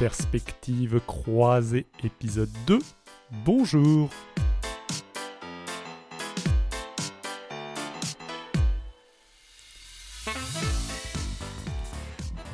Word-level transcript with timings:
Perspective 0.00 0.98
croisée 1.06 1.84
épisode 2.02 2.48
2. 2.66 2.78
Bonjour 3.44 4.08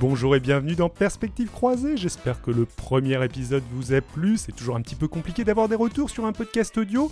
Bonjour 0.08 0.36
et 0.36 0.40
bienvenue 0.40 0.76
dans 0.76 0.88
Perspective 0.88 1.50
croisée, 1.50 1.96
j'espère 1.96 2.40
que 2.40 2.52
le 2.52 2.64
premier 2.64 3.24
épisode 3.24 3.64
vous 3.72 3.92
a 3.92 4.00
plu, 4.00 4.36
c'est 4.36 4.52
toujours 4.52 4.76
un 4.76 4.80
petit 4.80 4.94
peu 4.94 5.08
compliqué 5.08 5.42
d'avoir 5.42 5.68
des 5.68 5.74
retours 5.74 6.10
sur 6.10 6.26
un 6.26 6.32
podcast 6.32 6.78
audio, 6.78 7.10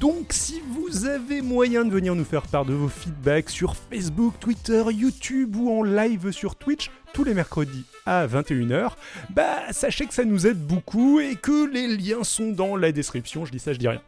donc 0.00 0.32
si 0.32 0.60
vous 0.72 1.06
avez 1.06 1.40
moyen 1.40 1.84
de 1.84 1.92
venir 1.92 2.16
nous 2.16 2.24
faire 2.24 2.42
part 2.42 2.64
de 2.64 2.72
vos 2.72 2.88
feedbacks 2.88 3.48
sur 3.48 3.76
Facebook, 3.76 4.34
Twitter, 4.40 4.82
YouTube 4.90 5.54
ou 5.54 5.70
en 5.70 5.84
live 5.84 6.32
sur 6.32 6.56
Twitch, 6.56 6.90
tous 7.12 7.22
les 7.22 7.32
mercredis 7.32 7.84
à 8.06 8.26
21h, 8.26 8.94
bah 9.30 9.60
sachez 9.70 10.06
que 10.06 10.14
ça 10.14 10.24
nous 10.24 10.44
aide 10.44 10.58
beaucoup 10.58 11.20
et 11.20 11.36
que 11.36 11.72
les 11.72 11.96
liens 11.96 12.24
sont 12.24 12.50
dans 12.50 12.74
la 12.74 12.90
description, 12.90 13.44
je 13.44 13.52
dis 13.52 13.60
ça, 13.60 13.72
je 13.72 13.78
dis 13.78 13.86
rien. 13.86 14.02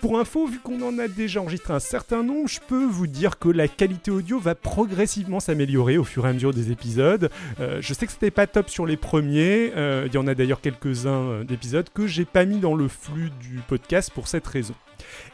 Pour 0.00 0.18
info, 0.18 0.46
vu 0.46 0.58
qu'on 0.58 0.80
en 0.82 0.98
a 0.98 1.08
déjà 1.08 1.40
enregistré 1.40 1.72
un 1.72 1.80
certain 1.80 2.22
nombre, 2.22 2.48
je 2.48 2.60
peux 2.66 2.84
vous 2.84 3.06
dire 3.06 3.38
que 3.38 3.48
la 3.48 3.68
qualité 3.68 4.10
audio 4.10 4.38
va 4.38 4.54
progressivement 4.54 5.40
s'améliorer 5.40 5.98
au 5.98 6.04
fur 6.04 6.26
et 6.26 6.30
à 6.30 6.32
mesure 6.32 6.52
des 6.52 6.70
épisodes. 6.70 7.30
Euh, 7.60 7.78
je 7.80 7.94
sais 7.94 8.06
que 8.06 8.12
c'était 8.12 8.30
pas 8.30 8.46
top 8.46 8.68
sur 8.68 8.86
les 8.86 8.96
premiers, 8.96 9.72
euh, 9.76 10.06
il 10.06 10.14
y 10.14 10.18
en 10.18 10.26
a 10.26 10.34
d'ailleurs 10.34 10.60
quelques-uns 10.60 11.10
euh, 11.10 11.44
d'épisodes 11.44 11.88
que 11.92 12.06
j'ai 12.06 12.24
pas 12.24 12.44
mis 12.44 12.58
dans 12.58 12.74
le 12.74 12.88
flux 12.88 13.30
du 13.40 13.60
podcast 13.68 14.10
pour 14.12 14.28
cette 14.28 14.46
raison. 14.46 14.74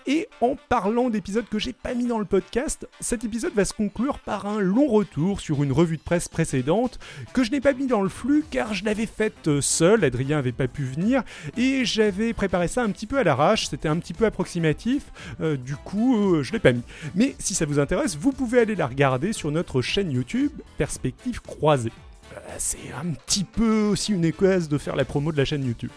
Et 0.06 0.28
en 0.40 0.56
parlant 0.68 1.10
d'épisodes 1.10 1.46
que 1.50 1.58
j'ai 1.58 1.72
pas 1.72 1.94
mis 1.94 2.06
dans 2.06 2.18
le 2.18 2.24
podcast, 2.24 2.88
cet 3.00 3.24
épisode 3.24 3.54
va 3.54 3.64
se 3.64 3.72
conclure 3.72 4.18
par 4.18 4.46
un 4.46 4.60
long 4.60 4.86
retour 4.86 5.40
sur 5.40 5.62
une 5.62 5.72
revue 5.72 5.96
de 5.96 6.02
presse 6.02 6.28
précédente 6.28 6.98
que 7.32 7.44
je 7.44 7.50
n'ai 7.50 7.60
pas 7.60 7.72
mis 7.72 7.86
dans 7.86 8.02
le 8.02 8.08
flux 8.08 8.44
car 8.50 8.74
je 8.74 8.84
l'avais 8.84 9.06
faite 9.06 9.60
seul, 9.60 10.04
Adrien 10.04 10.38
avait 10.38 10.52
pas 10.52 10.68
pu 10.68 10.84
venir 10.84 11.22
et 11.56 11.84
j'avais 11.84 12.32
préparé 12.32 12.68
ça 12.68 12.82
un 12.82 12.90
petit 12.90 13.06
peu 13.06 13.18
à 13.18 13.24
l'arrache, 13.24 13.68
c'était 13.68 13.88
un 13.88 13.98
petit 13.98 14.14
peu 14.14 14.24
approximatif, 14.24 15.04
euh, 15.40 15.56
du 15.56 15.76
coup 15.76 16.16
euh, 16.16 16.42
je 16.42 16.52
l'ai 16.52 16.58
pas 16.58 16.72
mis. 16.72 16.82
Mais 17.14 17.34
si 17.38 17.54
ça 17.54 17.66
vous 17.66 17.78
intéresse, 17.78 18.16
vous 18.16 18.32
pouvez 18.32 18.60
aller 18.60 18.74
la 18.74 18.86
regarder 18.86 19.32
sur 19.32 19.50
notre 19.50 19.82
chaîne 19.82 20.10
YouTube 20.10 20.52
Perspective 20.76 21.40
Croisée. 21.42 21.92
Euh, 22.34 22.38
c'est 22.58 22.92
un 23.00 23.12
petit 23.12 23.44
peu 23.44 23.82
aussi 23.82 24.12
une 24.12 24.24
équesse 24.24 24.68
de 24.68 24.78
faire 24.78 24.96
la 24.96 25.04
promo 25.04 25.32
de 25.32 25.36
la 25.36 25.44
chaîne 25.44 25.64
YouTube. 25.64 25.90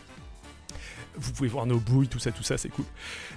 Vous 1.17 1.31
pouvez 1.33 1.49
voir 1.49 1.65
nos 1.65 1.77
bouilles, 1.77 2.07
tout 2.07 2.19
ça, 2.19 2.31
tout 2.31 2.43
ça, 2.43 2.57
c'est 2.57 2.69
cool. 2.69 2.85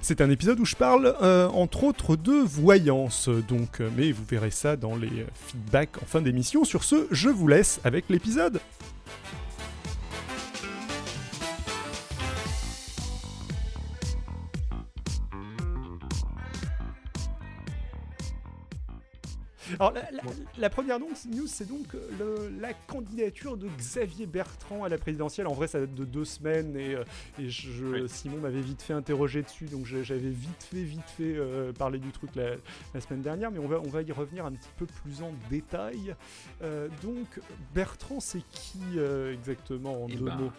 C'est 0.01 0.21
un 0.21 0.31
épisode 0.31 0.61
où 0.61 0.65
je 0.65 0.77
parle, 0.77 1.17
euh, 1.23 1.49
entre 1.49 1.85
autres, 1.85 2.17
de 2.17 2.33
voyance, 2.33 3.29
donc, 3.29 3.81
euh, 3.81 3.91
mais 3.97 4.13
vous 4.13 4.25
verrez 4.25 4.51
ça 4.51 4.77
dans 4.77 4.97
les 4.97 5.09
euh, 5.09 5.27
feedbacks 5.35 6.03
en 6.03 6.07
fin 6.07 6.21
d'émission. 6.21 6.65
Sur 6.65 6.85
ce, 6.85 7.07
je 7.11 7.29
vous 7.29 7.49
laisse 7.49 7.81
avec 7.85 8.05
l'épisode. 8.09 8.61
Alors, 19.79 19.93
la, 19.93 20.11
la- 20.11 20.23
la 20.59 20.71
première 20.71 20.99
donc, 21.01 21.11
news, 21.31 21.47
c'est 21.47 21.67
donc 21.69 21.95
euh, 21.95 22.09
le- 22.19 22.61
la 22.61 22.73
candidature 22.75 23.57
de 23.57 23.69
Xavier 23.79 24.27
Bertrand 24.27 24.85
à 24.85 24.89
la 24.89 24.99
présidentielle. 24.99 25.47
En 25.47 25.55
vrai, 25.55 25.67
ça 25.69 25.81
date 25.81 25.95
de 25.95 26.05
deux 26.05 26.25
semaines 26.25 26.77
et, 26.77 26.95
euh, 26.95 27.05
et 27.39 27.49
je- 27.49 27.85
Oui. 28.03 28.09
Simon 28.09 28.39
m'avait 28.39 28.61
vite 28.61 28.83
fait 28.83 28.93
interroger 28.93 29.43
dessus, 29.43 29.67
donc 29.67 29.87
j'avais 29.87 30.19
vite 30.31 30.63
fait, 30.71 30.83
vite 30.83 31.01
fait 31.17 31.35
euh, 31.37 31.73
parler 31.73 31.99
du 31.99 32.11
truc 32.11 32.31
la, 32.37 32.51
la 32.95 33.01
semaine 33.01 33.23
dernière, 33.23 33.51
mais 33.51 33.59
on 33.59 33.67
va, 33.69 33.81
on 33.81 33.89
va 33.89 34.03
y 34.03 34.13
revenir 34.13 34.45
un 34.47 34.53
petit 34.53 34.71
peu 34.77 34.87
plus 34.87 35.23
en 35.23 35.33
détail. 35.51 36.15
Euh, 36.63 36.89
donc, 37.03 37.41
Bertrand, 37.75 38.21
c'est 38.21 38.43
qui 38.53 38.79
euh, 38.97 39.33
exactement 39.33 40.05
en 40.05 40.09
Eh 40.09 40.17
deux 40.17 40.25
ben, 40.25 40.37
mots? 40.37 40.53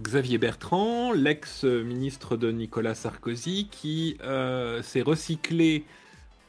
Xavier 0.00 0.36
Bertrand, 0.36 1.12
l'ex-ministre 1.12 2.36
de 2.36 2.50
Nicolas 2.52 2.94
Sarkozy, 2.94 3.68
qui 3.70 4.18
euh, 4.22 4.82
s'est 4.82 5.00
recyclé 5.02 5.84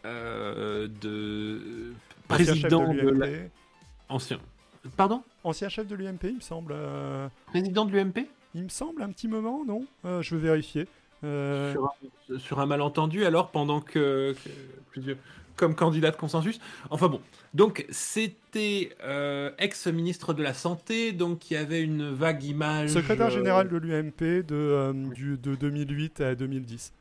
euh, 0.07 0.87
de 1.01 1.93
Ancien 2.29 2.45
président 2.53 2.93
de 2.93 3.01
de 3.01 3.09
la... 3.09 3.27
l'UMP. 3.27 3.49
ancien. 4.09 4.39
Pardon? 4.95 5.21
Ancien 5.43 5.69
chef 5.69 5.87
de 5.87 5.95
l'UMP, 5.95 6.23
il 6.23 6.35
me 6.35 6.41
semble. 6.41 6.73
euh, 6.75 7.27
Président 7.47 7.85
de 7.85 7.91
l'UMP 7.91 8.27
il 8.55 8.63
me 8.63 8.69
semble 8.69 9.03
un 9.03 9.09
petit 9.09 9.27
moment, 9.27 9.63
non? 9.65 9.85
Euh, 10.05 10.21
Je 10.23 10.35
vais 10.35 10.41
vérifier. 10.47 10.87
Sur, 11.21 11.93
un, 12.31 12.39
sur 12.39 12.59
un 12.59 12.65
malentendu 12.65 13.25
alors 13.25 13.49
pendant 13.51 13.81
que, 13.81 14.33
que 14.43 14.49
plusieurs- 14.91 15.17
comme 15.55 15.73
candidat 15.75 16.11
de 16.11 16.15
consensus. 16.15 16.59
Enfin 16.91 17.07
bon, 17.07 17.19
donc 17.55 17.85
c'était 17.89 18.95
euh, 19.03 19.49
ex-ministre 19.57 20.33
de 20.35 20.43
la 20.43 20.53
santé, 20.53 21.11
donc 21.13 21.39
qui 21.39 21.55
avait 21.55 21.81
une 21.81 22.11
vague 22.11 22.43
image. 22.43 22.89
Secrétaire 22.91 23.29
général 23.31 23.67
de 23.69 23.77
l'UMP 23.77 24.43
de, 24.43 24.55
euh, 24.55 24.93
du- 25.13 25.37
de 25.37 25.55
2008 25.55 26.21
à 26.21 26.35
2010. 26.35 26.93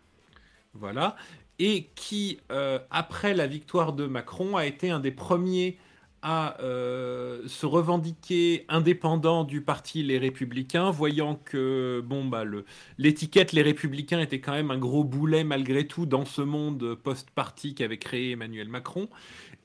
Voilà. 0.74 1.16
Et 1.58 1.88
qui, 1.94 2.38
euh, 2.52 2.78
après 2.90 3.34
la 3.34 3.46
victoire 3.46 3.92
de 3.92 4.06
Macron, 4.06 4.56
a 4.56 4.66
été 4.66 4.90
un 4.90 5.00
des 5.00 5.10
premiers 5.10 5.78
à 6.22 6.60
euh, 6.60 7.46
se 7.46 7.66
revendiquer 7.66 8.64
indépendant 8.68 9.44
du 9.44 9.60
parti 9.60 10.02
Les 10.02 10.18
Républicains, 10.18 10.90
voyant 10.90 11.38
que 11.44 12.02
bon 12.04 12.24
bah 12.24 12.42
le 12.42 12.64
l'étiquette 12.98 13.52
Les 13.52 13.62
Républicains 13.62 14.20
était 14.20 14.40
quand 14.40 14.52
même 14.52 14.70
un 14.70 14.78
gros 14.78 15.04
boulet 15.04 15.44
malgré 15.44 15.86
tout 15.86 16.04
dans 16.04 16.24
ce 16.24 16.42
monde 16.42 16.96
post-parti 16.96 17.74
qu'avait 17.74 17.98
créé 17.98 18.32
Emmanuel 18.32 18.68
Macron. 18.68 19.08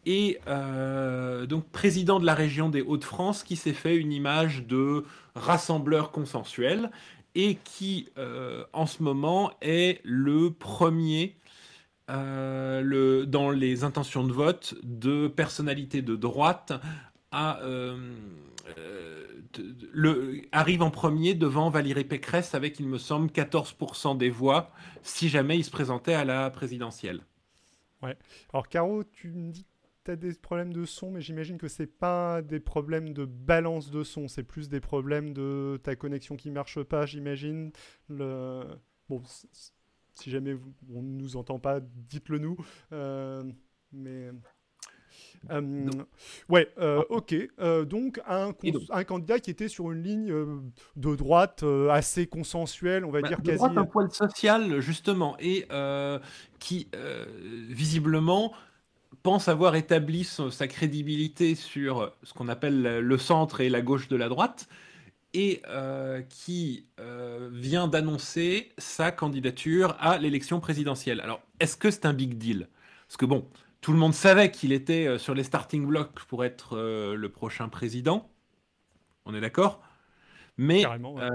Et 0.06 0.40
euh, 0.47 1.46
donc 1.46 1.66
président 1.69 2.19
de 2.19 2.25
la 2.25 2.35
région 2.35 2.69
des 2.69 2.81
Hauts-de-France, 2.81 3.44
qui 3.44 3.56
s'est 3.56 3.74
fait 3.74 3.96
une 3.96 4.13
image 4.13 4.66
de 4.68 5.06
rassembleur 5.35 6.12
consensuel 6.12 6.91
et 7.34 7.57
qui, 7.63 8.09
en 8.74 8.85
ce 8.85 9.01
moment, 9.01 9.51
est 9.62 10.01
le 10.03 10.51
premier 10.51 11.38
euh, 12.11 13.25
dans 13.25 13.51
les 13.51 13.83
intentions 13.83 14.25
de 14.25 14.33
vote 14.33 14.75
de 14.83 15.27
personnalités 15.27 16.01
de 16.01 16.16
droite 16.16 16.73
à, 17.31 17.61
euh, 17.61 18.13
euh, 18.77 20.41
arrive 20.51 20.81
en 20.81 20.91
premier 20.91 21.33
devant 21.35 21.69
Valérie 21.69 22.03
Pécresse 22.03 22.53
avec, 22.53 22.79
il 22.79 22.88
me 22.88 22.97
semble, 22.97 23.29
14% 23.29 24.17
des 24.17 24.29
voix 24.29 24.71
si 25.03 25.29
jamais 25.29 25.57
il 25.57 25.63
se 25.63 25.71
présentait 25.71 26.13
à 26.13 26.25
la 26.25 26.50
présidentielle. 26.50 27.21
Alors, 28.53 28.67
Caro, 28.67 29.03
tu 29.03 29.31
me 29.31 29.51
dis 29.51 29.63
que 29.63 29.69
tu 30.05 30.11
as 30.11 30.16
des 30.16 30.33
problèmes 30.33 30.73
de 30.73 30.85
son, 30.85 31.11
mais 31.11 31.21
j'imagine 31.21 31.57
que 31.57 31.67
c'est 31.67 31.85
pas 31.85 32.41
des 32.41 32.59
problèmes 32.59 33.13
de 33.13 33.25
balance 33.25 33.91
de 33.91 34.03
son, 34.03 34.27
c'est 34.27 34.44
plus 34.44 34.69
des 34.69 34.79
problèmes 34.79 35.33
de 35.33 35.79
ta 35.83 35.95
connexion 35.95 36.35
qui 36.35 36.50
marche 36.50 36.81
pas, 36.81 37.05
j'imagine. 37.05 37.71
Bon, 38.09 39.21
si 40.21 40.29
jamais 40.31 40.55
on 40.93 41.01
ne 41.01 41.19
nous 41.19 41.35
entend 41.35 41.59
pas, 41.59 41.79
dites-le 41.81 42.37
nous. 42.37 42.57
Euh, 42.93 43.43
mais. 43.91 44.29
Euh, 45.49 45.89
ouais, 46.49 46.69
euh, 46.77 47.03
ok. 47.09 47.33
Euh, 47.59 47.83
donc 47.83 48.21
un, 48.27 48.51
donc 48.63 49.07
candidat 49.07 49.39
qui 49.39 49.49
était 49.49 49.67
sur 49.67 49.91
une 49.91 50.03
ligne 50.03 50.31
euh, 50.31 50.59
de 50.95 51.15
droite 51.15 51.63
euh, 51.63 51.89
assez 51.89 52.27
consensuelle, 52.27 53.03
on 53.05 53.11
va 53.11 53.21
Bah, 53.21 53.27
dire 53.27 53.41
de 53.41 53.45
quasi. 53.47 53.57
droite 53.57 53.77
un 53.77 53.85
poil 53.85 54.11
social, 54.11 54.79
justement, 54.81 55.35
et 55.39 55.65
euh, 55.71 56.19
qui, 56.59 56.88
euh, 56.95 57.25
visiblement, 57.69 58.53
pense 59.23 59.47
avoir 59.47 59.75
établi 59.75 60.23
son- 60.23 60.51
sa 60.51 60.67
crédibilité 60.67 61.55
sur 61.55 62.13
ce 62.23 62.33
qu'on 62.33 62.47
appelle 62.47 62.99
le 62.99 63.17
centre 63.17 63.61
et 63.61 63.69
la 63.69 63.81
gauche 63.81 64.07
de 64.09 64.15
la 64.15 64.29
droite, 64.29 64.67
et 65.34 65.62
euh, 65.68 66.22
qui 66.24 66.88
euh, 67.00 67.50
vient 67.53 67.88
d'annoncer 67.88 68.74
sa 68.78 69.12
candidature 69.12 69.96
à 70.00 70.18
l'élection 70.18 70.59
présidentielle. 70.59 71.22
Alors, 71.22 71.42
est-ce 71.59 71.78
que 71.78 71.90
c'est 71.90 72.06
un 72.06 72.14
big 72.14 72.38
deal? 72.38 72.68
Parce 73.08 73.18
que, 73.18 73.25
bon, 73.25 73.47
tout 73.80 73.94
le 73.94 73.97
monde 73.97 74.14
savait 74.14 74.52
qu'il 74.52 74.72
était 74.72 75.07
euh, 75.07 75.18
sur 75.18 75.33
les 75.33 75.44
starting 75.44 75.86
blocks 75.86 76.19
pour 76.28 76.44
être 76.44 76.78
euh, 76.78 77.16
le 77.16 77.30
prochain 77.30 77.69
président. 77.69 78.30
On 79.25 79.33
est 79.33 79.42
d'accord? 79.42 79.81
Mais 80.57 80.86
ouais. 80.86 81.30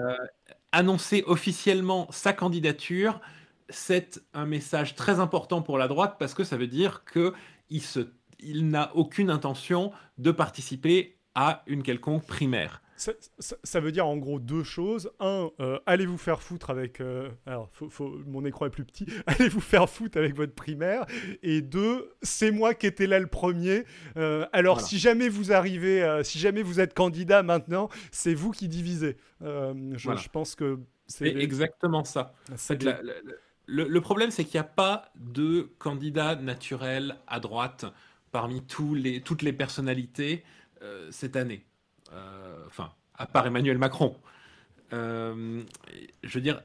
annoncer 0.72 1.25
officiellement 1.26 2.06
sa 2.10 2.32
candidature, 2.32 3.20
c'est 3.69 4.22
un 4.34 4.46
message 4.46 4.94
très 4.94 5.20
important 5.20 5.62
pour 5.62 5.78
la 5.78 5.88
droite 5.88 6.16
parce 6.19 6.34
que 6.34 6.44
ça 6.44 6.56
veut 6.56 6.66
dire 6.69 7.04
que 7.04 7.32
il, 7.70 7.82
se- 7.82 8.12
il 8.38 8.69
n'a 8.69 8.94
aucune 8.94 9.31
intention 9.31 9.90
de 10.19 10.31
participer 10.31 11.16
à 11.34 11.64
une 11.66 11.82
quelconque 11.82 12.26
primaire. 12.26 12.82
Ça, 12.96 13.12
ça- 13.38 13.56
ça 13.62 13.81
veut 13.81 13.93
dire 13.93 14.06
en 14.06 14.16
gros 14.16 14.38
deux 14.40 14.64
choses. 14.64 15.10
Un, 15.20 15.50
euh, 15.60 15.78
allez 15.87 16.06
vous 16.06 16.16
faire 16.19 16.43
foutre 16.43 16.70
avec. 16.70 17.00
euh, 17.00 17.28
alors, 17.46 17.69
faut- 17.72 17.90
faut- 17.90 18.16
mon 18.26 18.44
écran 18.44 18.66
est 18.66 18.70
plus 18.70 18.84
petit. 18.84 19.06
Allez 19.26 19.48
vous 19.48 19.60
faire 19.60 19.88
foutre 19.88 20.16
avec 20.19 20.34
votre 20.34 20.54
primaire. 20.54 21.04
Et 21.43 21.60
deux, 21.60 22.10
c'est 22.22 22.50
moi 22.50 22.75
qui 22.75 22.87
étais 22.87 23.06
là 23.06 23.19
le 23.20 23.26
premier. 23.26 23.84
Euh, 24.16 24.46
alors, 24.52 24.76
Voilà. 24.76 24.88
si 24.88 24.98
jamais 24.98 25.28
vous 25.28 25.52
arrivez, 25.52 26.02
euh, 26.02 26.22
si 26.22 26.38
jamais 26.38 26.62
vous 26.62 26.81
êtes 26.81 26.94
candidat 26.94 27.43
maintenant, 27.43 27.88
c'est 28.10 28.34
vous 28.34 28.50
qui 28.52 28.66
divisez. 28.69 29.16
Euh, 29.42 29.75
je, 29.96 30.04
Voilà. 30.04 30.20
je 30.20 30.28
pense 30.28 30.54
que 30.54 30.78
c'est. 31.06 31.32
C'est 31.32 31.37
exactement 31.38 32.04
ça. 32.04 32.34
c'est 32.46 32.52
En 32.52 32.56
fait, 32.56 32.76
des- 32.76 32.84
la- 32.87 33.02
la- 33.02 33.12
la- 33.25 33.32
le, 33.66 33.84
le 33.88 34.00
problème, 34.00 34.31
c'est 34.31 34.44
qu'il 34.44 34.54
n'y 34.58 34.64
a 34.66 34.70
pas 34.70 35.10
de 35.16 35.70
candidat 35.78 36.37
naturel 36.37 37.16
à 37.26 37.40
droite 37.40 37.84
parmi 38.32 38.62
tous 38.64 38.94
les, 38.94 39.20
toutes 39.20 39.42
les 39.42 39.52
personnalités 39.52 40.44
euh, 40.82 41.08
cette 41.10 41.37
année. 41.37 41.64
Euh, 42.12 42.64
Enfin, 42.66 42.90
à 43.14 43.26
part 43.26 43.46
Emmanuel 43.46 43.78
Macron. 43.78 44.16
je 44.92 45.64
veux 46.24 46.40
dire, 46.40 46.62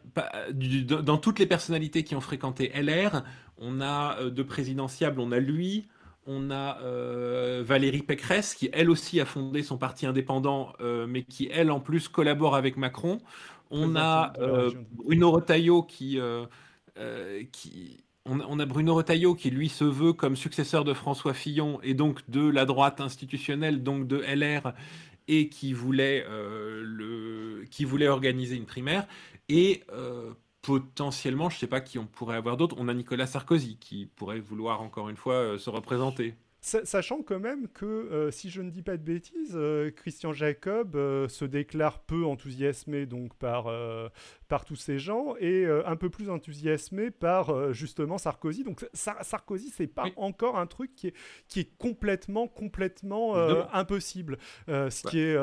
dans 0.54 1.18
toutes 1.18 1.40
les 1.40 1.46
personnalités 1.46 2.04
qui 2.04 2.16
ont 2.16 2.22
fréquenté 2.22 2.72
LR, 2.74 3.24
on 3.58 3.82
a 3.82 4.24
de 4.24 4.44
présidentiable, 4.44 5.20
on 5.20 5.32
a 5.32 5.40
lui, 5.40 5.88
on 6.26 6.52
a 6.52 6.80
Valérie 7.62 8.04
Pécresse, 8.04 8.56
qui 8.56 8.70
elle 8.74 8.90
aussi 8.90 9.22
a 9.22 9.26
fondé 9.26 9.64
son 9.64 9.78
parti 9.78 10.06
indépendant, 10.06 10.74
mais 11.08 11.24
qui 11.24 11.50
elle 11.52 11.72
en 11.72 11.80
plus 11.80 12.10
collabore 12.10 12.56
avec 12.56 12.78
Macron. 12.78 13.20
On 13.70 13.96
a 13.96 14.34
Bruno 14.92 15.32
Retailleau 15.32 15.84
qui, 15.84 16.20
qui 17.52 18.04
on, 18.26 18.60
a 18.60 18.66
Bruno 18.66 18.96
Retailleau 18.96 19.36
qui 19.36 19.50
lui 19.50 19.70
se 19.70 19.84
veut 19.84 20.14
comme 20.14 20.36
successeur 20.36 20.84
de 20.84 20.94
François 20.94 21.34
Fillon 21.34 21.80
et 21.82 21.94
donc 21.94 22.30
de 22.30 22.48
la 22.48 22.66
droite 22.66 23.02
institutionnelle, 23.02 23.84
donc 23.84 24.08
de 24.08 24.18
LR, 24.18 24.74
et 25.28 25.50
qui 25.50 25.74
voulait, 25.74 26.26
euh, 26.28 27.66
qui 27.72 27.86
voulait 27.86 28.08
organiser 28.08 28.56
une 28.56 28.66
primaire. 28.66 29.08
Et 29.50 29.84
euh, 29.92 30.34
potentiellement, 30.62 31.50
je 31.50 31.56
ne 31.58 31.60
sais 31.60 31.68
pas 31.68 31.82
qui 31.82 32.00
on 32.00 32.06
pourrait 32.08 32.38
avoir 32.38 32.58
d'autres, 32.58 32.76
on 32.80 32.88
a 32.88 32.94
Nicolas 32.94 33.28
Sarkozy 33.28 33.78
qui 33.78 34.06
pourrait 34.06 34.40
vouloir 34.40 34.82
encore 34.82 35.10
une 35.10 35.18
fois 35.18 35.36
euh, 35.36 35.58
se 35.58 35.70
représenter. 35.70 36.36
Sachant 36.64 37.24
quand 37.24 37.40
même 37.40 37.68
que, 37.70 37.86
euh, 37.86 38.30
si 38.30 38.52
je 38.52 38.62
ne 38.62 38.70
dis 38.70 38.84
pas 38.84 38.96
de 38.96 39.02
bêtises, 39.02 39.54
euh, 39.56 39.90
Christian 39.90 40.32
Jacob 40.32 40.96
euh, 40.96 41.28
se 41.28 41.44
déclare 41.44 42.02
peu 42.02 42.24
enthousiasmé 42.24 43.08
donc 43.08 43.34
par, 43.34 43.68
par 44.48 44.64
tous 44.64 44.76
ces 44.76 45.00
gens 45.00 45.36
et 45.40 45.66
un 45.66 45.96
peu 45.96 46.12
plus 46.12 46.30
enthousiasmé 46.30 47.10
par 47.10 47.74
justement 47.74 48.20
Sarkozy. 48.20 48.64
Donc 48.64 48.88
Sarkozy, 48.94 49.74
c'est 49.76 49.88
pas 49.88 50.06
encore 50.18 50.60
un 50.60 50.68
truc 50.68 50.94
qui 50.96 51.08
est, 51.08 51.14
qui 51.48 51.62
est 51.62 51.78
complètement, 51.80 52.48
complètement 52.48 53.36
impossible, 53.74 54.38
ce, 54.68 55.08
qui 55.08 55.20
est, 55.20 55.38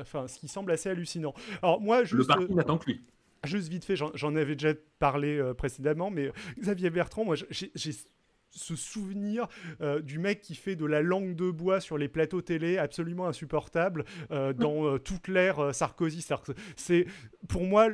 enfin 0.00 0.28
ce 0.28 0.38
qui 0.38 0.48
semble 0.48 0.72
assez 0.72 0.90
hallucinant. 0.90 1.32
Alors 1.62 1.80
moi, 1.80 2.04
juste, 2.04 2.20
Le 2.20 2.26
parti 2.26 2.52
n'attend 2.52 2.76
que 2.76 2.90
lui. 2.90 3.00
Juste 3.44 3.68
vite 3.68 3.86
fait, 3.86 3.96
j'en 3.96 4.36
avais 4.36 4.56
déjà 4.56 4.74
parlé 4.98 5.40
précédemment, 5.56 6.10
mais 6.10 6.30
Xavier 6.58 6.90
Bertrand, 6.90 7.24
moi 7.24 7.36
j'ai 7.48 7.92
ce 8.50 8.76
souvenir 8.76 9.48
euh, 9.80 10.00
du 10.00 10.18
mec 10.18 10.40
qui 10.40 10.54
fait 10.54 10.76
de 10.76 10.86
la 10.86 11.02
langue 11.02 11.34
de 11.34 11.50
bois 11.50 11.80
sur 11.80 11.98
les 11.98 12.08
plateaux 12.08 12.42
télé 12.42 12.78
absolument 12.78 13.26
insupportable 13.26 14.04
euh, 14.30 14.52
dans 14.52 14.86
euh, 14.86 14.98
toute 14.98 15.28
l'ère 15.28 15.74
Sarkozy. 15.74 16.26
C'est 16.76 17.06
pour 17.48 17.64
moi 17.64 17.88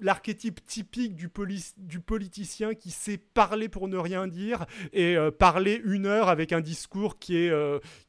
l'archétype 0.00 0.64
typique 0.66 1.14
du, 1.14 1.30
du, 1.76 2.00
politicien 2.00 2.74
qui 2.74 2.90
sait 2.90 3.16
parler 3.16 3.68
pour 3.68 3.86
ne 3.88 3.96
rien 3.96 4.26
dire 4.26 4.66
et 4.92 5.16
parler 5.38 5.80
une 5.84 6.06
heure 6.06 6.28
avec 6.28 6.52
un 6.52 6.60
discours 6.60 7.18
qui 7.18 7.36
est, 7.36 7.52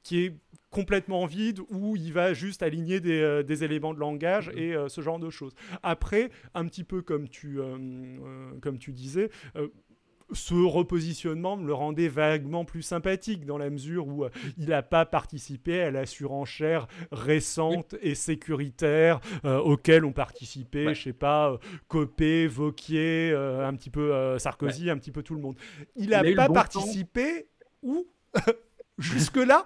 qui 0.01 0.25
est 0.25 0.35
complètement 0.71 1.27
vide 1.27 1.61
où 1.69 1.95
il 1.95 2.11
va 2.11 2.33
juste 2.33 2.63
aligner 2.63 2.99
des, 2.99 3.43
des 3.45 3.63
éléments 3.63 3.93
de 3.93 3.99
langage 3.99 4.49
et 4.55 4.75
ce 4.87 5.01
genre 5.01 5.19
de 5.19 5.29
choses. 5.29 5.53
Après, 5.83 6.31
un 6.55 6.65
petit 6.65 6.83
peu 6.83 7.03
comme 7.03 7.29
tu, 7.29 7.59
comme 8.61 8.79
tu 8.79 8.91
disais, 8.91 9.29
ce 10.35 10.53
repositionnement 10.53 11.57
me 11.57 11.65
le 11.65 11.73
rendait 11.73 12.07
vaguement 12.07 12.65
plus 12.65 12.81
sympathique 12.81 13.45
dans 13.45 13.57
la 13.57 13.69
mesure 13.69 14.07
où 14.07 14.25
euh, 14.25 14.29
il 14.57 14.69
n'a 14.69 14.83
pas 14.83 15.05
participé 15.05 15.81
à 15.81 15.91
la 15.91 16.05
surenchère 16.05 16.87
récente 17.11 17.95
et 18.01 18.15
sécuritaire 18.15 19.19
euh, 19.45 19.57
auquel 19.57 20.05
ont 20.05 20.13
participé, 20.13 20.93
je 20.93 21.01
sais 21.01 21.13
pas, 21.13 21.51
euh, 21.51 21.57
Copé, 21.87 22.47
Vauquier, 22.47 23.33
un 23.33 23.73
petit 23.75 23.89
peu 23.89 24.37
Sarkozy, 24.37 24.89
un 24.89 24.97
petit 24.97 25.11
peu 25.11 25.23
tout 25.23 25.35
le 25.35 25.41
monde. 25.41 25.55
Il 25.95 26.09
n'a 26.09 26.23
pas 26.35 26.49
participé 26.49 27.47
où? 27.81 28.05
Jusque-là? 28.97 29.65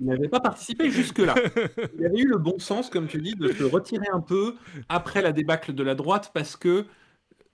Il 0.00 0.06
n'avait 0.06 0.28
pas 0.28 0.38
participé 0.38 0.90
jusque-là. 0.90 1.34
Il 1.98 2.06
avait 2.06 2.20
eu 2.20 2.28
le 2.28 2.38
bon 2.38 2.58
sens, 2.60 2.88
comme 2.88 3.08
tu 3.08 3.20
dis, 3.20 3.34
de 3.34 3.50
se 3.52 3.64
retirer 3.64 4.06
un 4.12 4.20
peu 4.20 4.54
après 4.88 5.22
la 5.22 5.32
débâcle 5.32 5.74
de 5.74 5.82
la 5.82 5.96
droite 5.96 6.30
parce 6.32 6.56
que 6.56 6.86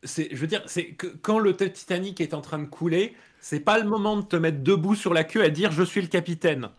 je 0.04 0.36
veux 0.36 0.46
dire, 0.46 0.62
c'est 0.66 0.88
que 0.88 1.06
quand 1.06 1.38
le 1.38 1.56
Titanic 1.56 2.20
est 2.20 2.34
en 2.34 2.40
train 2.40 2.58
de 2.58 2.66
couler, 2.66 3.14
c'est 3.40 3.60
pas 3.60 3.78
le 3.78 3.88
moment 3.88 4.16
de 4.16 4.22
te 4.22 4.36
mettre 4.36 4.62
debout 4.62 4.94
sur 4.94 5.14
la 5.14 5.24
queue 5.24 5.42
à 5.42 5.48
dire 5.48 5.72
je 5.72 5.82
suis 5.82 6.00
le 6.00 6.08
capitaine. 6.08 6.70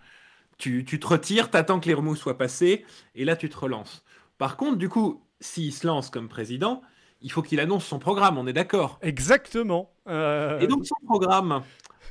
Tu, 0.57 0.85
tu 0.85 0.99
te 0.99 1.07
retires, 1.07 1.49
t'attends 1.49 1.79
que 1.79 1.87
les 1.87 1.93
remous 1.93 2.15
soient 2.15 2.37
passés, 2.37 2.85
et 3.13 3.25
là 3.25 3.35
tu 3.35 3.49
te 3.49 3.57
relances. 3.57 4.03
Par 4.37 4.57
contre, 4.57 4.77
du 4.77 4.89
coup, 4.89 5.21
s'il 5.39 5.73
se 5.73 5.85
lance 5.85 6.09
comme 6.09 6.29
président, 6.29 6.81
il 7.21 7.31
faut 7.31 7.41
qu'il 7.41 7.59
annonce 7.59 7.85
son 7.85 7.99
programme, 7.99 8.37
on 8.37 8.47
est 8.47 8.53
d'accord 8.53 8.99
Exactement. 9.01 9.91
Euh, 10.07 10.59
et 10.59 10.67
donc 10.67 10.85
son 10.85 10.95
programme, 11.05 11.63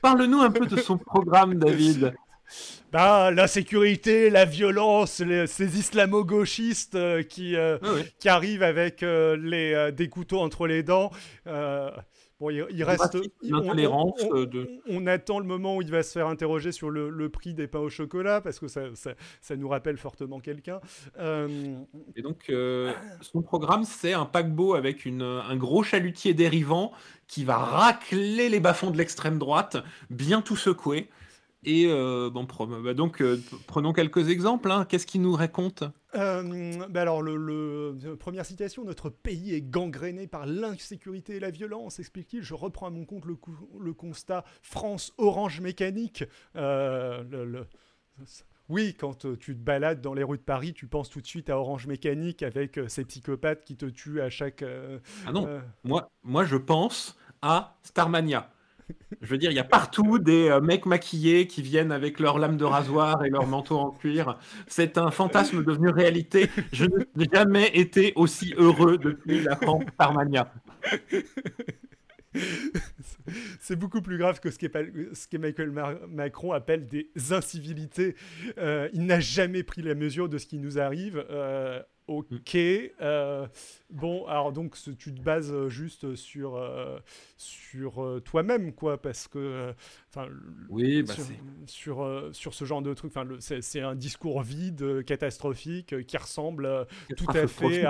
parle-nous 0.03 0.41
un 0.41 0.51
peu 0.51 0.67
de 0.67 0.77
son 0.77 0.99
programme, 0.99 1.55
David. 1.59 2.15
Bah, 2.93 3.33
la 3.33 3.49
sécurité, 3.49 4.31
la 4.31 4.45
violence, 4.45 5.23
ces 5.47 5.79
islamo-gauchistes 5.79 6.95
euh, 6.95 7.23
qui, 7.25 7.57
euh, 7.57 7.77
ah 7.83 7.89
qui 8.21 8.29
arrivent 8.29 8.63
avec 8.63 9.03
euh, 9.03 9.37
les, 9.37 9.91
des 9.91 10.09
couteaux 10.09 10.39
entre 10.39 10.69
les 10.69 10.85
dents. 10.85 11.11
Bon, 12.41 12.51
il, 12.51 12.83
reste. 12.83 13.17
On, 13.45 14.13
on, 14.89 15.07
attend 15.07 15.39
le 15.39 15.45
moment 15.45 15.77
où 15.77 15.83
il 15.83 15.91
va 15.91 16.03
se 16.03 16.13
faire 16.13 16.27
interroger 16.27 16.73
sur 16.73 16.91
le, 16.91 17.29
prix 17.29 17.55
des 17.55 17.69
pains 17.69 17.79
au 17.79 17.89
chocolat 17.89 18.41
parce 18.41 18.59
que 18.59 18.67
ça, 18.69 18.83
ça, 19.41 19.57
nous 19.57 19.69
rappelle 19.69 19.97
fortement 19.97 20.41
quelqu'un. 20.41 20.81
Et 21.19 22.23
donc, 22.23 22.53
son 23.21 23.43
programme, 23.43 23.85
c'est 23.85 24.13
un 24.13 24.27
paquebot 24.27 24.75
avec 24.75 25.05
une, 25.05 25.23
un 25.23 25.57
gros 25.57 25.83
chalutier 25.83 26.35
dérivant 26.35 26.93
qui 27.29 27.45
va 27.45 27.57
racler 27.57 28.49
les 28.49 28.61
bas-fonds 28.61 28.91
de 28.91 28.99
l'extrême 28.99 29.39
droite, 29.39 29.79
bien 30.11 30.43
tout 30.43 30.57
secouer. 30.57 31.09
Et 31.65 31.87
euh, 31.87 32.31
bon, 32.31 32.47
bah 32.83 32.95
donc, 32.95 33.21
euh, 33.21 33.41
prenons 33.67 33.93
quelques 33.93 34.29
exemples. 34.29 34.71
Hein. 34.71 34.87
Qu'est-ce 34.89 35.07
qu'il 35.07 35.23
nous 35.23 35.33
raconte 35.33 35.85
euh, 36.15 36.87
bah 36.91 37.01
alors, 37.01 37.23
le, 37.23 37.97
première 38.21 38.47
citation 38.47 38.85
Notre 38.85 39.11
pays 39.11 39.53
est 39.53 39.63
gangréné 39.63 40.29
par 40.29 40.47
l'insécurité 40.47 41.37
et 41.37 41.41
la 41.41 41.51
violence, 41.51 41.99
explique-t-il. 41.99 42.43
Je 42.43 42.55
reprends 42.55 42.87
à 42.87 42.91
mon 42.91 43.05
compte 43.05 43.25
le, 43.25 43.37
le 43.81 43.93
constat 43.93 44.45
France 44.63 45.13
Orange 45.19 45.61
Mécanique. 45.61 46.23
oui, 48.69 48.95
quand 48.95 49.27
tu 49.39 49.57
te 49.57 49.61
balades 49.61 50.01
dans 50.01 50.15
les 50.15 50.23
rues 50.23 50.39
de 50.39 50.43
Paris, 50.43 50.73
tu 50.73 50.87
penses 50.87 51.11
tout 51.11 51.21
de 51.21 51.27
suite 51.27 51.51
à 51.51 51.59
Orange 51.59 51.89
Mécanique 51.89 52.45
avec 52.45 52.79
ces 52.87 53.05
psychopathes 53.05 53.65
qui 53.65 53.77
te 53.77 53.87
tuent 53.87 54.21
à 54.21 54.31
chaque. 54.31 54.65
ah 55.27 55.33
non, 55.33 55.49
moi, 55.83 56.11
moi 56.23 56.45
je 56.45 56.57
pense 56.57 57.19
à 57.43 57.77
Starmania. 57.83 58.54
Je 59.21 59.27
veux 59.29 59.39
dire, 59.39 59.51
il 59.51 59.57
y 59.57 59.61
a 59.61 59.65
partout 59.65 60.19
des 60.19 60.49
euh, 60.49 60.61
mecs 60.61 60.87
maquillés 60.87 61.47
qui 61.47 61.63
viennent 61.63 61.93
avec 61.93 62.21
leurs 62.21 62.39
lames 62.39 62.57
de 62.57 62.65
rasoir 62.65 63.25
et 63.25 63.31
leur 63.31 63.47
manteau 63.47 63.79
en 63.79 63.91
cuir. 63.91 64.39
C'est 64.67 64.99
un 64.99 65.11
fantasme 65.11 65.65
devenu 65.65 65.89
réalité. 65.89 66.51
Je 66.73 66.85
n'ai 66.85 67.29
jamais 67.33 67.69
été 67.75 68.13
aussi 68.17 68.55
heureux 68.57 68.99
depuis 68.99 69.41
la 69.41 69.57
France 69.57 69.85
Starmania. 69.95 70.53
C'est 73.61 73.77
beaucoup 73.77 74.03
plus 74.03 74.19
grave 74.19 74.41
que 74.41 74.51
ce 74.51 74.59
qu'Emmanuel 74.59 75.71
Macron 76.09 76.53
appelle 76.53 76.87
des 76.87 77.11
incivilités. 77.31 78.17
Euh, 78.59 78.89
il 78.93 79.07
n'a 79.07 79.21
jamais 79.21 79.63
pris 79.63 79.83
la 79.83 79.95
mesure 79.95 80.29
de 80.29 80.39
ce 80.39 80.47
qui 80.47 80.59
nous 80.59 80.79
arrive. 80.79 81.25
Euh, 81.31 81.81
Ok. 82.07 82.55
Euh, 82.55 83.47
bon, 83.89 84.27
alors 84.27 84.53
donc 84.53 84.77
tu 84.99 85.15
te 85.15 85.21
bases 85.23 85.51
euh, 85.51 85.71
juste 85.71 86.15
sur, 86.17 86.57
euh, 86.57 86.99
sur 87.39 88.21
toi-même, 88.25 88.75
quoi, 88.75 89.01
parce 89.01 89.27
que. 89.27 89.73
Enfin, 90.11 90.29
oui, 90.69 91.03
bah 91.03 91.15
sur, 91.67 92.29
sur, 92.33 92.55
ce 92.55 92.65
genre 92.65 92.83
de 92.83 92.93
truc, 92.93 93.13
c'est 93.41 93.81
un 93.81 93.95
discours 93.95 94.43
vide, 94.43 95.03
catastrophique, 95.05 96.07
qui 96.07 96.17
ressemble 96.17 96.87
tout 97.17 97.27
à 97.31 97.47
fait 97.47 97.87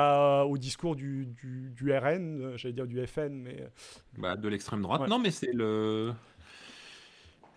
au 0.47 0.59
discours 0.59 0.95
du, 0.95 1.27
du, 1.27 1.71
du 1.71 1.93
RN, 1.93 2.57
j'allais 2.57 2.75
dire 2.75 2.87
du 2.87 3.05
FN, 3.07 3.33
mais. 3.33 3.69
Bah, 4.17 4.37
de 4.37 4.49
l'extrême 4.49 4.83
droite. 4.83 5.09
Non, 5.09 5.19
mais 5.19 5.33
c'est 5.33 5.53
le 5.53 6.13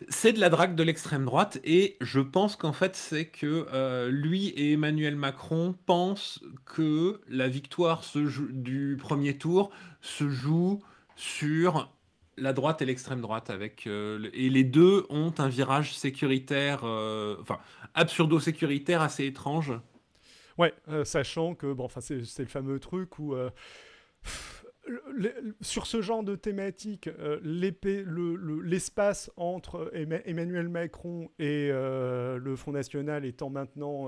c'est 0.10 0.34
de 0.34 0.39
la 0.39 0.50
drague 0.50 0.75
de 0.75 0.84
l'extrême 0.84 1.25
droite 1.25 1.60
et 1.63 1.98
je 2.01 2.20
pense 2.20 2.56
qu'en 2.56 2.74
fait 2.74 2.96
c'est 2.96 3.25
que 3.25 3.68
euh, 3.74 4.10
lui 4.10 4.50
et 4.50 4.74
Emmanuel 4.74 5.16
Macron 5.16 5.75
pensent 5.86 6.44
que 6.66 7.22
la 7.27 7.48
victoire 7.48 8.04
du 8.16 8.98
premier 9.00 9.38
tour 9.38 9.72
se 10.01 10.30
joue 10.30 10.82
sur 11.16 11.92
la 12.38 12.54
droite 12.54 12.82
et 12.82 12.86
l'extrême 12.86 13.22
droite 13.22 13.50
avec 13.50 13.88
euh, 13.88 14.30
et 14.34 14.50
les 14.50 14.63
deux 14.63 15.06
ont 15.10 15.34
un 15.39 15.50
virage 15.50 15.96
sécuritaire 15.96 16.82
euh, 16.84 17.36
enfin 17.42 17.58
absurdo 17.94 18.39
sécuritaire 18.39 19.01
assez 19.01 19.25
étrange. 19.25 19.74
Ouais 20.58 20.74
sachant 21.04 21.56
que 21.56 21.72
bon 21.74 21.86
enfin 21.86 22.01
c'est 22.01 22.39
le 22.39 22.46
fameux 22.46 22.80
truc 22.80 23.20
où 23.20 23.36
sur 25.62 25.88
ce 25.88 26.01
genre 26.01 26.24
de 26.24 26.36
thématique, 26.36 27.10
l'espace 27.44 29.32
entre 29.36 29.91
Emmanuel 29.94 30.70
Macron 30.70 31.29
et 31.39 31.70
le 31.70 32.56
Front 32.56 32.72
National 32.72 33.25
étant 33.25 33.50
maintenant 33.50 34.08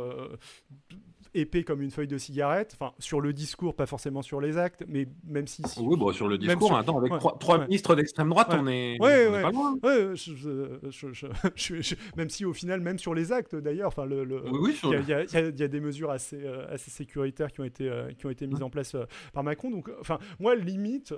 épais 1.34 1.64
comme 1.64 1.82
une 1.82 1.92
feuille 1.92 2.08
de 2.08 2.18
cigarette. 2.18 2.76
Enfin, 2.80 2.94
sur 3.00 3.22
le 3.22 3.34
discours, 3.34 3.76
pas 3.76 3.86
forcément 3.86 4.22
sur 4.22 4.42
les 4.42 4.58
actes, 4.58 4.84
mais 4.88 5.08
même 5.26 5.48
si. 5.48 5.64
oui, 5.80 5.98
bon, 5.98 6.12
sur 6.12 6.28
le 6.28 6.38
discours, 6.38 6.76
attends, 6.76 6.98
avec 6.98 7.14
trois, 7.40 7.66
ministres 7.66 7.96
d'extrême 7.96 8.30
droite, 8.30 8.50
on 8.52 8.68
est. 8.68 8.98
Pas 9.00 9.52
loin. 9.52 9.76
même 12.18 12.30
si 12.30 12.46
au 12.46 12.54
final, 12.54 12.82
même 12.82 13.00
sur 13.00 13.14
les 13.14 13.32
actes 13.32 13.56
d'ailleurs, 13.56 13.88
enfin, 13.88 14.06
le, 14.06 14.44
il 14.84 15.60
y, 15.60 15.64
a 15.64 15.68
des 15.68 15.80
mesures 15.80 16.12
assez, 16.12 16.42
euh, 16.44 16.74
assez 16.74 16.92
sécuritaires 16.92 17.52
qui 17.52 17.62
ont 17.62 17.66
été, 17.66 17.90
euh, 17.90 18.12
qui 18.18 18.26
ont 18.26 18.30
été 18.30 18.48
mises 18.48 18.62
en 18.62 18.70
place 18.70 18.96
euh, 18.96 19.06
par 19.34 19.44
Macron. 19.44 19.70
Donc, 19.70 19.90
enfin, 20.00 20.20
moi, 20.40 20.56
limite, 20.70 21.14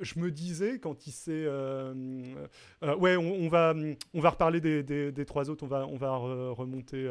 je 0.00 0.18
me 0.18 0.30
disais 0.30 0.78
quand 0.78 1.06
il 1.06 1.12
s'est. 1.12 1.46
ouais, 1.46 3.16
on, 3.16 3.48
va, 3.48 3.74
on 4.14 4.20
va 4.20 4.30
reparler 4.30 4.60
des, 4.60 5.24
trois 5.24 5.50
autres, 5.50 5.64
on 5.64 5.68
va, 5.68 5.86
on 5.86 5.96
va 5.96 6.16
remonter 6.16 7.08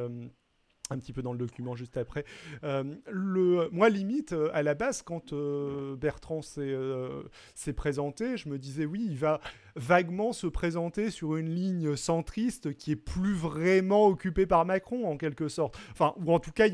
un 0.89 0.98
petit 0.98 1.13
peu 1.13 1.21
dans 1.21 1.33
le 1.33 1.39
document 1.39 1.75
juste 1.75 1.98
après. 1.98 2.25
Euh, 2.63 2.83
le, 3.07 3.69
moi, 3.71 3.89
limite, 3.89 4.33
euh, 4.33 4.50
à 4.53 4.63
la 4.63 4.74
base, 4.74 5.01
quand 5.01 5.33
euh, 5.33 5.95
Bertrand 5.95 6.41
s'est 6.41 7.74
présenté, 7.75 8.38
je 8.38 8.50
me 8.50 8.57
disais, 8.57 8.86
oui, 8.86 9.05
il 9.09 9.17
va 9.17 9.39
vaguement 9.75 10.33
se 10.33 10.48
présenter 10.48 11.12
sur 11.12 11.38
une 11.38 11.50
ligne 11.50 11.95
centriste 11.95 12.75
qui 12.75 12.91
est 12.91 12.95
plus 12.95 13.33
vraiment 13.33 14.07
occupée 14.07 14.45
par 14.45 14.65
Macron, 14.65 15.07
en 15.07 15.17
quelque 15.17 15.48
sorte. 15.48 15.77
Enfin, 15.91 16.13
ou 16.17 16.33
en 16.33 16.39
tout 16.39 16.51
cas, 16.51 16.67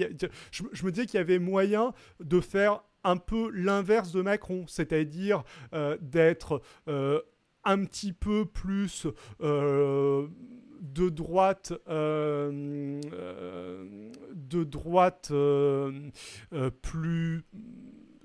je, 0.52 0.86
me 0.86 0.92
disais 0.92 1.06
qu'il 1.06 1.18
y 1.18 1.22
avait 1.22 1.40
moyen 1.40 1.94
de 2.20 2.40
faire 2.40 2.84
un 3.06 3.18
peu 3.18 3.50
l'inverse 3.52 4.12
de 4.12 4.22
Macron, 4.22 4.66
c'est-à-dire 4.68 5.44
d'être 6.02 6.62
un 6.88 7.86
petit 7.86 8.14
peu 8.14 8.46
plus 8.46 9.08
de 10.94 11.10
droite, 11.10 11.74
euh, 11.90 13.02
euh, 13.14 14.12
de 14.34 14.64
droite 14.64 15.30
euh, 15.32 16.10
plus 16.82 17.44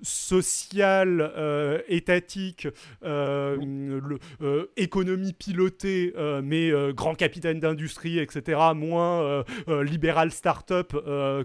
social, 0.01 1.31
euh, 1.37 1.81
étatique, 1.87 2.67
euh, 3.03 3.57
le, 3.57 4.19
euh, 4.41 4.65
économie 4.77 5.33
pilotée, 5.33 6.13
mais 6.43 6.71
grand 6.93 7.15
capitaine 7.15 7.59
d'industrie, 7.59 8.19
etc., 8.19 8.59
moins 8.75 9.43
libéral 9.67 10.31
start-up 10.31 10.93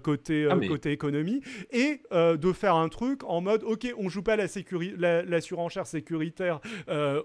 côté, 0.03 0.49
ah, 0.51 0.57
côté 0.67 0.93
économie, 0.93 1.43
et 1.71 2.01
de 2.13 2.53
faire 2.53 2.75
un 2.75 2.89
truc 2.89 3.23
en 3.25 3.41
mode, 3.41 3.63
ok, 3.65 3.93
on 3.99 4.09
joue 4.09 4.23
pas 4.23 4.37
la, 4.37 4.47
la, 4.99 5.23
la 5.23 5.41
surenchère 5.41 5.87
sécuritaire 5.87 6.61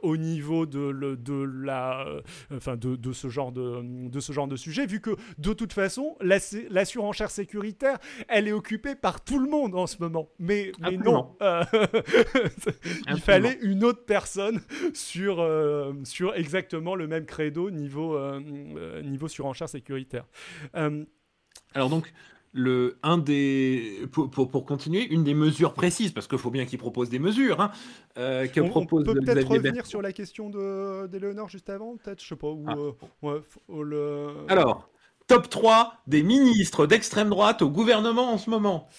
au 0.01 0.17
niveau 0.17 0.65
de, 0.65 0.79
le, 0.79 1.17
de 1.17 1.43
la, 1.63 2.05
enfin 2.53 2.75
de, 2.75 2.95
de, 2.95 3.13
ce 3.13 3.29
genre 3.29 3.51
de, 3.51 3.81
de 4.09 4.19
ce 4.19 4.31
genre 4.33 4.47
de 4.47 4.55
sujet, 4.55 4.85
vu 4.85 4.99
que 5.01 5.11
de 5.37 5.53
toute 5.53 5.73
façon, 5.73 6.15
la, 6.21 6.37
la 6.69 6.85
surenchère 6.85 7.31
sécuritaire, 7.31 7.97
elle 8.27 8.47
est 8.47 8.53
occupée 8.53 8.95
par 8.95 9.23
tout 9.23 9.39
le 9.39 9.49
monde 9.49 9.75
en 9.75 9.87
ce 9.87 9.97
moment. 9.99 10.29
Mais, 10.39 10.71
mais 10.79 10.97
non, 10.97 11.20
euh, 11.41 11.63
il 13.09 13.19
fallait 13.19 13.57
une 13.61 13.83
autre 13.83 14.05
personne 14.05 14.61
sur, 14.93 15.39
euh, 15.39 15.93
sur 16.03 16.35
exactement 16.35 16.95
le 16.95 17.07
même 17.07 17.25
credo 17.25 17.69
niveau, 17.71 18.15
euh, 18.15 19.01
niveau 19.01 19.27
surenchère 19.27 19.69
sécuritaire. 19.69 20.25
Alors 20.73 21.89
donc, 21.89 22.11
le, 22.53 22.97
un 23.01 23.17
des, 23.17 24.01
pour, 24.11 24.29
pour, 24.29 24.65
continuer, 24.65 25.05
une 25.05 25.23
des 25.23 25.33
mesures 25.33 25.73
précises, 25.73 26.11
parce 26.11 26.27
qu'il 26.27 26.37
faut 26.37 26.51
bien 26.51 26.65
qu'il 26.65 26.79
propose 26.79 27.09
des 27.09 27.19
mesures, 27.19 27.61
hein, 27.61 27.71
on, 28.17 28.69
propose 28.69 29.05
peut 29.05 29.13
peut-être 29.13 29.47
revenir 29.47 29.85
sur 29.85 30.01
la 30.01 30.11
question 30.11 30.49
d'Eléonore 30.49 31.49
juste 31.49 31.69
avant, 31.69 31.95
peut-être, 31.95 32.21
je 32.21 32.27
sais 32.27 32.35
pas. 32.35 32.53
Ah. 32.67 33.35
le... 33.69 34.45
Alors, 34.49 34.89
top 35.27 35.49
3 35.49 35.93
des 36.07 36.23
ministres 36.23 36.85
d'extrême 36.87 37.29
droite 37.29 37.61
au 37.61 37.69
gouvernement 37.69 38.33
en 38.33 38.37
ce 38.37 38.49
moment. 38.49 38.89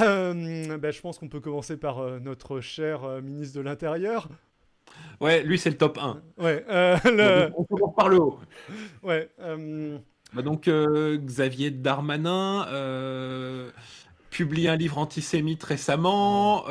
Euh, 0.00 0.78
ben, 0.78 0.92
je 0.92 1.00
pense 1.00 1.18
qu'on 1.18 1.28
peut 1.28 1.40
commencer 1.40 1.76
par 1.76 1.98
euh, 1.98 2.18
notre 2.18 2.60
cher 2.60 3.04
euh, 3.04 3.20
ministre 3.20 3.56
de 3.56 3.62
l'Intérieur. 3.62 4.28
Ouais, 5.20 5.42
lui 5.42 5.58
c'est 5.58 5.70
le 5.70 5.76
top 5.76 5.98
1. 5.98 6.22
Ouais, 6.38 6.64
le... 7.04 7.50
on 7.56 7.64
commence 7.64 7.94
par 7.94 8.08
le 8.08 8.18
haut. 8.18 8.38
Ouais. 9.02 9.30
Bah, 10.32 10.42
donc 10.42 10.68
Xavier 10.68 11.70
Darmanin 11.70 12.66
publie 14.30 14.68
un 14.68 14.76
livre 14.76 14.98
antisémite 14.98 15.62
récemment. 15.64 16.64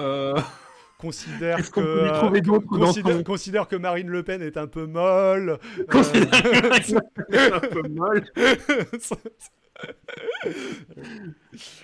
Considère 0.97 1.57
que, 1.71 3.23
considère, 3.23 3.67
que 3.67 3.75
Marine 3.75 4.07
Le 4.07 4.23
Pen 4.23 4.41
est 4.41 4.55
un 4.55 4.67
peu 4.67 4.85
molle. 4.85 5.59
Considère 5.91 6.41
que 6.41 6.69
Marine 6.69 6.95
Le 6.95 7.25
Pen 7.25 7.39
est 7.39 7.53
un 7.53 7.59
peu 7.59 7.87
molle. 7.89 8.23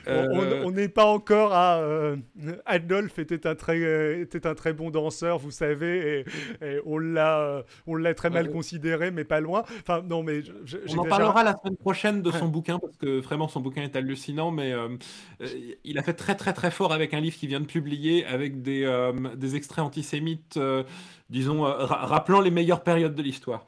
Euh, 0.08 0.64
on 0.66 0.72
n'est 0.72 0.90
pas 0.90 1.06
encore 1.06 1.54
à 1.54 1.78
euh, 1.78 2.18
Adolphe 2.66 3.20
était 3.20 3.48
un 3.48 3.56
très 3.56 4.22
était 4.22 4.46
un 4.46 4.56
très 4.56 4.74
bon 4.74 4.90
danseur, 4.90 5.38
vous 5.40 5.52
savez, 5.52 6.26
et, 6.62 6.80
on 6.86 6.98
l'a 6.98 7.64
on 7.88 7.96
l'a 7.96 8.14
très 8.14 8.30
mal 8.30 8.50
considéré, 8.50 9.12
mais 9.12 9.24
pas 9.24 9.40
loin. 9.40 9.64
Enfin 9.80 10.02
non, 10.02 10.24
mais 10.24 10.42
on 10.90 11.00
en 11.00 11.06
parlera 11.06 11.44
la 11.44 11.56
semaine 11.56 11.78
prochaine 11.78 12.22
de 12.22 12.32
son 12.32 12.48
bouquin 12.48 12.80
parce 12.80 12.98
que 12.98 13.20
vraiment 13.20 13.48
son 13.48 13.62
bouquin 13.62 13.84
est 13.84 13.96
hallucinant, 13.96 14.52
mais 14.52 14.74
euh, 14.74 14.90
il 15.84 15.98
a 15.98 16.04
fait 16.04 16.14
très 16.14 16.36
très 16.36 16.54
très 16.54 16.72
fort 16.72 16.94
avec 16.94 17.14
un 17.14 17.20
livre 17.20 17.38
qu'il 17.38 17.50
vient 17.50 17.62
de 17.62 17.66
publier 17.66 18.26
avec 18.26 18.62
des 18.62 18.82
des 19.36 19.56
extraits 19.56 19.86
antisémites, 19.86 20.60
disons 21.30 21.62
rappelant 21.64 22.42
les 22.42 22.52
meilleures 22.52 22.84
périodes 22.84 23.16
de 23.16 23.22
l'histoire. 23.22 23.68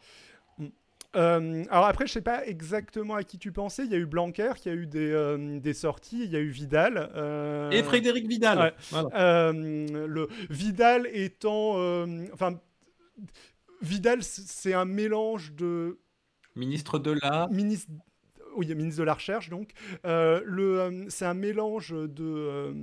Euh, 1.16 1.64
alors 1.70 1.86
après, 1.86 2.08
je 2.08 2.14
sais 2.14 2.22
pas 2.22 2.46
exactement 2.46 3.16
à 3.16 3.24
qui 3.24 3.38
tu 3.38 3.52
pensais. 3.52 3.86
Il 3.86 3.92
y 3.92 3.96
a 3.96 3.98
eu 3.98 4.06
Blanquer 4.06 4.52
qui 4.56 4.70
a 4.70 4.74
eu 4.74 4.88
des, 4.88 5.12
euh, 5.12 5.60
des 5.60 5.74
sorties. 5.74 6.24
Il 6.24 6.32
y 6.32 6.36
a 6.36 6.40
eu 6.40 6.50
Vidal. 6.50 7.12
Euh, 7.16 7.70
Et 7.72 7.84
Frédéric 7.84 8.28
Vidal. 8.28 8.74
le 8.92 10.28
Vidal 10.50 11.08
étant, 11.14 11.76
enfin, 12.34 12.60
Vidal, 13.82 14.24
c'est 14.24 14.74
un 14.74 14.86
mélange 14.86 15.54
de 15.54 16.00
ministre 16.56 17.00
de 17.00 17.18
la 17.22 17.48
ministre 17.52 17.92
oui, 18.56 18.74
ministre 18.76 19.00
de 19.00 19.06
la 19.06 19.14
Recherche, 19.14 19.50
donc. 19.50 19.72
Euh, 20.06 20.42
le, 20.46 20.80
euh, 20.80 21.06
c'est 21.10 21.26
un 21.26 21.34
mélange 21.34 21.92
de, 21.92 22.24
euh, 22.24 22.74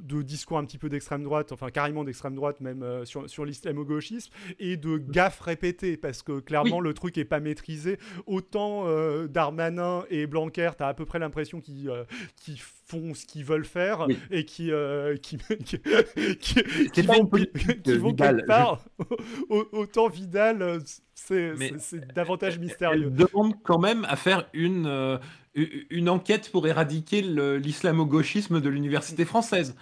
de 0.00 0.22
discours 0.22 0.58
un 0.58 0.64
petit 0.64 0.78
peu 0.78 0.88
d'extrême 0.88 1.22
droite, 1.22 1.52
enfin 1.52 1.70
carrément 1.70 2.04
d'extrême 2.04 2.34
droite, 2.34 2.60
même 2.60 3.04
sur, 3.04 3.28
sur 3.28 3.44
l'islamo-gauchisme, 3.44 4.32
et 4.58 4.76
de 4.76 4.96
gaffes 4.96 5.40
répétées, 5.40 5.96
parce 5.96 6.22
que 6.22 6.40
clairement, 6.40 6.80
le 6.80 6.94
truc 6.94 7.18
est 7.18 7.24
pas 7.24 7.40
maîtrisé. 7.40 7.98
Autant 8.26 8.86
Darmanin 9.26 10.04
et 10.10 10.26
Blanquer, 10.26 10.70
tu 10.76 10.82
as 10.82 10.88
à 10.88 10.94
peu 10.94 11.04
près 11.04 11.18
l'impression 11.18 11.60
qu'ils 11.60 11.90
font 12.58 13.14
ce 13.14 13.26
qu'ils 13.26 13.44
veulent 13.44 13.64
faire 13.64 14.06
et 14.30 14.44
qui, 14.44 14.70
qui, 15.22 15.38
qui, 15.64 15.78
qui, 16.92 17.02
vont, 17.02 17.26
qui 17.26 17.98
vont 17.98 18.14
quelque 18.14 18.46
part. 18.46 18.84
Autant 19.48 20.08
Vidal 20.08 20.82
c'est 21.26 22.14
davantage 22.14 22.58
mystérieux. 22.58 23.06
Elle 23.06 23.14
demande 23.14 23.54
quand 23.62 23.78
même 23.78 24.04
à 24.08 24.16
faire 24.16 24.48
une, 24.52 24.86
euh, 24.86 25.18
une 25.54 26.08
enquête 26.08 26.50
pour 26.50 26.66
éradiquer 26.66 27.22
l'islamo-gauchisme 27.22 28.60
de 28.60 28.68
l'université 28.68 29.24
française. 29.24 29.76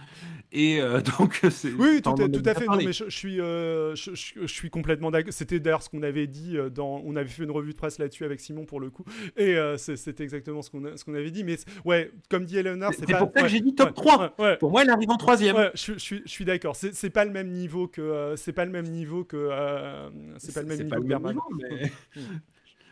Et 0.53 0.81
euh, 0.81 1.01
donc, 1.19 1.41
oui, 1.79 2.03
tout, 2.03 2.11
à, 2.45 2.55
fait. 2.55 2.67
Non, 2.67 2.77
mais 2.77 2.93
je, 2.93 3.09
suis, 3.09 3.41
euh, 3.41 3.95
je, 3.95 4.13
je, 4.15 4.47
suis 4.47 4.71
complètement 4.71 5.11
d'accord. 5.11 5.33
C'était 5.33 5.61
d'ailleurs 5.61 5.83
ce 5.83 5.89
qu'on 5.89 6.03
avait 6.03 6.27
dit 6.27 6.57
dans. 6.75 7.03
On 7.05 7.15
avait 7.17 7.29
fait 7.29 7.45
une 7.45 7.51
revue 7.51 7.73
de 7.73 7.77
presse 7.77 7.99
là-dessus 7.99 8.25
avec 8.25 8.41
Simon 8.41 8.65
pour 8.65 8.81
le 8.81 8.91
coup, 8.91 9.05
et 9.37 9.57
c'était 9.77 10.23
exactement 10.23 10.63
ce 10.63 10.71
qu'on 10.71 10.97
ce 10.97 11.05
qu'on 11.05 11.15
avait 11.15 11.31
dit. 11.31 11.45
Mais 11.45 11.57
ouais, 11.85 12.11
comme 12.29 12.45
dit 12.45 12.59
Eleanor, 12.59 12.93
c'est 12.95 13.07
pour 13.07 13.31
ça 13.35 13.43
que 13.43 13.49
j'ai 13.49 13.61
dit 13.61 13.75
top 13.75 13.95
3. 13.95 14.37
Pour 14.59 14.71
moi, 14.71 14.83
elle 14.83 14.91
arrive 14.91 15.11
en 15.11 15.17
troisième. 15.17 15.71
je, 15.75 15.99
suis, 15.99 16.23
je 16.25 16.31
suis 16.31 16.45
d'accord. 16.45 16.77
C'est 16.77 17.11
pas 17.11 17.25
le 17.25 17.31
même 17.31 17.49
niveau 17.49 17.87
que. 17.87 18.35
c'est 18.37 18.53
pas 18.53 18.65
le 18.65 18.73
même 18.73 18.87
niveau 18.87 19.25
que. 19.25 19.51
c'est 20.39 20.55
pas 20.55 20.63
le 20.63 20.69
même 20.69 20.87
niveau 20.87 21.01
que 21.01 22.21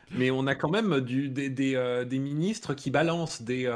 mais... 0.17 0.31
on 0.31 0.47
a 0.47 0.55
quand 0.55 0.71
même 0.71 1.00
du, 1.00 1.29
des, 1.29 1.50
des, 1.50 2.05
des, 2.09 2.19
ministres 2.19 2.73
qui 2.73 2.91
balancent 2.91 3.43
des, 3.43 3.71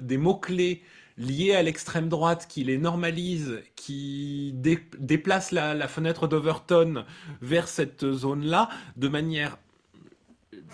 des 0.00 0.16
mots-clés 0.18 0.82
liés 1.18 1.54
à 1.54 1.62
l'extrême 1.62 2.08
droite, 2.08 2.46
qui 2.48 2.64
les 2.64 2.78
normalise, 2.78 3.62
qui 3.76 4.52
déplace 4.54 5.50
la, 5.50 5.88
fenêtre 5.88 6.28
d'Overton 6.28 7.04
vers 7.40 7.68
cette 7.68 8.10
zone-là 8.10 8.68
de 8.96 9.08
manière, 9.08 9.58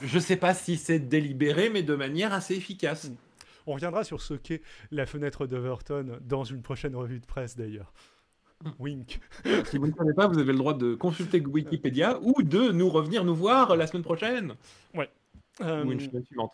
je 0.02 0.16
ne 0.16 0.22
sais 0.22 0.36
pas 0.36 0.54
si 0.54 0.76
c'est 0.76 0.98
délibéré, 0.98 1.70
mais 1.70 1.82
de 1.82 1.94
manière 1.94 2.32
assez 2.32 2.54
efficace. 2.54 3.10
On 3.66 3.74
reviendra 3.74 4.04
sur 4.04 4.22
ce 4.22 4.34
qu'est 4.34 4.62
la 4.90 5.06
fenêtre 5.06 5.46
d'Overton 5.46 6.18
dans 6.22 6.44
une 6.44 6.62
prochaine 6.62 6.96
revue 6.96 7.20
de 7.20 7.26
presse 7.26 7.56
d'ailleurs. 7.56 7.92
Hmm. 8.64 8.70
Wink. 8.78 9.20
si 9.66 9.78
vous 9.78 9.86
ne 9.86 9.92
savez 9.92 10.14
pas, 10.14 10.26
vous 10.26 10.38
avez 10.38 10.52
le 10.52 10.58
droit 10.58 10.74
de 10.74 10.94
consulter 10.94 11.40
Wikipédia 11.40 12.18
ou 12.22 12.42
de 12.42 12.72
nous 12.72 12.88
revenir 12.88 13.24
nous 13.24 13.34
voir 13.34 13.76
la 13.76 13.86
semaine 13.86 14.02
prochaine. 14.02 14.54
Ouais. 14.94 15.10
Ou 15.60 15.92
une 15.92 16.00
semaine 16.00 16.24
suivante. 16.24 16.52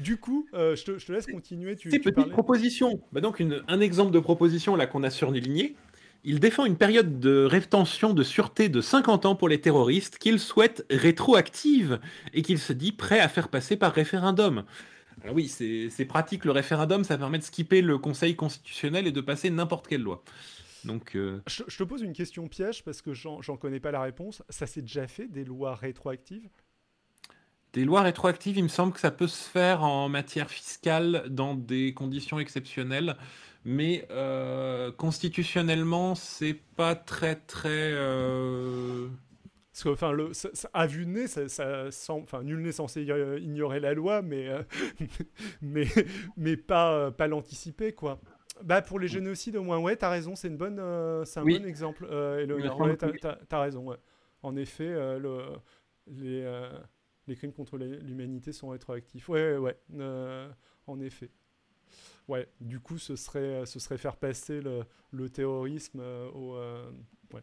Du 0.00 0.16
coup, 0.16 0.46
euh, 0.54 0.76
je, 0.76 0.84
te, 0.84 1.12
laisse 1.12 1.26
continuer. 1.26 1.76
Tu, 1.76 1.90
Ces 1.90 1.98
petites 1.98 2.30
propositions. 2.30 3.00
Bah 3.12 3.20
donc, 3.20 3.42
un 3.68 3.80
exemple 3.80 4.12
de 4.12 4.20
proposition 4.20 4.76
là 4.76 4.86
qu'on 4.86 5.02
a 5.02 5.10
surligné, 5.10 5.76
Il 6.24 6.38
défend 6.38 6.64
une 6.64 6.76
période 6.76 7.18
de 7.18 7.44
rétention 7.44 8.14
de 8.14 8.22
sûreté 8.22 8.68
de 8.68 8.80
50 8.80 9.26
ans 9.26 9.34
pour 9.34 9.48
les 9.48 9.60
terroristes 9.60 10.18
qu'il 10.18 10.38
souhaite 10.38 10.86
rétroactive 10.88 11.98
et 12.32 12.42
qu'il 12.42 12.58
se 12.58 12.72
dit 12.72 12.92
prêt 12.92 13.18
à 13.18 13.28
faire 13.28 13.48
passer 13.48 13.76
par 13.76 13.92
référendum. 13.92 14.64
Alors 15.22 15.34
oui, 15.34 15.48
c'est 15.48 16.04
pratique 16.04 16.44
le 16.44 16.52
référendum, 16.52 17.04
ça 17.04 17.18
permet 17.18 17.38
de 17.38 17.44
skipper 17.44 17.80
le 17.80 17.98
Conseil 17.98 18.34
constitutionnel 18.34 19.06
et 19.06 19.12
de 19.12 19.20
passer 19.20 19.50
n'importe 19.50 19.88
quelle 19.88 20.02
loi. 20.02 20.22
Donc, 20.84 21.14
euh, 21.14 21.40
je, 21.46 21.62
te 21.62 21.84
pose 21.84 22.02
une 22.02 22.12
question 22.12 22.48
piège 22.48 22.82
parce 22.82 23.02
que 23.02 23.12
j'en 23.12 23.56
connais 23.56 23.80
pas 23.80 23.92
la 23.92 24.02
réponse. 24.02 24.42
Ça 24.48 24.66
s'est 24.66 24.82
déjà 24.82 25.06
fait 25.06 25.28
des 25.28 25.44
lois 25.44 25.74
rétroactives? 25.74 26.48
Des 27.72 27.84
lois 27.84 28.02
rétroactives, 28.02 28.58
il 28.58 28.64
me 28.64 28.68
semble 28.68 28.92
que 28.92 29.00
ça 29.00 29.10
peut 29.10 29.26
se 29.26 29.48
faire 29.48 29.82
en 29.82 30.08
matière 30.08 30.50
fiscale 30.50 31.24
dans 31.28 31.54
des 31.54 31.94
conditions 31.94 32.38
exceptionnelles 32.38 33.16
mais 33.64 34.06
euh, 34.10 34.90
constitutionnellement, 34.92 36.14
c'est 36.14 36.58
pas 36.76 36.94
très 36.94 37.36
très. 37.36 37.92
Euh, 37.92 39.08
Parce 39.72 39.84
que, 39.84 39.88
enfin, 39.90 40.12
le, 40.12 40.32
à 40.72 40.86
vue 40.86 41.06
de 41.06 41.10
nez, 41.10 41.26
ça, 41.28 41.48
ça 41.48 42.12
enfin, 42.14 42.42
nul 42.42 42.60
n'est 42.60 42.72
censé 42.72 43.02
ignorer 43.02 43.80
la 43.80 43.94
loi, 43.94 44.22
mais, 44.22 44.48
euh, 44.48 44.62
mais, 45.62 45.86
mais 46.36 46.56
pas, 46.56 47.10
pas 47.12 47.28
l'anticiper, 47.28 47.92
quoi. 47.92 48.20
Bah, 48.62 48.82
pour 48.82 48.98
les 48.98 49.08
génocides, 49.08 49.56
au 49.56 49.62
moins, 49.62 49.78
ouais, 49.78 49.96
t'as 49.96 50.10
raison, 50.10 50.36
c'est, 50.36 50.48
une 50.48 50.56
bonne, 50.56 50.76
c'est 51.24 51.40
un 51.40 51.44
bon 51.44 51.66
exemple, 51.66 52.06
euh, 52.10 52.46
Ouais, 52.46 52.96
t'as, 52.96 53.38
as, 53.50 53.60
raison, 53.60 53.88
ouais. 53.88 53.96
En 54.42 54.56
effet, 54.56 54.88
le, 55.18 55.42
les, 56.08 56.44
les 57.26 57.36
crimes 57.36 57.52
contre 57.52 57.78
l'humanité 57.78 58.52
sont 58.52 58.70
rétroactifs. 58.70 59.28
Ouais, 59.28 59.56
ouais, 59.56 59.76
ouais 59.90 60.48
en 60.86 61.00
effet. 61.00 61.30
Ouais, 62.28 62.48
du 62.60 62.80
coup, 62.80 62.98
ce 62.98 63.16
serait, 63.16 63.66
ce 63.66 63.78
serait 63.78 63.98
faire 63.98 64.16
passer 64.16 64.60
le, 64.60 64.84
le 65.10 65.28
terrorisme 65.28 66.00
euh, 66.00 66.30
au. 66.30 66.56
Euh, 66.56 66.90
ouais. 67.34 67.42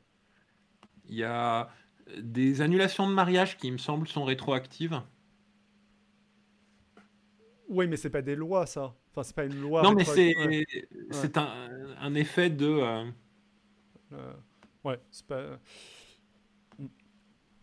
Il 1.07 1.15
y 1.15 1.23
a 1.23 1.69
des 2.21 2.61
annulations 2.61 3.07
de 3.07 3.13
mariage 3.13 3.57
qui, 3.57 3.67
il 3.67 3.73
me 3.73 3.77
semble, 3.77 4.07
sont 4.07 4.23
rétroactives. 4.23 5.01
Oui, 7.67 7.87
mais 7.87 7.97
c'est 7.97 8.09
pas 8.09 8.21
des 8.21 8.35
lois, 8.35 8.65
ça. 8.65 8.95
Enfin, 9.11 9.23
c'est 9.23 9.35
pas 9.35 9.45
une 9.45 9.59
loi. 9.61 9.83
Non, 9.83 9.93
mais 9.93 10.05
c'est 10.05 10.33
c'est 11.11 11.37
un, 11.37 11.69
un, 11.99 12.15
effet 12.15 12.49
de. 12.49 12.79
Euh... 14.13 14.33
ouais, 14.83 14.99
c'est 15.11 15.27
pas. 15.27 15.59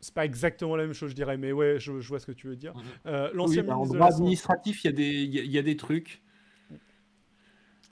C'est 0.07 0.15
pas 0.15 0.25
exactement 0.25 0.77
la 0.77 0.85
même 0.85 0.93
chose, 0.93 1.11
je 1.11 1.17
dirais, 1.17 1.37
mais 1.37 1.51
ouais, 1.51 1.81
je, 1.81 1.99
je 1.99 2.09
vois 2.09 2.21
ce 2.21 2.27
que 2.27 2.33
tu 2.33 2.47
veux 2.47 2.55
dire. 2.55 2.73
Euh, 3.07 3.29
L'ancien 3.35 3.63
oui, 3.63 3.67
bah, 3.67 3.77
en 3.77 3.87
droit 3.87 4.07
administratif, 4.07 4.85
il 4.85 4.87
y, 4.87 4.91
a 4.91 4.93
des, 4.93 5.23
il 5.25 5.51
y 5.51 5.59
a 5.59 5.63
des 5.63 5.77
trucs. 5.77 6.23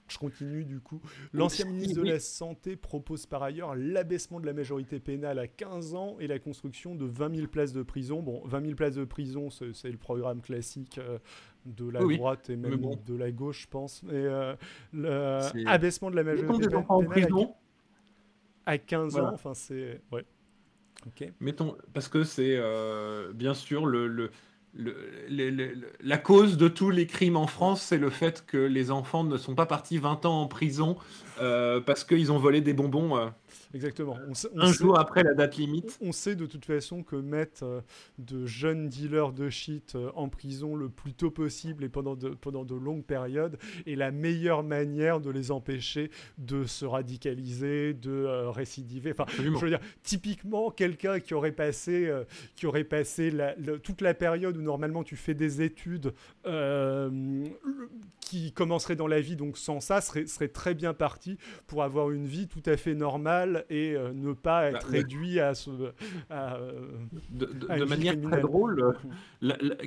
Je 0.07 0.17
continue 0.17 0.65
du 0.65 0.79
coup. 0.79 1.01
L'ancien 1.33 1.65
ministre 1.67 2.01
de 2.01 2.09
la 2.09 2.21
Santé 2.21 2.77
propose 2.77 3.27
par 3.27 3.43
ailleurs 3.43 3.75
l'abaissement 3.75 4.39
de 4.39 4.47
la 4.47 4.53
majorité 4.53 5.01
pénale 5.01 5.41
à 5.41 5.49
15 5.49 5.97
ans 5.97 6.17
et 6.21 6.29
la 6.29 6.39
construction 6.39 6.95
de 6.95 7.05
20 7.05 7.35
000 7.35 7.49
places 7.49 7.73
de 7.73 7.83
prison. 7.83 8.23
Bon, 8.23 8.41
20 8.45 8.61
000 8.63 8.75
places 8.77 8.95
de 8.95 9.05
prison, 9.05 9.49
c'est 9.51 9.91
le 9.91 9.99
programme 9.99 10.41
classique 10.41 10.99
euh, 10.99 11.19
de 11.67 11.89
la 11.91 11.99
droite 11.99 12.49
et 12.49 12.55
même 12.55 12.81
de 13.05 13.15
la 13.17 13.33
gauche, 13.33 13.63
je 13.63 13.69
pense. 13.69 14.05
Mais 14.05 14.25
l'abaissement 14.93 16.13
de 16.13 16.17
la 16.17 16.23
majorité 16.23 16.69
pénale 16.69 17.49
à 18.67 18.79
15 18.79 19.17
ans, 19.19 19.33
enfin 19.33 19.53
c'est... 19.55 20.01
Ouais. 20.13 20.25
Mettons, 21.41 21.77
parce 21.93 22.09
que 22.09 22.25
c'est 22.25 22.57
euh, 22.57 23.33
bien 23.33 23.55
sûr 23.55 23.87
le 23.87 24.31
la 24.77 26.19
cause 26.19 26.57
de 26.57 26.69
tous 26.69 26.91
les 26.91 27.07
crimes 27.07 27.37
en 27.37 27.47
France, 27.47 27.83
c'est 27.83 27.99
le 27.99 28.11
fait 28.11 28.45
que 28.47 28.57
les 28.57 28.91
enfants 28.91 29.25
ne 29.25 29.37
sont 29.37 29.55
pas 29.55 29.67
partis 29.67 29.99
20 29.99 30.27
ans 30.27 30.43
en 30.43 30.49
prison 30.49 30.97
euh, 31.41 31.81
parce 31.81 32.05
qu'ils 32.05 32.33
ont 32.33 32.39
volé 32.39 32.61
des 32.61 32.73
bonbons. 32.75 33.31
Euh, 33.75 33.77
Exactement. 33.77 34.17
un 34.57 34.73
jour 34.73 34.99
après 34.99 35.23
la 35.23 35.35
date 35.35 35.57
limite. 35.57 35.99
On 36.01 36.13
sait 36.13 36.37
de 36.37 36.47
toute 36.47 36.65
façon 36.65 37.03
que 37.03 37.17
mettre 37.17 37.65
euh, 37.65 37.81
de 38.19 38.47
jeunes 38.47 38.89
dealers 38.89 39.33
de 39.33 39.51
shit 39.51 39.97
en 40.15 40.29
prison 40.29 40.77
le 40.77 40.89
plus 40.89 41.13
tôt 41.13 41.31
possible 41.31 41.85
et 41.85 41.89
pendant 41.89 42.15
de, 42.15 42.31
pendant 42.31 42.65
de 42.65 42.75
longues 42.75 43.05
périodes 43.05 43.59
est 43.87 43.97
la 43.97 44.11
meilleure 44.11 44.63
manière 44.63 45.21
de 45.21 45.31
les 45.31 45.51
empêcher 45.51 46.11
de 46.39 46.65
se 46.65 46.85
radicaliser, 46.85 47.95
de 47.95 48.47
récidiver. 48.49 49.13
Enfin, 49.13 49.27
je 49.37 49.49
veux 49.49 49.69
dire, 49.69 49.81
typiquement, 50.03 50.71
quelqu'un 50.71 51.21
qui 51.21 51.35
aurait 51.35 51.53
passé, 51.53 52.11
qui 52.57 52.67
aurait 52.67 52.85
passé 52.85 53.33
toute 53.83 54.01
la 54.01 54.15
période 54.15 54.57
où 54.57 54.63
normalement 54.63 55.03
tu 55.05 55.17
fais 55.17 55.35
des 55.35 55.63
études 55.63 56.13
qui 58.21 58.53
commencerait 58.53 58.97
dans 58.97 59.07
la 59.07 59.21
vie 59.21 59.37
donc 59.37 59.59
sans 59.59 59.81
ça 59.81 60.01
serait, 60.01 60.27
serait 60.27 60.49
très 60.49 60.75
bien 60.75 60.95
parti 60.95 61.37
pour 61.67 61.83
avoir 61.83 62.11
une 62.11 62.27
vie 62.27 62.49
tout 62.49 62.63
à 62.67 62.77
fait 62.77 62.95
normale 62.95 63.64
et 63.71 63.95
euh, 63.95 64.13
ne 64.13 64.33
pas 64.33 64.71
bah, 64.71 64.79
être 64.79 64.89
réduit 64.89 65.41
à 65.41 65.55
ce 65.55 65.71
euh, 66.31 66.83
de, 67.31 67.85
manière 67.85 68.21
très 68.21 68.41
drôle 68.41 68.95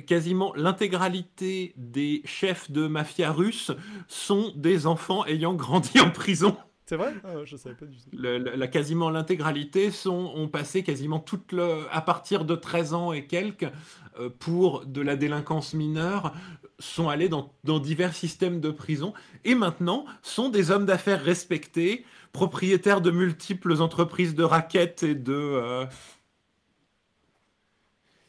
quasiment 0.06 0.52
l'intégralité 0.54 1.72
des 1.76 2.22
chefs 2.24 2.70
de 2.70 2.86
mafia 2.86 3.32
russes 3.32 3.72
sont 4.06 4.52
des 4.56 4.86
enfants 4.86 5.24
ayant 5.26 5.54
grandi 5.54 6.00
en 6.00 6.10
prison. 6.10 6.56
C'est 6.88 6.96
vrai? 6.96 7.12
Ah, 7.22 7.44
Je 7.44 7.54
savais 7.56 7.74
pas 7.74 7.84
du 7.84 7.98
tout. 7.98 8.08
la, 8.14 8.66
quasiment 8.66 9.10
l'intégralité 9.10 9.90
sont 9.90 10.32
ont 10.34 10.48
passé 10.48 10.82
quasiment 10.82 11.18
toute 11.18 11.52
le, 11.52 11.82
à 11.90 12.00
partir 12.00 12.46
de 12.46 12.54
13 12.54 12.94
ans 12.94 13.12
et 13.12 13.26
quelques 13.26 13.70
euh, 14.18 14.30
pour 14.38 14.86
de 14.86 15.02
la 15.02 15.16
délinquance 15.16 15.74
mineure 15.74 16.32
sont 16.78 17.08
allés 17.08 17.28
dans, 17.28 17.52
divers 17.78 18.14
systèmes 18.14 18.60
de 18.60 18.70
prison 18.70 19.12
et 19.44 19.54
maintenant 19.54 20.06
sont 20.22 20.48
des 20.48 20.70
hommes 20.70 20.86
d'affaires 20.86 21.22
respectés, 21.22 22.04
propriétaires 22.32 23.00
de 23.00 23.10
multiples 23.10 23.80
entreprises 23.80 24.34
de 24.34 24.42
raquettes 24.42 25.02
et 25.02 25.14
de... 25.14 25.32
Euh, 25.32 25.86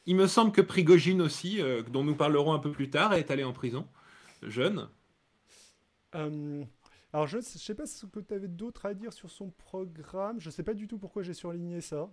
il 0.05 0.15
me 0.15 0.27
semble 0.27 0.51
que 0.51 0.61
Prigogine 0.61 1.21
aussi, 1.21 1.61
euh, 1.61 1.83
dont 1.83 2.03
nous 2.03 2.15
parlerons 2.15 2.53
un 2.53 2.59
peu 2.59 2.71
plus 2.71 2.89
tard, 2.89 3.13
est 3.13 3.29
allé 3.29 3.43
en 3.43 3.53
prison, 3.53 3.87
jeune. 4.41 4.89
Euh, 6.15 6.63
alors 7.13 7.27
je 7.27 7.37
ne 7.37 7.41
sais 7.41 7.75
pas 7.75 7.85
ce 7.85 8.05
que 8.07 8.19
tu 8.19 8.33
avais 8.33 8.47
d'autre 8.47 8.85
à 8.85 8.93
dire 8.93 9.13
sur 9.13 9.29
son 9.29 9.51
programme, 9.51 10.39
je 10.39 10.47
ne 10.47 10.51
sais 10.51 10.63
pas 10.63 10.73
du 10.73 10.87
tout 10.87 10.97
pourquoi 10.97 11.21
j'ai 11.21 11.35
surligné 11.35 11.81
ça. 11.81 12.09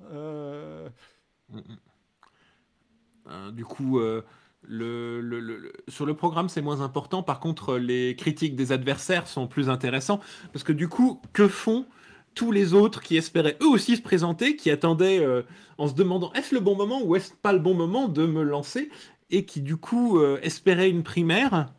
Mm, 1.49 1.61
mm. 3.25 3.53
du 3.53 3.64
coup 3.64 3.99
le, 4.68 5.72
sur 5.88 6.07
le 6.07 6.14
programme, 6.14 6.48
c'est 6.48 6.62
moins 6.62 6.81
important. 6.81 7.22
Par 7.22 7.40
contre, 7.40 7.76
les 7.76 8.16
critiques 8.16 8.57
des 8.57 8.72
adversaires 8.72 9.26
sont 9.26 9.46
plus 9.46 9.68
intéressants. 9.68 10.20
Parce 10.52 10.64
que 10.64 10.72
du 10.72 10.88
coup, 10.88 11.20
que 11.33 11.48
font 11.48 11.87
tous 12.35 12.52
les 12.52 12.74
autres 12.74 13.02
qui 13.02 13.16
espéraient 13.16 13.57
eux 13.62 13.68
aussi 13.68 13.96
se 13.96 14.02
présenter, 14.02 14.57
qui 14.57 14.70
attendaient 14.70 15.24
euh, 15.24 15.42
en 15.79 15.88
se 15.88 15.94
demandant 15.94 16.33
est-ce 16.35 16.55
le 16.55 16.61
bon 16.61 16.76
moment 16.76 17.02
ou 17.02 17.16
est-ce 17.16 17.33
pas 17.33 17.52
le 17.52 17.59
bon 17.59 17.74
moment 17.74 18.09
de 18.09 18.26
me 18.26 18.42
lancer? 18.42 18.90
Et 19.31 19.44
qui 19.44 19.62
du 19.62 19.76
coup 19.76 20.18
euh, 20.18 20.38
espéraient 20.42 20.90
une 20.90 21.02
primaire. 21.02 21.72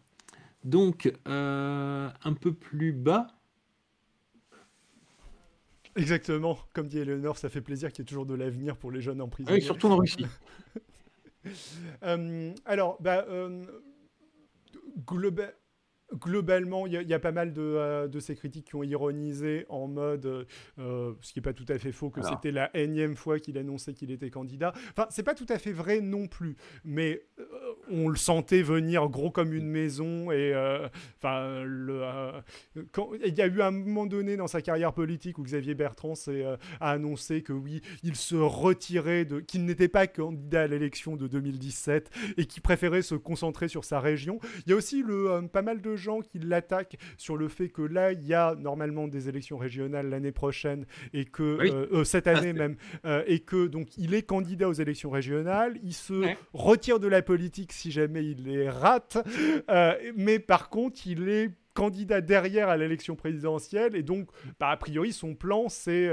Donc, 0.64 1.14
euh, 1.28 2.10
un 2.24 2.34
peu 2.34 2.54
plus 2.54 2.92
bas. 2.92 3.28
Exactement, 5.96 6.60
comme 6.74 6.88
dit 6.88 7.00
Eleonore, 7.00 7.38
ça 7.38 7.50
fait 7.50 7.62
plaisir 7.62 7.92
qu'il 7.92 8.04
y 8.04 8.04
ait 8.04 8.06
toujours 8.06 8.26
de 8.26 8.36
l'avenir 8.36 8.78
pour 8.78 8.92
les 8.92 9.02
jeunes 9.02 9.22
en 9.22 9.30
prison. 9.30 9.52
Oui, 9.52 9.62
surtout 9.62 9.88
en 9.88 9.98
Russie. 9.98 10.26
Euh, 12.04 12.54
alors, 12.66 12.98
bah, 13.02 13.26
euh, 13.30 13.64
global 15.06 15.54
globalement, 16.14 16.88
il 16.88 16.94
y, 16.94 17.14
a 17.14 17.20
pas 17.20 17.32
mal 17.32 17.54
de, 17.54 17.62
euh, 17.62 18.08
de, 18.08 18.20
ces 18.20 18.36
critiques 18.36 18.68
qui 18.68 18.76
ont 18.76 18.84
ironisé 18.84 19.66
en 19.70 19.88
mode, 19.88 20.48
euh, 20.80 21.14
ce 21.22 21.34
qui 21.34 21.40
n'est 21.40 21.44
pas 21.44 21.54
tout 21.54 21.66
à 21.68 21.78
fait 21.78 21.92
faux, 21.92 22.10
que 22.10 22.22
c'était 22.22 22.52
la 22.52 22.76
énième 22.78 23.16
fois 23.16 23.40
qu'il 23.40 23.58
annonçait 23.58 23.94
qu'il 23.94 24.12
était 24.12 24.30
candidat. 24.30 24.72
Enfin, 24.92 25.08
c'est 25.10 25.24
pas 25.24 25.36
tout 25.36 25.46
à 25.50 25.58
fait 25.60 25.72
vrai 25.72 26.02
non 26.02 26.28
plus, 26.28 26.56
mais 26.84 27.28
on 27.92 28.10
le 28.10 28.16
sentait 28.16 28.62
venir 28.62 29.08
gros 29.10 29.32
comme 29.32 29.54
une 29.54 29.68
maison. 29.68 30.32
Et 30.32 30.54
enfin, 31.18 31.64
il 33.26 33.34
y 33.36 33.42
a 33.42 33.48
eu 33.48 33.62
un 33.62 33.72
moment 33.72 34.06
donné 34.06 34.38
dans 34.38 34.48
sa 34.48 34.62
carrière 34.62 34.94
politique 34.94 35.38
où 35.38 35.44
Xavier 35.44 35.76
Bertrand 35.76 36.14
a 36.80 36.92
annoncé 36.92 37.42
que 37.42 37.54
oui, 37.54 37.82
il 38.04 38.16
se 38.16 38.36
retirait 38.36 39.26
de, 39.26 39.40
qu'il 39.40 39.66
n'était 39.66 39.88
pas 39.88 40.08
candidat 40.08 40.64
à 40.64 40.68
l'élection 40.68 41.16
de 41.16 41.28
2017 41.28 42.10
et 42.38 42.46
qu'il 42.46 42.62
préférait 42.62 43.02
se 43.02 43.16
concentrer 43.16 43.68
sur 43.68 43.84
sa 43.84 44.00
région. 44.00 44.40
Il 44.66 44.72
y 44.72 44.74
a 44.74 44.76
aussi 44.76 45.04
le, 45.04 45.48
pas 45.48 45.62
mal 45.62 45.82
de 45.82 45.96
gens 45.96 46.22
qui 46.22 46.40
l'attaquent 46.40 46.98
sur 47.18 47.38
le 47.38 47.48
fait 47.48 47.70
que 47.70 47.82
là, 47.82 48.12
il 48.12 48.26
y 48.26 48.34
a 48.34 48.56
normalement 48.56 49.08
des 49.08 49.30
élections 49.30 49.58
régionales 49.58 50.10
l'année 50.10 50.32
prochaine 50.32 50.86
et 51.14 51.26
que 51.26 51.44
euh, 51.44 51.88
euh, 51.92 52.04
cette 52.04 52.28
année 52.28 52.54
même, 52.54 52.76
euh, 53.06 53.24
et 53.28 53.40
que 53.40 53.68
donc 53.68 53.98
il 53.98 54.14
est 54.14 54.24
candidat 54.24 54.68
aux 54.68 54.74
élections 54.74 55.10
régionales, 55.10 55.78
il 55.84 55.94
se 55.94 56.34
retire 56.54 57.00
de 57.00 57.08
la 57.08 57.22
politique 57.22 57.74
si 57.78 57.92
jamais 57.92 58.26
il 58.26 58.44
les 58.44 58.70
rate, 58.70 59.18
mais 60.16 60.40
par 60.40 60.70
contre, 60.70 61.06
il 61.06 61.30
est 61.30 61.52
candidat 61.74 62.22
derrière 62.22 62.70
à 62.70 62.78
l'élection 62.78 63.16
présidentielle. 63.16 63.96
Et 63.96 64.02
donc 64.02 64.30
bah, 64.60 64.70
a 64.70 64.78
priori 64.78 65.14
son 65.14 65.36
plan 65.36 65.70
c'est 65.70 66.10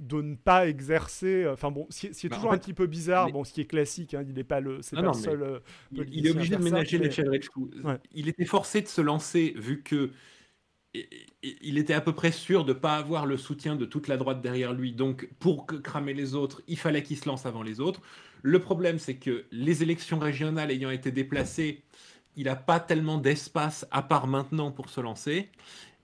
de 0.00 0.22
ne 0.22 0.34
pas 0.34 0.66
exercer 0.66 1.46
enfin 1.46 1.70
bon 1.70 1.86
c'est 1.90 2.28
bah, 2.28 2.34
toujours 2.34 2.52
un 2.52 2.58
petit 2.58 2.74
peu 2.74 2.86
bizarre 2.86 3.30
bon 3.30 3.44
ce 3.44 3.52
qui 3.52 3.60
est 3.60 3.66
classique 3.66 4.14
hein, 4.14 4.24
il 4.26 4.34
n'est 4.34 4.42
pas 4.42 4.58
le 4.58 4.82
c'est 4.82 4.96
pas 4.96 5.02
le 5.02 5.12
seul 5.12 5.60
il, 5.92 6.26
est 6.26 6.30
obligé 6.30 6.56
de 6.56 6.62
ménager 6.62 6.98
les 6.98 7.10
il 8.12 8.28
était 8.28 8.44
forcé 8.44 8.82
de 8.82 8.88
se 8.88 9.00
lancer 9.00 9.54
vu 9.56 9.82
que 9.82 10.10
il 11.42 11.78
était 11.78 11.94
à 11.94 12.00
peu 12.00 12.12
près 12.12 12.32
sûr 12.32 12.64
de 12.64 12.72
ne 12.72 12.78
pas 12.78 12.96
avoir 12.96 13.26
le 13.26 13.36
soutien 13.36 13.76
de 13.76 13.84
toute 13.84 14.08
la 14.08 14.16
droite 14.16 14.40
derrière 14.40 14.72
lui. 14.72 14.92
Donc, 14.92 15.28
pour 15.40 15.66
cramer 15.66 16.14
les 16.14 16.34
autres, 16.34 16.62
il 16.68 16.78
fallait 16.78 17.02
qu'il 17.02 17.16
se 17.16 17.28
lance 17.28 17.46
avant 17.46 17.62
les 17.62 17.80
autres. 17.80 18.00
Le 18.42 18.58
problème, 18.60 18.98
c'est 18.98 19.16
que 19.16 19.44
les 19.50 19.82
élections 19.82 20.18
régionales 20.18 20.70
ayant 20.70 20.90
été 20.90 21.10
déplacées, 21.10 21.82
il 22.36 22.44
n'a 22.44 22.56
pas 22.56 22.80
tellement 22.80 23.18
d'espace 23.18 23.86
à 23.90 24.02
part 24.02 24.26
maintenant 24.26 24.70
pour 24.70 24.88
se 24.88 25.00
lancer. 25.00 25.48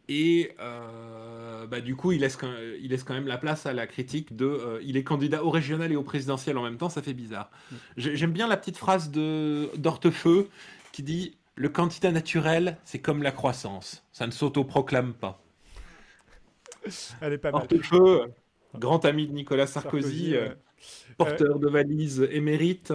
Et 0.09 0.51
euh, 0.59 1.67
bah, 1.67 1.81
du 1.81 1.95
coup, 1.95 2.11
il 2.11 2.21
laisse, 2.21 2.37
quand, 2.37 2.53
il 2.81 2.91
laisse 2.91 3.05
quand 3.05 3.15
même 3.15 3.29
la 3.29 3.39
place 3.39 3.67
à 3.67 3.73
la 3.73 3.87
critique 3.87 4.35
de 4.35 4.45
euh, 4.45 4.81
il 4.83 4.97
est 4.97 5.05
candidat 5.05 5.45
au 5.45 5.51
régional 5.51 5.93
et 5.93 5.97
au 5.97 6.03
présidentiel 6.03 6.59
en 6.59 6.65
même 6.65 6.79
temps, 6.79 6.89
ça 6.89 7.01
fait 7.01 7.15
bizarre. 7.15 7.49
Mm. 7.71 7.77
J'aime 7.97 8.33
bien 8.33 8.49
la 8.49 8.57
petite 8.57 8.77
phrase 8.77 9.13
d'Hortefeux 9.13 10.49
qui 10.91 11.05
dit 11.05 11.37
Le 11.61 11.69
candidat 11.69 12.11
naturel, 12.11 12.79
c'est 12.85 13.01
comme 13.01 13.23
la 13.23 13.33
croissance, 13.33 14.03
ça 14.13 14.27
ne 14.27 14.31
s'autoproclame 14.31 15.13
pas. 15.13 15.43
Elle 17.21 17.35
est 17.35 17.39
pas 17.39 17.51
mal. 17.51 17.61
Hortefeux, 17.61 18.33
grand 18.79 19.05
ami 19.05 19.27
de 19.27 19.35
Nicolas 19.35 19.67
Sarkozy, 19.67 20.37
euh, 20.37 20.55
porteur 21.19 21.59
de 21.59 21.69
valise 21.69 22.27
émérite. 22.31 22.95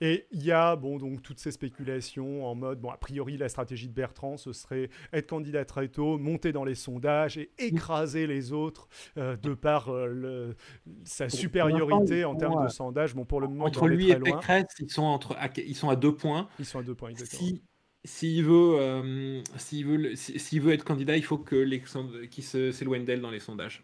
Et 0.00 0.26
il 0.30 0.42
y 0.42 0.50
a 0.50 0.76
bon, 0.76 0.96
donc, 0.96 1.20
toutes 1.20 1.40
ces 1.40 1.50
spéculations 1.50 2.46
en 2.46 2.54
mode, 2.54 2.80
bon, 2.80 2.88
a 2.88 2.96
priori, 2.96 3.36
la 3.36 3.50
stratégie 3.50 3.86
de 3.86 3.92
Bertrand, 3.92 4.38
ce 4.38 4.54
serait 4.54 4.88
être 5.12 5.26
candidat 5.26 5.66
très 5.66 5.88
tôt, 5.88 6.16
monter 6.16 6.52
dans 6.52 6.64
les 6.64 6.76
sondages 6.76 7.36
et 7.36 7.50
écraser 7.58 8.26
les 8.26 8.54
autres 8.54 8.88
euh, 9.18 9.36
de 9.36 9.52
par 9.52 9.90
euh, 9.90 10.06
le, 10.06 10.56
sa 11.04 11.28
supériorité 11.28 12.24
en 12.24 12.34
termes 12.34 12.64
de 12.64 12.70
sondage. 12.70 13.14
Bon, 13.14 13.26
pour 13.26 13.42
le 13.42 13.48
moment, 13.48 13.66
entre 13.66 13.88
lui 13.88 14.10
et 14.10 14.16
Pécresse, 14.16 14.68
ils 14.78 14.90
sont, 14.90 15.02
entre, 15.02 15.36
à, 15.36 15.50
ils 15.54 15.76
sont 15.76 15.90
à 15.90 15.96
deux 15.96 16.14
points. 16.14 16.48
Ils 16.58 16.64
sont 16.64 16.78
à 16.78 16.82
deux 16.82 16.94
points, 16.94 17.10
exactement. 17.10 17.46
Si, 17.46 17.62
s'il 18.04 18.44
veut, 18.44 18.78
euh, 18.78 19.42
s'il 19.56 19.86
veut, 19.86 20.14
s'il 20.14 20.60
veut 20.60 20.72
être 20.72 20.84
candidat, 20.84 21.16
il 21.16 21.24
faut 21.24 21.38
que 21.38 21.56
les, 21.56 21.82
qu'il 22.30 22.44
s'éloigne 22.44 23.04
d'elle 23.04 23.20
dans 23.20 23.30
les 23.30 23.40
sondages. 23.40 23.82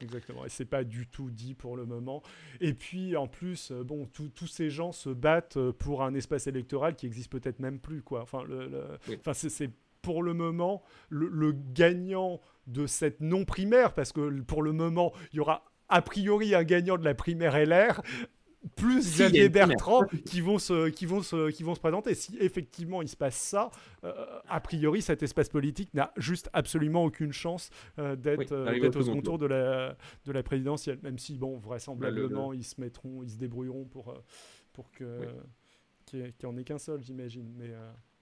Exactement, 0.00 0.44
et 0.44 0.48
c'est 0.48 0.64
pas 0.64 0.84
du 0.84 1.08
tout 1.08 1.30
dit 1.30 1.54
pour 1.54 1.76
le 1.76 1.84
moment. 1.84 2.22
Et 2.60 2.72
puis 2.72 3.16
en 3.16 3.26
plus, 3.26 3.72
euh, 3.72 3.82
bon, 3.82 4.06
tous 4.06 4.46
ces 4.46 4.70
gens 4.70 4.92
se 4.92 5.10
battent 5.10 5.56
euh, 5.56 5.72
pour 5.72 6.04
un 6.04 6.14
espace 6.14 6.46
électoral 6.46 6.94
qui 6.94 7.06
existe 7.06 7.30
peut-être 7.30 7.58
même 7.58 7.80
plus, 7.80 8.02
quoi. 8.02 8.22
Enfin, 8.22 8.44
le, 8.44 8.70
enfin 9.18 9.34
c'est 9.34 9.70
pour 10.00 10.22
le 10.22 10.34
moment 10.34 10.82
le, 11.08 11.52
gagnant 11.52 12.40
de 12.68 12.86
cette 12.86 13.20
non 13.20 13.44
primaire, 13.44 13.92
parce 13.92 14.12
que 14.12 14.40
pour 14.42 14.62
le 14.62 14.72
moment, 14.72 15.12
il 15.32 15.36
y 15.36 15.40
aura 15.40 15.64
a 15.88 16.00
priori 16.00 16.54
un 16.54 16.64
gagnant 16.64 16.96
de 16.96 17.04
la 17.04 17.14
primaire 17.14 17.58
LR 17.58 18.00
plus 18.76 19.00
Xavier 19.00 19.48
Bertrand 19.48 20.04
qui 20.26 20.40
vont, 20.40 20.58
se, 20.58 20.88
qui, 20.88 21.06
vont 21.06 21.22
se, 21.22 21.50
qui 21.50 21.62
vont 21.62 21.74
se 21.74 21.80
présenter. 21.80 22.14
Si 22.14 22.36
effectivement 22.38 23.02
il 23.02 23.08
se 23.08 23.16
passe 23.16 23.36
ça, 23.36 23.70
euh, 24.04 24.12
a 24.48 24.60
priori 24.60 25.02
cet 25.02 25.22
espace 25.22 25.48
politique 25.48 25.92
n'a 25.94 26.12
juste 26.16 26.50
absolument 26.52 27.04
aucune 27.04 27.32
chance 27.32 27.70
euh, 27.98 28.16
d'être 28.16 28.52
euh, 28.52 28.88
au 28.88 29.02
second 29.02 29.22
tour 29.22 29.38
de 29.38 29.46
la, 29.46 29.96
de 30.24 30.32
la 30.32 30.42
présidentielle. 30.42 30.98
Même 31.02 31.18
si, 31.18 31.38
bon, 31.38 31.58
vraisemblablement, 31.58 32.52
ils 32.52 32.64
se 32.64 32.80
mettront, 32.80 33.22
ils 33.22 33.30
se 33.30 33.36
débrouilleront 33.36 33.84
pour, 33.84 34.14
pour 34.72 34.90
que 34.92 35.20
qu'il 36.06 36.20
n'y 36.20 36.48
en 36.48 36.56
ait 36.56 36.64
qu'un 36.64 36.78
seul, 36.78 37.02
j'imagine. 37.02 37.52
Mais, 37.56 37.70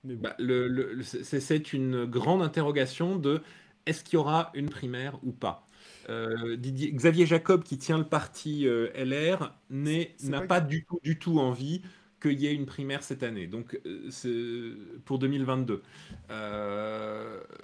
mais 0.03 0.17
bah, 0.17 0.35
le, 0.39 1.03
c'est 1.03 1.73
une 1.73 2.05
grande 2.05 2.43
interrogation 2.43 3.17
de 3.17 3.41
est-ce 3.87 4.03
qu'il 4.03 4.15
y 4.15 4.17
aura 4.17 4.51
une 4.55 4.69
primaire 4.69 5.19
ou 5.23 5.33
pas? 5.33 5.69
Euh, 6.09 6.57
Xavier 6.57 7.27
Jacob, 7.27 7.65
qui 7.65 7.79
tient 7.79 7.99
le 7.99 8.05
parti 8.05 8.67
euh, 8.67 8.89
LR, 8.95 9.55
n'a 9.71 10.41
pas, 10.43 10.61
du 10.61 10.85
tout, 10.85 11.01
du 11.03 11.19
tout 11.19 11.39
envie 11.39 11.83
qu'il 12.21 12.41
y 12.41 12.47
ait 12.47 12.55
une 12.55 12.67
primaire 12.67 13.03
cette 13.03 13.23
année, 13.23 13.47
donc 13.47 13.79
euh, 13.87 15.01
pour 15.05 15.19
2022. 15.19 15.83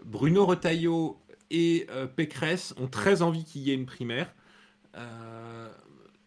Bruno 0.04 0.46
Retailleau 0.46 1.18
et 1.50 1.86
Pécresse 2.16 2.74
ont 2.78 2.88
très 2.88 3.22
envie 3.22 3.44
qu'il 3.44 3.62
y 3.62 3.70
ait 3.70 3.74
une 3.74 3.86
primaire. 3.86 4.34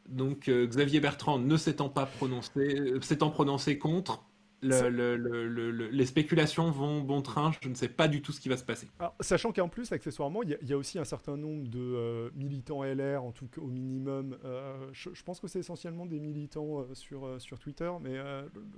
donc 0.07 0.49
Xavier 0.49 0.99
Bertrand 0.99 1.39
ne 1.39 1.57
s'étant 1.57 1.89
pas 1.89 2.05
prononcé, 2.05 2.93
s'étant 3.01 3.29
prononcé 3.29 3.77
contre, 3.77 4.23
les 4.65 6.05
spéculations 6.05 6.71
vont 6.71 7.01
bon 7.01 7.21
train, 7.21 7.51
je 7.61 7.69
ne 7.69 7.75
sais 7.75 7.87
pas 7.87 8.07
du 8.07 8.21
tout 8.21 8.31
ce 8.31 8.39
qui 8.39 8.49
va 8.49 8.57
se 8.57 8.63
passer. 8.63 8.87
sachant 9.21 9.51
qu'en 9.51 9.69
plus, 9.69 9.91
accessoirement, 9.91 10.43
il 10.43 10.57
y, 10.61 10.73
a 10.73 10.77
aussi 10.77 10.99
un 10.99 11.05
certain 11.05 11.37
nombre 11.37 11.67
de 11.67 11.79
euh, 11.79 12.29
militants 12.35 12.83
LR, 12.83 13.23
en 13.23 13.31
tout 13.31 13.47
cas 13.47 13.61
au 13.61 13.67
minimum. 13.67 14.37
Euh, 14.45 14.87
je, 14.91 15.23
pense 15.23 15.39
que 15.39 15.47
c'est 15.47 15.59
essentiellement 15.59 16.05
des 16.05 16.19
militants 16.19 16.81
euh, 16.81 16.93
sur, 16.93 17.39
sur 17.39 17.59
Twitter, 17.59 17.91
mais 18.01 18.15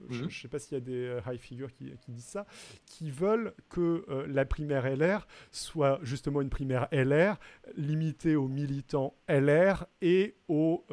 je 0.10 0.22
ne 0.22 0.26
mhm. 0.26 0.32
sais 0.32 0.48
pas 0.48 0.60
s'il 0.60 0.74
y 0.74 0.78
a 0.78 0.84
des 0.84 1.18
high 1.28 1.40
figures 1.40 1.72
qui, 1.74 1.92
qui, 2.02 2.12
disent 2.12 2.26
ça, 2.26 2.46
qui 2.86 3.12
veulent 3.12 3.54
que 3.70 4.06
la 4.28 4.46
primaire 4.46 4.90
LR 4.96 5.28
soit 5.52 6.00
justement 6.04 6.42
une 6.42 6.50
primaire 6.50 6.88
LR 6.92 7.38
limitée 7.76 8.36
aux 8.36 8.48
militants 8.48 9.16
LR 9.28 9.86
et 10.02 10.36
aux 10.48 10.86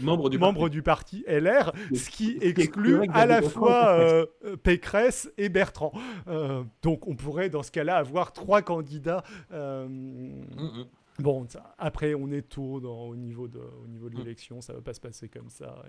membres, 0.00 0.30
du, 0.30 0.38
membres 0.38 0.60
parti. 0.60 0.72
du 0.72 0.82
parti 0.82 1.24
LR, 1.28 1.72
ce 1.94 2.10
qui 2.10 2.38
exclut 2.40 3.06
à 3.12 3.26
la 3.26 3.42
fois 3.42 4.01
euh, 4.02 4.26
euh, 4.44 4.56
Pécresse 4.56 5.30
et 5.38 5.48
Bertrand. 5.48 5.92
Euh, 6.28 6.64
donc 6.82 7.06
on 7.06 7.14
pourrait 7.14 7.50
dans 7.50 7.62
ce 7.62 7.70
cas-là 7.70 7.96
avoir 7.96 8.32
trois 8.32 8.62
candidats. 8.62 9.22
Mm. 9.50 10.84
Bon, 11.18 11.46
après, 11.78 12.14
on 12.14 12.30
est 12.32 12.42
tôt 12.42 12.80
dans, 12.80 13.02
au 13.02 13.16
niveau 13.16 13.46
de, 13.46 13.60
au 13.84 13.86
niveau 13.86 14.08
de 14.08 14.14
mm. 14.14 14.18
l'élection, 14.18 14.60
ça 14.60 14.72
va 14.72 14.80
pas 14.80 14.94
se 14.94 15.00
passer 15.00 15.28
comme 15.28 15.50
ça. 15.50 15.82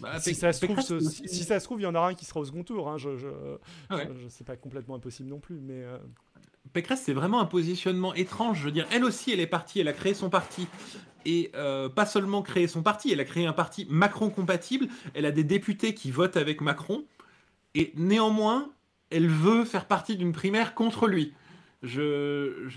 Bah, 0.00 0.20
si, 0.20 0.34
ça 0.34 0.52
se 0.52 0.64
trouve, 0.64 0.80
si, 0.80 1.44
ça 1.44 1.58
se 1.58 1.64
trouve, 1.64 1.80
il 1.80 1.84
y 1.84 1.86
en 1.86 1.94
aura 1.94 2.08
un 2.08 2.14
qui 2.14 2.24
sera 2.24 2.40
au 2.40 2.44
second 2.44 2.62
tour. 2.62 2.88
Hein, 2.88 2.98
je, 2.98 3.16
je, 3.16 3.26
c'est 4.28 4.46
pas 4.46 4.56
complètement 4.56 4.96
impossible 4.96 5.28
non 5.28 5.40
plus, 5.40 5.60
mais. 5.60 5.84
Pécresse, 6.72 7.02
c'est 7.04 7.12
vraiment 7.12 7.40
un 7.40 7.46
positionnement 7.46 8.12
étrange. 8.14 8.58
Je 8.60 8.64
veux 8.64 8.72
dire, 8.72 8.86
elle 8.92 9.04
aussi, 9.04 9.32
elle 9.32 9.40
est 9.40 9.46
partie, 9.46 9.80
elle 9.80 9.88
a 9.88 9.92
créé 9.92 10.14
son 10.14 10.30
parti. 10.30 10.66
Et 11.24 11.50
pas 11.94 12.06
seulement 12.06 12.42
créé 12.42 12.68
son 12.68 12.82
parti, 12.82 13.10
elle 13.12 13.20
a 13.20 13.24
créé 13.24 13.46
un 13.46 13.52
parti 13.52 13.86
Macron 13.88 14.30
compatible. 14.30 14.88
Elle 15.14 15.26
a 15.26 15.32
des 15.32 15.44
députés 15.44 15.94
qui 15.94 16.10
votent 16.10 16.36
avec 16.36 16.60
Macron. 16.60 17.04
Et 17.76 17.92
néanmoins, 17.94 18.72
elle 19.10 19.28
veut 19.28 19.64
faire 19.64 19.86
partie 19.86 20.16
d'une 20.16 20.32
primaire 20.32 20.74
contre 20.74 21.06
lui. 21.06 21.34
Je, 21.82 22.68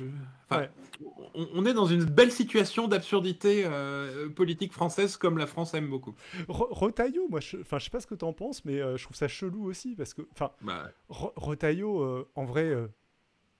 on, 1.34 1.66
est 1.66 1.74
dans 1.74 1.86
une 1.86 2.04
belle 2.04 2.34
situation 2.34 2.90
d'absurdité 2.90 3.64
euh, 3.66 4.30
politique 4.30 4.74
française 4.74 5.16
comme 5.16 5.38
la 5.38 5.48
France 5.48 5.74
aime 5.74 5.90
beaucoup. 5.90 6.14
Rotaillot, 6.50 7.28
moi, 7.30 7.40
je, 7.40 7.58
enfin, 7.58 7.80
je 7.80 7.86
sais 7.86 7.90
pas 7.90 8.02
ce 8.02 8.08
que 8.08 8.16
tu 8.16 8.26
en 8.26 8.34
penses, 8.34 8.66
mais 8.66 8.82
euh, 8.82 8.98
je 8.98 9.06
trouve 9.06 9.16
ça 9.16 9.30
chelou 9.30 9.64
aussi 9.64 9.96
parce 9.96 10.14
que, 10.14 10.24
enfin, 10.34 10.52
bah. 10.62 10.92
Rotaillot, 11.08 12.02
euh, 12.02 12.30
en 12.36 12.44
vrai, 12.44 12.76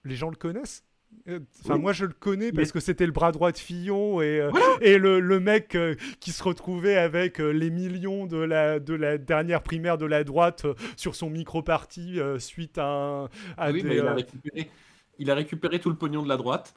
les 0.04 0.14
gens 0.14 0.28
le 0.28 0.36
connaissent. 0.36 0.84
Euh, 1.28 1.40
enfin, 1.64 1.76
moi 1.76 1.92
je 1.92 2.06
le 2.06 2.12
connais 2.12 2.50
parce 2.50 2.72
que 2.72 2.80
c'était 2.80 3.06
le 3.06 3.12
bras 3.12 3.30
droit 3.32 3.52
de 3.52 3.58
Fillon 3.58 4.20
et, 4.20 4.40
euh, 4.40 4.50
et 4.80 4.98
le, 4.98 5.20
le 5.20 5.40
mec 5.40 5.74
euh, 5.74 5.94
qui 6.18 6.32
se 6.32 6.42
retrouvait 6.42 6.96
avec 6.96 7.38
les 7.38 7.70
millions 7.70 8.26
de 8.26 8.38
la, 8.38 8.80
de 8.80 8.94
la 8.94 9.18
dernière 9.18 9.62
primaire 9.62 9.98
de 9.98 10.06
la 10.06 10.24
droite 10.24 10.66
sur 10.96 11.14
son 11.14 11.30
micro-parti 11.30 12.18
suite 12.38 12.78
à, 12.78 13.28
à 13.56 13.72
des, 13.72 13.80
il, 13.80 14.00
a 14.00 14.14
récupéré, 14.14 14.70
il, 15.18 15.30
a 15.30 15.34
récupéré, 15.34 15.78
tout 15.78 15.90
le 15.90 15.96
pognon 15.96 16.22
de 16.22 16.28
la 16.28 16.36
droite. 16.36 16.74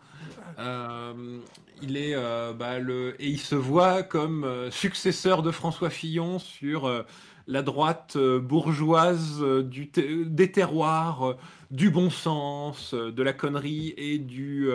il 1.81 1.97
est, 1.97 2.15
bah, 2.53 2.79
le, 2.79 3.15
et 3.19 3.27
il 3.27 3.39
se 3.39 3.55
voit 3.55 4.03
comme 4.03 4.69
successeur 4.71 5.41
de 5.41 5.51
François 5.51 5.89
Fillon 5.89 6.39
sur 6.39 7.05
la 7.47 7.61
droite 7.61 8.17
bourgeoise 8.17 9.43
des 9.45 10.51
terroirs, 10.51 11.37
du 11.73 11.89
bon 11.89 12.09
sens, 12.11 12.93
de 12.93 13.23
la 13.23 13.33
connerie 13.33 13.93
et 13.97 14.19
du, 14.19 14.69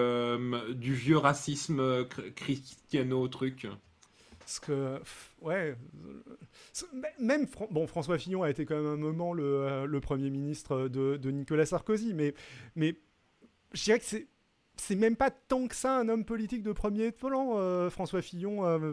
du 0.74 0.94
vieux 0.94 1.16
racisme 1.16 2.04
cristiano-truc. 2.34 3.68
Parce 4.40 4.58
que, 4.58 5.00
ouais, 5.40 5.76
même 7.20 7.46
bon, 7.70 7.86
François 7.86 8.18
Fillon 8.18 8.42
a 8.42 8.50
été 8.50 8.64
quand 8.64 8.76
même 8.76 8.86
un 8.86 8.96
moment 8.96 9.32
le, 9.32 9.86
le 9.86 10.00
Premier 10.00 10.30
ministre 10.30 10.88
de, 10.88 11.16
de, 11.16 11.30
Nicolas 11.30 11.66
Sarkozy, 11.66 12.14
mais, 12.14 12.34
mais 12.74 12.96
je 13.74 13.84
dirais 13.84 13.98
que 14.00 14.04
c'est 14.04 14.26
c'est 14.80 14.96
même 14.96 15.16
pas 15.16 15.30
tant 15.30 15.66
que 15.66 15.74
ça 15.74 15.98
un 15.98 16.08
homme 16.08 16.24
politique 16.24 16.62
de 16.62 16.72
premier 16.72 17.10
plan, 17.10 17.54
euh, 17.56 17.90
François 17.90 18.22
Fillon. 18.22 18.64
Euh, 18.64 18.92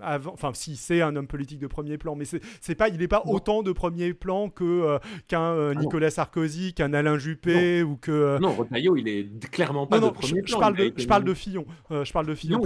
avant, 0.00 0.32
enfin, 0.32 0.50
si 0.54 0.76
c'est 0.76 1.02
un 1.02 1.14
homme 1.16 1.26
politique 1.26 1.58
de 1.58 1.66
premier 1.66 1.98
plan, 1.98 2.16
mais 2.16 2.24
c'est 2.24 2.74
pas, 2.74 2.88
il 2.88 2.98
n'est 2.98 3.08
pas 3.08 3.22
autant 3.26 3.62
de 3.62 3.72
premier 3.72 4.14
plan 4.14 4.48
que 4.48 4.64
euh, 4.64 4.98
qu'un 5.28 5.70
ah 5.70 5.74
Nicolas 5.74 6.10
Sarkozy, 6.10 6.74
qu'un 6.74 6.92
Alain 6.92 7.18
Juppé 7.18 7.82
ou 7.82 7.96
que. 7.96 8.38
Non, 8.38 8.54
Retailleau, 8.54 8.96
il 8.96 9.08
est 9.08 9.50
clairement 9.50 9.86
pas 9.86 10.00
de 10.00 10.08
premier 10.08 10.42
plan. 10.42 10.56
Je 10.56 10.60
parle 10.60 10.76
de, 10.76 10.92
je 10.96 11.06
parle 11.06 11.24
de 11.24 11.34
Fillon. 11.34 11.66
je 11.90 12.12
parle 12.12 12.26
de 12.26 12.34
Fillon. 12.34 12.60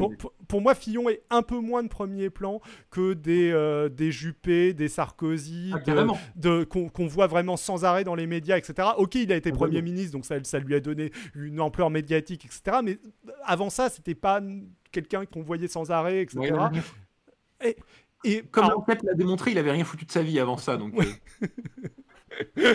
pour, 0.48 0.60
moi, 0.60 0.74
Fillon 0.74 1.08
est 1.08 1.22
un 1.30 1.42
peu 1.42 1.58
moins 1.58 1.82
de 1.82 1.88
premier 1.88 2.30
plan 2.30 2.60
que 2.90 3.14
des 3.14 3.50
des 3.90 4.12
Juppé, 4.12 4.72
des 4.74 4.88
Sarkozy, 4.88 5.72
ah, 5.74 6.06
de, 6.36 6.64
qu'on 6.64 7.06
voit 7.06 7.26
vraiment 7.26 7.56
sans 7.56 7.84
arrêt 7.84 8.04
dans 8.04 8.14
les 8.14 8.26
médias, 8.26 8.56
etc. 8.56 8.88
Ok, 8.96 9.16
il 9.16 9.32
a 9.32 9.36
été 9.36 9.52
premier 9.52 9.82
ministre, 9.82 10.12
donc 10.12 10.24
ça, 10.24 10.42
ça 10.44 10.58
lui 10.58 10.74
a 10.74 10.80
donné 10.80 11.10
une 11.34 11.60
ampleur 11.60 11.90
médiatique 11.90 12.19
etc. 12.20 12.78
Mais 12.82 12.98
avant 13.44 13.70
ça, 13.70 13.88
c'était 13.88 14.14
pas 14.14 14.40
quelqu'un 14.92 15.26
qu'on 15.26 15.42
voyait 15.42 15.68
sans 15.68 15.90
arrêt, 15.90 16.22
etc. 16.22 16.54
et, 17.64 17.76
et, 18.24 18.42
Comme 18.42 18.66
en 18.66 18.82
fait 18.84 19.02
l'a 19.02 19.14
démontré, 19.14 19.52
il 19.52 19.58
avait 19.58 19.72
rien 19.72 19.84
foutu 19.84 20.04
de 20.04 20.12
sa 20.12 20.22
vie 20.22 20.38
avant 20.38 20.58
ça, 20.58 20.76
donc. 20.76 20.94
Euh. 22.58 22.74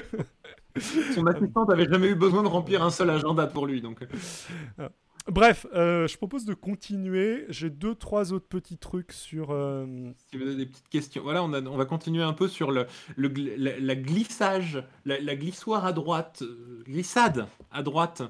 Son 1.14 1.26
assistante 1.28 1.70
n'avait 1.70 1.90
jamais 1.90 2.08
eu 2.08 2.16
besoin 2.16 2.44
de 2.44 2.48
remplir 2.48 2.84
un 2.84 2.90
seul 2.90 3.10
agenda 3.10 3.48
pour 3.48 3.66
lui. 3.66 3.82
Donc. 3.82 4.06
Euh. 4.80 4.90
bref, 5.28 5.66
je 5.74 6.18
propose 6.18 6.44
de 6.46 6.54
continuer. 6.54 7.46
J'ai 7.50 7.70
deux, 7.70 7.96
trois 7.96 8.34
autres 8.34 8.48
petits 8.48 8.78
trucs 8.78 9.14
sur. 9.14 9.48
Si 10.30 10.38
vous 10.38 10.44
avez 10.44 10.56
des 10.56 10.66
petites 10.66 10.90
questions, 10.90 11.24
voilà, 11.24 11.44
on, 11.44 11.54
on 11.54 11.78
va 11.78 11.86
continuer 11.86 12.24
un 12.24 12.34
peu 12.34 12.48
sur 12.48 12.72
le, 12.72 12.88
le 13.16 13.30
la, 13.58 13.96
glissage, 13.96 14.84
la, 15.06 15.36
glissoire 15.36 15.86
à 15.86 15.94
droite, 15.94 16.44
glissade 16.86 17.48
à 17.72 17.82
droite, 17.82 18.24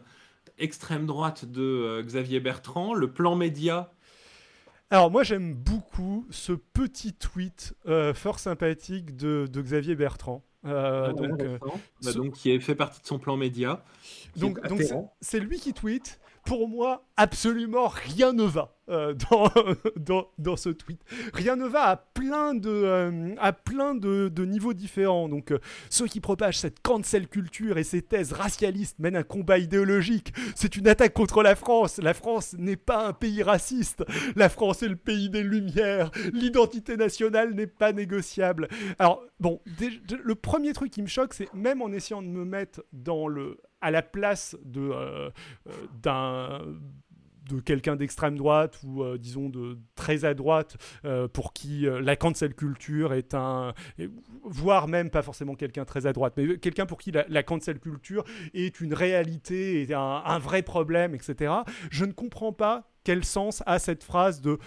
extrême 0.58 1.06
droite 1.06 1.46
de 1.46 2.02
Xavier 2.06 2.40
Bertrand, 2.40 2.94
le 2.94 3.12
plan 3.12 3.36
média 3.36 3.92
alors 4.92 5.10
moi 5.10 5.24
j'aime 5.24 5.56
beaucoup 5.56 6.28
ce 6.30 6.54
petit 6.54 7.12
tweet 7.14 7.74
fort 8.14 8.38
sympathique 8.38 9.16
de, 9.16 9.48
de 9.52 9.62
Xavier 9.62 9.96
Bertrand. 9.96 10.44
Euh, 10.66 11.14
donc, 11.14 11.42
euh, 11.42 11.58
bah, 12.04 12.14
donc, 12.14 12.34
qui 12.34 12.60
fait 12.60 12.76
partie 12.76 13.02
de 13.02 13.08
son 13.08 13.20
plan 13.20 13.38
média. 13.38 13.84
Donc 14.36 14.60
c'est 15.22 15.40
lui 15.40 15.60
qui 15.60 15.74
tweet. 15.74 16.20
Pour 16.46 16.68
moi, 16.68 17.06
absolument 17.18 17.88
rien 17.88 18.34
ne 18.34 18.44
va. 18.44 18.76
Euh, 18.88 19.16
dans, 19.32 19.50
dans, 19.96 20.28
dans, 20.38 20.56
ce 20.56 20.70
tweet. 20.70 21.02
Rien 21.34 21.56
ne 21.56 21.66
va 21.66 21.86
à 21.86 21.96
plein 21.98 22.54
de, 22.54 22.70
euh, 22.70 23.34
à 23.40 23.52
plein 23.52 23.96
de, 23.96 24.30
de, 24.30 24.46
niveaux 24.46 24.76
différents. 24.76 25.28
Donc, 25.28 25.52
euh, 25.52 25.58
ceux 25.90 26.06
qui 26.06 26.20
propagent 26.20 26.60
cette 26.60 26.82
cancel 26.82 27.28
culture 27.28 27.80
et 27.80 27.84
ces 27.84 28.04
thèses 28.04 28.32
racialistes 28.32 29.00
mènent 29.00 29.16
un 29.16 29.24
combat 29.24 29.58
idéologique. 29.58 30.34
C'est 30.54 30.76
une 30.76 30.88
attaque 30.88 31.14
contre 31.14 31.42
la 31.42 31.56
France. 31.56 31.98
La 31.98 32.14
France 32.14 32.54
n'est 32.60 32.76
pas 32.76 33.08
un 33.08 33.14
pays 33.14 33.42
raciste. 33.42 34.04
La 34.36 34.50
France 34.50 34.84
est 34.84 34.90
le 34.90 34.98
pays 34.98 35.32
des 35.32 35.42
Lumières. 35.42 36.12
L'identité 36.34 36.96
nationale 36.96 37.56
n'est 37.56 37.66
pas 37.66 37.92
négociable. 37.92 38.68
Alors, 39.00 39.24
bon, 39.40 39.62
le 40.24 40.36
premier 40.36 40.74
truc 40.74 40.92
qui 40.92 41.02
me 41.02 41.08
choque, 41.08 41.34
c'est 41.34 41.52
même 41.56 41.82
en 41.82 41.92
essayant 41.92 42.22
de 42.22 42.28
me 42.28 42.46
mettre 42.46 42.84
dans 42.94 43.28
le, 43.28 43.58
à 43.86 43.92
la 43.92 44.02
place 44.02 44.58
de, 44.64 45.32
d'un 46.02 46.60
de 47.50 47.60
quelqu'un 47.60 47.96
d'extrême 47.96 48.38
droite 48.38 48.80
ou 48.84 49.04
euh, 49.04 49.18
disons 49.18 49.50
de 49.50 49.78
très 49.96 50.26
à 50.26 50.34
droite 50.34 50.78
euh, 51.06 51.28
pour 51.28 51.54
qui 51.54 51.88
euh, 51.88 52.02
la 52.02 52.16
cancel 52.16 52.56
culture 52.56 53.14
est 53.14 53.34
un 53.34 53.74
voire 54.44 54.88
même 54.88 55.10
pas 55.10 55.22
forcément 55.22 55.56
quelqu'un 55.56 55.86
très 55.86 56.08
à 56.08 56.14
droite 56.14 56.34
mais 56.38 56.58
quelqu'un 56.58 56.86
pour 56.86 56.98
qui 56.98 57.12
la, 57.12 57.44
cancel 57.44 57.80
culture 57.80 58.24
est 58.54 58.82
une 58.82 58.94
réalité 58.94 59.82
et 59.82 59.94
un, 59.94 60.00
un 60.26 60.40
vrai 60.40 60.64
problème 60.64 61.14
etc 61.14 61.54
je 61.92 62.06
ne 62.06 62.12
comprends 62.12 62.54
pas 62.54 62.90
quel 63.04 63.24
sens 63.24 63.62
a 63.68 63.78
cette 63.78 64.04
phrase 64.04 64.42
de 64.42 64.58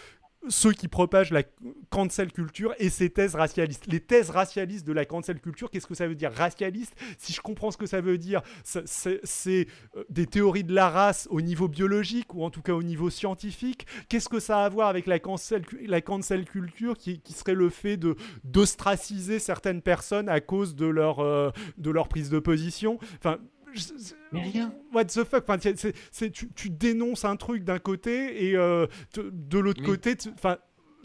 ceux 0.48 0.72
qui 0.72 0.88
propagent 0.88 1.30
la 1.30 1.42
cancel 1.90 2.32
culture 2.32 2.74
et 2.78 2.90
ses 2.90 3.10
thèses 3.10 3.34
racialistes. 3.34 3.86
Les 3.86 4.00
thèses 4.00 4.30
racialistes 4.30 4.86
de 4.86 4.92
la 4.92 5.04
cancel 5.04 5.40
culture, 5.40 5.70
qu'est-ce 5.70 5.86
que 5.86 5.94
ça 5.94 6.06
veut 6.06 6.14
dire? 6.14 6.32
Racialiste 6.32 6.94
Si 7.18 7.32
je 7.32 7.40
comprends 7.40 7.70
ce 7.70 7.76
que 7.76 7.86
ça 7.86 8.00
veut 8.00 8.18
dire, 8.18 8.42
c'est 8.64 9.66
euh, 9.96 10.04
des 10.08 10.26
théories 10.26 10.64
de 10.64 10.74
la 10.74 10.88
race 10.88 11.26
au 11.30 11.40
niveau 11.40 11.68
biologique 11.68 12.34
ou 12.34 12.44
en 12.44 12.50
tout 12.50 12.62
cas 12.62 12.72
au 12.72 12.82
niveau 12.82 13.10
scientifique. 13.10 13.86
Qu'est-ce 14.08 14.28
que 14.28 14.40
ça 14.40 14.62
a 14.62 14.64
à 14.64 14.68
voir 14.68 14.88
avec 14.88 15.06
la 15.06 15.18
cancel, 15.18 15.64
la 15.86 16.00
cancel 16.00 16.44
culture 16.44 16.96
qui, 16.96 17.20
serait 17.34 17.54
le 17.54 17.70
fait 17.70 17.98
d'ostraciser 18.44 19.38
certaines 19.38 19.82
personnes 19.82 20.28
à 20.28 20.40
cause 20.40 20.74
de 20.74 20.86
leur, 20.86 21.20
euh, 21.20 21.50
de 21.76 21.90
leur 21.90 22.08
prise 22.08 22.30
de 22.30 22.38
position? 22.38 22.98
Enfin, 23.18 23.38
mais 24.32 24.42
rien. 24.42 24.72
What 24.92 25.06
the 25.06 25.24
fuck 25.24 25.44
enfin, 25.48 25.58
tu, 25.58 26.52
tu, 26.54 26.70
dénonces 26.70 27.24
un 27.24 27.36
truc 27.36 27.64
d'un 27.64 27.78
côté 27.78 28.48
et 28.48 28.56
euh, 28.56 28.86
de, 29.14 29.58
l'autre 29.58 29.82
côté, 29.82 30.16
enfin, 30.34 30.58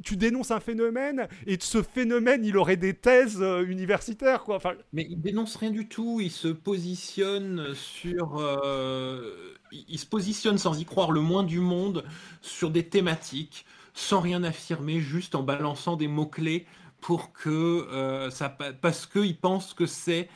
tu 0.04 0.18
dénonces 0.18 0.52
un 0.52 0.60
phénomène 0.60 1.28
et 1.46 1.58
ce 1.60 1.82
phénomène, 1.82 2.44
il 2.46 2.58
aurait 2.58 2.78
des 2.78 2.94
thèses 2.94 3.42
euh, 3.42 3.66
universitaires, 3.66 4.44
quoi. 4.44 4.56
Enfin, 4.56 4.74
mais 4.92 5.06
il 5.10 5.22
dénonce 5.22 5.56
rien 5.56 5.72
du 5.72 5.88
tout. 5.88 6.20
Il 6.22 6.32
se 6.32 6.48
positionne 6.48 7.74
sur, 7.74 8.40
euh, 8.40 9.56
il 9.72 10.00
se 10.00 10.06
positionne 10.06 10.58
sans 10.58 10.80
y 10.80 10.86
croire 10.86 11.12
le 11.12 11.22
moins 11.22 11.44
du 11.44 11.60
monde 11.60 12.04
sur 12.42 12.70
des 12.70 12.88
thématiques, 12.88 13.66
sans 13.94 14.20
rien 14.20 14.44
affirmer, 14.44 15.00
juste 15.00 15.36
en 15.36 15.44
balançant 15.44 15.96
des 15.96 16.08
mots 16.08 16.28
clés 16.28 16.66
pour 17.02 17.34
que 17.34 18.30
ça, 18.32 18.48
parce 18.82 19.06
qu'il 19.06 19.38
pense 19.38 19.74
que 19.74 19.86
c'est 19.86 20.30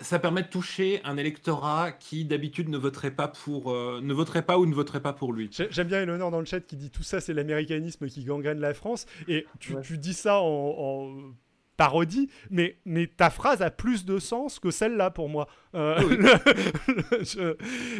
ça 0.00 0.18
permet 0.18 0.42
de 0.42 0.48
toucher 0.48 1.00
un 1.04 1.16
électorat 1.16 1.92
qui 1.92 2.24
d'habitude 2.24 2.68
ne 2.68 2.78
voterait 2.78 3.10
pas 3.10 3.28
pour 3.28 3.72
euh, 3.72 4.00
ne 4.02 4.14
voterait 4.14 4.42
pas 4.42 4.58
ou 4.58 4.66
ne 4.66 4.74
voterait 4.74 5.00
pas 5.00 5.12
pour 5.12 5.32
lui. 5.32 5.50
J'aime 5.50 5.88
bien 5.88 6.02
Eleonore 6.02 6.30
dans 6.30 6.40
le 6.40 6.46
chat 6.46 6.60
qui 6.60 6.76
dit 6.76 6.90
tout 6.90 7.02
ça 7.02 7.20
c'est 7.20 7.34
l'américanisme 7.34 8.06
qui 8.06 8.24
gangrène 8.24 8.60
la 8.60 8.74
France 8.74 9.06
et 9.26 9.46
tu, 9.58 9.98
dis 9.98 10.14
ça 10.14 10.40
en, 10.40 11.32
parodie 11.76 12.28
mais 12.50 12.76
mais 12.84 13.06
ta 13.06 13.30
phrase 13.30 13.62
a 13.62 13.70
plus 13.70 14.04
de 14.04 14.18
sens 14.18 14.58
que 14.58 14.70
celle-là 14.70 15.10
pour 15.10 15.28
moi. 15.28 15.48
Euh, 15.74 15.96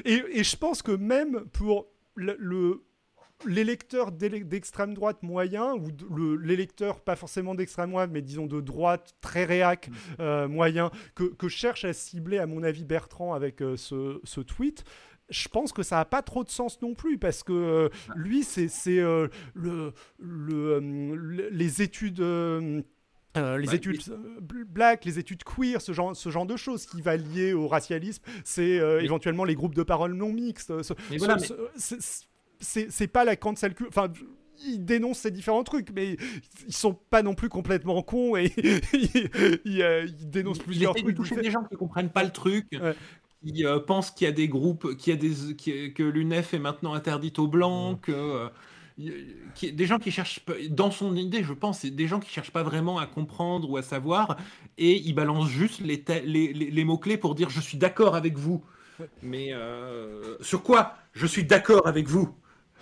et, 0.05 0.23
et, 0.33 0.45
je 0.45 0.57
pense 0.57 0.83
que 0.83 0.93
même 0.93 1.45
pour 1.53 1.89
le 2.15 2.83
l'électeur 3.45 4.13
d'extrême 4.13 4.95
droite 4.95 5.23
moyen, 5.23 5.75
ou 5.75 5.89
l'électeur 6.37 7.01
pas 7.01 7.17
forcément 7.17 7.55
d'extrême 7.55 7.91
droite, 7.91 8.11
mais 8.13 8.23
disons 8.23 8.47
de 8.47 8.61
droite 8.61 9.15
très 9.21 9.45
réac 9.45 9.89
mm. 9.89 9.93
euh, 10.21 10.49
moyen, 10.49 10.91
que, 11.15 11.49
cherche 11.49 11.85
à 11.85 11.93
cibler, 11.93 12.39
à 12.39 12.47
mon 12.47 12.63
avis, 12.63 12.85
Bertrand 12.85 13.35
avec 13.35 13.63
euh, 13.63 13.77
ce, 13.77 14.41
tweet, 14.41 14.85
je 15.31 15.49
pense 15.49 15.73
que 15.73 15.83
ça 15.83 15.97
n'a 15.97 16.05
pas 16.05 16.23
trop 16.23 16.43
de 16.43 16.49
sens 16.49 16.81
non 16.81 16.95
plus 16.95 17.19
parce 17.19 17.43
que 17.43 17.53
euh, 17.53 17.89
lui 18.17 18.45
c'est 18.45 18.69
le, 19.55 19.93
les 21.51 21.83
études 21.83 22.21
les 23.37 23.75
études 23.75 24.03
black, 24.41 25.05
les 25.05 25.19
études 25.19 25.45
queer, 25.45 25.83
ce 25.83 25.93
genre, 25.93 26.17
ce 26.17 26.31
genre 26.31 26.47
de 26.47 26.57
choses 26.57 26.87
qui 26.87 27.03
va 27.03 27.17
lier 27.17 27.53
au 27.53 27.69
racialisme, 27.69 28.23
c'est 28.43 28.81
éventuellement 29.03 29.45
les 29.45 29.55
groupes 29.55 29.75
de 29.75 29.83
parole 29.83 30.15
non 30.15 30.33
mixtes 30.33 30.73
c'est 32.61 33.09
pas 33.09 33.25
la 33.25 33.37
cancel 33.37 33.75
culture. 33.75 33.89
Enfin, 33.89 34.13
ils 34.67 34.85
dénoncent 34.85 35.19
ces 35.19 35.31
différents 35.31 35.65
trucs, 35.65 35.91
mais 35.95 36.17
ils 36.67 36.75
sont 36.75 36.95
pas 36.95 37.23
non 37.23 37.35
plus 37.35 37.49
complètement 37.49 38.03
cons 38.03 38.37
et 38.37 38.53
ils, 39.65 39.83
euh, 39.83 40.07
dénoncent 40.23 40.59
plusieurs 40.59 40.95
trucs. 40.95 41.17
toucher 41.17 41.37
des 41.37 41.51
gens 41.51 41.63
qui 41.65 41.77
comprennent 41.77 42.11
pas 42.11 42.25
le 42.25 42.31
truc. 42.31 42.67
Qui 43.45 43.65
euh, 43.65 43.79
pensent 43.79 44.11
qu'il 44.11 44.25
y 44.25 44.29
a 44.29 44.33
des 44.33 44.49
groupes, 44.49 44.97
qu'il 44.97 45.13
y 45.13 45.17
a 45.17 45.21
des, 45.21 45.93
que 45.93 46.03
l'UNEF 46.03 46.55
est 46.55 46.59
maintenant 46.59 46.93
interdite 46.95 47.39
aux 47.39 47.47
blancs, 47.47 48.01
que, 48.01 48.13
euh, 48.13 48.49
des 48.97 49.87
gens 49.87 50.01
qui 50.01 50.11
cherchent, 50.11 50.45
dans 50.71 50.91
son 50.91 51.15
idée, 51.15 51.45
je 51.45 51.53
pense, 51.53 51.81
c'est 51.81 51.91
des 51.91 52.09
gens 52.09 52.19
qui 52.19 52.31
cherchent 52.31 52.51
pas 52.51 52.65
vraiment 52.65 52.99
à 52.99 53.07
comprendre 53.07 53.71
ou 53.71 53.77
à 53.77 53.83
savoir, 53.83 54.37
et 54.77 54.97
ils 54.97 55.15
balancent 55.15 55.51
juste 55.51 55.81
les, 55.81 56.03
les, 56.25 56.53
les 56.53 56.85
mots-clés 56.85 57.17
pour 57.17 57.37
dire 57.37 57.49
je 57.49 57.61
suis 57.61 57.79
d'accord 57.79 58.17
avec 58.17 58.37
vous. 58.37 58.65
Mais 59.23 59.53
sur 60.41 60.65
quoi 60.65 60.95
Je 61.13 61.29
suis 61.29 61.45
d'accord 61.45 61.87
avec 61.87 62.09
vous? 62.09 62.35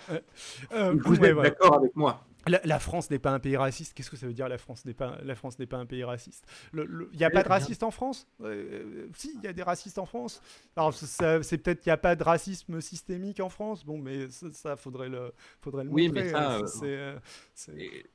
Euh, 0.09 0.95
vous 1.03 1.15
êtes 1.23 1.35
d'accord 1.35 1.75
avec 1.75 1.95
moi 1.95 2.27
la, 2.47 2.79
France 2.79 3.09
n'est 3.11 3.19
pas 3.19 3.31
un 3.31 3.39
pays 3.39 3.57
raciste. 3.57 3.93
Qu'est-ce 3.93 4.09
que 4.09 4.17
ça 4.17 4.27
veut 4.27 4.33
dire 4.33 4.47
la 4.47 4.57
France 4.57 4.85
n'est 4.85 4.93
pas 4.93 5.17
la 5.23 5.35
France 5.35 5.59
n'est 5.59 5.65
pas 5.65 5.77
un 5.77 5.85
pays 5.85 6.03
raciste? 6.03 6.45
Il 6.73 7.07
n'y 7.17 7.23
a 7.23 7.29
pas 7.29 7.43
de 7.43 7.49
racistes 7.49 7.83
en 7.83 7.91
France? 7.91 8.27
Euh, 8.41 9.07
Si, 9.13 9.33
il 9.35 9.43
y 9.43 9.47
a 9.47 9.53
des 9.53 9.63
racistes 9.63 9.97
en 9.97 10.05
France. 10.05 10.41
Alors 10.75 10.93
c'est 10.93 11.57
peut-être 11.57 11.81
qu'il 11.81 11.89
n'y 11.89 11.93
a 11.95 11.97
pas 11.97 12.15
de 12.15 12.23
racisme 12.23 12.81
systémique 12.81 13.39
en 13.39 13.49
France. 13.49 13.85
Bon, 13.85 13.97
mais 13.97 14.27
ça, 14.29 14.75
faudrait 14.75 15.09
le 15.09 15.33
faudrait 15.61 15.83
le 15.83 15.89
oui, 15.91 16.09
mais 16.09 16.29
ça, 16.29 16.59
euh, 16.83 17.17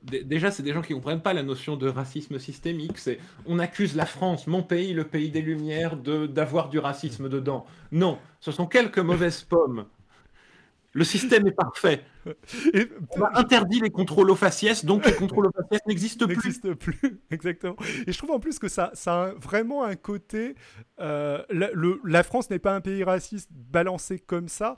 déjà 0.03 0.51
c'est 0.51 0.63
des 0.63 0.73
gens 0.73 0.83
qui 0.83 0.95
comprennent 0.95 1.23
pas 1.23 1.33
la 1.33 1.43
notion 1.43 1.77
de 1.77 1.89
racisme 1.89 2.39
systémique. 2.39 2.99
C'est 2.99 3.19
on 3.47 3.59
accuse 3.59 3.97
la 3.97 4.07
France, 4.07 4.47
mon 4.47 4.63
pays, 4.63 4.93
le 4.93 5.05
pays 5.05 5.31
des 5.31 5.43
Lumières, 5.43 5.97
de 5.97 6.27
d'avoir 6.27 6.69
du 6.69 6.79
racisme 6.79 7.29
dedans. 7.29 7.67
Non, 7.91 8.19
ce 8.41 8.53
sont 8.53 8.67
quelques 8.67 8.99
mauvaises 8.99 9.43
pommes 9.43 9.87
le 10.93 11.05
système 11.05 11.47
est 11.47 11.53
parfait. 11.53 12.05
Et... 12.75 12.89
On 13.17 13.23
a 13.23 13.39
interdit 13.39 13.81
les 13.81 13.91
contrôles 13.91 14.31
aux 14.31 14.37
faciès, 14.37 14.85
donc 14.85 15.07
les 15.07 15.15
contrôles 15.15 15.47
aux 15.47 15.53
faciès 15.53 15.81
n'existent 15.87 16.27
plus. 16.27 16.37
N'existent 16.37 16.75
plus, 16.75 17.21
exactement. 17.31 17.77
Et 18.07 18.13
je 18.13 18.19
trouve 18.19 18.33
en 18.33 18.41
plus 18.41 18.59
que 18.59 18.69
ça, 18.69 18.91
ça 18.95 19.25
a 19.25 19.33
vraiment 19.33 19.85
un 19.85 19.97
côté. 19.97 20.55
Euh, 21.01 21.43
la, 21.51 21.71
le, 21.73 22.01
la 22.05 22.23
France 22.23 22.51
n'est 22.51 22.59
pas 22.59 22.75
un 22.75 22.81
pays 22.81 23.05
raciste 23.05 23.51
balancé 23.53 24.19
comme 24.19 24.49
ça 24.49 24.77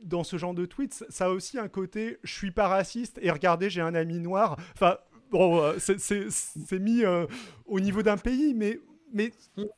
dans 0.00 0.24
ce 0.24 0.36
genre 0.36 0.54
de 0.54 0.66
tweets, 0.66 1.04
ça 1.08 1.26
a 1.26 1.28
aussi 1.30 1.58
un 1.58 1.68
côté 1.68 2.18
je 2.22 2.32
suis 2.32 2.50
pas 2.50 2.68
raciste 2.68 3.18
et 3.22 3.30
regardez, 3.30 3.70
j'ai 3.70 3.80
un 3.80 3.94
ami 3.94 4.20
noir. 4.20 4.56
Enfin, 4.74 4.98
bon, 5.30 5.60
euh, 5.60 5.78
c'est 5.78 6.78
mis 6.78 7.04
euh, 7.04 7.26
au 7.66 7.80
niveau 7.80 8.02
d'un 8.02 8.16
pays, 8.16 8.54
mais, 8.54 8.78
mais 9.12 9.32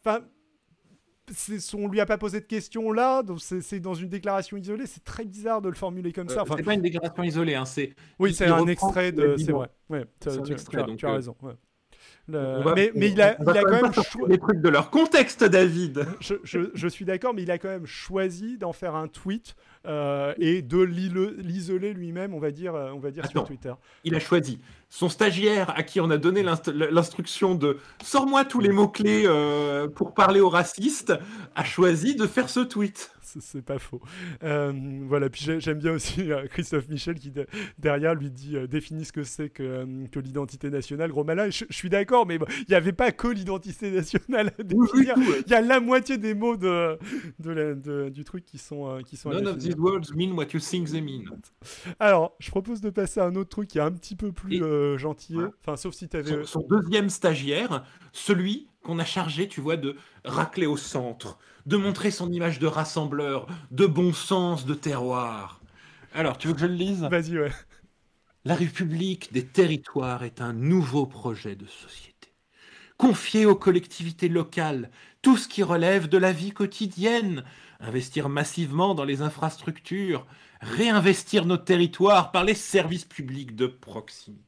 enfin, 0.05 0.21
on 1.75 1.89
lui 1.89 2.01
a 2.01 2.07
pas 2.07 2.19
posé 2.19 2.41
de 2.41 2.45
questions 2.45 2.93
là, 2.93 3.23
donc 3.23 3.41
c'est 3.41 3.81
dans 3.81 3.95
une 3.95 4.09
déclaration 4.09 4.57
isolée. 4.57 4.87
C'est 4.87 5.05
très 5.05 5.25
bizarre 5.25 5.61
de 5.61 5.69
le 5.69 5.75
formuler 5.75 6.13
comme 6.13 6.29
ça. 6.29 6.43
Euh, 6.43 6.55
c'est 6.57 6.63
pas 6.63 6.75
une 6.75 6.83
déclaration 6.83 7.23
isolée, 7.23 7.55
hein, 7.55 7.65
c'est. 7.65 7.95
Oui, 8.19 8.35
c'est 8.35 8.47
un 8.47 8.67
extrait 8.67 9.13
de. 9.13 9.37
C'est 9.39 9.53
vrai. 9.53 9.69
Ouais, 9.89 10.05
tu, 10.21 10.31
tu, 10.97 11.07
as, 11.07 11.13
raison. 11.13 11.35
mais, 12.29 12.93
mais 12.95 13.11
il 13.11 13.21
a, 13.23 13.37
il 13.41 13.49
a 13.57 13.63
quand 13.63 13.83
même 13.83 13.93
choisi 13.93 14.29
les 14.29 14.39
trucs 14.39 14.61
de 14.61 14.69
leur 14.69 14.91
contexte, 14.91 15.45
David. 15.45 16.07
Je, 16.21 16.35
je, 16.45 16.71
je 16.75 16.89
suis 16.89 17.05
d'accord, 17.05 17.33
mais 17.33 17.43
il 17.43 17.51
a 17.51 17.59
quand 17.59 17.69
même 17.69 17.87
choisi 17.87 18.59
d'en 18.59 18.73
faire 18.73 18.95
un 18.95 19.09
tweet 19.09 19.57
et 19.87 20.63
de 20.63 20.83
l'isoler 20.83 21.95
lui-même, 21.95 22.35
on 22.35 22.39
va 22.39 22.51
dire, 22.51 22.75
on 22.75 22.99
va 22.99 23.11
dire 23.11 23.27
sur 23.27 23.45
Twitter. 23.45 23.73
Il 24.05 24.15
a 24.15 24.21
choisi 24.21 24.61
son 24.89 25.09
stagiaire 25.09 25.77
à 25.77 25.83
qui 25.83 26.01
on 26.01 26.11
a 26.11 26.17
donné 26.17 26.43
l'instruction 26.43 27.55
de 27.55 27.79
sors-moi 28.03 28.45
tous 28.45 28.61
les 28.61 28.71
mots-clés 28.71 29.29
pour 29.95 30.15
parler 30.15 30.41
aux 30.41 30.49
racistes, 30.49 31.13
a 31.55 31.65
choisi 31.65 32.15
de 32.15 32.27
faire 32.27 32.49
ce 32.49 32.61
tweet 32.61 33.11
c'est 33.41 33.63
pas 33.63 33.79
faux. 33.79 34.01
Euh, 34.43 34.73
voilà, 35.07 35.29
puis 35.29 35.51
j'aime 35.59 35.79
bien 35.79 35.93
aussi 35.93 36.33
euh, 36.33 36.47
Christophe 36.47 36.89
Michel 36.89 37.17
qui 37.17 37.33
derrière 37.79 38.15
lui 38.15 38.31
dit 38.31 38.57
euh, 38.57 38.67
définit 38.67 39.05
ce 39.05 39.13
que 39.13 39.25
c'est 39.25 39.51
que, 39.51 40.07
que 40.09 40.21
l'identité 40.21 40.71
nationale. 40.71 41.11
Gros 41.11 41.25
malin, 41.25 41.51
je, 41.51 41.65
suis 41.71 41.91
d'accord, 41.91 42.27
mais 42.27 42.37
il 42.37 42.65
n'y 42.69 42.75
avait 42.75 42.93
pas 42.93 43.13
que 43.13 43.29
l'identité 43.29 43.91
nationale 43.91 44.53
à 44.59 44.63
définir. 44.63 45.15
Il 45.47 45.51
y 45.51 45.55
a 45.55 45.61
la 45.61 45.81
moitié 45.81 46.19
des 46.19 46.35
mots 46.35 46.57
de, 46.57 46.99
de, 47.39 48.09
du 48.09 48.25
truc 48.25 48.45
qui 48.45 48.59
sont, 48.59 49.01
qui 49.07 49.17
sont 49.17 49.31
None 49.31 49.47
of 49.47 49.59
these 49.59 49.77
words 49.77 50.15
mean 50.15 50.33
what 50.33 50.47
you 50.53 50.61
think 50.61 50.91
they 50.91 51.01
mean. 51.01 51.25
Alors, 51.99 52.35
je 52.39 52.51
propose 52.51 52.81
de 52.81 52.91
passer 52.91 53.21
à 53.21 53.25
un 53.25 53.35
autre 53.37 53.51
truc 53.51 53.69
qui 53.69 53.79
est 53.79 53.83
un 53.83 53.93
petit 53.93 54.17
peu 54.17 54.33
plus 54.33 54.63
gentil. 54.97 55.37
Enfin, 55.61 55.77
sauf 55.77 55.95
si 55.95 56.09
tu 56.09 56.17
avais. 56.17 56.45
Son, 56.45 56.61
son 56.61 56.67
deuxième 56.69 57.11
stagiaire, 57.11 57.85
celui 58.13 58.69
qu'on 58.83 58.99
a 58.99 59.05
chargé, 59.05 59.49
tu 59.49 59.61
vois, 59.61 59.77
de 59.77 59.97
racler 60.25 60.67
au 60.67 60.77
centre 60.77 61.39
de 61.69 61.77
montrer 61.77 62.11
son 62.11 62.33
image 62.33 62.59
de 62.59 62.67
rassembleur, 62.67 63.47
de 63.71 63.85
bon 63.85 64.15
sens, 64.15 64.65
de 64.65 64.73
terroir. 64.73 65.61
Alors, 66.15 66.39
tu 66.39 66.49
veux 66.49 66.55
que 66.55 66.61
je 66.61 66.67
le 66.67 66.73
lise? 66.73 67.03
Vas-y, 67.03 67.39
ouais. 67.39 67.53
La 68.47 68.55
République 68.55 69.35
des 69.35 69.45
territoires 69.45 70.25
est 70.25 70.41
un 70.41 70.55
nouveau 70.55 71.05
projet 71.05 71.57
de 71.57 71.67
société. 71.67 72.33
Confier 72.97 73.45
aux 73.45 73.55
collectivités 73.55 74.31
locales 74.31 74.91
tout 75.21 75.37
ce 75.37 75.47
qui 75.47 75.63
relève 75.63 76.09
de 76.09 76.17
la 76.17 76.33
vie 76.33 76.53
quotidienne, 76.53 77.45
investir 77.81 78.31
massivement 78.31 78.95
dans 78.95 79.05
les 79.05 79.21
infrastructures, 79.21 80.27
réinvestir 80.63 81.45
nos 81.45 81.59
territoires 81.59 82.33
par 82.33 82.45
les 82.45 82.55
services 82.55 83.05
publics 83.05 83.55
de 83.55 83.67
proximité. 83.67 84.48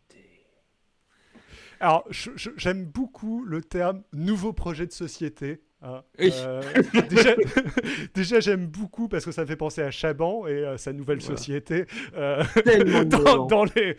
Alors, 1.80 2.06
j'aime 2.10 2.84
beaucoup 2.84 3.42
le 3.42 3.62
terme 3.62 4.02
nouveau 4.12 4.52
projet 4.52 4.86
de 4.86 4.92
société. 4.92 5.62
Hein, 5.82 6.02
euh, 6.20 6.60
déjà, 8.14 8.40
j'aime 8.40 8.66
beaucoup 8.66 9.08
parce 9.08 9.24
que 9.24 9.32
ça 9.32 9.40
me 9.42 9.46
fait 9.46 9.56
penser 9.56 9.80
à 9.80 9.90
Chaban 9.90 10.46
et 10.46 10.50
euh, 10.50 10.76
sa 10.76 10.92
nouvelle 10.92 11.22
société. 11.22 11.86
Euh, 12.14 12.44
dans, 13.48 13.64
les 13.74 13.96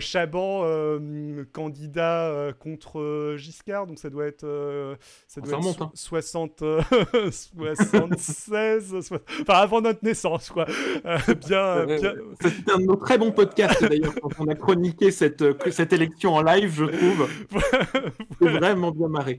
Chaban, 0.00 0.66
candidat 1.52 2.52
contre 2.58 3.34
Giscard, 3.36 3.86
donc 3.86 4.00
ça 4.00 4.10
doit 4.10 4.26
être, 4.26 4.96
ça 5.28 5.40
doit 5.40 5.58
être 5.58 5.90
60, 5.94 6.64
76, 7.30 8.94
enfin 9.42 9.54
avant 9.54 9.80
notre 9.80 10.04
naissance, 10.04 10.50
quoi. 10.50 10.66
bien, 11.46 11.86
bien... 11.86 12.14
C'était 12.40 12.72
un 12.72 12.78
de 12.78 12.86
nos 12.86 12.96
très 12.96 13.16
bons 13.16 13.30
podcasts 13.30 13.84
d'ailleurs 13.84 14.14
quand 14.20 14.30
on 14.40 14.48
a 14.48 14.56
chroniqué 14.56 15.12
cette, 15.12 15.44
cette 15.70 15.92
élection 15.92 16.34
en 16.34 16.42
live, 16.42 16.74
je 16.74 16.84
trouve. 16.84 17.28
vraiment 18.40 18.90
bien 18.90 19.08
marré. 19.08 19.38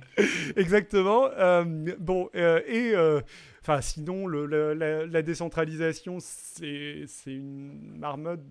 Exactement 0.56 1.28
bon, 2.00 2.30
euh, 2.36 2.62
et 2.68 2.96
euh, 2.96 3.22
enfin, 3.62 3.82
sinon, 3.82 4.28
le, 4.28 4.46
la, 4.74 5.22
décentralisation, 5.22 6.18
c'est 6.20 7.08
une 7.28 7.98
marmotte. 7.98 8.42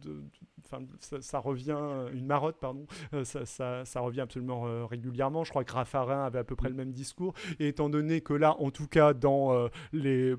Enfin, 0.65 0.85
ça, 1.21 1.39
revient, 1.39 1.77
une 2.15 2.27
marotte, 2.27 2.57
pardon, 2.59 2.87
euh, 3.13 3.25
ça, 3.25 3.45
ça, 3.45 3.85
ça, 3.85 4.01
revient 4.01 4.23
absolument 4.23 4.87
régulièrement. 4.87 5.45
Je 5.45 5.51
crois 5.51 5.65
que 5.65 5.73
Raffarin 5.73 6.25
avait 6.25 6.39
à 6.39 6.45
peu 6.45 6.57
près 6.57 6.69
le 6.69 6.75
même 6.75 6.93
discours. 6.93 7.35
Et 7.59 7.69
étant 7.69 7.89
donné 7.89 8.21
que 8.21 8.35
là, 8.35 8.57
en 8.59 8.71
tout 8.71 8.87
cas, 8.87 9.13
dans 9.13 9.69
les 9.93 10.35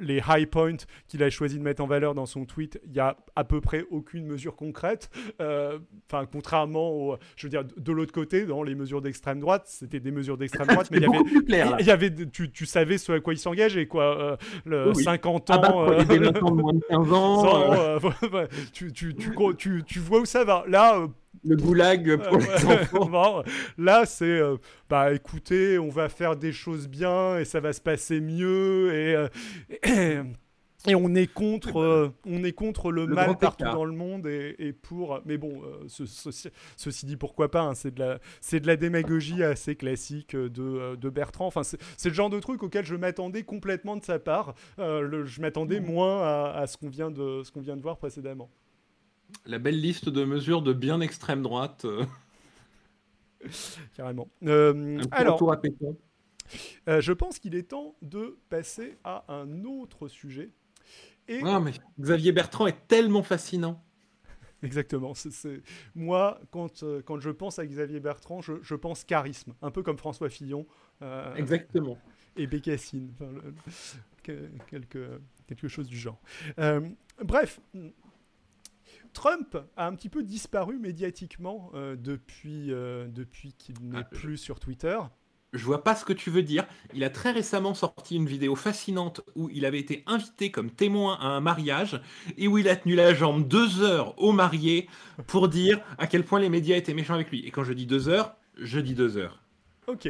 les 0.00 0.20
high 0.28 0.46
points 0.46 0.76
qu'il 1.08 1.22
a 1.22 1.30
choisi 1.30 1.58
de 1.58 1.62
mettre 1.62 1.82
en 1.82 1.86
valeur 1.86 2.14
dans 2.14 2.26
son 2.26 2.44
tweet, 2.44 2.80
il 2.86 2.94
y 2.94 3.00
a 3.00 3.16
à 3.36 3.44
peu 3.44 3.60
près 3.60 3.84
aucune 3.90 4.26
mesure 4.26 4.56
concrète. 4.56 5.10
Euh, 5.40 5.78
enfin, 6.10 6.26
contrairement 6.30 6.90
au, 6.90 7.16
je 7.36 7.46
veux 7.46 7.50
dire, 7.50 7.64
de 7.64 7.92
l'autre 7.92 8.12
côté, 8.12 8.46
dans 8.46 8.62
les 8.62 8.74
mesures 8.74 9.02
d'extrême 9.02 9.40
droite, 9.40 9.64
c'était 9.66 10.00
des 10.00 10.10
mesures 10.10 10.36
d'extrême 10.36 10.66
droite, 10.68 10.90
mais 10.90 10.98
il 10.98 11.02
y 11.02 11.06
avait, 11.06 11.74
il 11.80 11.86
y 11.86 11.90
avait, 11.90 12.10
tu, 12.32 12.50
tu, 12.50 12.66
savais 12.66 12.98
ce 12.98 13.12
à 13.12 13.20
quoi 13.20 13.34
il 13.34 13.38
s'engageait, 13.38 13.86
quoi. 13.86 14.20
Euh, 14.20 14.36
le 14.64 14.94
50 14.94 15.50
ans, 15.50 15.88
euh, 15.88 16.04
les 16.08 16.18
de 16.18 16.40
moins 16.40 16.72
de 16.72 16.80
15 16.88 17.12
ans, 17.12 17.98
tu, 18.72 18.92
tu, 18.92 19.14
tu, 19.14 19.84
tu, 19.84 19.98
vois 19.98 20.20
où 20.20 20.24
ça 20.24 20.44
va. 20.44 20.64
Là 20.66 21.06
le 21.44 21.56
goulag 21.56 22.16
pour 22.16 22.38
les 22.38 22.64
enfants. 22.64 23.42
là, 23.78 24.04
c'est 24.06 24.24
euh, 24.24 24.56
bah 24.88 25.12
écoutez, 25.12 25.78
on 25.78 25.88
va 25.88 26.08
faire 26.08 26.36
des 26.36 26.52
choses 26.52 26.88
bien 26.88 27.38
et 27.38 27.44
ça 27.44 27.60
va 27.60 27.72
se 27.72 27.80
passer 27.80 28.20
mieux 28.20 28.92
et, 28.94 29.14
euh, 29.14 30.22
et, 30.86 30.94
on 30.94 31.14
est 31.14 31.32
contre, 31.32 31.78
euh, 31.78 32.10
on 32.26 32.44
est 32.44 32.52
contre 32.52 32.92
le, 32.92 33.06
mal 33.06 33.38
partout 33.38 33.64
dans 33.64 33.84
le 33.84 33.94
monde 33.94 34.26
et, 34.26 34.72
pour. 34.72 35.20
Mais 35.24 35.38
bon, 35.38 35.62
ceci 35.86 37.06
dit, 37.06 37.16
pourquoi 37.16 37.50
pas 37.50 37.62
hein, 37.62 37.74
C'est 37.74 37.94
de 37.94 38.00
la, 38.00 38.18
c'est 38.40 38.60
de 38.60 38.66
la 38.66 38.76
démagogie 38.76 39.42
assez 39.42 39.76
classique 39.76 40.36
de, 40.36 40.96
de 40.96 41.10
Bertrand. 41.10 41.46
Enfin, 41.46 41.62
c'est, 41.62 41.78
le 42.08 42.14
genre 42.14 42.30
de 42.30 42.40
truc 42.40 42.62
auquel 42.62 42.84
je 42.84 42.96
m'attendais 42.96 43.44
complètement 43.44 43.96
de 43.96 44.04
sa 44.04 44.18
part. 44.18 44.54
je 44.78 45.40
m'attendais 45.40 45.80
mmh. 45.80 45.86
moins 45.86 46.22
à, 46.22 46.52
à, 46.56 46.66
ce 46.66 46.76
qu'on 46.76 46.90
vient 46.90 47.10
de, 47.10 47.42
ce 47.44 47.50
qu'on 47.50 47.60
vient 47.60 47.76
de 47.76 47.82
voir 47.82 47.96
précédemment. 47.96 48.50
La 49.46 49.58
belle 49.58 49.80
liste 49.80 50.08
de 50.08 50.24
mesures 50.24 50.62
de 50.62 50.72
bien 50.72 51.00
extrême 51.00 51.42
droite. 51.42 51.84
Euh. 51.84 52.04
Carrément. 53.94 54.28
Euh, 54.44 55.00
alors, 55.10 55.40
euh, 56.88 57.00
je 57.00 57.12
pense 57.12 57.38
qu'il 57.38 57.54
est 57.54 57.70
temps 57.70 57.94
de 58.02 58.38
passer 58.48 58.98
à 59.04 59.24
un 59.28 59.64
autre 59.64 60.08
sujet. 60.08 60.50
Et... 61.28 61.42
mais 61.42 61.72
Xavier 61.98 62.32
Bertrand 62.32 62.66
est 62.66 62.86
tellement 62.88 63.22
fascinant. 63.22 63.82
Exactement. 64.62 65.14
C'est, 65.14 65.62
Moi, 65.94 66.40
quand, 66.50 66.84
quand 67.04 67.20
je 67.20 67.30
pense 67.30 67.58
à 67.58 67.66
Xavier 67.66 68.00
Bertrand, 68.00 68.40
je, 68.42 68.74
pense 68.74 69.04
charisme, 69.04 69.54
un 69.62 69.70
peu 69.70 69.82
comme 69.82 69.96
François 69.96 70.28
Fillon. 70.28 70.66
Exactement. 71.36 71.98
Et 72.36 72.46
Bécassine. 72.46 73.12
quelque, 74.22 75.20
quelque 75.46 75.68
chose 75.68 75.88
du 75.88 75.96
genre. 75.96 76.20
bref, 77.24 77.60
Trump 79.12 79.56
a 79.76 79.86
un 79.86 79.94
petit 79.94 80.08
peu 80.08 80.22
disparu 80.22 80.78
médiatiquement 80.78 81.70
euh, 81.74 81.96
depuis, 81.96 82.72
euh, 82.72 83.06
depuis 83.08 83.54
qu'il 83.54 83.76
n'est 83.82 83.98
ah, 83.98 84.04
plus 84.04 84.36
sur 84.36 84.60
Twitter. 84.60 84.98
Je 85.52 85.64
vois 85.64 85.82
pas 85.82 85.96
ce 85.96 86.04
que 86.04 86.12
tu 86.12 86.30
veux 86.30 86.42
dire. 86.42 86.64
Il 86.94 87.02
a 87.02 87.10
très 87.10 87.32
récemment 87.32 87.74
sorti 87.74 88.16
une 88.16 88.26
vidéo 88.26 88.54
fascinante 88.54 89.20
où 89.34 89.50
il 89.52 89.64
avait 89.64 89.80
été 89.80 90.04
invité 90.06 90.52
comme 90.52 90.70
témoin 90.70 91.18
à 91.20 91.26
un 91.26 91.40
mariage 91.40 92.00
et 92.36 92.46
où 92.46 92.58
il 92.58 92.68
a 92.68 92.76
tenu 92.76 92.94
la 92.94 93.14
jambe 93.14 93.48
deux 93.48 93.82
heures 93.82 94.14
au 94.22 94.30
marié 94.32 94.88
pour 95.26 95.48
dire 95.48 95.80
à 95.98 96.06
quel 96.06 96.24
point 96.24 96.38
les 96.38 96.48
médias 96.48 96.76
étaient 96.76 96.94
méchants 96.94 97.14
avec 97.14 97.30
lui. 97.30 97.44
Et 97.46 97.50
quand 97.50 97.64
je 97.64 97.72
dis 97.72 97.86
deux 97.86 98.08
heures, 98.08 98.36
je 98.56 98.78
dis 98.78 98.94
deux 98.94 99.16
heures. 99.16 99.42
Ok. 99.88 100.08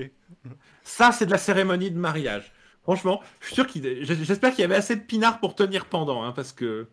Ça, 0.82 1.10
c'est 1.10 1.24
de 1.26 1.30
la 1.30 1.38
cérémonie 1.38 1.90
de 1.90 1.98
mariage. 1.98 2.52
Franchement, 2.82 3.22
je 3.40 3.46
suis 3.46 3.54
sûr 3.54 3.66
qu'il. 3.66 4.04
J'espère 4.04 4.50
qu'il 4.50 4.60
y 4.60 4.64
avait 4.64 4.74
assez 4.74 4.96
de 4.96 5.02
pinards 5.02 5.40
pour 5.40 5.54
tenir 5.54 5.86
pendant, 5.86 6.22
hein, 6.22 6.32
parce 6.32 6.52
que 6.52 6.88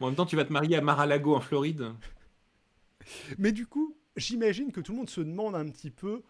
en 0.00 0.06
même 0.06 0.16
temps, 0.16 0.26
tu 0.26 0.36
vas 0.36 0.44
te 0.44 0.52
marier 0.52 0.76
à 0.76 0.80
Mar-a-Lago 0.80 1.34
en 1.34 1.40
Floride. 1.40 1.92
Mais 3.38 3.52
du 3.52 3.66
coup, 3.66 3.96
j'imagine 4.16 4.72
que 4.72 4.80
tout 4.80 4.92
le 4.92 4.98
monde 4.98 5.10
se 5.10 5.20
demande 5.20 5.54
un 5.54 5.68
petit 5.68 5.90
peu 5.90 6.22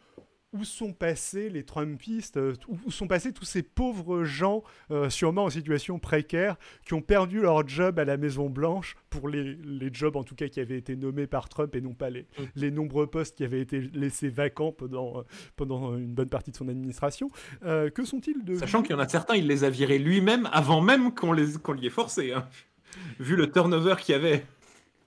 où 0.52 0.64
sont 0.64 0.92
passés 0.92 1.48
les 1.48 1.64
Trumpistes, 1.64 2.37
euh, 2.37 2.54
où 2.85 2.90
sont 2.90 3.06
passés 3.06 3.33
tous 3.33 3.44
ces 3.44 3.62
pauvres 3.62 4.24
gens, 4.24 4.62
euh, 4.90 5.09
sûrement 5.09 5.44
en 5.44 5.50
situation 5.50 5.98
précaire, 5.98 6.56
qui 6.85 6.94
ont 6.94 7.02
perdu 7.02 7.40
leur 7.40 7.66
job 7.68 7.98
à 7.98 8.04
la 8.04 8.16
Maison 8.16 8.50
Blanche, 8.50 8.96
pour 9.11 9.28
les, 9.28 9.54
les, 9.54 9.90
jobs 9.92 10.16
en 10.16 10.24
tout 10.24 10.35
cas 10.35 10.48
qui 10.48 10.61
avaient 10.61 10.78
été 10.78 10.96
nommés 10.96 11.26
par 11.26 11.48
Trump 11.48 11.74
et 11.76 11.80
non 11.80 11.94
pas 11.94 12.11
les, 12.11 12.22
mm. 12.22 12.42
les 12.56 12.70
nombreux 12.70 13.06
postes 13.06 13.37
qui 13.37 13.44
avaient 13.44 13.61
été 13.61 13.80
laissés 13.80 14.28
vacants 14.28 14.72
pendant, 14.72 15.18
euh, 15.18 15.22
pendant 15.56 15.96
une 15.96 16.14
bonne 16.14 16.28
partie 16.28 16.50
de 16.50 16.56
son 16.56 16.68
administration. 16.68 17.30
que 17.62 18.04
sont-ils 18.04 18.44
de... 18.44 18.56
Sachant 18.56 18.83
qu'il 18.83 18.92
y 18.92 18.94
en 18.94 19.00
a 19.00 19.09
certains, 19.09 19.37
il 19.37 19.46
les 19.46 19.64
a 19.64 19.70
virés 19.70 19.98
lui-même 19.98 20.48
avant 20.52 20.80
même 20.80 21.14
qu'on 21.14 21.33
les 21.33 21.59
qu'on 21.62 21.72
l'y 21.72 21.87
ait 21.87 21.90
forcé. 21.90 22.33
Hein 22.33 22.48
vu 23.18 23.37
le 23.37 23.50
turnover 23.50 23.96
qu'il 24.00 24.12
y 24.14 24.16
avait. 24.16 24.46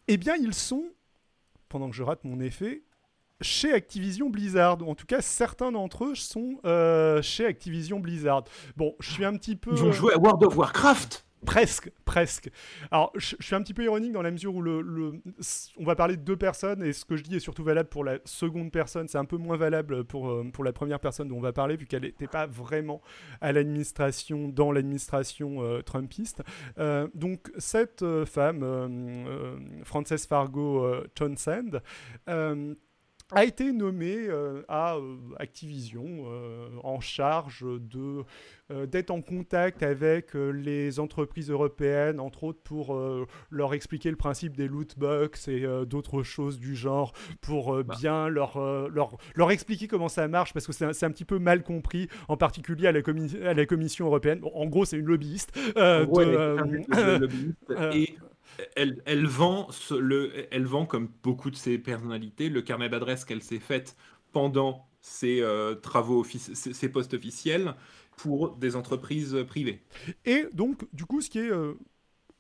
Eh 0.08 0.18
bien, 0.18 0.36
ils 0.36 0.54
sont, 0.54 0.86
pendant 1.70 1.90
que 1.90 1.96
je 1.96 2.04
rate 2.04 2.24
mon 2.24 2.40
effet, 2.40 2.84
chez 3.42 3.74
Activision 3.74 4.30
Blizzard. 4.30 4.78
En 4.88 4.96
tout 4.96 5.06
cas, 5.06 5.22
certains 5.22 5.72
d'entre 5.72 6.06
eux 6.06 6.16
sont 6.16 6.60
euh, 6.66 7.22
chez 7.22 7.46
Activision 7.46 8.00
Blizzard. 8.00 8.46
Bon, 8.76 8.96
je 9.00 9.12
suis 9.12 9.26
un 9.26 9.36
petit 9.38 9.56
peu. 9.56 9.72
Ils 9.74 9.84
ont 9.84 9.92
joué 9.92 10.14
à 10.14 10.18
World 10.18 10.44
of 10.44 10.56
Warcraft 10.58 11.26
Presque, 11.46 11.92
presque. 12.06 12.50
Alors, 12.92 13.12
je, 13.16 13.36
suis 13.40 13.56
un 13.56 13.62
petit 13.62 13.74
peu 13.74 13.84
ironique 13.84 14.12
dans 14.12 14.22
la 14.22 14.32
mesure 14.32 14.56
où 14.56 14.62
le, 14.62 15.22
on 15.78 15.84
va 15.84 15.96
parler 15.96 16.18
de 16.18 16.22
deux 16.22 16.38
personnes 16.38 16.84
et 16.84 16.94
ce 16.94 17.06
que 17.06 17.16
je 17.16 17.24
dis 17.24 17.36
est 17.36 17.40
surtout 17.40 17.64
valable 17.64 17.90
pour 17.90 18.04
la 18.04 18.20
seconde 18.26 18.72
personne. 18.72 19.08
C'est 19.08 19.18
un 19.18 19.26
peu 19.26 19.38
moins 19.38 19.58
valable 19.58 20.04
pour, 20.06 20.30
euh, 20.30 20.50
pour 20.52 20.64
la 20.64 20.74
première 20.74 21.00
personne 21.00 21.28
dont 21.28 21.38
on 21.38 21.42
va 21.42 21.54
parler 21.54 21.76
vu 21.76 21.86
qu'elle 21.86 22.04
n'était 22.04 22.28
pas 22.28 22.46
vraiment 22.46 23.02
à 23.42 23.52
l'administration, 23.52 24.48
dans 24.48 24.72
l'administration 24.72 25.62
euh, 25.62 25.82
trumpiste. 25.82 26.44
Euh, 26.78 27.08
donc, 27.14 27.52
cette 27.58 28.06
femme, 28.26 29.84
Frances 29.84 30.26
Fargo 30.26 30.96
Townsend, 31.16 31.82
a 33.32 33.46
été 33.46 33.72
nommé 33.72 34.28
à 34.68 34.98
Activision 35.40 36.26
en 36.84 37.00
charge 37.00 37.64
de 37.64 38.24
d'être 38.88 39.12
en 39.12 39.22
contact 39.22 39.84
avec 39.84 40.34
les 40.34 41.00
entreprises 41.00 41.50
européennes, 41.50 42.20
entre 42.20 42.46
autres 42.46 42.62
pour 42.64 42.98
leur 43.50 43.74
expliquer 43.74 44.10
le 44.10 44.16
principe 44.16 44.56
des 44.56 44.68
loot 44.68 44.98
box 44.98 45.48
et 45.48 45.66
d'autres 45.86 46.24
choses 46.24 46.60
du 46.60 46.76
genre, 46.76 47.14
pour 47.42 47.84
bah. 47.84 47.96
bien 48.00 48.30
leur, 48.30 48.58
leur, 48.90 49.18
leur 49.36 49.52
expliquer 49.52 49.88
comment 49.88 50.10
ça 50.10 50.28
marche, 50.28 50.54
parce 50.54 50.66
que 50.66 50.74
c'est 50.74 51.04
un, 51.04 51.12
petit 51.12 51.26
peu 51.26 51.40
mal 51.40 51.64
compris, 51.64 52.08
en 52.28 52.38
particulier 52.38 52.88
à 52.88 52.92
la, 52.92 53.02
à 53.46 53.54
la 53.54 53.66
Commission 53.66 54.08
européenne. 54.08 54.42
en 54.44 54.66
gros, 54.66 54.86
c'est 54.86 54.98
une 54.98 55.06
lobbyiste. 55.06 55.52
et 57.94 58.16
elle, 58.76 59.26
vend 59.26 59.70
le, 59.92 60.48
elle 60.52 60.66
vend, 60.66 60.86
comme 60.86 61.10
beaucoup 61.24 61.52
de 61.52 61.56
ses 61.56 61.78
personnalités, 61.78 62.50
le 62.50 62.62
carnet 62.62 62.90
d'adresses 62.90 63.26
qu'elle 63.26 63.44
s'est 63.44 63.60
faite 63.60 63.96
pendant 64.32 64.88
ses 65.02 65.42
euh, 65.42 65.76
travaux, 65.76 66.24
ses, 66.24 66.90
postes 66.90 67.14
officiels 67.14 67.76
pour 68.16 68.56
des 68.56 68.76
entreprises 68.76 69.38
privées. 69.48 69.82
Et 70.26 70.46
donc, 70.54 70.88
du 70.94 71.06
coup, 71.06 71.22
ce 71.22 71.30
qui 71.30 71.40
est 71.40 71.52
euh, 71.52 71.74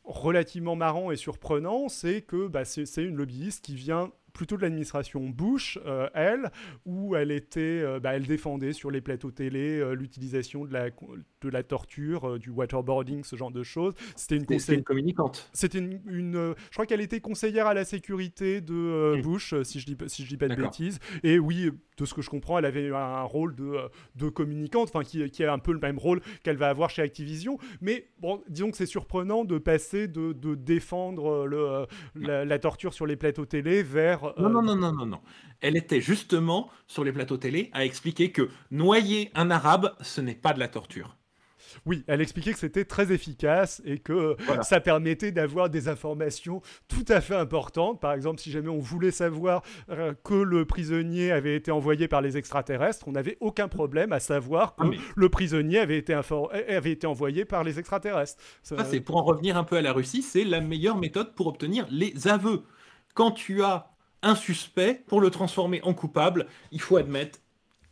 relativement 0.03 0.75
marrant 0.75 1.11
et 1.11 1.15
surprenant, 1.15 1.89
c'est 1.89 2.21
que 2.21 2.47
bah, 2.47 2.65
c'est 2.65 3.03
une 3.03 3.15
lobbyiste 3.15 3.65
qui 3.65 3.75
vient 3.75 4.11
plutôt 4.33 4.57
de 4.57 4.63
l'administration 4.63 5.21
Bush, 5.29 5.79
euh, 5.85 6.09
elle, 6.13 6.51
où 6.85 7.15
elle 7.15 7.31
était, 7.31 7.59
euh, 7.61 7.99
bah, 7.99 8.15
elle 8.15 8.25
défendait 8.25 8.73
sur 8.73 8.89
les 8.91 8.99
plateaux 8.99 9.31
télé 9.31 9.79
euh, 9.79 9.93
l'utilisation 9.93 10.65
de 10.65 10.73
la, 10.73 10.89
de 10.89 11.49
la 11.49 11.63
torture, 11.63 12.39
du 12.39 12.49
waterboarding, 12.49 13.23
ce 13.23 13.35
genre 13.35 13.51
de 13.51 13.63
choses. 13.63 13.93
C'était 14.15 14.37
une, 14.37 14.45
une, 14.69 14.83
communicante. 14.83 15.49
C'était 15.53 15.77
une, 15.77 16.01
je 16.07 16.71
crois 16.71 16.85
qu'elle 16.85 17.01
était 17.01 17.21
conseillère 17.21 17.67
à 17.67 17.73
la 17.73 17.85
sécurité 17.85 18.59
de 18.59 19.21
Bush, 19.21 19.53
si 19.63 19.79
je 19.79 19.85
dis 19.85 19.97
si 20.07 20.23
je 20.23 20.29
dis 20.29 20.37
pas 20.37 20.47
de 20.47 20.55
bêtises. 20.55 20.99
Et 21.21 21.37
oui, 21.37 21.69
de 21.97 22.05
ce 22.05 22.13
que 22.13 22.21
je 22.21 22.29
comprends, 22.29 22.57
elle 22.57 22.65
avait 22.65 22.89
un 22.89 23.21
rôle 23.21 23.55
de, 23.55 23.77
de 24.15 24.29
communicante, 24.29 24.89
enfin 24.89 25.03
qui, 25.03 25.29
qui, 25.29 25.43
a 25.43 25.53
un 25.53 25.59
peu 25.59 25.73
le 25.73 25.79
même 25.79 25.99
rôle 25.99 26.21
qu'elle 26.41 26.57
va 26.57 26.69
avoir 26.69 26.89
chez 26.89 27.01
Activision. 27.01 27.59
Mais 27.81 28.07
bon, 28.19 28.41
disons 28.49 28.71
que 28.71 28.77
c'est 28.77 28.87
surprenant 28.87 29.45
de 29.45 29.57
passer 29.57 30.07
de, 30.07 30.33
de 30.33 30.55
défendre 30.55 31.45
le, 31.45 31.85
la, 32.15 32.45
la 32.45 32.59
torture 32.59 32.93
sur 32.93 33.05
les 33.05 33.15
plateaux 33.15 33.45
télé 33.45 33.83
vers 33.83 34.22
non, 34.37 34.49
non, 34.49 34.61
non, 34.61 34.75
non, 34.75 34.93
non, 34.93 35.05
non. 35.05 35.21
Elle 35.61 35.77
était 35.77 36.01
justement 36.01 36.69
sur 36.87 37.03
les 37.03 37.11
plateaux 37.11 37.37
télé 37.37 37.69
à 37.73 37.85
expliquer 37.85 38.31
que 38.31 38.49
noyer 38.71 39.31
un 39.35 39.51
arabe, 39.51 39.93
ce 40.01 40.21
n'est 40.21 40.35
pas 40.35 40.53
de 40.53 40.59
la 40.59 40.67
torture. 40.67 41.15
Oui, 41.85 42.03
elle 42.07 42.21
expliquait 42.21 42.53
que 42.53 42.59
c'était 42.59 42.85
très 42.85 43.11
efficace 43.11 43.81
et 43.85 43.97
que 43.97 44.35
ça 44.61 44.79
permettait 44.79 45.31
d'avoir 45.31 45.69
des 45.69 45.87
informations 45.87 46.61
tout 46.87 47.05
à 47.07 47.21
fait 47.21 47.35
importantes. 47.35 47.99
Par 47.99 48.13
exemple, 48.13 48.39
si 48.39 48.51
jamais 48.51 48.69
on 48.69 48.79
voulait 48.79 49.11
savoir 49.11 49.63
euh, 49.89 50.13
que 50.23 50.33
le 50.33 50.65
prisonnier 50.65 51.31
avait 51.31 51.55
été 51.55 51.71
envoyé 51.71 52.07
par 52.07 52.21
les 52.21 52.37
extraterrestres, 52.37 53.07
on 53.07 53.13
n'avait 53.13 53.37
aucun 53.39 53.67
problème 53.67 54.13
à 54.13 54.19
savoir 54.19 54.75
que 54.75 54.87
ah, 54.87 55.01
le 55.15 55.29
prisonnier 55.29 55.79
avait 55.79 55.97
été, 55.97 56.13
avait 56.13 56.91
été 56.91 57.07
envoyé 57.07 57.45
par 57.45 57.63
les 57.63 57.79
extraterrestres. 57.79 58.41
Ça, 58.61 58.83
c'est 58.85 59.01
pour 59.01 59.17
en 59.17 59.23
revenir 59.23 59.57
un 59.57 59.63
peu 59.63 59.77
à 59.77 59.81
la 59.81 59.93
Russie, 59.93 60.21
c'est 60.21 60.43
la 60.43 60.61
meilleure 60.61 60.97
méthode 60.97 61.33
pour 61.35 61.47
obtenir 61.47 61.85
les 61.89 62.27
aveux. 62.27 62.63
Quand 63.13 63.31
tu 63.31 63.63
as 63.63 63.92
un 64.23 64.35
suspect, 64.35 65.03
pour 65.07 65.21
le 65.21 65.29
transformer 65.29 65.81
en 65.83 65.93
coupable, 65.93 66.47
il 66.71 66.81
faut 66.81 66.97
admettre, 66.97 67.39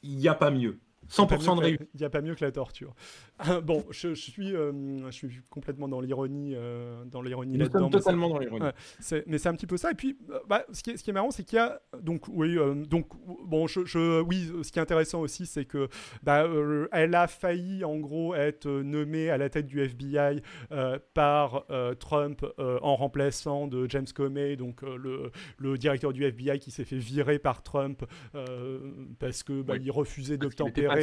il 0.02 0.18
n'y 0.18 0.28
a 0.28 0.34
pas 0.34 0.52
mieux. 0.52 0.80
100% 1.12 1.56
de 1.58 1.62
réussite. 1.62 1.90
Il 1.94 2.00
n'y 2.00 2.06
a 2.06 2.10
pas 2.10 2.22
mieux 2.22 2.36
que 2.36 2.46
la 2.46 2.52
torture. 2.52 2.94
bon, 3.64 3.84
je, 3.90 4.14
suis, 4.14 4.56
euh, 4.56 4.72
je 5.08 5.12
suis 5.12 5.42
complètement 5.50 5.88
dans 5.88 6.00
l'ironie, 6.00 6.54
euh, 6.56 7.04
dans 7.06 7.22
l'ironie 7.22 7.58
là-dedans. 7.58 7.90
totalement 7.90 8.30
dans 8.30 8.40
l'ironie. 8.40 8.66
mais 9.28 9.38
c'est 9.38 9.50
un 9.50 9.56
petit 9.56 9.68
peu 9.68 9.78
ça. 9.78 9.92
Et 9.92 9.96
puis, 9.96 10.18
euh, 10.30 10.40
bah, 10.48 10.64
ce, 10.72 10.84
qui 10.84 10.92
est, 10.92 10.98
ce 10.98 11.04
qui 11.04 11.10
est 11.10 11.14
marrant, 11.14 11.32
c'est 11.32 11.44
qu'il 11.44 11.58
y 11.58 11.60
a 11.60 11.82
donc 12.02 12.28
oui, 12.30 12.58
donc 12.88 13.08
bon, 13.46 13.68
je, 13.68 14.22
oui, 14.22 14.52
ce 14.64 14.72
qui 14.72 14.80
est 14.80 14.82
intéressant 14.82 15.22
aussi, 15.22 15.46
c'est 15.46 15.66
que 15.66 15.90
bah, 16.24 16.48
elle 16.92 17.16
a 17.16 17.28
failli 17.28 17.84
en 17.84 17.98
gros 17.98 18.34
être 18.34 18.68
nommée 18.70 19.30
à 19.30 19.38
la 19.38 19.50
tête 19.50 19.68
du 19.68 19.82
FBI 19.82 20.42
par 21.14 21.66
Trump 22.00 22.46
en 22.58 22.96
remplaçant 22.96 23.68
de 23.68 23.90
James 23.90 24.08
Comey, 24.14 24.56
donc 24.56 24.82
le, 24.82 25.32
le, 25.58 25.78
directeur 25.78 26.14
du 26.14 26.24
FBI 26.24 26.60
qui 26.60 26.72
s'est 26.72 26.86
fait 26.86 26.98
virer 26.98 27.40
par 27.40 27.64
Trump 27.64 28.04
parce 29.20 29.44
que 29.44 29.62
bah, 29.62 29.76
il 29.78 29.92
refusait 29.92 30.38
d'obtempérer 30.38 31.01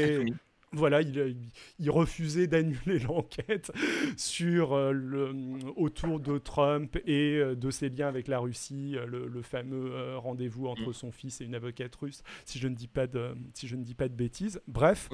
voilà, 0.73 1.01
il, 1.01 1.91
refusait 1.91 2.47
d'annuler 2.47 2.99
l'enquête 3.09 3.73
sur 4.17 4.75
euh, 4.75 4.93
le, 4.93 5.35
autour 5.77 6.21
de 6.21 6.39
Trump 6.39 6.97
et 7.07 7.37
euh, 7.37 7.55
de 7.55 7.71
ses 7.71 7.89
liens 7.89 8.09
avec 8.09 8.29
la 8.29 8.39
Russie, 8.39 8.97
euh, 8.97 9.07
le, 9.07 9.43
fameux 9.43 10.17
rendez-vous 10.17 10.67
entre 10.67 10.91
mm. 10.91 10.93
son 10.93 11.13
fils 11.13 11.41
et 11.41 11.45
une 11.45 11.55
avocate 11.55 11.95
russe, 11.97 12.23
si 12.45 12.59
je 12.59 12.69
ne 12.69 12.75
dis 12.75 12.89
pas 12.89 13.07
de, 13.07 13.35
si 13.55 13.67
je 13.67 13.77
ne 13.77 13.83
dis 13.83 13.95
pas 13.95 14.09
de 14.09 14.15
bêtises. 14.15 14.61
Bref, 14.67 15.09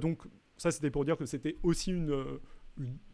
donc 0.00 0.22
ça 0.56 0.70
c'était 0.70 0.90
pour 0.90 1.04
dire 1.04 1.16
que 1.16 1.26
c'était 1.26 1.56
aussi 1.62 1.92
une, 1.92 2.24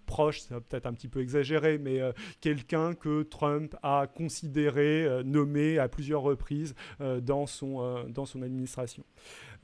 proche, 0.06 0.40
c'est 0.40 0.54
peut-être 0.60 0.86
un 0.86 0.94
petit 0.94 1.08
peu 1.08 1.20
exagéré, 1.20 1.78
mais 1.78 2.00
quelqu'un 2.40 2.94
que 2.94 3.22
Trump 3.22 3.76
a 3.82 4.06
considéré, 4.06 5.22
nommé 5.24 5.78
à 5.78 5.88
plusieurs 5.88 6.22
reprises 6.22 6.74
dans, 6.98 7.46
son, 7.46 8.04
dans 8.08 8.24
son 8.24 8.42
administration. 8.42 9.04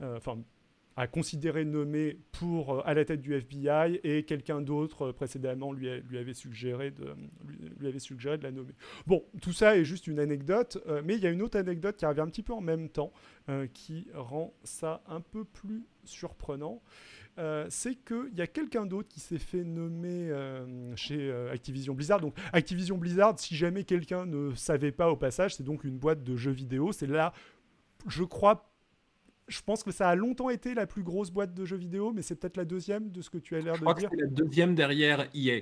Enfin, 0.01 0.37
a 0.97 1.07
considéré 1.07 1.65
nommer 1.65 2.17
pour 2.31 2.75
euh, 2.75 2.81
à 2.85 2.93
la 2.93 3.03
tête 3.03 3.21
du 3.21 3.33
FBI 3.33 3.99
et 4.03 4.23
quelqu'un 4.23 4.61
d'autre 4.61 5.07
euh, 5.07 5.13
précédemment 5.13 5.73
lui, 5.73 5.89
avait 5.89 6.33
suggéré 6.33 6.91
de, 6.91 7.13
lui, 7.79 7.87
avait 7.87 7.99
suggéré 7.99 8.37
de 8.37 8.43
la 8.43 8.51
nommer. 8.51 8.73
Bon, 9.05 9.23
tout 9.41 9.51
ça 9.51 9.77
est 9.77 9.83
juste 9.83 10.07
une 10.07 10.19
anecdote, 10.19 10.81
euh, 10.87 11.01
mais 11.03 11.15
il 11.15 11.21
y 11.21 11.27
a 11.27 11.29
une 11.29 11.41
autre 11.41 11.57
anecdote 11.57 11.97
qui 11.97 12.05
revient 12.05 12.21
un 12.21 12.29
petit 12.29 12.43
peu 12.43 12.53
en 12.53 12.61
même 12.61 12.89
temps 12.89 13.11
qui 13.73 14.07
rend 14.15 14.55
ça 14.63 15.03
un 15.07 15.21
peu 15.21 15.43
plus 15.43 15.83
surprenant. 16.03 16.81
c'est 17.69 17.93
qu'il 17.93 18.33
y 18.35 18.41
a 18.41 18.47
quelqu'un 18.47 18.87
d'autre 18.87 19.07
qui 19.07 19.19
s'est 19.19 19.37
fait 19.37 19.63
nommer 19.63 20.31
chez 20.95 21.31
Activision 21.51 21.93
Blizzard. 21.93 22.21
Donc 22.21 22.35
Activision 22.53 22.97
Blizzard, 22.97 23.37
si 23.37 23.55
jamais 23.55 23.83
quelqu'un 23.83 24.25
ne 24.25 24.55
savait 24.55 24.91
pas 24.91 25.11
au 25.11 25.15
passage, 25.15 25.53
c'est 25.55 25.63
donc 25.63 25.83
une 25.83 25.99
boîte 25.99 26.23
de 26.23 26.35
jeux 26.35 26.53
vidéo. 26.53 26.91
C'est 26.91 27.05
là, 27.05 27.33
je 28.07 28.23
crois, 28.23 28.74
je 29.47 29.61
pense 29.61 29.83
que 29.83 29.91
ça 29.91 30.09
a 30.09 30.15
longtemps 30.15 30.49
été 30.49 30.73
la 30.73 30.87
plus 30.87 31.03
grosse 31.03 31.31
boîte 31.31 31.53
de 31.53 31.65
jeux 31.65 31.77
vidéo, 31.77 32.11
mais 32.13 32.21
c'est 32.21 32.35
peut-être 32.35 32.57
la 32.57 32.65
deuxième 32.65 33.09
de 33.09 33.21
ce 33.21 33.29
que 33.29 33.37
tu 33.37 33.55
as 33.55 33.59
l'air 33.59 33.73
de 33.73 33.93
dire. 33.93 34.09
C'est 34.11 34.21
la 34.21 34.27
deuxième 34.27 34.75
derrière 34.75 35.27
EA. 35.33 35.61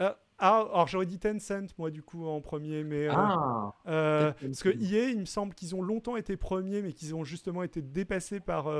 Euh, 0.00 0.12
ah, 0.38 0.66
alors 0.72 0.88
j'aurais 0.88 1.06
dit 1.06 1.18
Tencent, 1.18 1.74
moi, 1.78 1.90
du 1.90 2.02
coup, 2.02 2.26
en 2.26 2.40
premier. 2.40 2.84
Mais, 2.84 3.08
euh, 3.08 3.12
ah, 3.14 3.74
euh, 3.88 4.32
parce 4.40 4.62
que 4.62 4.70
EA, 4.70 5.10
il 5.10 5.20
me 5.20 5.24
semble 5.26 5.54
qu'ils 5.54 5.74
ont 5.74 5.82
longtemps 5.82 6.16
été 6.16 6.36
premiers, 6.36 6.82
mais 6.82 6.92
qu'ils 6.92 7.14
ont 7.14 7.24
justement 7.24 7.62
été 7.62 7.82
dépassés 7.82 8.40
par, 8.40 8.70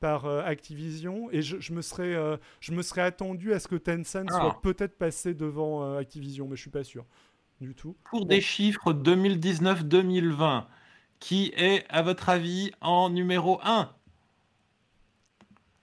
par 0.00 0.26
Activision. 0.26 1.30
Et 1.30 1.42
je, 1.42 1.72
me 1.72 1.82
serais, 1.82 2.38
je 2.60 2.72
me 2.72 2.82
serais 2.82 3.02
attendu 3.02 3.52
à 3.52 3.60
ce 3.60 3.68
que 3.68 3.76
Tencent 3.76 4.26
ah. 4.30 4.40
soit 4.40 4.60
peut-être 4.62 4.96
passé 4.98 5.34
devant 5.34 5.96
Activision, 5.96 6.48
mais 6.48 6.56
je 6.56 6.62
suis 6.62 6.70
pas 6.70 6.84
sûr 6.84 7.04
du 7.60 7.74
tout. 7.74 7.96
Pour 8.10 8.26
des 8.26 8.40
chiffres 8.40 8.92
2019-2020, 8.92 10.64
qui 11.20 11.52
est, 11.56 11.84
à 11.88 12.02
votre 12.02 12.28
avis, 12.28 12.70
en 12.80 13.10
numéro 13.10 13.60
1 13.62 13.90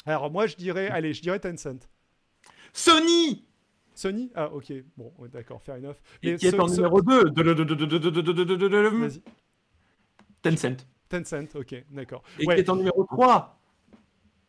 Alors 0.05 0.31
moi, 0.31 0.47
je 0.47 0.55
dirais, 0.55 0.87
allez, 0.89 1.13
je 1.13 1.21
dirais 1.21 1.39
Tencent. 1.39 1.87
Sony 2.73 3.45
Sony 3.93 4.31
Ah, 4.35 4.51
ok. 4.51 4.73
Bon, 4.97 5.11
d'accord, 5.31 5.61
fair 5.61 5.75
enough. 5.75 5.95
Et 6.21 6.35
qui 6.35 6.47
est 6.47 6.59
en 6.59 6.67
numéro 6.67 7.01
2 7.01 7.31
Vas-y. 8.99 9.21
Tencent. 10.41 10.85
Tencent, 11.09 11.55
ok, 11.55 11.85
d'accord. 11.91 12.23
Et 12.39 12.45
qui 12.45 12.51
est 12.51 12.69
en 12.69 12.75
numéro 12.75 13.05
3 13.05 13.59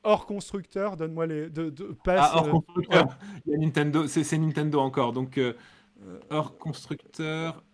Hors 0.03 0.27
constructeur, 0.27 0.97
donne-moi 0.97 1.27
les. 1.27 1.51
De, 1.51 1.69
de, 1.71 1.97
ah, 2.07 2.37
hors 2.37 2.49
constructeur. 2.49 3.19
Il 3.45 3.53
y 3.53 3.55
a 3.57 3.59
Nintendo, 3.59 4.07
c'est 4.07 4.39
Nintendo 4.39 4.79
encore. 4.79 5.13
Donc, 5.13 5.41
hors 6.31 6.57
constructeur. 6.59 7.65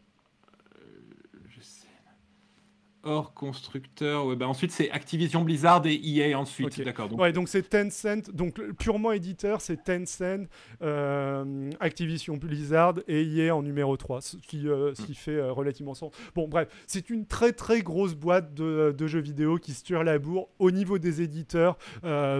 Hors 3.04 3.34
constructeur. 3.34 4.26
Ouais, 4.26 4.36
bah 4.36 4.48
ensuite, 4.48 4.72
c'est 4.72 4.90
Activision 4.90 5.42
Blizzard 5.42 5.82
et 5.86 5.94
EA 5.94 6.38
ensuite. 6.38 6.80
D'accord. 6.82 7.08
Donc... 7.08 7.20
Ouais, 7.20 7.32
donc 7.32 7.48
c'est 7.48 7.68
Tencent. 7.68 8.30
Donc 8.32 8.60
purement 8.74 9.12
éditeur, 9.12 9.60
c'est 9.60 9.82
Tencent, 9.84 10.46
euh, 10.82 11.70
Activision 11.80 12.36
Blizzard 12.36 12.94
et 13.08 13.22
EA 13.22 13.54
en 13.54 13.62
numéro 13.62 13.96
3, 13.96 14.20
ce 14.20 14.36
qui, 14.36 14.68
euh, 14.68 14.94
ce 14.94 15.02
qui 15.02 15.14
fait 15.14 15.36
euh, 15.36 15.52
relativement 15.52 15.94
sens. 15.94 16.12
Bon, 16.34 16.48
bref, 16.48 16.68
c'est 16.86 17.10
une 17.10 17.26
très 17.26 17.52
très 17.52 17.82
grosse 17.82 18.14
boîte 18.14 18.54
de, 18.54 18.94
de, 18.96 19.06
jeux 19.06 19.20
vidéo 19.20 19.58
qui 19.58 19.72
se 19.72 19.84
tire 19.84 20.04
la 20.04 20.18
bourre 20.18 20.48
au 20.58 20.70
niveau 20.70 20.98
des 20.98 21.22
éditeurs 21.22 21.76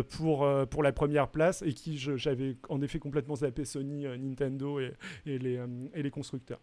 pour, 0.09 0.49
pour 0.71 0.83
la 0.83 0.93
première 0.93 1.29
place 1.29 1.63
et 1.63 1.73
qui, 1.75 1.99
j'avais 1.99 2.57
en 2.69 2.81
effet 2.83 2.99
complètement 2.99 3.37
zappé 3.37 3.65
Sony, 3.65 4.05
Nintendo 4.19 4.81
et, 4.81 4.93
et 5.27 5.39
les, 5.39 5.61
et 5.95 6.03
les 6.03 6.11
constructeurs. 6.11 6.61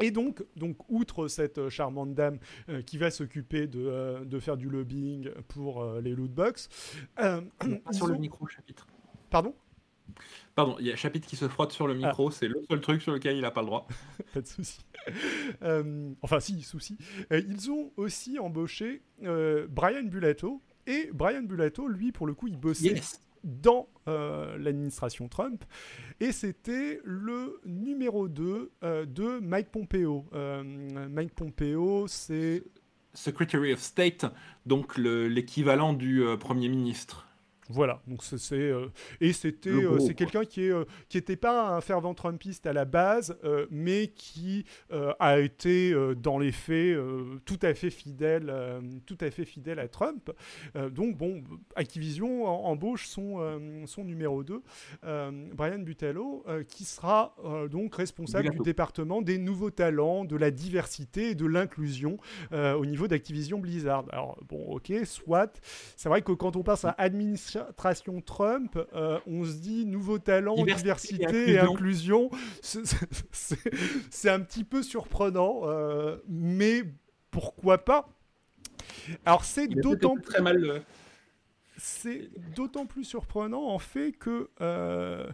Et 0.00 0.10
donc, 0.10 0.44
donc, 0.56 0.76
outre 0.88 1.28
cette 1.28 1.58
euh, 1.58 1.70
charmante 1.70 2.14
dame 2.14 2.38
euh, 2.68 2.82
qui 2.82 2.98
va 2.98 3.10
s'occuper 3.10 3.66
de, 3.66 3.84
euh, 3.84 4.24
de, 4.24 4.38
faire 4.38 4.56
du 4.56 4.68
lobbying 4.68 5.30
pour 5.48 5.84
les 6.00 6.14
lootbox. 6.14 6.68
sur 7.92 8.06
le 8.06 8.16
micro 8.16 8.46
chapitre. 8.46 8.86
Pardon? 9.30 9.54
Pardon, 10.54 10.76
il 10.80 10.86
y 10.86 10.92
a 10.92 10.96
Chapitre 10.96 11.28
qui 11.28 11.36
se 11.36 11.48
frotte 11.48 11.72
sur 11.72 11.86
le 11.86 11.94
Ah. 11.94 12.08
micro, 12.08 12.30
c'est 12.30 12.48
le 12.48 12.60
seul 12.68 12.80
truc 12.80 13.02
sur 13.02 13.12
lequel 13.12 13.36
il 13.36 13.42
n'a 13.42 13.50
pas 13.50 13.60
le 13.60 13.66
droit. 13.66 13.86
pas 14.34 14.40
de 14.40 14.46
souci. 14.46 14.80
Euh, 15.62 16.12
enfin, 16.22 16.40
si, 16.40 16.62
souci. 16.62 16.96
Euh, 17.32 17.40
ils 17.46 17.70
ont 17.70 17.92
aussi 17.96 18.38
embauché 18.38 19.02
euh, 19.22 19.66
Brian 19.68 20.04
Bulato. 20.04 20.62
Et 20.86 21.10
Brian 21.12 21.42
Bulato, 21.42 21.86
lui, 21.86 22.12
pour 22.12 22.26
le 22.26 22.34
coup, 22.34 22.48
il 22.48 22.56
bossait 22.56 22.88
Yes. 22.88 23.22
Dans 23.44 23.88
euh, 24.08 24.56
l'administration 24.58 25.28
Trump. 25.28 25.64
Et 26.20 26.32
c'était 26.32 27.00
le 27.04 27.60
numéro 27.64 28.28
2 28.28 28.70
euh, 28.82 29.04
de 29.06 29.38
Mike 29.40 29.70
Pompeo. 29.70 30.24
Euh, 30.32 30.62
Mike 31.08 31.34
Pompeo, 31.34 32.06
c'est 32.08 32.64
Secretary 33.14 33.72
of 33.72 33.80
State, 33.80 34.26
donc 34.66 34.96
le- 34.98 35.28
l'équivalent 35.28 35.92
du 35.92 36.22
Premier 36.40 36.68
ministre. 36.68 37.27
Voilà, 37.70 38.00
donc 38.06 38.22
c'est 38.24 38.54
euh, 38.54 38.86
et 39.20 39.32
c'était 39.34 39.68
euh, 39.68 39.98
c'est 39.98 40.14
quelqu'un 40.14 40.44
qui 40.44 40.64
est 40.64 40.70
euh, 40.72 40.84
qui 41.10 41.18
était 41.18 41.36
pas 41.36 41.68
un 41.76 41.80
fervent 41.82 42.14
Trumpiste 42.14 42.66
à 42.66 42.72
la 42.72 42.84
base, 42.86 43.36
mais 43.70 44.08
qui 44.08 44.64
a 45.18 45.38
été 45.38 45.94
dans 46.16 46.38
les 46.38 46.52
faits 46.52 46.96
tout 47.44 47.58
à 47.62 47.74
fait 47.74 47.90
fidèle, 47.90 48.52
tout 49.06 49.18
à 49.20 49.30
fait 49.30 49.44
fidèle 49.44 49.78
à 49.78 49.88
Trump. 49.88 50.30
Donc 50.92 51.16
bon, 51.16 51.42
Activision 51.76 52.46
en- 52.46 52.70
embauche 52.70 53.06
son 53.06 53.84
son 53.86 54.04
numéro 54.04 54.42
2, 54.42 54.62
Brian 55.54 55.78
Butello, 55.78 56.44
qui 56.68 56.84
sera 56.84 57.36
donc 57.70 57.94
responsable 57.96 58.44
du 58.50 58.58
département 58.64 59.22
des 59.22 59.38
nouveaux 59.38 59.70
talents, 59.70 60.24
de 60.24 60.36
la 60.36 60.50
diversité 60.50 61.30
et 61.30 61.34
de 61.34 61.46
l'inclusion 61.46 62.18
au 62.52 62.86
niveau 62.86 63.06
d'Activision 63.08 63.58
Blizzard. 63.58 64.04
Alors 64.10 64.38
bon, 64.48 64.64
ok, 64.68 64.92
soit. 65.04 65.60
C'est 65.96 66.08
vrai 66.08 66.22
que 66.22 66.32
quand 66.32 66.56
on 66.56 66.62
passe 66.62 66.84
à 66.84 66.94
administration 66.98 67.57
Trump, 68.20 68.78
euh, 68.94 69.18
on 69.26 69.44
se 69.44 69.54
dit 69.54 69.84
nouveau 69.86 70.18
talent, 70.18 70.56
Diversité 70.56 71.14
diversité, 71.16 71.50
et 71.52 71.58
inclusion. 71.58 72.30
C'est- 72.62 74.28
un 74.30 74.40
petit 74.40 74.64
peu 74.64 74.82
surprenant, 74.82 75.62
euh, 75.64 76.16
mais 76.28 76.82
pourquoi 77.30 77.78
pas? 77.78 78.08
Alors 79.24 79.44
c'est 79.44 79.66
Il 79.70 79.78
a 79.78 79.82
d'autant 79.82 80.14
peut-être 80.14 80.30
très 80.30 80.42
mal. 80.42 80.64
euh, 80.64 80.80
c'est 81.76 82.30
d'autant 82.56 82.86
plus 82.86 83.04
surprenant 83.04 83.68
en 83.68 83.78
fait 83.78 84.12
que 84.12 84.50
euh, 84.60 85.28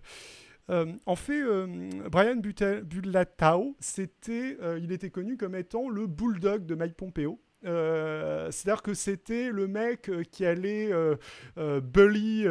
euh, 0.70 0.93
en 1.07 1.16
fait 1.16 1.41
euh, 1.41 1.66
Brian 2.11 2.37
Bulatao 2.37 3.77
c'était 3.81 4.57
euh, 4.61 4.79
il 4.83 4.93
était 4.93 5.11
connu 5.11 5.37
comme 5.37 5.55
étant 5.55 5.89
le 5.89 6.07
bulldog 6.07 6.66
de 6.66 6.75
Mike 6.75 6.95
Pompeo 6.97 7.41
Euh, 7.64 8.50
c'est-à-dire 8.50 8.82
que 8.82 8.94
c'était 8.94 9.50
le 9.50 9.66
mec 9.66 10.08
euh, 10.08 10.22
qui 10.22 10.44
allait 10.44 10.92
euh, 10.92 11.16
euh, 11.58 11.80
bully 11.80 12.44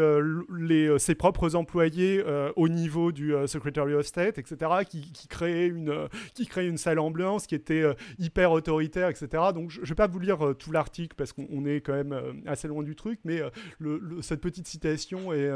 les, 0.57 0.97
ses 0.99 1.16
propres 1.16 1.55
employés 1.55 2.24
au 2.55 2.68
niveau 2.70 3.11
du 3.11 3.34
Secretary 3.47 3.93
of 3.93 4.05
State, 4.05 4.38
etc., 4.38 4.72
qui, 4.89 5.11
qui 5.11 5.28
créait 5.28 5.68
une, 5.68 6.07
qui 6.34 6.45
créait 6.47 6.68
une 6.68 6.78
sale 6.78 6.99
ambiance, 6.99 7.47
qui 7.47 7.55
était 7.55 7.84
hyper 8.20 8.51
autoritaire, 8.51 9.09
etc. 9.09 9.28
Donc 9.53 9.70
je 9.70 9.82
ne 9.82 9.86
vais 9.86 9.95
pas 9.95 10.07
vous 10.07 10.20
lire 10.20 10.53
tout 10.57 10.72
l'article 10.72 11.16
parce 11.16 11.34
qu'on 11.34 11.47
on 11.51 11.66
est 11.66 11.82
quand 11.82 11.93
même 11.93 12.16
assez 12.45 12.68
loin 12.68 12.84
du 12.84 12.95
truc, 12.95 13.20
mais 13.24 13.41
le- 13.80 13.97
le- 13.99 14.22
cette 14.22 14.41
petite 14.41 14.68
citation 14.68 15.34
est, 15.34 15.49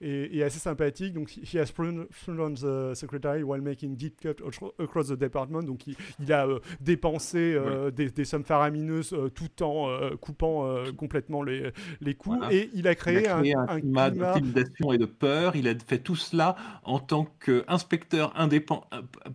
est, 0.00 0.36
est 0.36 0.42
assez 0.42 0.58
sympathique. 0.58 1.14
Donc 1.14 1.30
he 1.36 1.56
has 1.56 1.72
on 1.78 2.54
the 2.54 2.94
secretary 2.94 3.42
while 3.42 3.60
making 3.62 3.96
deep 3.96 4.20
cut 4.20 4.42
acro- 4.46 4.74
across 4.78 5.08
the 5.08 5.18
department. 5.18 5.62
Donc 5.62 5.86
il, 5.86 5.96
il 6.20 6.32
a 6.32 6.46
euh, 6.46 6.58
dépensé 6.80 7.54
euh, 7.54 7.90
des, 7.90 8.10
des 8.10 8.24
sommes 8.24 8.44
faramineuses 8.44 9.03
euh, 9.12 9.28
tout 9.28 9.62
en 9.62 9.88
euh, 9.90 10.16
coupant 10.16 10.66
euh, 10.66 10.92
complètement 10.92 11.42
les, 11.42 11.70
les 12.00 12.16
Voilà. 12.24 12.52
et 12.52 12.70
il 12.74 12.88
a 12.88 12.94
créé, 12.94 13.20
il 13.20 13.26
a 13.26 13.40
créé 13.40 13.54
un, 13.54 13.60
un, 13.60 13.68
un 13.68 13.80
climat 13.80 14.10
climat 14.10 14.32
d'intimidation 14.32 14.92
et 14.92 14.98
de 14.98 15.04
peur. 15.06 15.56
Il 15.56 15.68
a 15.68 15.74
fait 15.78 15.98
tout 15.98 16.16
cela 16.16 16.56
en 16.84 16.98
tant 16.98 17.24
qu'inspecteur 17.44 18.32
indépendant, 18.36 18.86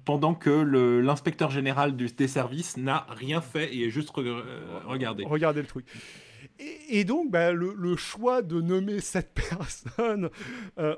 pendant 0.06 0.34
que 0.34 0.50
l'inspecteur 1.02 1.52
général 1.52 1.96
du- 1.96 2.08
des 2.08 2.28
services 2.28 2.78
n'a 2.78 3.06
rien 3.10 3.42
fait 3.42 3.74
et 3.76 3.86
est 3.86 3.90
juste 3.90 4.10
re- 4.14 4.42
regardé. 4.86 5.24
Regardez 5.26 5.62
le 5.62 5.68
truc. 5.68 5.86
Et, 6.60 7.00
et 7.00 7.04
donc, 7.06 7.32
bah, 7.32 7.52
le, 7.54 7.74
le 7.78 7.96
choix 7.96 8.42
de 8.42 8.60
nommer 8.62 9.00
cette 9.00 9.34
personne 9.50 10.30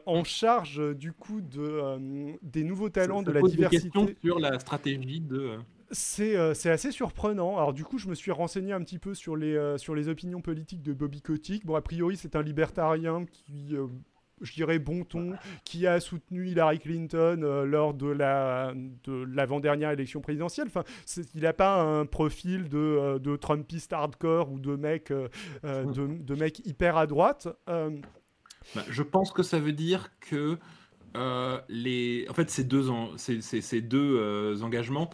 en 0.06 0.24
charge, 0.24 0.82
du 0.96 1.12
coup, 1.14 1.42
de, 1.42 2.38
des 2.42 2.64
nouveaux 2.64 2.90
talents, 2.90 3.20
Ça 3.20 3.26
de 3.26 3.32
la 3.32 3.40
pose 3.42 3.52
des 3.52 3.58
diversité, 3.58 4.18
sur 4.24 4.40
la 4.40 4.60
stratégie 4.60 5.20
de. 5.20 5.58
Euh, 5.92 6.54
c'est 6.54 6.70
euh, 6.70 6.74
assez 6.74 6.92
surprenant. 6.92 7.58
Alors, 7.58 7.74
du 7.74 7.84
coup, 7.84 7.98
je 7.98 8.08
me 8.08 8.16
suis 8.16 8.32
renseigné 8.32 8.74
un 8.74 8.82
petit 8.84 9.00
peu 9.00 9.14
sur 9.14 9.36
les, 9.36 9.56
euh, 9.56 9.78
sur 9.78 9.96
les 9.96 10.08
opinions 10.08 10.42
politiques 10.42 10.82
de 10.84 10.94
Bobby 10.94 11.22
Kotick. 11.22 11.66
Bon, 11.66 11.76
a 11.76 11.82
priori, 11.82 12.18
c'est 12.18 12.36
un 12.36 12.42
libertarien 12.42 13.26
qui. 13.26 13.76
euh, 13.76 13.88
je 14.44 14.54
dirais 14.54 14.80
bon 14.80 15.04
ton, 15.04 15.34
qui 15.66 15.86
a 15.86 16.00
soutenu 16.00 16.48
Hillary 16.48 16.80
Clinton 16.80 17.64
lors 17.64 17.94
de 17.94 18.08
la 18.08 18.74
de 19.04 19.24
l'avant-dernière 19.32 19.92
élection 19.92 20.20
présidentielle. 20.20 20.66
Enfin, 20.66 20.84
il 21.36 21.44
n'a 21.44 21.54
pas 21.54 21.80
un 21.80 22.08
profil 22.08 22.68
de, 22.68 23.20
de 23.20 23.36
Trumpiste 23.36 23.94
hardcore 23.94 24.52
ou 24.52 24.60
de 24.60 24.76
mec, 24.76 25.12
de, 25.12 26.24
de 26.24 26.36
mec 26.36 26.60
hyper 26.66 26.98
à 26.98 27.06
droite. 27.06 27.50
Bah, 27.68 28.84
je 28.90 29.04
pense 29.04 29.32
que 29.32 29.44
ça 29.44 29.60
veut 29.60 29.74
dire 29.74 30.10
que 30.20 30.58
euh, 31.16 31.60
les. 31.70 32.26
En 32.28 32.34
fait, 32.34 32.50
ces 32.50 32.64
deux, 32.64 32.90
en- 32.90 33.16
ces, 33.18 33.42
ces- 33.42 33.62
ces 33.62 33.82
deux 33.82 34.18
euh, 34.18 34.60
engagements, 34.64 35.12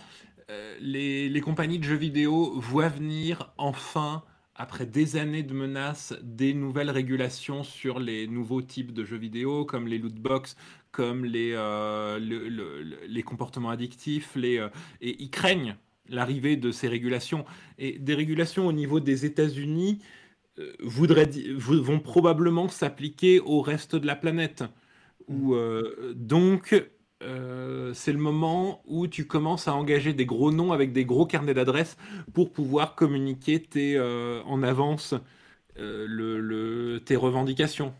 les, 0.79 1.29
les 1.29 1.41
compagnies 1.41 1.79
de 1.79 1.83
jeux 1.83 1.95
vidéo 1.95 2.53
voient 2.59 2.89
venir 2.89 3.53
enfin, 3.57 4.23
après 4.55 4.85
des 4.85 5.17
années 5.17 5.43
de 5.43 5.53
menaces, 5.53 6.13
des 6.23 6.53
nouvelles 6.53 6.89
régulations 6.89 7.63
sur 7.63 7.99
les 7.99 8.27
nouveaux 8.27 8.61
types 8.61 8.93
de 8.93 9.03
jeux 9.03 9.17
vidéo, 9.17 9.65
comme 9.65 9.87
les 9.87 9.97
loot 9.97 10.15
box, 10.15 10.55
comme 10.91 11.25
les, 11.25 11.51
euh, 11.53 12.17
le- 12.19 12.47
le- 12.49 12.81
le- 12.81 12.99
les 13.07 13.23
comportements 13.23 13.69
addictifs, 13.69 14.35
les, 14.35 14.57
euh, 14.57 14.69
et 15.01 15.21
ils 15.21 15.29
craignent 15.29 15.75
l'arrivée 16.09 16.55
de 16.55 16.71
ces 16.71 16.87
régulations. 16.87 17.45
Et 17.77 17.99
des 17.99 18.15
régulations 18.15 18.65
au 18.67 18.71
niveau 18.73 18.99
des 18.99 19.25
États-Unis 19.25 19.99
euh, 20.59 20.73
voudraient 20.79 21.29
vont 21.55 21.99
probablement 21.99 22.67
s'appliquer 22.69 23.39
au 23.41 23.61
reste 23.61 23.95
de 23.95 24.07
la 24.07 24.15
planète. 24.15 24.63
Où, 25.27 25.55
euh, 25.55 26.13
donc, 26.15 26.73
euh, 27.23 27.93
c'est 27.93 28.11
le 28.11 28.19
moment 28.19 28.81
où 28.85 29.07
tu 29.07 29.25
commences 29.25 29.67
à 29.67 29.73
engager 29.73 30.13
des 30.13 30.25
gros 30.25 30.51
noms 30.51 30.71
avec 30.71 30.93
des 30.93 31.03
gros 31.05 31.25
carnets 31.25 31.53
d'adresses 31.53 31.97
pour 32.33 32.51
pouvoir 32.51 32.95
communiquer 32.95 33.61
tes, 33.61 33.97
euh, 33.97 34.43
en 34.45 34.61
avance 34.61 35.15
euh, 35.79 36.99
tes 36.99 37.15
revendications. 37.15 37.93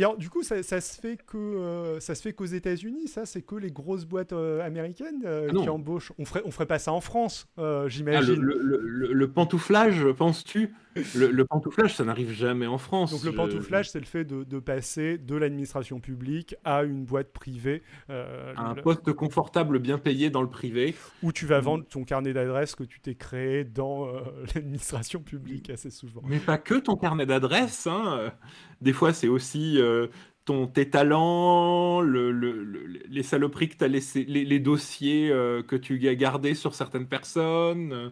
Et 0.00 0.04
alors, 0.04 0.16
du 0.16 0.30
coup, 0.30 0.42
ça, 0.42 0.62
ça 0.62 0.80
se 0.80 0.98
fait 0.98 1.18
que 1.26 1.36
euh, 1.36 2.00
ça 2.00 2.14
se 2.14 2.22
fait 2.22 2.32
qu'aux 2.32 2.46
États-Unis. 2.46 3.06
Ça, 3.06 3.26
c'est 3.26 3.42
que 3.42 3.54
les 3.54 3.70
grosses 3.70 4.06
boîtes 4.06 4.32
euh, 4.32 4.64
américaines 4.64 5.22
euh, 5.26 5.48
Ah 5.50 5.54
qui 5.62 5.68
embauchent. 5.68 6.12
On 6.18 6.24
ferait, 6.24 6.40
on 6.46 6.50
ferait 6.50 6.64
pas 6.64 6.78
ça 6.78 6.92
en 6.92 7.02
France, 7.02 7.46
Ah, 7.58 7.82
le, 7.82 7.88
j'imagine. 7.90 8.40
le- 8.40 8.58
le- 8.62 8.80
le- 8.82 9.12
le 9.12 9.30
pantouflage, 9.30 10.06
penses-tu? 10.12 10.70
Le, 11.14 11.44
pantouflage, 11.44 11.94
ça 11.94 12.04
n'arrive 12.04 12.32
jamais 12.32 12.66
en 12.66 12.76
France. 12.78 13.12
Donc 13.12 13.22
le 13.22 13.32
pantouflage, 13.32 13.90
c'est 13.90 14.00
le 14.00 14.06
fait 14.06 14.24
de, 14.24 14.42
de 14.42 14.58
passer 14.58 15.18
de 15.18 15.36
l'administration 15.36 16.00
publique 16.00 16.56
à 16.64 16.82
une 16.82 17.04
boîte 17.04 17.32
privée 17.32 17.82
euh, 18.10 18.52
Un 18.56 18.74
poste 18.74 19.12
confortable, 19.12 19.78
bien 19.78 19.98
payé 19.98 20.30
dans 20.30 20.42
le 20.42 20.48
privé. 20.48 20.96
où 21.22 21.30
tu 21.30 21.46
vas 21.46 21.60
vendre 21.60 21.84
ton 21.86 22.02
carnet 22.02 22.32
d'adresses 22.32 22.74
que 22.74 22.82
tu 22.82 22.98
t'es 23.00 23.14
créé 23.14 23.62
dans 23.62 24.08
l'administration 24.54 25.20
publique 25.20 25.70
assez 25.70 25.90
souvent. 25.90 26.22
Mais 26.26 26.40
pas 26.40 26.58
que 26.58 26.74
ton 26.74 26.96
carnet 26.96 27.24
d'adresses. 27.26 27.86
hein. 27.86 28.32
Des 28.80 28.92
fois, 28.92 29.12
c'est 29.12 29.28
aussi 29.28 29.78
euh, 29.90 30.10
ton, 30.44 30.66
tes 30.66 30.90
talents, 30.90 32.00
le- 32.00 32.32
le- 32.32 32.64
le- 32.64 32.86
les 33.08 33.22
saloperies 33.22 33.68
que 33.70 33.76
tu 33.78 33.84
as 33.84 33.88
laissé, 33.88 34.24
les, 34.24 34.44
les 34.44 34.60
dossiers 34.60 35.30
euh, 35.30 35.62
que 35.62 35.76
tu 35.76 36.08
as 36.08 36.14
gardés 36.14 36.54
sur 36.54 36.74
certaines 36.74 37.08
personnes. 37.08 37.92
euh, 37.92 38.10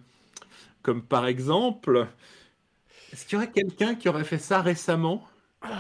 Comme 0.83 1.03
par 1.03 1.27
exemple, 1.27 2.09
est-ce 3.13 3.25
qu'il 3.27 3.35
y 3.35 3.37
aurait 3.37 3.51
quelqu'un 3.53 3.95
qui 3.95 4.09
aurait 4.09 4.25
fait 4.25 4.39
ça 4.39 4.61
récemment? 4.63 5.27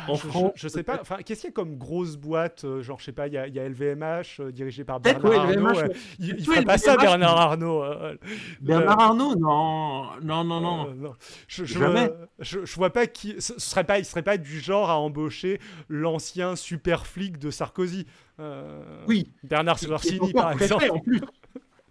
En 0.08 0.14
je, 0.16 0.26
France 0.26 0.52
je 0.56 0.66
sais 0.68 0.82
pas. 0.82 0.98
Enfin, 1.00 1.18
qu'est-ce 1.24 1.42
qu'il 1.42 1.50
y 1.50 1.52
a 1.52 1.54
comme 1.54 1.76
grosse 1.78 2.16
boîte 2.16 2.64
euh, 2.64 2.82
Genre, 2.82 2.98
je 2.98 3.04
sais 3.04 3.12
pas. 3.12 3.28
Il 3.28 3.34
y 3.34 3.38
a, 3.38 3.46
il 3.46 3.54
y 3.54 3.60
a 3.60 3.68
LVMH 3.68 4.40
euh, 4.40 4.50
dirigé 4.52 4.82
par 4.84 4.98
Bernard 5.00 5.24
ouais, 5.30 5.36
Arnault. 5.36 5.52
LVMH, 5.52 5.76
ouais. 5.76 5.88
mais- 5.88 5.94
Il, 6.18 6.34
il 6.38 6.44
ferait 6.44 6.64
pas 6.64 6.78
ça, 6.78 6.96
Bernard 6.96 7.36
Arnault. 7.38 7.84
euh, 7.84 8.16
Bernard 8.60 8.98
euh, 9.00 9.04
Arnault 9.04 9.34
Non, 9.36 10.06
non, 10.22 10.44
non, 10.44 10.60
non. 10.60 10.88
Euh, 10.90 10.94
non. 10.94 11.14
Je, 11.46 11.64
je, 11.64 11.78
Jamais. 11.78 12.10
je, 12.40 12.64
je 12.64 12.74
vois 12.74 12.90
pas 12.90 13.06
qui. 13.06 13.36
Ce 13.40 13.58
serait 13.60 13.84
pas, 13.84 13.98
il 13.98 14.04
serait 14.04 14.22
pas 14.22 14.36
du 14.36 14.58
genre 14.60 14.90
à 14.90 14.98
embaucher 14.98 15.60
l'ancien 15.88 16.56
super 16.56 17.06
flic 17.06 17.38
de 17.38 17.50
Sarkozy. 17.50 18.06
Euh, 18.40 18.82
Oui. 19.06 19.32
Bernard 19.44 19.78
Sorcini, 19.78 20.32
par 20.32 20.52
exemple. 20.52 20.90
en 20.92 20.98
plus. 21.00 21.20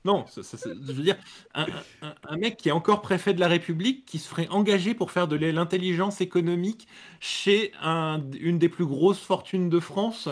Non, 0.05 0.25
ça- 0.27 0.43
ça- 0.43 0.57
ça- 0.57 0.69
je 0.73 0.91
veux 0.93 1.03
dire, 1.03 1.17
un, 1.53 1.65
un- 2.01 2.15
un 2.27 2.37
mec 2.37 2.57
qui 2.57 2.69
est 2.69 2.71
encore 2.71 3.01
préfet 3.01 3.33
de 3.33 3.39
la 3.39 3.47
République, 3.47 4.05
qui 4.05 4.19
se 4.19 4.27
ferait 4.29 4.47
engager 4.49 4.93
pour 4.93 5.11
faire 5.11 5.27
de 5.27 5.35
l'intelligence 5.35 6.21
économique 6.21 6.87
chez 7.19 7.71
un- 7.81 8.21
une 8.39 8.57
des 8.59 8.69
plus 8.69 8.85
grosses 8.85 9.19
fortunes 9.21 9.69
de 9.69 9.79
France. 9.79 10.29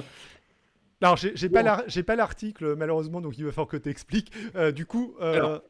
Alors, 1.02 1.18
j'ai 1.18 1.50
Bon. 1.50 1.64
pas 2.06 2.16
l'article, 2.16 2.76
malheureusement, 2.76 3.22
donc 3.22 3.38
il 3.38 3.44
va 3.46 3.52
falloir 3.52 3.68
que 3.68 3.78
tu 3.78 3.90
expliques. 3.90 4.32
du 4.74 4.86
coup, 4.86 5.16
euh, 5.22 5.34
Alors, 5.34 5.62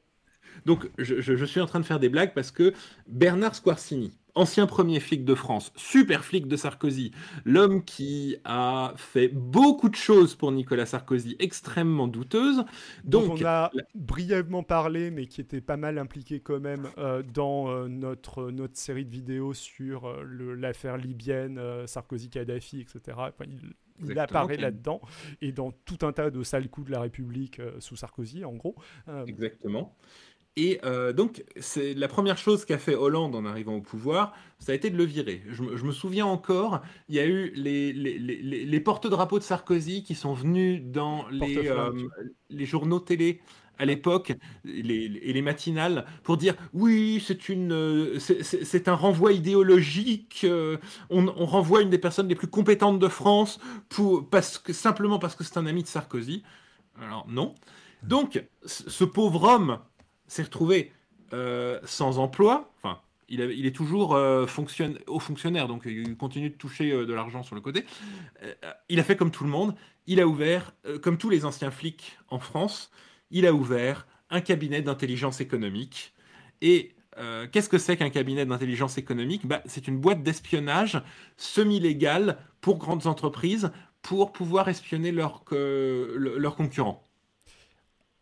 Donc, 0.66 0.90
je, 0.98 1.20
je- 1.20 1.36
je 1.36 1.46
suis 1.46 1.60
en 1.60 1.66
train 1.66 1.82
de 1.82 1.86
faire 1.86 2.00
des 2.00 2.08
blagues 2.08 2.34
parce 2.34 2.50
que 2.52 2.74
Bernard 3.08 3.56
Squarcini, 3.56 4.14
ancien 4.36 4.68
premier 4.68 5.00
flic 5.00 5.26
de 5.26 5.34
France, 5.34 5.72
super 5.76 6.24
flic 6.24 6.48
de 6.48 6.56
Sarkozy, 6.56 7.12
l'homme 7.46 7.84
qui 7.84 8.38
a 8.44 8.94
fait 8.98 9.30
beaucoup 9.30 9.90
de 9.90 9.96
choses 9.96 10.36
pour 10.36 10.52
Nicolas 10.52 10.86
Sarkozy, 10.86 11.36
extrêmement 11.40 12.08
douteuses. 12.08 12.66
Donc, 13.04 13.40
on 13.42 13.46
a 13.46 13.72
brièvement 13.96 14.64
parlé, 14.64 15.12
mais 15.12 15.26
qui 15.26 15.42
était 15.42 15.62
pas 15.62 15.78
mal 15.78 15.98
impliqué 15.98 16.40
quand 16.40 16.60
même 16.60 16.88
euh, 16.98 17.24
dans 17.24 17.70
euh, 17.70 17.88
notre, 17.88 18.52
notre 18.52 18.78
série 18.78 19.06
de 19.06 19.12
vidéos 19.12 19.54
sur 19.54 20.12
l'affaire 20.24 20.98
libyenne, 20.98 21.60
Sarkozy-Kadhafi, 21.86 22.82
etc. 22.82 23.18
il, 24.02 24.20
apparaît 24.20 24.58
là-dedans 24.58 25.00
et 25.42 25.54
dans 25.54 25.72
tout 25.72 26.00
un 26.06 26.12
tas 26.12 26.30
de 26.30 26.44
sales 26.44 26.70
coups 26.70 26.88
de 26.88 26.92
la 26.92 27.00
République 27.00 27.62
sous 27.80 27.96
Sarkozy, 27.96 28.44
en 28.44 28.54
gros. 28.54 28.76
Exactement. 29.26 29.96
Et 30.58 30.80
euh, 30.86 31.12
donc, 31.12 31.44
c'est 31.60 31.94
la 31.94 32.08
première 32.08 32.38
chose 32.38 32.64
qu'a 32.64 32.78
fait 32.78 32.96
Hollande 32.96 33.36
en 33.36 33.46
arrivant 33.46 33.76
au 33.76 33.82
pouvoir, 33.82 34.34
ça 34.58 34.72
a 34.72 34.76
été 34.76 34.90
de 34.90 34.96
le 34.96 35.04
virer. 35.04 35.44
Je, 35.50 35.64
me 35.64 35.92
souviens 35.92 36.26
encore, 36.26 36.82
il 37.10 37.16
y 37.16 37.20
a 37.20 37.26
eu 37.26 37.52
les, 37.56 37.92
les, 37.92 38.18
les, 38.18 38.80
porte-drapeaux 38.80 39.38
de 39.38 39.44
Sarkozy 39.44 40.04
qui 40.04 40.16
sont 40.16 40.34
venus 40.34 40.82
dans 40.82 41.28
les, 41.30 41.68
euh, 41.68 41.92
les 42.50 42.66
journaux 42.66 43.00
télé 43.00 43.42
à 43.78 43.84
l'époque 43.84 44.32
et 44.64 44.82
les 45.34 45.42
matinales 45.42 46.06
pour 46.24 46.38
dire 46.38 46.56
oui 46.72 47.22
c'est 47.28 47.50
une 47.50 47.74
euh, 47.74 48.20
c'est 48.20 48.88
un 48.88 48.94
renvoi 48.94 49.34
idéologique 49.34 50.48
on, 51.10 51.28
on, 51.28 51.46
renvoie 51.46 51.82
une 51.82 51.90
des 51.90 51.98
personnes 51.98 52.30
les 52.30 52.36
plus 52.36 52.48
compétentes 52.48 53.00
de 53.00 53.08
France 53.10 53.60
pour 53.90 54.30
parce 54.30 54.60
que 54.60 54.72
simplement 54.72 55.20
parce 55.20 55.36
que 55.36 55.44
c'est 55.44 55.58
un 55.58 55.66
ami 55.66 55.84
de 55.84 55.90
Sarkozy. 55.90 56.44
Alors 57.02 57.26
non. 57.28 57.54
Donc 58.02 58.46
ce 58.66 59.04
pauvre 59.04 59.44
homme 59.44 59.80
s'est 60.28 60.44
retrouvé 60.44 60.92
euh, 61.34 61.80
sans 61.84 62.20
emploi. 62.20 62.72
Enfin, 62.78 63.00
il, 63.30 63.42
est 63.42 63.76
toujours 63.76 64.14
euh, 64.14 64.46
au 65.08 65.20
fonctionnaire, 65.20 65.68
donc 65.68 65.84
il 65.86 66.16
continue 66.16 66.52
de 66.52 66.56
toucher 66.56 66.92
euh, 66.92 67.06
de 67.06 67.14
l'argent 67.14 67.42
sur 67.42 67.56
le 67.56 67.62
côté. 67.62 67.84
il 68.90 69.00
a 69.00 69.04
fait 69.04 69.16
comme 69.16 69.32
tout 69.32 69.44
le 69.44 69.50
monde. 69.50 69.76
Il 70.08 70.22
a 70.22 70.28
ouvert, 70.28 70.74
comme 71.02 71.18
tous 71.18 71.32
les 71.32 71.46
anciens 71.46 71.72
flics 71.72 72.18
en 72.30 72.38
France, 72.38 72.92
il 73.32 73.48
a 73.48 73.54
ouvert 73.54 74.06
un 74.30 74.40
cabinet 74.40 74.84
d'intelligence 74.84 75.42
économique. 75.42 76.14
Et 76.62 76.94
qu'est-ce 77.52 77.70
que 77.70 77.80
c'est 77.80 77.98
qu'un 77.98 78.12
cabinet 78.12 78.46
d'intelligence 78.46 79.00
économique? 79.00 79.48
Bah, 79.48 79.64
C'est 79.66 79.88
une 79.88 79.98
boîte 79.98 80.22
d'espionnage 80.22 81.02
semi-légale 81.38 82.38
pour 82.62 82.78
grandes 82.78 83.08
entreprises 83.08 83.72
pour 84.04 84.32
pouvoir 84.32 84.70
espionner 84.70 85.12
leurs 85.12 85.44
leur 85.50 86.56
concurrents. 86.56 87.04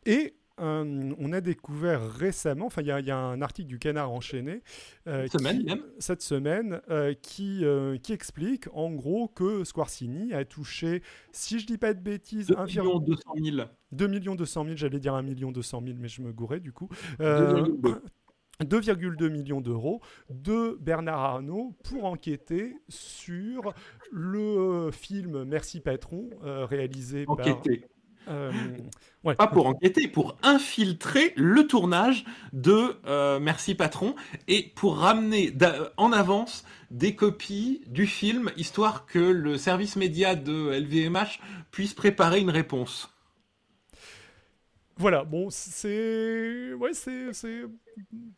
Et 0.06 0.36
on 0.58 1.34
a 1.34 1.42
découvert 1.42 2.10
récemment, 2.12 2.68
enfin 2.68 2.82
il 2.82 2.88
y, 2.88 3.12
a 3.12 3.18
un 3.18 3.42
article 3.42 3.68
du 3.68 3.80
Canard 3.80 4.12
enchaîné 4.12 4.62
euh, 5.08 5.24
cette 5.24 5.42
semaine, 5.42 5.82
cette 6.00 6.22
semaine 6.22 6.82
euh, 6.90 7.14
qui, 7.14 7.66
euh, 7.66 7.98
qui 7.98 8.14
explique 8.14 8.68
en 8.74 8.92
gros 8.92 9.28
que 9.28 9.64
Squarcini 9.64 10.34
a 10.34 10.46
touché, 10.46 11.02
si 11.32 11.60
je 11.60 11.66
dis 11.66 11.78
pas 11.78 11.94
de 11.94 12.02
bêtises, 12.02 12.48
2 12.48 12.66
millions 12.66 13.00
200 13.00 13.22
000. 13.36 13.58
2 13.92 14.08
millions 14.08 14.36
200 14.36 14.66
000, 14.66 14.78
j'allais 14.78 15.00
dire 15.00 15.16
1 15.16 15.22
million 15.22 15.52
200 15.52 15.84
000, 15.86 15.98
mais 16.00 16.08
je 16.08 16.22
me 16.22 16.32
gourais 16.32 16.60
du 16.60 16.72
coup. 16.72 16.90
2,2 17.20 19.30
millions 19.30 19.62
d'euros 19.62 20.02
de 20.30 20.78
Bernard 20.80 21.20
Arnault 21.20 21.76
pour 21.84 22.06
enquêter 22.06 22.78
sur 22.88 23.74
le 24.12 24.92
film 24.92 25.44
Merci 25.44 25.82
Patron 25.82 26.30
réalisé 26.44 27.26
par 27.26 27.38
euh, 28.28 28.52
Pas 29.24 29.48
pour 29.48 29.68
enquêter, 29.68 30.08
pour 30.08 30.38
infiltrer 30.44 31.34
le 31.36 31.68
tournage 31.68 32.26
de 32.52 32.98
euh, 33.06 33.40
Merci 33.40 33.76
Patron 33.76 34.16
et 34.48 34.72
pour 34.76 34.98
ramener 34.98 35.54
en 35.98 36.12
avance 36.12 36.66
des 36.92 37.16
copies 37.16 37.82
du 37.88 38.06
film, 38.06 38.52
histoire 38.58 39.06
que 39.06 39.20
le 39.20 39.58
service 39.58 39.96
média 39.96 40.36
de 40.36 40.72
LVMH 40.72 41.40
puisse 41.72 41.94
préparer 41.94 42.40
une 42.40 42.52
réponse. 42.52 43.13
Voilà, 44.98 45.24
bon, 45.24 45.48
c'est 45.50 46.74
ouais, 46.74 46.94
c'est 46.94 47.32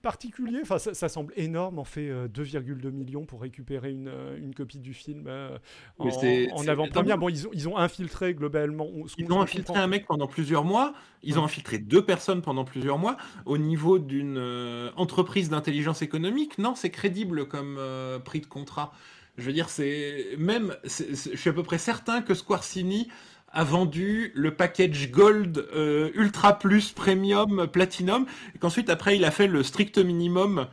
particulier. 0.01 0.59
Enfin, 0.61 0.77
ça, 0.77 1.09
semble 1.09 1.33
énorme. 1.35 1.79
En 1.79 1.83
fait, 1.83 2.09
2,2 2.09 2.85
euh, 2.85 2.91
millions 2.91 3.25
pour 3.25 3.41
récupérer 3.41 3.91
une, 3.91 4.07
euh, 4.07 4.37
une 4.37 4.53
copie 4.53 4.79
du 4.79 4.93
film 4.93 5.25
euh, 5.27 5.57
en, 5.99 6.07
en 6.07 6.67
avant-première. 6.67 7.17
Bon, 7.17 7.27
ils 7.27 7.47
ont, 7.47 7.51
ils 7.53 7.67
ont 7.67 7.77
infiltré 7.77 8.33
globalement. 8.33 8.87
Ils 9.17 9.31
ont 9.33 9.41
infiltré 9.41 9.77
un 9.77 9.87
mec 9.87 10.05
pendant 10.05 10.27
plusieurs 10.27 10.63
mois. 10.63 10.93
Ils 11.23 11.39
ont 11.39 11.43
infiltré 11.43 11.77
deux 11.77 12.05
personnes 12.05 12.41
pendant 12.41 12.63
plusieurs 12.63 12.99
mois. 12.99 13.17
Au 13.45 13.57
niveau 13.57 13.99
d'une 13.99 14.91
entreprise 14.95 15.49
d'intelligence 15.49 16.01
économique, 16.01 16.57
non, 16.57 16.75
c'est 16.75 16.91
crédible 16.91 17.47
comme 17.47 17.79
prix 18.23 18.41
de 18.41 18.45
contrat. 18.45 18.93
Je 19.37 19.43
veux 19.43 19.53
dire, 19.53 19.69
c'est 19.69 20.35
même, 20.37 20.77
je 20.85 21.35
suis 21.35 21.49
à 21.49 21.53
peu 21.53 21.63
près 21.63 21.77
certain 21.77 22.21
que 22.21 22.33
Squarcini 22.33 23.09
a 23.55 23.63
vendu 23.63 24.31
le 24.35 24.53
package 24.53 25.09
Gold 25.11 25.57
euh, 25.73 26.11
Ultra 26.13 26.59
Plus 26.59 26.91
Premium 26.91 27.67
Platinum 27.67 28.25
et 28.53 28.59
qu'ensuite 28.59 28.89
après 28.89 29.15
il 29.15 29.25
a 29.25 29.31
fait 29.31 29.47
le 29.47 29.63
strict 29.63 29.97
minimum. 29.97 30.67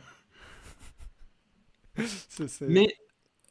Mais 2.61 2.95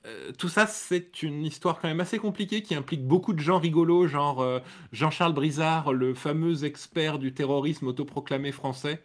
euh, 0.06 0.32
tout 0.32 0.48
ça, 0.48 0.66
c'est 0.66 1.22
une 1.22 1.44
histoire 1.44 1.80
quand 1.80 1.88
même 1.88 2.00
assez 2.00 2.18
compliquée 2.18 2.62
qui 2.62 2.74
implique 2.74 3.06
beaucoup 3.06 3.32
de 3.32 3.40
gens 3.40 3.58
rigolos, 3.58 4.08
genre 4.08 4.40
euh, 4.40 4.58
Jean-Charles 4.92 5.32
Brizard, 5.32 5.92
le 5.92 6.14
fameux 6.14 6.64
expert 6.64 7.18
du 7.18 7.32
terrorisme 7.34 7.86
autoproclamé 7.86 8.52
français. 8.52 9.02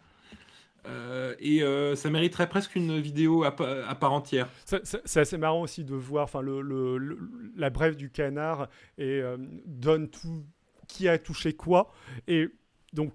Euh, 0.85 1.35
et 1.39 1.63
euh, 1.63 1.95
ça 1.95 2.09
mériterait 2.09 2.47
presque 2.47 2.75
une 2.75 2.99
vidéo 2.99 3.43
à, 3.43 3.51
part 3.51 4.13
entière. 4.13 4.49
C'est 4.65 5.19
assez 5.19 5.37
marrant 5.37 5.61
aussi 5.61 5.83
de 5.83 5.95
voir 5.95 6.25
enfin, 6.25 6.41
le, 6.41 7.17
la 7.55 7.69
brève 7.69 7.95
du 7.95 8.09
canard 8.09 8.69
et 8.97 9.21
euh, 9.21 9.37
donne 9.65 10.09
tout 10.09 10.45
qui 10.87 11.07
a 11.07 11.17
touché 11.17 11.53
quoi. 11.53 11.91
Et 12.27 12.47
donc, 12.93 13.13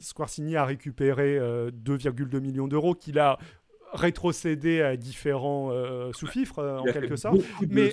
Squarcini 0.00 0.56
a 0.56 0.64
récupéré 0.64 1.38
2,2 1.38 2.40
millions 2.40 2.66
d'euros 2.66 2.94
qu'il 2.94 3.18
a 3.18 3.38
rétrocédé 3.92 4.80
à 4.80 4.96
différents 4.96 5.70
sous-fifres 6.12 6.60
en 6.60 6.84
quelque 6.84 7.16
sorte. 7.16 7.40
Mais 7.68 7.92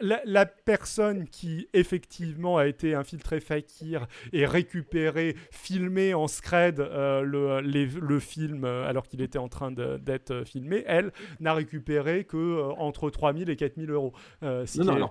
la, 0.00 0.46
personne 0.46 1.28
qui 1.28 1.68
effectivement 1.72 2.56
a 2.56 2.66
été 2.66 2.94
infiltrée 2.94 3.40
fakir 3.40 4.06
et 4.32 4.46
récupéré, 4.46 5.36
filmé 5.50 6.14
en 6.14 6.28
scred 6.28 6.80
euh, 6.80 7.22
le, 7.22 7.60
le, 7.60 8.20
film 8.20 8.64
euh, 8.64 8.88
alors 8.88 9.06
qu'il 9.06 9.20
était 9.22 9.38
en 9.38 9.48
train 9.48 9.70
d'être 9.70 10.44
filmé, 10.44 10.84
elle 10.86 11.12
n'a 11.40 11.54
récupéré 11.54 12.24
que 12.24 12.36
euh, 12.36 12.72
entre 12.78 13.10
3000 13.10 13.50
et 13.50 13.56
4000 13.56 13.90
euros. 13.90 14.12
non, 14.42 14.64
non, 14.76 14.98
non. 14.98 15.10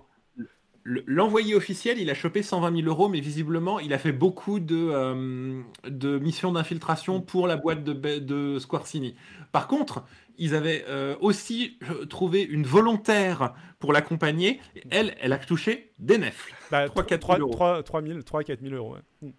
L'envoyé 0.87 1.55
officiel, 1.55 1.97
il 1.97 2.11
a 2.11 2.13
chopé 2.13 2.43
120 2.43 2.75
000 2.81 2.87
euros, 2.87 3.09
mais 3.09 3.19
visiblement, 3.19 3.79
il 3.79 3.91
a 3.91 3.97
fait 3.97 4.11
beaucoup 4.11 4.59
de, 4.59 5.63
de 5.89 6.19
missions 6.19 6.51
d'infiltration 6.51 7.21
pour 7.21 7.47
la 7.47 7.57
boîte 7.57 7.83
de, 7.83 8.19
de 8.19 8.59
Squarcini. 8.59 9.15
Par 9.51 9.67
contre, 9.67 10.03
ils 10.37 10.55
avaient 10.55 10.85
euh, 10.87 11.15
aussi 11.19 11.79
trouvé 12.09 12.43
une 12.43 12.65
volontaire 12.65 13.53
pour 13.79 13.93
l'accompagner. 13.93 14.59
Elle, 14.89 15.15
elle 15.19 15.33
a 15.33 15.37
touché 15.37 15.91
des 15.99 16.17
nefles. 16.17 16.53
3 16.69 17.03
4 17.03 17.37
000 17.37 17.49
3, 17.49 17.83
3, 17.83 18.43
4 18.43 18.61
000 18.61 18.75
euros. 18.75 18.97
Hmm. 19.21 19.31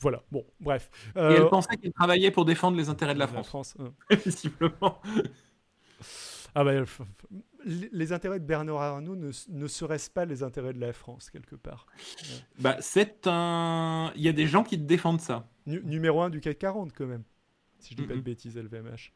Voilà, 0.00 0.22
bon, 0.30 0.44
bref. 0.60 0.90
Et 1.14 1.18
elle 1.18 1.42
euh, 1.42 1.48
pensait 1.48 1.76
qu'elle 1.76 1.92
travaillait 1.92 2.30
pour 2.30 2.44
défendre 2.44 2.76
les 2.76 2.88
intérêts 2.88 3.14
de 3.14 3.18
la 3.18 3.26
France. 3.26 3.48
France 3.48 3.76
Visiblement. 4.24 5.00
Ah 6.54 6.64
bah, 6.64 6.72
les 7.64 8.12
intérêts 8.12 8.40
de 8.40 8.44
Bernard 8.44 8.80
Arnault 8.80 9.16
ne, 9.16 9.30
ne 9.48 9.66
seraient-ce 9.66 10.08
pas 10.10 10.24
les 10.24 10.42
intérêts 10.42 10.72
de 10.72 10.80
la 10.80 10.92
France, 10.92 11.30
quelque 11.30 11.56
part? 11.56 11.86
Bah, 12.58 12.76
c'est 12.80 13.26
un. 13.26 14.12
Il 14.16 14.22
y 14.22 14.28
a 14.28 14.32
des 14.32 14.46
gens 14.46 14.64
qui 14.64 14.78
défendent 14.78 15.20
ça. 15.20 15.48
numéro 15.66 16.22
1 16.22 16.30
du 16.30 16.40
CAC 16.40 16.58
40, 16.58 16.92
quand 16.92 17.06
même. 17.06 17.24
Si 17.86 17.94
je 17.94 18.02
dis 18.02 18.06
pas 18.08 18.16
de 18.16 18.20
bêtises, 18.20 18.58
LVMH. 18.58 19.12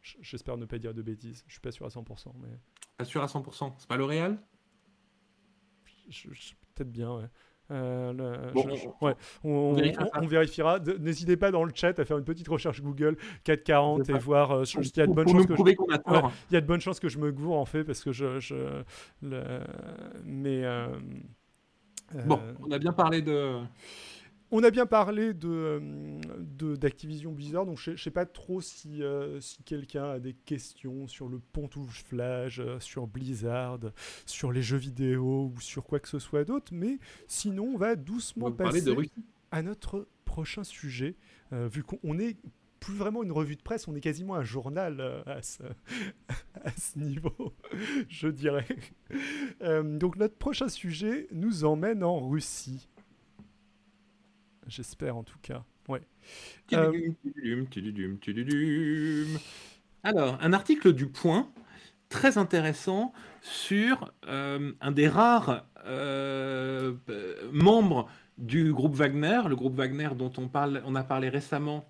J'espère 0.00 0.56
ne 0.56 0.64
pas 0.64 0.78
dire 0.78 0.94
de 0.94 1.02
bêtises. 1.02 1.44
Je 1.46 1.52
suis 1.52 1.60
pas 1.60 1.72
sûr 1.72 1.84
à 1.84 1.90
100%. 1.90 2.32
Mais... 2.40 2.48
Pas 2.96 3.04
sûr 3.04 3.22
à 3.22 3.26
100%. 3.26 3.74
C'est 3.76 3.86
pas 3.86 3.98
L'Oréal? 3.98 4.38
Peut-être 6.74 6.90
bien, 6.90 7.14
ouais. 7.14 7.26
Euh, 7.70 8.52
on, 9.42 9.72
vérifiera. 10.26 10.78
N'hésitez 11.00 11.36
pas 11.36 11.50
dans 11.50 11.64
le 11.64 11.72
chat 11.74 11.98
à 11.98 12.04
faire 12.06 12.16
une 12.16 12.24
petite 12.24 12.48
recherche 12.48 12.80
Google 12.80 13.16
440 13.44 14.08
et 14.08 14.18
voir. 14.18 14.52
Euh, 14.52 14.64
il 14.64 14.96
y 14.96 15.00
a 15.00 15.06
de 15.06 15.12
bonnes 15.12 15.28
chances 15.28 15.46
que 15.46 15.56
je... 15.56 15.62
il 16.50 16.54
y 16.54 16.56
a 16.56 16.60
de 16.60 16.66
bonnes 16.66 16.80
chances 16.80 17.00
que 17.00 17.08
je 17.08 17.18
me 17.18 17.32
gourre 17.32 17.58
en 17.58 17.64
fait 17.64 17.84
parce 17.84 18.04
que 18.04 18.12
je, 18.12 18.38
je 18.38 18.82
mais 19.22 20.62
euh, 20.64 20.88
bon, 22.26 22.38
on 22.60 22.70
a 22.70 22.78
bien 22.78 22.92
parlé 22.92 23.22
de 23.22 23.60
on 24.56 24.62
a 24.62 24.70
bien 24.70 24.86
parlé 24.86 25.34
de, 25.34 25.82
d'Activision 26.76 27.32
Blizzard, 27.32 27.66
donc 27.66 27.76
je 27.76 27.90
ne 27.90 27.96
sais 27.96 28.12
pas 28.12 28.24
trop 28.24 28.60
si, 28.60 29.02
euh, 29.02 29.40
si 29.40 29.64
quelqu'un 29.64 30.10
a 30.10 30.20
des 30.20 30.32
questions 30.32 31.08
sur 31.08 31.28
le 31.28 31.40
pontouflage, 31.40 32.60
euh, 32.60 32.78
sur 32.78 33.08
Blizzard, 33.08 33.80
sur 34.26 34.52
les 34.52 34.62
jeux 34.62 34.76
vidéo 34.76 35.50
ou 35.52 35.60
sur 35.60 35.82
quoi 35.82 35.98
que 35.98 36.08
ce 36.08 36.20
soit 36.20 36.44
d'autre, 36.44 36.72
mais 36.72 37.00
sinon 37.26 37.64
on 37.74 37.76
va 37.76 37.96
doucement 37.96 38.52
passer 38.52 38.94
à 39.50 39.62
notre 39.62 40.06
prochain 40.24 40.62
sujet, 40.62 41.16
euh, 41.52 41.66
vu 41.66 41.82
qu'on 41.82 42.20
est 42.20 42.36
plus 42.84 42.94
vraiment 42.94 43.22
une 43.22 43.32
revue 43.32 43.56
de 43.56 43.62
presse, 43.62 43.88
on 43.88 43.96
est 43.96 44.00
quasiment 44.00 44.34
un 44.34 44.42
journal 44.44 45.00
euh, 45.00 45.22
à, 45.24 45.42
ce, 45.42 45.62
à, 46.62 46.70
ce, 46.70 46.98
niveau, 46.98 47.54
je 48.08 48.28
dirais. 48.28 48.66
Euh, 49.62 49.98
donc 49.98 50.16
notre 50.16 50.36
prochain 50.36 50.68
sujet 50.68 51.26
nous 51.32 51.64
emmène 51.64 52.04
en 52.04 52.28
Russie. 52.28 52.88
J'espère 54.66 55.16
en 55.16 55.22
tout 55.22 55.38
cas. 55.42 55.64
Ouais. 55.88 56.00
Euh, 56.72 56.92
Alors, 60.02 60.38
un 60.40 60.52
article 60.52 60.92
du 60.92 61.06
Point 61.06 61.50
très 62.08 62.38
intéressant 62.38 63.12
sur 63.42 64.12
un 64.26 64.92
des 64.92 65.08
rares 65.08 65.66
membres 67.52 68.08
du 68.38 68.72
groupe 68.72 68.94
Wagner, 68.94 69.42
le 69.48 69.56
groupe 69.56 69.74
Wagner 69.74 70.10
dont 70.16 70.32
on, 70.38 70.48
parle, 70.48 70.82
on 70.86 70.94
a 70.94 71.04
parlé 71.04 71.28
récemment, 71.28 71.84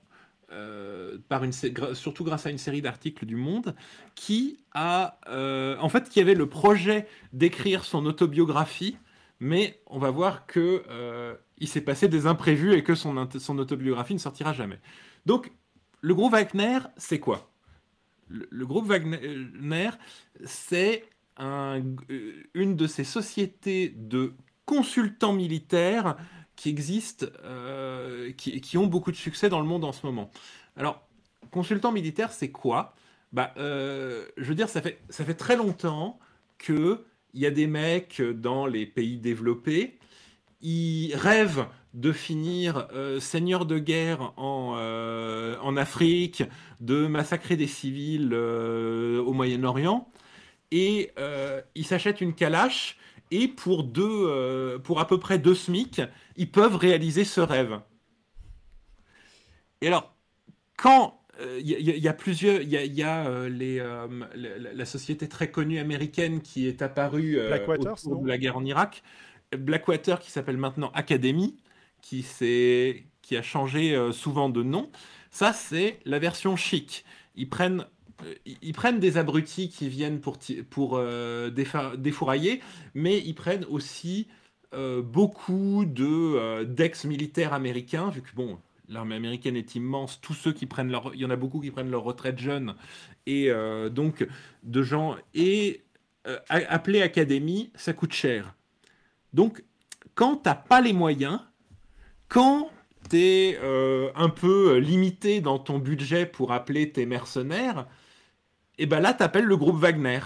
euh, 0.53 1.19
par 1.29 1.43
une, 1.43 1.53
surtout 1.53 2.25
grâce 2.25 2.47
à 2.47 2.51
une 2.51 2.59
série 2.59 2.83
d'articles 2.83 3.27
du 3.27 3.37
Monde, 3.37 3.75
qui 4.15 4.59
a, 4.73 5.19
euh, 5.29 5.77
en 5.79 5.89
fait, 5.89 6.09
qui 6.09 6.21
avait 6.21 6.35
le 6.35 6.49
projet 6.49 7.07
d'écrire 7.33 7.85
son 7.85 8.07
autobiographie, 8.07 8.99
mais 9.41 9.81
on 9.87 9.99
va 9.99 10.11
voir 10.11 10.47
que 10.47 10.85
euh, 10.89 11.35
il 11.59 11.69
s'est 11.69 11.81
passé 11.81 12.09
des 12.09 12.27
imprévus 12.27 12.75
et 12.75 12.83
que 12.83 12.95
son, 12.95 13.17
autobiographie 13.17 14.15
ne 14.15 14.19
sortira 14.19 14.53
jamais. 14.53 14.79
Donc, 15.27 15.53
le 16.01 16.15
groupe 16.15 16.33
Wagner, 16.33 16.79
c'est 16.97 17.21
quoi? 17.21 17.51
Le, 18.29 18.67
groupe 18.67 18.87
Wagner, 18.87 19.91
c'est 20.45 21.05
un, 21.37 21.83
une 22.55 22.77
de 22.77 22.87
ces 22.87 23.05
sociétés 23.05 23.95
de 23.97 24.35
consultants 24.67 25.33
militaires 25.33 26.17
qui 26.57 26.69
existent, 26.69 27.27
euh, 27.45 28.33
qui, 28.33 28.79
ont 28.79 28.87
beaucoup 28.87 29.11
de 29.11 29.17
succès 29.17 29.49
dans 29.49 29.61
le 29.61 29.67
monde 29.67 29.85
en 29.85 29.93
ce 29.93 30.07
moment. 30.07 30.31
Alors, 30.77 31.07
consultant 31.51 31.93
militaire, 31.93 32.33
c'est 32.33 32.51
quoi? 32.51 32.95
Bah, 33.33 33.53
euh, 33.57 34.27
Je 34.37 34.45
veux 34.45 34.55
dire, 34.55 34.69
ça 34.69 34.81
fait, 34.81 35.01
ça 35.09 35.25
fait 35.25 35.35
très 35.35 35.57
longtemps 35.57 36.19
qu'il 36.59 36.99
y 37.35 37.47
a 37.47 37.51
des 37.51 37.67
mecs 37.67 38.23
dans 38.23 38.67
les 38.67 38.87
pays 38.87 39.19
développés, 39.19 39.99
ils 40.65 41.15
rêvent 41.15 41.67
de 41.93 42.11
finir 42.11 42.89
euh, 42.93 43.21
seigneur 43.21 43.67
de 43.67 43.79
guerre 43.79 44.33
en, 44.37 44.77
en, 45.63 45.77
Afrique, 45.77 46.43
de 46.81 47.07
massacrer 47.07 47.57
des 47.57 47.69
civils 47.69 48.35
au 48.35 49.33
Moyen-Orient, 49.33 50.09
et 50.73 51.13
ils 51.77 51.87
s'achètent 51.87 52.21
une 52.21 52.35
calache 52.35 52.99
et 53.31 53.49
pour, 53.49 53.85
deux, 53.85 54.27
euh, 54.29 54.79
pour 54.79 55.01
à 55.01 55.07
peu 55.07 55.19
près 55.19 55.39
deux 55.39 55.55
SMIC, 55.55 56.03
ils 56.37 56.51
peuvent 56.51 56.77
réaliser 56.77 57.25
ce 57.25 57.41
rêve. 57.41 57.81
Et 59.81 59.89
alors, 59.89 60.15
quand 60.77 61.21
il 61.41 61.75
euh, 61.75 61.81
y, 61.81 62.09
a 62.09 62.13
plusieurs, 62.13 62.61
il 62.63 62.71
y 62.71 63.03
a, 63.03 63.27
euh, 63.27 63.49
les, 63.49 63.83
la, 64.73 64.85
société 64.85 65.29
très 65.29 65.51
connue 65.51 65.81
américaine 65.81 66.43
qui 66.43 66.69
est 66.69 66.81
apparue 66.81 67.41
Blackwater, 67.49 67.93
autour 67.93 68.23
de 68.23 68.29
la 68.29 68.39
guerre 68.39 68.57
en 68.57 68.65
Irak, 68.65 69.03
Blackwater 69.59 70.21
qui 70.21 70.31
s'appelle 70.31 70.57
maintenant 70.57 70.91
Academy, 70.95 71.57
qui, 72.01 72.25
qui 73.23 73.37
a 73.37 73.43
changé 73.43 73.99
souvent 74.13 74.49
de 74.49 74.63
nom. 74.63 74.91
Ça, 75.31 75.53
c'est 75.53 75.99
la 76.05 76.19
version 76.19 76.57
chic. 76.57 77.05
Ils 77.35 77.49
prennent 77.49 77.87
euh, 78.23 78.35
ils 78.63 78.73
prennent 78.73 79.01
des 79.01 79.17
abrutis 79.17 79.69
qui 79.69 79.89
viennent 79.89 80.21
pour, 80.21 80.39
pour 80.71 80.97
euh, 80.97 81.51
défourailler, 81.97 82.61
mais 82.95 83.19
ils 83.19 83.35
prennent 83.35 83.65
aussi 83.67 84.29
euh, 84.75 85.03
beaucoup 85.03 85.85
de 85.85 86.65
d'ex-militaires 86.65 87.53
américains, 87.53 88.11
vu 88.11 88.23
que 88.23 88.35
bon, 88.35 88.59
l'armée 88.89 89.17
américaine 89.17 89.57
est 89.57 89.75
immense, 89.75 90.21
tous 90.21 90.35
ceux 90.35 90.53
qui 90.53 90.67
prennent 90.67 90.91
leur, 90.91 91.13
il 91.15 91.21
y 91.21 91.25
en 91.25 91.31
a 91.31 91.37
beaucoup 91.37 91.61
qui 91.61 91.71
prennent 91.71 91.91
leur 91.91 92.03
retraite 92.03 92.39
jeune, 92.39 92.75
et 93.27 93.51
donc 93.91 94.27
de 94.63 94.83
gens 94.83 95.17
et 95.35 95.83
appeler 96.49 97.03
académie, 97.03 97.71
ça 97.75 97.93
coûte 97.93 98.13
cher. 98.13 98.55
Donc, 99.35 99.63
quand 100.15 100.37
t'as 100.37 100.55
pas 100.55 100.81
les 100.81 100.95
moyens, 100.95 101.41
quand 102.29 102.71
tu 103.11 103.19
es 103.19 103.59
un 104.15 104.29
peu 104.31 104.79
limité 104.79 105.41
dans 105.41 105.59
ton 105.59 105.79
budget 105.79 106.25
pour 106.25 106.53
appeler 106.53 106.91
tes 106.91 107.05
mercenaires, 107.05 107.87
et 108.79 108.87
ben 108.87 109.01
là, 109.01 109.15
tu 109.15 109.23
appelles 109.23 109.45
le 109.45 109.57
groupe 109.57 109.77
Wagner. 109.77 110.21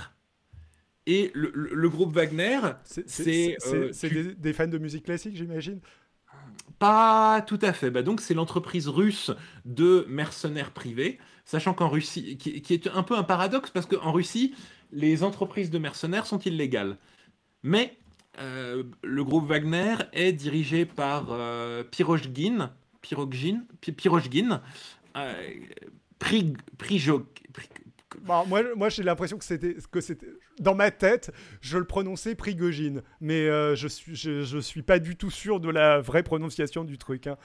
Et 1.07 1.31
le, 1.35 1.89
groupe 1.89 2.13
Wagner, 2.13 2.61
c'est. 2.85 3.57
Euh, 3.67 3.91
des, 4.39 4.53
fans 4.53 4.67
de 4.67 4.79
musique 4.79 5.05
classique, 5.05 5.37
j'imagine? 5.37 5.81
Pas 6.79 7.41
tout 7.43 7.59
à 7.63 7.73
fait. 7.73 7.91
Bah 7.91 8.03
donc, 8.03 8.21
c'est 8.21 8.35
l'entreprise 8.35 8.89
russe 8.89 9.31
de 9.65 10.07
mercenaires 10.09 10.71
privés, 10.71 11.19
sachant 11.45 11.73
qu'en 11.75 11.89
Russie, 11.89 12.37
qui, 12.37 12.75
est 12.75 12.87
un 12.89 13.03
peu 13.03 13.17
un 13.17 13.23
paradoxe, 13.23 13.71
parce 13.71 13.87
qu'en 13.87 14.13
Russie, 14.13 14.55
les 14.93 15.23
entreprises 15.23 15.71
de 15.71 15.79
mercenaires 15.79 16.27
sont 16.27 16.39
illégales. 16.41 16.99
Mais 17.63 17.98
euh, 18.41 18.85
le 19.03 19.25
groupe 19.25 19.47
Wagner 19.47 19.97
est 20.13 20.33
dirigé 20.33 20.87
par 20.87 21.29
euh, 21.31 21.83
Pirogin, 21.85 22.71
euh, 25.17 25.53
bah, 28.23 28.45
moi, 28.47 28.63
moi 28.77 28.89
j'ai 28.89 29.03
l'impression 29.03 29.39
que 29.39 29.45
c'était 29.45 29.77
que 29.91 30.01
c'était 30.01 30.29
dans 30.59 30.75
ma 30.75 30.91
tête, 30.91 31.33
je 31.61 31.79
le 31.79 31.85
prononçais 31.85 32.35
Prigogine, 32.35 33.03
mais 33.21 33.47
euh, 33.49 33.75
je 33.75 33.89
suis 33.89 34.15
je, 34.17 34.59
suis 34.59 34.83
pas 34.83 34.99
du 34.99 35.17
tout 35.17 35.31
sûr 35.31 35.61
de 35.61 35.71
la 35.71 36.01
vraie 36.01 36.23
prononciation 36.23 36.85
du 36.85 36.99
truc. 36.99 37.27
Hein. 37.27 37.37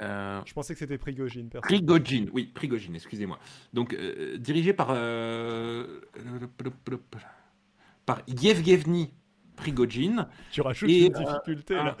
Euh, 0.00 0.40
je 0.44 0.52
pensais 0.52 0.74
que 0.74 0.78
c'était 0.78 0.98
Prigogine. 0.98 1.48
Prigogine, 1.62 2.28
oui, 2.32 2.50
Prigogine, 2.54 2.94
excusez-moi. 2.94 3.38
Donc 3.72 3.94
euh, 3.94 4.36
dirigé 4.36 4.72
par 4.72 4.88
par 8.04 8.22
Yevgeny 8.26 9.12
Prigogine. 9.58 10.26
Tu 10.52 10.60
rajoutes 10.60 10.90
une 10.90 11.08
difficulté 11.12 11.74
là. 11.74 11.96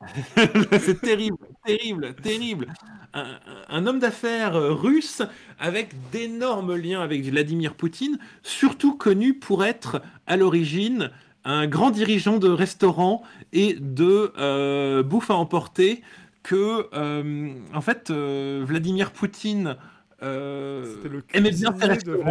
c'est 0.80 1.00
terrible, 1.00 1.36
terrible, 1.64 2.14
terrible. 2.14 2.66
Un, 3.12 3.86
homme 3.86 3.98
d'affaires 3.98 4.56
euh, 4.56 4.72
russe 4.72 5.20
avec 5.58 5.90
d'énormes 6.10 6.74
liens 6.76 7.02
avec 7.02 7.22
Vladimir 7.24 7.74
Poutine, 7.74 8.18
surtout 8.42 8.96
connu 8.96 9.34
pour 9.34 9.64
être 9.64 10.00
à 10.26 10.36
l'origine 10.36 11.10
un 11.44 11.66
grand 11.66 11.90
dirigeant 11.90 12.38
de 12.38 12.48
restaurant 12.48 13.22
et 13.52 13.74
de 13.78 14.32
euh, 14.38 15.02
bouffe 15.02 15.30
à 15.30 15.34
emporter 15.34 16.02
que, 16.42 16.88
euh, 16.94 17.52
en 17.74 17.80
fait, 17.80 18.10
Vladimir 18.10 19.10
Poutine 19.10 19.76
aimait 20.22 21.50
bien 21.50 21.72
faire 21.72 21.98
de, 21.98 22.22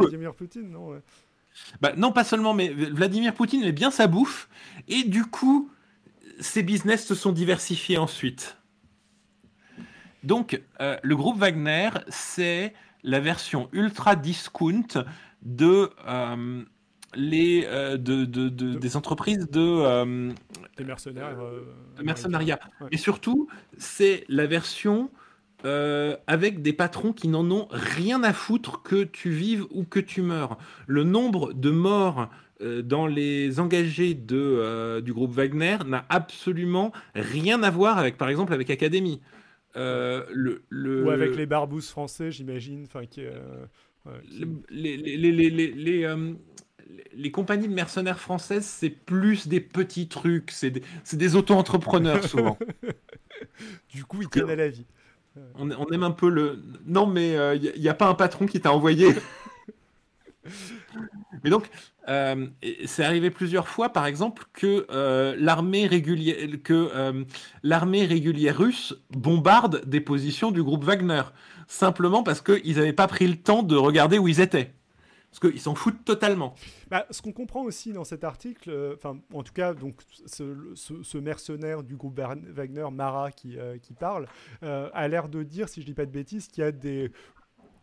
Vladimir 0.00 0.34
Poutine, 0.34 0.70
non 0.70 1.00
bah, 1.80 1.92
Non, 1.96 2.12
pas 2.12 2.24
seulement, 2.24 2.54
mais 2.54 2.68
Vladimir 2.68 3.34
Poutine 3.34 3.62
aimait 3.62 3.72
bien 3.72 3.90
sa 3.90 4.06
bouffe 4.06 4.48
et 4.88 5.04
du 5.04 5.24
coup 5.24 5.70
ces 6.40 6.62
business 6.62 7.06
se 7.06 7.14
sont 7.14 7.32
diversifiés 7.32 7.98
ensuite. 7.98 8.56
Donc, 10.24 10.60
euh, 10.80 10.96
le 11.02 11.16
groupe 11.16 11.38
Wagner, 11.38 11.90
c'est 12.08 12.74
la 13.02 13.20
version 13.20 13.68
ultra 13.72 14.16
discount 14.16 15.04
de, 15.42 15.90
euh, 16.06 16.64
les, 17.14 17.64
euh, 17.66 17.96
de, 17.96 18.24
des 18.24 18.96
entreprises 18.96 19.48
de, 19.50 20.34
des 20.76 20.84
mercenaires, 20.84 21.36
de 21.96 22.02
mercenariat. 22.02 22.58
Et 22.90 22.96
surtout, 22.96 23.48
c'est 23.78 24.24
la 24.28 24.46
version 24.46 25.10
avec 25.64 26.62
des 26.62 26.72
patrons 26.72 27.12
qui 27.12 27.28
n'en 27.28 27.50
ont 27.50 27.68
rien 27.70 28.22
à 28.22 28.32
foutre 28.32 28.82
que 28.82 29.04
tu 29.04 29.30
vives 29.30 29.64
ou 29.70 29.84
que 29.84 30.00
tu 30.00 30.22
meurs. 30.22 30.58
Le 30.86 31.04
nombre 31.04 31.52
de 31.52 31.70
morts 31.70 32.28
euh, 32.60 32.82
dans 32.82 33.06
les 33.06 33.60
engagés 33.60 34.14
de, 34.14 34.36
euh, 34.36 35.00
du 35.00 35.12
groupe 35.12 35.30
Wagner 35.30 35.78
n'a 35.86 36.04
absolument 36.08 36.90
rien 37.14 37.62
à 37.62 37.70
voir 37.70 37.98
avec, 37.98 38.16
par 38.16 38.28
exemple, 38.28 38.52
avec. 38.52 38.68
Euh, 39.76 40.24
le, 40.32 40.62
le... 40.68 41.04
Ou 41.04 41.10
avec 41.10 41.36
les 41.36 41.46
barbouzes 41.46 41.88
français, 41.88 42.32
j'imagine. 42.32 42.84
Enfin, 42.84 43.06
qui, 43.06 43.22
Les, 44.70 44.96
les, 44.96 45.16
les, 45.16 46.08
les, 47.14 47.30
compagnies 47.30 47.68
de 47.68 47.74
mercenaires 47.74 48.18
françaises, 48.18 48.66
c'est 48.66 48.90
plus 48.90 49.46
des 49.46 49.60
petits 49.60 50.08
trucs, 50.08 50.50
c'est 50.50 50.70
des, 50.70 50.82
des 51.12 51.36
auto-entrepreneurs 51.36 52.24
souvent. 52.24 52.58
du 53.90 54.04
coup, 54.04 54.22
ils 54.22 54.28
tiennent 54.28 54.50
à 54.50 54.56
la 54.56 54.68
vie. 54.68 54.86
On, 55.54 55.70
on, 55.70 55.86
aime 55.90 56.02
un 56.02 56.10
peu 56.10 56.28
le. 56.28 56.62
Non, 56.86 57.06
mais 57.06 57.36
il 57.56 57.80
n'y 57.80 57.88
a, 57.88 57.94
pas 57.94 58.08
un 58.08 58.14
patron 58.14 58.46
qui 58.46 58.60
t'a 58.60 58.72
envoyé. 58.72 59.14
mais 61.44 61.50
donc, 61.50 61.68
euh, 62.08 62.46
c'est 62.86 63.04
arrivé 63.04 63.30
plusieurs 63.30 63.68
fois, 63.68 63.90
par 63.90 64.06
exemple, 64.06 64.44
que 64.52 64.86
euh, 64.90 65.36
l'armée 65.38 65.86
régulière, 65.86 66.36
que 66.64 66.90
euh, 66.94 67.24
l'armée 67.62 68.06
régulière 68.06 68.56
russe 68.56 68.94
bombarde 69.10 69.82
des 69.86 70.00
positions 70.00 70.50
du 70.50 70.62
groupe 70.62 70.84
Wagner, 70.84 71.22
simplement 71.66 72.22
parce 72.22 72.40
qu'ils 72.40 72.76
n'avaient 72.76 72.92
pas 72.94 73.08
pris 73.08 73.26
le 73.26 73.36
temps 73.36 73.62
de 73.62 73.76
regarder 73.76 74.18
où 74.18 74.26
ils 74.26 74.40
étaient. 74.40 74.72
Parce 75.30 75.40
qu'ils 75.40 75.60
s'en 75.60 75.74
foutent 75.74 76.04
totalement. 76.04 76.54
Bah, 76.90 77.06
ce 77.10 77.20
qu'on 77.20 77.32
comprend 77.32 77.62
aussi 77.62 77.92
dans 77.92 78.04
cet 78.04 78.24
article, 78.24 78.70
euh, 78.70 78.94
enfin, 78.96 79.18
en 79.32 79.42
tout 79.42 79.52
cas, 79.52 79.74
donc, 79.74 80.00
ce, 80.26 81.18
mercenaire 81.18 81.82
du 81.82 81.96
groupe 81.96 82.18
Wagner, 82.18 82.86
Mara, 82.90 83.30
qui, 83.30 83.58
euh, 83.58 83.76
qui 83.78 83.92
parle, 83.92 84.26
euh, 84.62 84.88
a 84.94 85.06
l'air 85.06 85.28
de 85.28 85.42
dire, 85.42 85.68
si 85.68 85.82
je 85.82 85.86
dis 85.86 85.94
pas 85.94 86.06
de 86.06 86.10
bêtises, 86.10 86.48
qu'il 86.48 86.64
y 86.64 86.66
a 86.66 86.72
des 86.72 87.10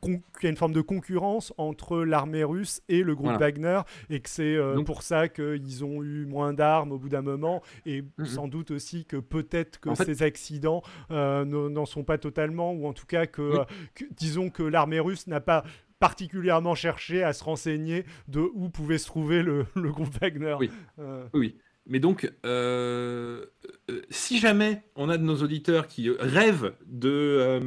qu'il 0.04 0.43
y 0.43 0.46
a 0.46 0.50
une 0.50 0.58
forme 0.58 0.74
de 0.74 0.82
concurrence 0.82 1.52
entre 1.58 2.04
l'armée 2.04 2.43
russe 2.43 2.84
et 2.89 3.02
le 3.02 3.16
groupe 3.16 3.39
Wagner 3.39 3.82
et 4.12 4.20
que 4.20 4.30
c'est 4.30 4.56
pour 4.86 5.02
ça 5.02 5.28
qu'ils 5.28 5.84
ont 5.84 6.04
eu 6.04 6.28
moins 6.28 6.54
d'armes 6.54 6.91
au 6.91 7.00
bout 7.00 7.10
d'un 7.10 7.24
moment 7.24 7.64
et 7.88 8.04
sans 8.24 8.48
doute 8.48 8.70
aussi 8.70 9.06
que 9.06 9.18
peut-être 9.18 9.80
que 9.80 9.96
ces 9.96 10.22
accidents 10.22 10.84
n'en 11.10 11.86
sont 11.88 12.04
pas 12.04 12.20
totalement 12.20 12.72
ou 12.74 12.86
en 12.86 12.93
tout 12.93 13.08
cas 13.08 13.26
que 13.26 13.66
disons 14.12 14.52
que 14.52 14.62
l'armée 14.62 15.00
russe 15.00 15.26
n'a 15.26 15.41
pas 15.41 15.64
particulièrement 16.06 16.76
cherché 16.76 17.24
à 17.24 17.34
se 17.34 17.43
renseigner 17.43 18.06
de 18.28 18.39
où 18.53 18.70
pouvait 18.70 18.99
se 18.99 19.08
trouver 19.08 19.41
le, 19.41 19.66
groupe 19.76 20.14
Wagner. 20.22 20.56
Oui. 20.60 20.70
Euh. 20.99 21.26
oui. 21.34 21.56
Mais 21.88 21.99
donc, 21.99 22.32
euh, 22.45 23.45
euh, 23.89 24.01
si 24.12 24.38
jamais 24.38 24.84
on 24.95 25.10
a 25.10 25.18
de 25.18 25.24
nos 25.24 25.38
auditeurs 25.38 25.88
qui 25.88 26.12
rêvent 26.12 26.76
de. 26.86 27.60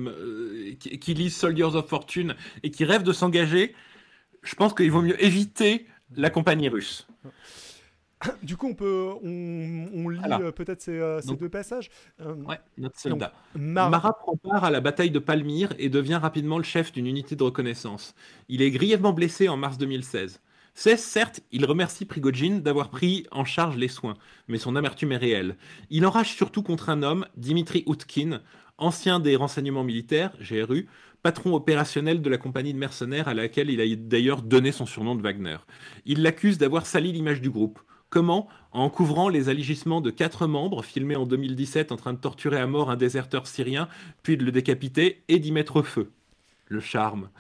qui, 0.78 1.14
lisent 1.14 1.34
Soldiers 1.34 1.74
of 1.74 1.88
Fortune 1.88 2.36
et 2.62 2.70
qui 2.70 2.84
rêvent 2.84 3.02
de 3.02 3.12
s'engager, 3.12 3.74
je 4.44 4.54
pense 4.54 4.72
qu'il 4.72 4.90
vaut 4.92 5.02
mieux 5.02 5.20
éviter 5.20 5.88
la 6.16 6.30
compagnie 6.30 6.68
russe. 6.68 7.08
Du 8.42 8.56
coup, 8.56 8.68
on 8.68 8.74
peut, 8.74 9.12
on, 9.22 10.08
lit 10.08 10.20
euh, 10.30 10.52
peut-être 10.52 10.80
ces, 10.80 10.98
euh, 10.98 11.20
deux 11.38 11.48
passages. 11.48 11.90
Euh, 12.20 12.34
ouais, 12.34 12.60
notre 12.76 12.98
soldat. 12.98 13.32
Mara 13.54 14.12
prend 14.18 14.36
part 14.36 14.64
à 14.64 14.70
la 14.70 14.80
bataille 14.80 15.10
de 15.10 15.18
Palmyre 15.18 15.74
et 15.78 15.88
devient 15.88 16.18
rapidement 16.20 16.58
le 16.58 16.64
chef 16.64 16.92
d'une 16.92 17.06
unité 17.06 17.36
de 17.36 17.42
reconnaissance. 17.42 18.14
Il 18.48 18.62
est 18.62 18.70
grièvement 18.70 19.12
blessé 19.12 19.48
en 19.48 19.56
mars 19.56 19.78
2016. 19.78 20.40
C'est 20.74 20.96
certes, 20.96 21.40
il 21.50 21.64
remercie 21.64 22.04
Prigogine 22.04 22.60
d'avoir 22.60 22.90
pris 22.90 23.26
en 23.32 23.44
charge 23.44 23.76
les 23.76 23.88
soins, 23.88 24.14
mais 24.46 24.58
son 24.58 24.76
amertume 24.76 25.10
est 25.10 25.16
réelle. 25.16 25.56
Il 25.90 26.06
enrage 26.06 26.34
surtout 26.34 26.62
contre 26.62 26.88
un 26.88 27.02
homme, 27.02 27.26
Dimitri 27.36 27.82
Outkin, 27.86 28.42
ancien 28.76 29.18
des 29.18 29.34
renseignements 29.34 29.82
militaires, 29.82 30.30
GRU, 30.40 30.86
patron 31.22 31.54
opérationnel 31.54 32.22
de 32.22 32.30
la 32.30 32.38
compagnie 32.38 32.72
de 32.72 32.78
mercenaires 32.78 33.26
à 33.26 33.34
laquelle 33.34 33.70
il 33.70 33.80
a 33.80 33.96
d'ailleurs 33.96 34.40
donné 34.42 34.70
son 34.70 34.86
surnom 34.86 35.16
de 35.16 35.22
Wagner. 35.22 35.56
Il 36.06 36.22
l'accuse 36.22 36.58
d'avoir 36.58 36.86
sali 36.86 37.10
l'image 37.10 37.40
du 37.40 37.50
groupe. 37.50 37.80
Comment 38.10 38.48
En 38.72 38.88
couvrant 38.88 39.28
les 39.28 39.50
aligissements 39.50 40.00
de 40.00 40.10
quatre 40.10 40.46
membres 40.46 40.82
filmés 40.82 41.16
en 41.16 41.26
2017 41.26 41.92
en 41.92 41.96
train 41.96 42.14
de 42.14 42.18
torturer 42.18 42.58
à 42.58 42.66
mort 42.66 42.90
un 42.90 42.96
déserteur 42.96 43.46
syrien, 43.46 43.88
puis 44.22 44.38
de 44.38 44.44
le 44.44 44.52
décapiter 44.52 45.22
et 45.28 45.38
d'y 45.38 45.52
mettre 45.52 45.82
feu. 45.82 46.10
Le 46.70 46.80
charme. 46.80 47.30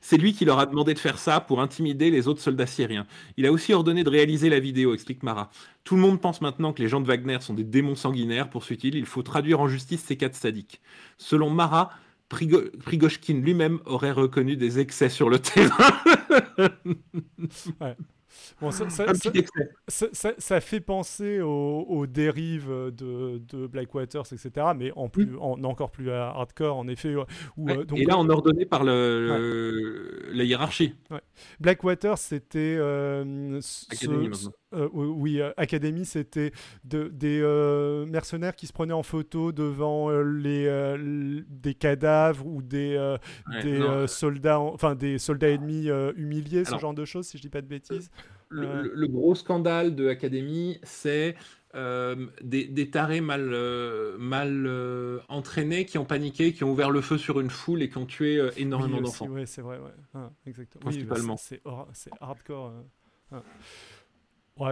C'est 0.00 0.16
lui 0.16 0.32
qui 0.32 0.44
leur 0.44 0.58
a 0.60 0.66
demandé 0.66 0.94
de 0.94 0.98
faire 0.98 1.18
ça 1.18 1.40
pour 1.40 1.60
intimider 1.60 2.10
les 2.10 2.28
autres 2.28 2.40
soldats 2.40 2.66
syriens. 2.66 3.06
Il 3.36 3.46
a 3.46 3.52
aussi 3.52 3.72
ordonné 3.72 4.04
de 4.04 4.10
réaliser 4.10 4.48
la 4.48 4.60
vidéo, 4.60 4.94
explique 4.94 5.24
Mara. 5.24 5.50
Tout 5.82 5.96
le 5.96 6.00
monde 6.00 6.20
pense 6.20 6.40
maintenant 6.40 6.72
que 6.72 6.82
les 6.82 6.88
gens 6.88 7.00
de 7.00 7.06
Wagner 7.06 7.38
sont 7.40 7.54
des 7.54 7.64
démons 7.64 7.96
sanguinaires, 7.96 8.48
poursuit-il. 8.48 8.94
Il 8.94 9.06
faut 9.06 9.22
traduire 9.22 9.60
en 9.60 9.68
justice 9.68 10.04
ces 10.04 10.16
quatre 10.16 10.36
sadiques. 10.36 10.80
Selon 11.18 11.50
Mara, 11.50 11.90
Prigoshkin 12.28 13.34
lui-même 13.34 13.80
aurait 13.86 14.12
reconnu 14.12 14.56
des 14.56 14.78
excès 14.80 15.08
sur 15.08 15.30
le 15.30 15.38
terrain. 15.38 16.00
Bon, 18.60 18.70
ça, 18.70 18.86
ça, 19.88 20.60
fait 20.60 20.80
penser 20.80 21.40
aux, 21.40 22.06
dérives 22.06 22.68
de, 22.68 23.38
de 23.38 23.66
Blackwaters, 23.66 24.32
etc. 24.32 24.68
Mais 24.76 24.92
en, 24.96 25.08
plus, 25.08 25.26
mm. 25.26 25.38
en 25.40 25.64
encore 25.64 25.90
plus 25.90 26.10
hardcore, 26.10 26.76
en 26.76 26.88
effet. 26.88 27.14
Où, 27.56 27.68
euh, 27.68 27.84
donc, 27.84 27.98
et 27.98 28.04
là, 28.04 28.16
en 28.16 28.28
ordonné 28.28 28.64
par 28.64 28.84
le, 28.84 30.30
la 30.32 30.44
hiérarchie. 30.44 30.94
Blackwater, 31.60 32.18
c'était. 32.18 32.76
Euh, 32.78 33.60
euh, 34.74 34.88
oui, 34.92 35.40
Academy, 35.56 36.04
c'était 36.04 36.52
de, 36.84 37.08
des 37.08 37.40
mercenaires 38.08 38.56
qui 38.56 38.66
se 38.66 38.72
prenaient 38.72 38.92
en 38.92 39.02
photo 39.02 39.52
devant 39.52 40.10
les, 40.20 40.96
des 41.48 41.74
cadavres 41.74 42.46
ou 42.46 42.62
des, 42.62 43.16
des 43.62 44.06
soldats, 44.06 44.60
enfin 44.60 44.94
des 44.94 45.18
soldats 45.18 45.48
ennemis 45.48 45.88
humiliés, 46.16 46.64
ce 46.64 46.78
genre 46.78 46.94
de 46.94 47.04
choses, 47.04 47.26
si 47.26 47.38
je 47.38 47.42
dis 47.42 47.50
pas 47.50 47.62
de 47.62 47.66
bêtises 47.66 48.10
le, 48.48 49.06
gros 49.06 49.34
scandale 49.34 49.94
de 49.94 50.04
l'Académie, 50.04 50.78
c'est 50.82 51.36
euh, 51.74 52.26
des, 52.42 52.90
tarés 52.90 53.20
mal, 53.20 53.50
euh, 53.52 54.16
mal 54.18 54.66
euh, 54.66 55.20
entraînés 55.28 55.84
qui 55.84 55.98
ont 55.98 56.04
paniqué, 56.04 56.52
qui 56.52 56.64
ont 56.64 56.70
ouvert 56.70 56.90
le 56.90 57.00
feu 57.00 57.18
sur 57.18 57.40
une 57.40 57.50
foule 57.50 57.82
et 57.82 57.88
qui 57.88 57.98
ont 57.98 58.06
tué 58.06 58.40
énormément 58.56 59.00
d'enfants. 59.00 59.28
Oui, 59.28 59.46
c'est 59.46 59.62
vrai, 59.62 59.78
ouais. 59.78 59.90
Ah, 60.14 60.30
exactement. 60.46 60.82
Principalement. 60.82 61.36
c'est 61.36 61.60
hardcore. 62.20 62.72
Ah. 63.32 63.42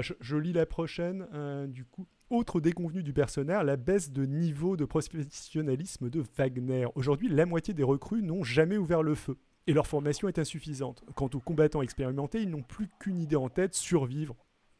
Je, 0.00 0.36
lis 0.36 0.52
la 0.52 0.66
prochaine, 0.66 1.26
du 1.68 1.84
coup. 1.84 2.06
Autre 2.30 2.58
déconvenu 2.60 3.02
du 3.02 3.12
personnel, 3.12 3.66
la 3.66 3.76
baisse 3.76 4.10
de 4.10 4.24
niveau 4.24 4.76
de 4.76 4.84
professionnalisme 4.86 6.08
de 6.08 6.24
Wagner. 6.36 6.86
Aujourd'hui, 6.94 7.28
la 7.28 7.44
moitié 7.44 7.74
des 7.74 7.82
recrues 7.82 8.22
n'ont 8.22 8.42
jamais 8.42 8.78
ouvert 8.78 9.02
le 9.02 9.14
feu 9.14 9.36
et 9.66 9.72
leur 9.72 9.86
formation 9.86 10.28
est 10.28 10.38
insuffisante. 10.38 11.04
Quant 11.14 11.30
aux 11.32 11.40
combattants 11.40 11.82
expérimentés, 11.82 12.42
ils 12.42 12.50
n'ont 12.50 12.62
plus 12.62 12.88
qu'une 12.98 13.20
idée 13.20 13.36
en 13.36 13.48
tête, 13.48 13.74
survivre. 13.74 14.36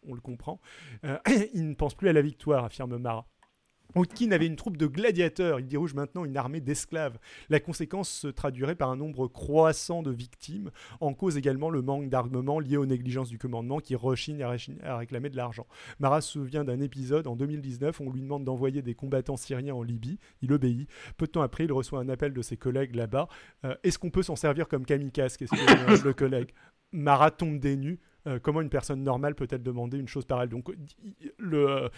On 0.07 0.14
le 0.14 0.20
comprend. 0.20 0.61
Euh, 1.05 1.18
ils 1.55 1.68
ne 1.68 1.74
pensent 1.74 1.94
plus 1.94 2.09
à 2.09 2.12
la 2.12 2.22
victoire, 2.22 2.64
affirme 2.64 2.98
Mara. 2.98 3.26
Outkin 3.95 4.32
avait 4.32 4.47
une 4.47 4.57
troupe 4.57 4.76
de 4.76 4.87
gladiateurs, 4.87 5.61
il 5.61 5.66
dirige 5.66 5.95
maintenant 5.95 6.24
une 6.24 6.37
armée 6.37 6.61
d'esclaves. 6.61 7.18
La 7.49 7.61
conséquence 7.61 8.11
se 8.11 8.28
traduirait 8.28 8.74
par 8.74 8.91
un 8.91 8.97
nombre 8.97 9.28
croissant 9.28 10.03
de 10.03 10.11
victimes, 10.11 10.70
en 11.01 11.14
cause 11.14 11.37
également 11.37 11.70
le 11.70 11.80
manque 11.80 12.09
d'armement 12.09 12.59
lié 12.59 12.76
aux 12.76 12.87
négligences 12.87 13.28
du 13.28 13.39
commandement 13.39 13.78
qui 13.78 13.95
rechigne 13.95 14.43
à, 14.43 14.97
réclamer 14.97 15.30
de 15.30 15.37
l'argent. 15.37 15.66
Marat 16.01 16.20
se 16.20 16.32
souvient 16.32 16.64
d'un 16.64 16.80
épisode 16.80 17.26
en 17.26 17.37
2019 17.37 18.01
où 18.01 18.05
on 18.05 18.11
lui 18.11 18.22
demande 18.22 18.45
d'envoyer 18.45 18.82
des 18.82 18.95
combattants 18.95 19.37
syriens 19.37 19.74
en 19.74 19.82
Libye, 19.82 20.18
il 20.43 20.53
obéit. 20.53 20.89
Peu 21.16 21.26
de 21.26 21.30
temps 21.30 21.43
après, 21.43 21.64
il 21.64 21.72
reçoit 21.72 22.01
un 22.01 22.09
appel 22.09 22.32
de 22.32 22.43
ses 22.43 22.57
collègues 22.57 22.97
là-bas. 22.97 23.28
Euh, 23.64 23.74
est-ce 23.85 23.99
qu'on 23.99 24.11
peut 24.11 24.22
s'en 24.22 24.37
servir 24.37 24.68
comme 24.68 24.85
kamikaze? 24.85 25.37
Questionne 25.37 25.61
le 26.05 26.12
collègue? 26.12 26.51
Marat 26.93 27.30
tombe 27.30 27.59
des 27.59 27.76
nues. 27.76 28.01
Euh, 28.26 28.39
comment 28.43 28.61
une 28.61 28.70
personne 28.70 29.03
normale 29.03 29.35
peut-elle 29.35 29.62
demander 29.62 29.99
une 29.99 30.09
chose 30.09 30.24
pareille? 30.24 30.49
Donc, 30.49 30.70
le, 31.39 31.91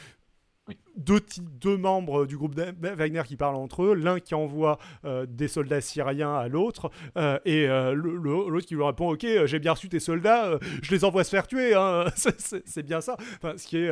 deux, 0.96 1.20
deux, 1.40 1.76
membres 1.76 2.26
du 2.26 2.36
groupe 2.36 2.58
Wagner 2.80 3.22
qui 3.26 3.36
parlent 3.36 3.56
entre 3.56 3.84
eux, 3.84 3.94
l'un 3.94 4.18
qui 4.18 4.34
envoie 4.34 4.78
euh, 5.04 5.26
des 5.26 5.48
soldats 5.48 5.80
syriens 5.80 6.34
à 6.34 6.48
l'autre, 6.48 6.90
euh, 7.16 7.38
et 7.44 7.68
euh, 7.68 7.92
l'autre 7.94 8.66
qui 8.66 8.74
lui 8.74 8.82
répond 8.82 9.10
Ok, 9.10 9.26
j'ai 9.44 9.58
bien 9.58 9.72
reçu 9.72 9.88
tes 9.88 10.00
soldats, 10.00 10.58
je 10.82 10.90
les 10.90 11.04
envoie 11.04 11.24
se 11.24 11.30
faire 11.30 11.46
tuer, 11.46 11.74
hein. 11.74 12.06
c'est 12.16 12.82
bien 12.82 13.00
ça. 13.00 13.16
Enfin, 13.36 13.56
ce 13.56 13.66
qui 13.66 13.78
est. 13.78 13.90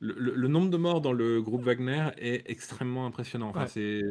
Le, 0.00 0.48
nombre 0.48 0.68
de 0.70 0.76
morts 0.76 1.00
dans 1.00 1.12
le 1.12 1.40
groupe 1.40 1.62
Wagner 1.62 2.08
est 2.18 2.42
extrêmement 2.50 3.06
impressionnant. 3.06 3.48
Enfin, 3.54 3.66
c'est, 3.66 4.02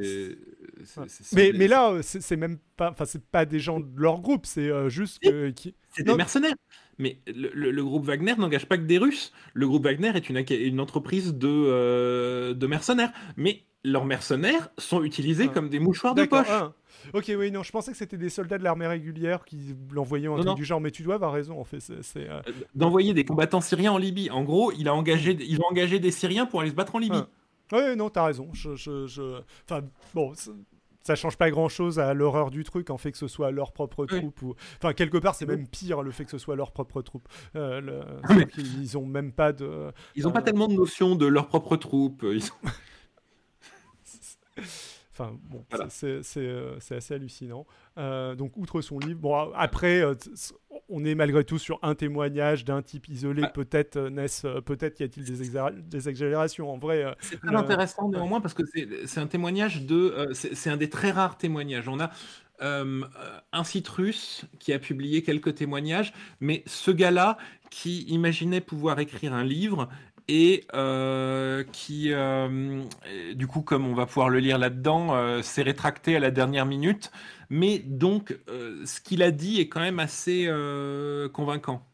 mais, 1.33 1.51
mais, 1.53 1.67
là, 1.67 1.99
c'est 2.01 2.35
même 2.35 2.57
pas, 2.77 2.89
enfin, 2.91 3.05
c'est 3.05 3.23
pas 3.23 3.45
des 3.45 3.59
gens 3.59 3.79
de 3.79 3.87
leur 3.95 4.21
groupe, 4.21 4.45
c'est 4.47 4.71
juste 4.89 5.19
que, 5.21 5.51
qui... 5.51 5.75
c'est 5.95 6.03
des 6.03 6.15
mercenaires. 6.15 6.55
Mais 6.97 7.19
le, 7.27 7.83
groupe 7.83 8.05
Wagner 8.05 8.35
n'engage 8.37 8.65
pas 8.67 8.77
que 8.77 8.83
des 8.83 8.97
Russes. 8.97 9.33
Le 9.53 9.67
groupe 9.67 9.83
Wagner 9.83 10.11
est 10.15 10.29
une, 10.29 10.43
une 10.49 10.79
entreprise 10.79 11.33
de, 11.33 11.47
euh, 11.47 12.53
de 12.53 12.67
mercenaires. 12.67 13.11
Mais 13.35 13.63
leurs 13.83 14.05
mercenaires 14.05 14.69
sont 14.77 15.03
utilisés 15.03 15.47
ah. 15.49 15.53
comme 15.53 15.69
des 15.69 15.79
mouchoirs 15.79 16.15
de 16.15 16.25
poche. 16.25 16.47
Ah. 16.49 16.73
Ok, 17.13 17.31
oui, 17.37 17.51
non, 17.51 17.63
je 17.63 17.71
pensais 17.71 17.91
que 17.91 17.97
c'était 17.97 18.17
des 18.17 18.29
soldats 18.29 18.57
de 18.57 18.63
l'armée 18.63 18.87
régulière 18.87 19.43
qui 19.43 19.75
l'envoyaient 19.91 20.29
en 20.29 20.39
truc 20.39 20.55
du 20.55 20.63
genre, 20.63 20.79
mais 20.79 20.91
tu 20.91 21.03
dois 21.03 21.15
avoir 21.15 21.33
raison, 21.33 21.59
en 21.59 21.65
fait. 21.65 21.79
c'est 21.79 22.29
euh, 22.29 22.39
euh, 22.47 22.51
D'envoyer 22.75 23.13
des 23.13 23.25
combattants 23.25 23.61
syriens 23.61 23.91
en 23.91 23.97
Libye. 23.97 24.29
En 24.29 24.43
gros, 24.43 24.71
il 24.71 24.87
a 24.87 24.93
engagé, 24.93 25.37
ils 25.39 25.59
ont 25.59 25.67
engagé 25.69 25.99
des 25.99 26.11
Syriens 26.11 26.45
pour 26.45 26.61
aller 26.61 26.69
se 26.69 26.75
battre 26.75 26.95
en 26.95 26.99
Libye. 26.99 27.19
Ah. 27.19 27.27
Oui, 27.73 27.95
non, 27.97 28.09
t'as 28.09 28.25
raison. 28.25 28.49
Je, 28.53 28.75
je, 28.75 29.07
je... 29.07 29.41
Enfin, 29.65 29.81
bon, 30.13 30.31
ça 31.03 31.15
change 31.15 31.37
pas 31.37 31.51
grand 31.51 31.67
chose 31.67 31.99
à 31.99 32.13
l'horreur 32.13 32.51
du 32.51 32.63
truc 32.63 32.89
en 32.89 32.97
fait 32.97 33.11
que 33.11 33.17
ce 33.17 33.27
soit 33.27 33.51
leur 33.51 33.73
propre 33.73 34.05
troupe 34.05 34.41
ou 34.41 34.55
enfin 34.77 34.93
quelque 34.93 35.17
part 35.17 35.35
c'est 35.35 35.45
même 35.45 35.67
pire 35.67 36.01
le 36.01 36.11
fait 36.11 36.23
que 36.23 36.31
ce 36.31 36.37
soit 36.37 36.55
leur 36.55 36.71
propre 36.71 37.01
troupe 37.01 37.27
euh, 37.57 38.03
ah, 38.23 38.35
ils 38.57 38.97
ont 38.97 39.05
même 39.05 39.33
pas 39.33 39.51
de 39.51 39.91
ils 40.15 40.27
ont 40.27 40.31
pas 40.31 40.41
tellement 40.41 40.69
de 40.69 40.75
notion 40.75 41.15
de 41.15 41.25
leur 41.25 41.47
propre 41.47 41.75
troupe 41.75 42.23
ils 42.23 42.43
Enfin, 45.13 45.37
bon, 45.43 45.63
euh, 45.75 46.21
c'est 46.23 46.95
assez 46.95 47.13
hallucinant. 47.13 47.67
Euh, 47.99 48.33
donc, 48.33 48.57
outre 48.57 48.81
son 48.81 48.97
livre, 48.97 49.19
bon, 49.19 49.51
après, 49.53 50.01
euh, 50.01 50.15
on 50.89 51.05
est 51.05 51.13
malgré 51.13 51.43
tout 51.43 51.59
sur 51.59 51.77
un 51.83 51.93
témoignage 51.93 52.65
d'un 52.65 52.81
type 52.81 53.07
isolé. 53.09 53.43
Ah. 53.45 53.49
Peut-être, 53.49 54.09
peut-être 54.61 54.99
y 54.99 55.03
a-t-il 55.03 55.23
des, 55.23 55.51
des, 55.83 56.09
exagérations. 56.09 56.73
En 56.73 56.79
vrai, 56.79 57.15
c'est 57.19 57.39
très 57.39 57.55
intéressant 57.55 58.09
néanmoins 58.09 58.41
parce 58.41 58.55
que 58.55 58.63
c'est 59.05 59.19
un 59.19 59.27
témoignage 59.27 59.85
de, 59.85 60.29
c'est 60.33 60.69
un 60.71 60.77
des 60.77 60.89
très 60.89 61.11
rares 61.11 61.37
témoignages. 61.37 61.87
On 61.87 61.99
a 61.99 62.09
un 62.59 63.63
site 63.63 63.87
russe 63.89 64.45
qui 64.57 64.73
a 64.73 64.79
publié 64.79 65.21
quelques 65.21 65.53
témoignages, 65.53 66.11
mais 66.39 66.63
ce 66.65 66.89
gars-là 66.89 67.37
qui 67.69 68.01
imaginait 68.03 68.61
pouvoir 68.61 68.99
écrire 68.99 69.33
un 69.33 69.43
livre 69.43 69.89
et 70.27 70.65
qui, 71.71 72.13
du 73.35 73.47
coup, 73.47 73.61
comme 73.61 73.87
on 73.87 73.93
va 73.93 74.05
pouvoir 74.05 74.29
le 74.29 74.39
lire 74.39 74.57
là-dedans, 74.57 75.41
s'est 75.41 75.63
rétracté 75.63 76.15
à 76.15 76.19
la 76.19 76.31
dernière 76.31 76.65
minute. 76.65 77.11
Mais 77.49 77.79
donc, 77.79 78.37
ce 78.47 79.01
qu'il 79.01 79.21
a 79.23 79.31
dit 79.31 79.59
est 79.59 79.67
quand 79.67 79.81
même 79.81 79.99
assez 79.99 80.49
convaincant 81.33 81.85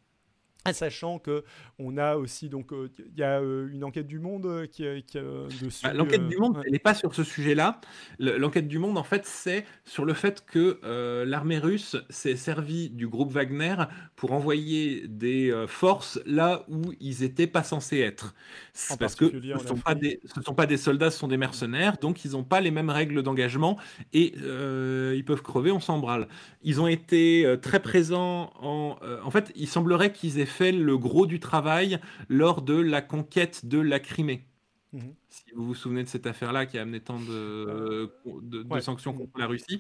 sachant 0.72 1.18
que 1.18 1.44
on 1.80 1.98
a 1.98 2.16
aussi 2.18 2.50
donc 2.50 2.74
euh, 2.74 2.90
il 3.16 3.20
y 3.20 3.24
a 3.24 3.40
euh, 3.40 3.70
une 3.72 3.84
enquête 3.84 4.06
du 4.06 4.20
Monde 4.20 4.46
euh, 4.46 4.68
qui, 4.68 4.84
qui 5.04 5.18
dessus. 5.64 5.84
Bah, 5.84 5.94
l'enquête 5.94 6.28
du 6.28 6.38
Monde, 6.38 6.62
elle 6.66 6.74
n'est 6.74 6.80
pas 6.80 6.94
sur 6.94 7.16
ce 7.16 7.24
sujet-là. 7.24 7.80
L'enquête 8.20 8.68
du 8.68 8.80
Monde, 8.80 8.98
en 8.98 9.04
fait, 9.04 9.26
c'est 9.26 9.66
sur 9.86 10.04
le 10.04 10.14
fait 10.14 10.46
que 10.46 10.80
l'armée 11.26 11.58
russe 11.58 11.96
s'est 12.10 12.36
servie 12.36 12.90
du 12.90 13.08
groupe 13.08 13.32
Wagner 13.32 13.76
pour 14.16 14.34
envoyer 14.34 15.08
des 15.08 15.66
forces 15.68 16.20
là 16.26 16.66
où 16.68 16.94
ils 17.00 17.22
n'étaient 17.22 17.48
pas 17.48 17.64
censés 17.64 18.00
être. 18.00 18.36
Parce 19.00 19.16
que 19.16 19.30
ce 19.30 19.36
ne 19.36 19.68
sont, 19.68 19.78
pas 19.78 19.96
des, 19.96 20.20
ce 20.26 20.42
sont 20.42 20.54
pas 20.54 20.66
des 20.66 20.78
soldats, 20.78 21.12
ce 21.12 21.20
sont 21.20 21.28
des 21.28 21.38
mercenaires, 21.38 21.98
donc 21.98 22.26
ils 22.26 22.32
n'ont 22.32 22.44
pas 22.44 22.60
les 22.60 22.72
mêmes 22.72 22.90
règles 22.90 23.24
d'engagement 23.24 23.78
et 24.12 24.34
ils 24.36 25.24
peuvent 25.26 25.44
crever, 25.44 25.72
on 25.72 25.80
s'embrale. 25.80 26.28
Ils 26.62 26.82
ont 26.82 26.88
été 26.88 27.56
très 27.62 27.80
présents 27.80 28.52
en. 28.62 28.98
en 29.24 29.32
fait, 29.32 29.52
il 29.56 29.68
semblerait 29.68 30.12
qu'ils 30.12 30.40
aient 30.40 30.46
fait 30.46 30.72
le 30.72 30.98
gros 30.98 31.26
du 31.26 31.40
travail 31.40 31.69
lors 32.28 32.62
de 32.62 32.76
la 32.76 33.02
conquête 33.02 33.66
de 33.66 33.80
la 33.80 34.00
Crimée. 34.00 34.46
Mhm. 34.92 35.14
Si 35.30 35.44
vous 35.56 35.66
vous 35.66 35.76
souvenez 35.76 36.04
de 36.04 36.10
cette 36.10 36.26
affaire-là 36.26 36.66
qui 36.66 36.80
a 36.80 36.82
amené 36.82 37.00
tant 37.00 37.20
de, 37.20 38.12
de, 38.42 38.80
sanctions 38.80 39.14
contre 39.14 39.38
la 39.38 39.46
Russie, 39.46 39.80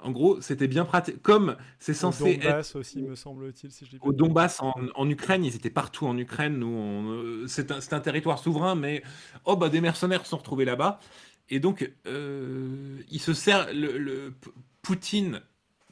en 0.00 0.10
gros, 0.10 0.42
c'était 0.42 0.68
bien 0.68 0.84
pratique. 0.84 1.22
Comme 1.22 1.56
c'est 1.78 1.94
censé 1.94 2.22
Au 2.22 2.42
Donbass 2.42 2.76
aussi, 2.76 3.00
me 3.00 3.14
semble-t-il. 3.14 3.70
Si 3.72 3.86
Au 4.02 4.12
Donbass, 4.12 4.60
en, 4.60 5.08
Ukraine, 5.08 5.46
ils 5.46 5.56
étaient 5.56 5.70
partout 5.70 6.06
en 6.06 6.18
Ukraine. 6.18 6.62
Euh, 6.62 7.46
c'est 7.46 7.70
un, 7.70 7.78
un, 7.90 8.00
territoire 8.00 8.38
souverain, 8.38 8.74
mais 8.74 9.02
oh 9.46 9.56
bah 9.56 9.70
des 9.70 9.80
mercenaires 9.80 10.24
se 10.24 10.30
sont 10.30 10.38
retrouvés 10.38 10.66
là-bas. 10.66 11.00
Et 11.48 11.58
donc, 11.58 11.90
euh, 12.06 12.98
il 13.10 13.20
se 13.20 13.32
sert. 13.32 13.72
Le, 13.72 13.96
le, 13.96 14.34
Poutine 14.82 15.42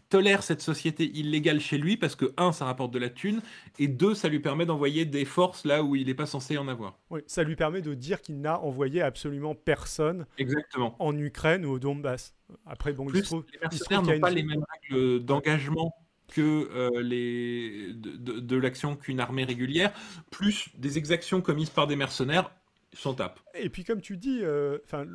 tolère 0.09 0.43
cette 0.43 0.61
société 0.61 1.05
illégale 1.05 1.61
chez 1.61 1.79
lui 1.79 1.97
parce 1.97 2.17
que, 2.17 2.33
un, 2.37 2.53
ça 2.53 2.65
rapporte 2.65 2.93
de 2.93 2.99
la 2.99 3.11
thune, 3.11 3.41
et 3.79 3.89
deux, 3.89 4.15
ça 4.15 4.29
lui 4.29 4.41
permet 4.41 4.67
d'envoyer 4.67 5.05
des 5.05 5.25
forces 5.25 5.65
là 5.65 5.83
où 5.83 5.97
il 5.97 6.07
n'est 6.07 6.15
pas 6.15 6.27
censé 6.27 6.59
en 6.59 6.69
avoir. 6.69 6.99
Oui, 7.11 7.21
ça 7.27 7.43
lui 7.43 7.57
permet 7.57 7.83
de 7.83 7.95
dire 7.95 8.21
qu'il 8.21 8.41
n'a 8.41 8.61
envoyé 8.61 9.03
absolument 9.03 9.55
personne 9.55 10.27
Exactement. 10.39 10.97
en 10.99 11.17
Ukraine 11.17 11.65
ou 11.65 11.73
au 11.73 11.79
Donbass. 11.79 12.35
Après, 12.67 12.93
bon, 12.93 13.07
Plus, 13.07 13.31
les 13.31 13.59
mercenaires 13.61 14.03
n'ont 14.03 14.21
pas 14.21 14.31
les 14.31 14.43
mêmes 14.43 14.65
règles 14.91 15.25
d'engagement 15.25 15.95
que 16.29 16.69
euh, 16.75 17.01
les 17.03 17.93
de, 17.95 18.39
de 18.41 18.57
l'action 18.57 18.97
qu'une 18.97 19.21
armée 19.21 19.45
régulière, 19.45 19.93
plus 20.31 20.69
des 20.77 20.99
exactions 20.99 21.41
commises 21.41 21.71
par 21.71 21.87
des 21.87 21.97
mercenaires 21.97 22.51
s'en 22.95 23.14
tape. 23.14 23.41
Et 23.55 23.68
puis 23.68 23.84
comme 23.84 24.01
tu 24.01 24.16
dis, 24.16 24.41
euh, 24.43 24.78
enfin 24.84 25.07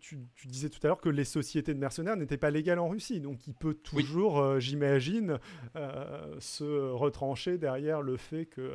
tu, 0.00 0.18
disais 0.46 0.68
tout 0.68 0.80
à 0.82 0.88
l'heure 0.88 1.00
que 1.00 1.08
les 1.08 1.24
sociétés 1.24 1.74
de 1.74 1.78
mercenaires 1.78 2.16
n'étaient 2.16 2.38
pas 2.38 2.50
légales 2.50 2.78
en 2.78 2.88
Russie, 2.88 3.20
donc 3.20 3.46
il 3.46 3.54
peut 3.54 3.74
toujours, 3.74 4.38
euh, 4.38 4.58
j'imagine, 4.58 5.38
euh, 5.76 6.36
se 6.40 6.64
retrancher 6.90 7.58
derrière 7.58 8.02
le 8.02 8.16
fait 8.16 8.46
que 8.46 8.72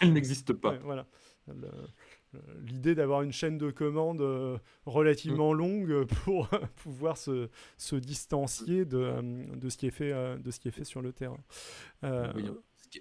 elle 0.00 0.12
n'existe 0.12 0.52
pas. 0.52 0.76
voilà. 0.84 1.06
L'idée 2.62 2.94
d'avoir 2.94 3.22
une 3.22 3.32
chaîne 3.32 3.58
de 3.58 3.70
commandes 3.70 4.60
relativement 4.86 5.52
mm. 5.52 5.56
longue 5.56 6.04
pour 6.06 6.48
pouvoir 6.76 7.16
se, 7.16 7.48
se 7.76 7.96
distancier 7.96 8.84
de, 8.84 9.54
de, 9.54 9.68
ce 9.68 9.76
qui 9.76 9.86
est 9.86 9.92
fait, 9.92 10.12
de 10.38 10.50
ce 10.50 10.58
qui 10.58 10.68
est 10.68 10.72
fait 10.72 10.84
sur 10.84 11.00
le 11.00 11.12
terrain. 11.12 11.40
Oui 12.02 12.50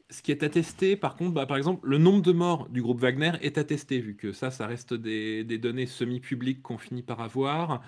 ce 0.10 0.22
qui 0.22 0.32
est 0.32 0.44
attesté, 0.44 0.96
par 0.96 1.16
contre, 1.16 1.34
bah, 1.34 1.46
par 1.46 1.58
exemple, 1.58 1.88
le 1.88 1.98
nombre 1.98 2.22
de 2.22 2.32
morts 2.32 2.70
du 2.70 2.82
groupe 2.82 3.00
Wagner 3.00 3.32
est 3.42 3.58
attesté, 3.58 4.00
vu 4.00 4.16
que 4.16 4.32
ça, 4.32 4.52
ça 4.52 4.68
reste 4.68 4.94
des, 4.94 5.44
données 5.58 5.86
semi-publiques 5.86 6.62
qu'on 6.62 6.78
finit 6.78 7.04
par 7.04 7.22
avoir. 7.22 7.82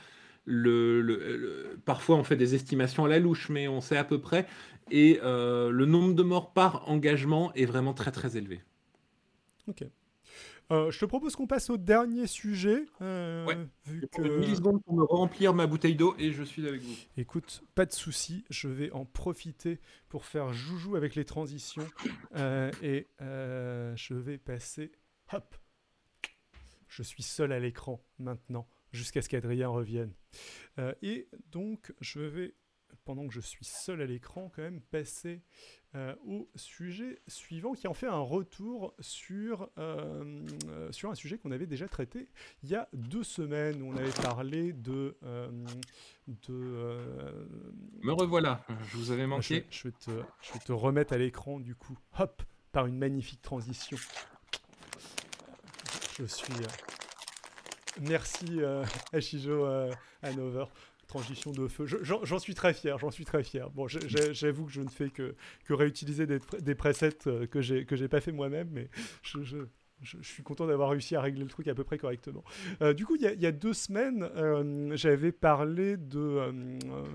Parfois, 1.86 2.18
on 2.18 2.24
fait 2.24 2.36
des 2.36 2.56
estimations 2.56 3.06
à 3.06 3.08
la 3.08 3.20
louche, 3.20 3.50
mais 3.50 3.68
on 3.68 3.82
sait 3.82 3.98
à 3.98 4.04
peu 4.04 4.20
près. 4.20 4.46
Et 4.92 5.20
euh, 5.24 5.72
le 5.72 5.86
nombre 5.86 6.14
de 6.14 6.24
morts 6.24 6.54
par 6.54 6.88
engagement 6.90 7.54
est 7.54 7.66
vraiment 7.66 7.94
très 7.94 8.12
très 8.12 8.38
élevé. 8.38 8.62
Ok. 9.68 9.84
Euh, 10.72 10.92
je 10.92 11.00
te 11.00 11.06
propose 11.06 11.36
qu'on 11.36 11.48
passe 11.48 11.70
au 11.70 11.78
dernier 11.78 12.28
sujet. 12.28 12.86
Euh, 13.02 13.46
ouais. 13.46 13.58
Vu 13.86 14.08
que... 14.12 14.22
millisecondes 14.22 14.84
pour 14.84 14.96
me 14.96 15.04
remplir 15.04 15.54
ma 15.54 15.68
bouteille 15.68 15.96
d'eau 15.96 16.16
et 16.18 16.32
je 16.32 16.44
suis 16.44 16.68
avec 16.68 16.82
vous. 16.82 16.96
Écoute, 17.18 17.64
pas 17.76 17.86
de 17.86 17.94
souci, 17.94 18.46
je 18.50 18.68
vais 18.68 18.92
en 18.92 19.06
profiter 19.06 19.80
pour 20.10 20.26
faire 20.26 20.54
joujou 20.54 20.96
avec 20.96 21.16
les 21.16 21.26
transitions 21.26 21.88
euh, 22.36 22.72
et 22.82 23.08
je 23.20 24.14
vais 24.14 24.38
passer. 24.38 24.92
Hop 25.34 25.56
Je 26.88 27.04
suis 27.04 27.24
seul 27.24 27.52
à 27.52 27.60
l'écran 27.60 28.04
maintenant 28.20 28.68
jusqu'à 28.92 29.22
ce 29.22 29.30
qu'Adrien 29.30 29.68
revienne. 29.68 30.14
et 31.02 31.28
donc, 31.52 31.94
je 32.00 32.20
vais 32.20 32.56
pendant 33.06 33.28
que 33.28 33.34
je 33.34 33.40
suis 33.40 33.64
seul 33.64 34.02
à 34.02 34.06
l'écran, 34.06 34.52
quand 34.54 34.64
même 34.64 34.82
passer 34.82 35.42
euh, 35.96 36.14
au 36.28 36.50
sujet 36.56 37.22
suivant 37.28 37.74
qui 37.74 37.88
en 37.88 37.94
fait 37.94 38.08
un 38.08 38.20
retour 38.20 38.94
sur, 39.00 39.70
euh, 39.78 40.46
euh, 40.68 40.92
sur 40.92 41.10
un 41.10 41.16
sujet 41.16 41.38
qu'on 41.38 41.52
avait 41.52 41.68
déjà 41.68 41.88
traité 41.88 42.28
il 42.64 42.70
y 42.70 42.76
a 42.76 42.90
deux 42.92 43.24
semaines 43.24 43.82
où 43.82 43.94
on 43.94 43.96
avait 43.96 44.12
parlé 44.12 44.74
de... 44.74 45.16
de 46.28 46.58
Me 48.04 48.12
revoilà, 48.12 48.66
je 48.90 48.98
vous 48.98 49.12
avais 49.12 49.28
manqué. 49.28 49.66
Je, 49.70 49.88
vais, 49.88 49.94
te, 49.94 50.12
je 50.42 50.54
vais 50.54 50.60
te 50.60 50.74
remettre 50.74 51.14
à 51.14 51.18
l'écran 51.18 51.60
du 51.60 51.76
coup, 51.76 51.98
hop, 52.20 52.44
par 52.74 52.88
une 52.88 52.98
magnifique 52.98 53.42
transition. 53.42 53.98
Je 56.18 56.26
suis... 56.26 56.54
Merci 58.02 58.60
Ashijo 59.14 59.66
Hanover 60.22 60.66
de 61.52 61.68
feu. 61.68 61.86
J'en 61.86 62.40
suis 62.40 62.56
très 62.56 62.74
fier, 62.74 62.98
j'en 62.98 63.12
suis 63.12 63.26
très 63.26 63.44
fier. 63.44 63.70
Bon, 63.72 63.88
j'avoue 63.88 64.66
que 64.66 64.72
je 64.72 64.82
ne 64.82 64.90
fais 64.90 65.10
que, 65.10 65.36
réutiliser 65.70 66.26
des, 66.28 66.76
presets 66.76 67.28
euh, 67.28 67.48
que 67.48 67.62
j'ai 67.62 68.08
pas 68.08 68.22
fait 68.22 68.32
moi-même, 68.32 68.70
mais 68.72 68.90
je, 69.24 69.66
suis 70.22 70.44
content 70.44 70.68
d'avoir 70.68 70.90
réussi 70.90 71.16
à 71.16 71.22
régler 71.22 71.44
le 71.44 71.50
truc 71.50 71.68
à 71.68 71.76
peu 71.76 71.84
près 71.84 71.98
correctement. 71.98 72.44
Euh, 72.82 72.94
du 72.94 73.06
coup, 73.06 73.16
il 73.16 73.22
y, 73.22 73.46
a 73.46 73.52
deux 73.52 73.74
semaines, 73.74 74.28
euh, 74.36 74.92
j'avais 74.96 75.32
parlé 75.32 75.98
de, 75.98 76.20
euh, 76.20 76.52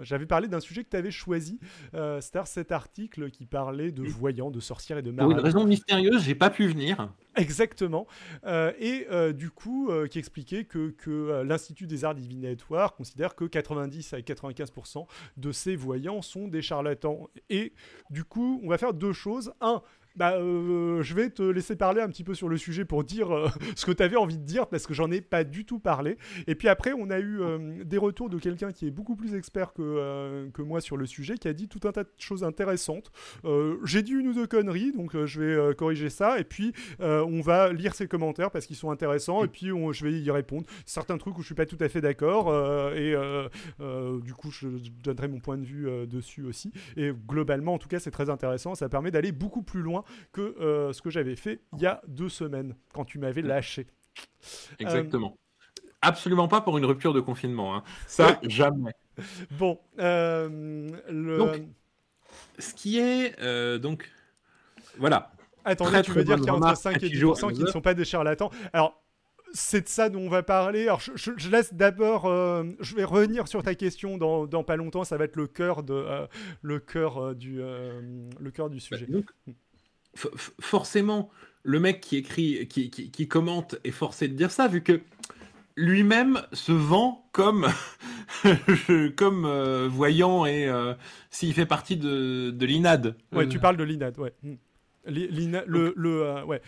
j'avais 0.03 0.27
parlé 0.27 0.49
d'un 0.49 0.61
sujet 0.61 0.85
que 0.85 0.91
tu 0.91 0.97
avais 0.97 1.11
choisi, 1.11 1.59
c'est-à-dire 1.93 2.47
cet 2.47 2.73
article 2.73 3.31
qui 3.31 3.47
parlait 3.47 3.93
de 3.93 4.03
voyants, 4.03 4.51
de 4.51 4.61
sorcières 4.61 4.99
et 4.99 5.03
de 5.03 5.11
marins. 5.11 5.29
Pour 5.29 5.39
une 5.39 5.45
raison 5.45 5.65
mystérieuse, 5.65 6.23
j'ai 6.23 6.35
pas 6.35 6.51
pu 6.51 6.67
venir. 6.67 7.13
Exactement. 7.37 8.07
et 8.47 9.07
du 9.35 9.51
coup, 9.51 9.91
qui 10.11 10.19
expliquait 10.19 10.65
que, 10.65 10.91
que 10.91 11.43
l'Institut 11.43 11.87
des 11.87 12.05
Arts 12.05 12.15
Divinatoires 12.15 12.95
considère 12.95 13.35
que 13.35 13.45
90 13.45 14.15
à 14.15 14.19
95% 14.19 15.07
de 15.37 15.53
ces 15.53 15.77
voyants 15.77 16.23
sont 16.23 16.49
des 16.49 16.63
charlatans. 16.63 17.29
Et 17.49 17.73
du 18.11 18.25
coup, 18.25 18.61
on 18.65 18.69
va 18.69 18.79
faire 18.79 18.95
deux 18.95 19.13
choses. 19.13 19.53
Un, 19.61 19.83
bah, 20.17 20.35
euh, 20.35 21.03
je 21.03 21.15
vais 21.15 21.31
te 21.31 21.43
laisser 21.43 21.77
parler 21.77 22.01
un 22.01 22.09
petit 22.09 22.25
peu 22.25 22.35
sur 22.35 22.49
le 22.49 22.57
sujet 22.57 22.85
pour 22.85 23.05
dire 23.05 23.35
euh, 23.35 23.49
ce 23.77 23.87
que 23.87 23.93
tu 23.93 24.03
avais 24.03 24.17
envie 24.17 24.39
de 24.39 24.45
dire 24.45 24.67
parce 24.67 24.87
que 24.87 24.95
j'en 24.95 25.11
ai 25.11 25.21
pas 25.21 25.45
du 25.45 25.65
tout 25.65 25.79
parlé. 25.79 26.17
Et 26.47 26.55
puis 26.55 26.69
après, 26.69 26.93
on 26.93 27.11
a 27.11 27.19
eu 27.19 27.41
euh, 27.41 27.85
des 27.85 27.99
retours 27.99 28.29
de 28.29 28.39
quelqu'un 28.39 28.73
qui 28.73 28.87
est 28.87 28.91
beaucoup 28.91 29.17
plus 29.17 29.35
expert 29.35 29.73
que, 29.73 30.49
que 30.53 30.63
moi 30.63 30.81
sur 30.81 30.97
le 30.97 31.07
sujet, 31.07 31.37
qui 31.37 31.49
a 31.49 31.53
dit 31.53 31.69
tout 31.69 31.87
un 31.87 31.93
tas 31.93 32.05
de 32.05 32.11
choses 32.19 32.45
intéressantes. 32.45 33.11
J'ai 33.85 34.03
dit 34.03 34.13
une 34.13 34.29
ou 34.29 34.35
deux 34.35 34.47
conneries, 34.47 34.93
donc 34.93 35.17
je 35.25 35.41
vais 35.41 35.75
corriger 35.75 36.11
ça. 36.11 36.39
Et 36.39 36.45
puis, 36.45 36.73
on 37.01 37.41
va 37.41 37.73
lire 37.73 37.95
ses 37.95 38.07
commentaires 38.07 38.51
parce 38.51 38.67
qu'ils 38.67 38.77
sont 38.77 38.91
intéressants. 38.91 39.45
Et 39.45 39.49
puis, 39.49 39.69
je 39.69 40.05
vais 40.05 40.13
y 40.13 40.31
répondre. 40.31 40.67
Certains 40.87 41.19
trucs 41.19 41.37
où 41.39 41.43
je 41.43 41.47
suis 41.47 41.55
pas 41.55 41.67
tout 41.67 41.79
à 41.81 41.89
fait 41.89 42.01
d'accord. 42.01 42.53
et 42.95 43.15
du 44.23 44.35
coup, 44.35 44.51
je 44.51 44.69
donnerai 45.03 45.29
mon 45.29 45.41
point 45.41 45.59
de 45.59 45.65
vue 45.65 45.89
dessus 46.07 46.45
aussi. 46.45 46.73
Et 46.97 47.13
globalement, 47.29 47.75
en 47.75 47.79
tout 47.79 47.89
cas, 47.89 47.99
c'est 47.99 48.11
très 48.11 48.31
intéressant. 48.31 48.75
Ça 48.75 48.89
permet 48.89 49.11
d'aller 49.11 49.33
beaucoup 49.33 49.63
plus 49.63 49.83
loin 49.83 50.00
que 50.33 50.41
euh, 50.41 50.93
ce 50.93 51.03
que 51.03 51.11
j'avais 51.11 51.37
fait 51.37 51.61
il 51.75 51.83
y 51.83 51.87
a 51.87 52.01
deux 52.07 52.29
semaines, 52.29 52.77
quand 52.95 53.05
tu 53.05 53.19
m'avais 53.19 53.43
lâché. 53.43 53.87
Exactement. 54.79 55.37
Absolument 56.03 56.49
pas 56.49 56.63
pour 56.63 56.79
une 56.79 56.85
rupture 56.85 57.13
de 57.13 57.21
confinement. 57.21 57.77
Hein. 57.77 57.83
Ça, 58.07 58.41
jamais. 58.43 58.93
Bon. 59.53 59.79
Euh, 59.99 60.89
le... 61.11 61.67
ce 62.59 62.75
qui 62.75 62.99
est. 62.99 63.39
Euh, 63.41 63.79
donc. 63.79 64.11
Voilà. 64.99 65.33
Attendez, 65.65 66.03
tu 66.03 66.13
veux 66.13 66.25
dire 66.25 66.37
qu'il 66.37 66.47
y 66.47 66.51
a 66.51 66.55
entre 66.55 66.77
5 66.77 67.03
et 67.03 67.09
10% 67.09 67.53
qui 67.53 67.61
ne 67.61 67.67
sont 67.67 67.83
pas 67.83 67.93
des 67.93 68.07
charlatans. 68.07 68.51
Alors, 68.73 69.03
c'est 69.53 69.83
de 69.83 69.89
ça 69.89 70.09
dont 70.09 70.21
on 70.21 70.29
va 70.31 70.43
parler. 70.43 70.85
Alors, 70.85 71.01
je, 71.01 71.51
laisse 71.51 71.75
d'abord. 71.75 72.25
je 72.25 72.95
vais 72.95 73.05
revenir 73.05 73.47
sur 73.47 73.63
ta 73.63 73.75
question 73.75 74.17
dans, 74.17 74.47
dans, 74.47 74.65
pas 74.65 74.77
longtemps. 74.77 75.05
Ça 75.05 75.19
va 75.19 75.25
être 75.25 75.37
le 75.37 75.47
cœur 75.47 75.83
de 75.83 76.27
le 76.63 76.81
cœur 76.81 77.35
du 77.35 77.59
le 77.59 78.51
cœur 78.51 78.71
du 78.71 78.79
bah, 78.79 78.83
sujet 78.83 79.07
forcément, 80.15 81.31
le 81.63 81.81
mec 81.81 82.01
qui 82.01 82.17
écrit, 82.17 82.69
qui, 82.69 83.29
commente 83.29 83.77
est 83.85 83.91
forcé 83.91 84.29
de 84.29 84.35
dire 84.35 84.51
ça, 84.51 84.69
vu 84.69 84.83
que 84.83 85.01
lui-même 85.77 86.43
se 86.53 86.73
vend 86.73 87.29
comme, 87.33 87.69
comme 89.17 89.45
euh, 89.45 89.89
voyant 89.91 90.47
et 90.47 90.67
euh, 90.67 90.95
s'il 91.31 91.55
fait 91.55 91.67
partie 91.67 91.97
de, 91.97 92.51
de 92.51 92.67
l'INAD. 92.67 93.17
Ouais, 93.33 93.49
tu 93.49 93.59
parles 93.59 93.77
de 93.77 93.85
l'INAD, 93.85 94.19
ouais. 94.19 94.35
Hmm. 94.43 94.55
L'INAD 95.07 95.65
le, 95.67 95.95
le, 95.97 96.23
euh, 96.23 96.45
ouais, 96.45 96.61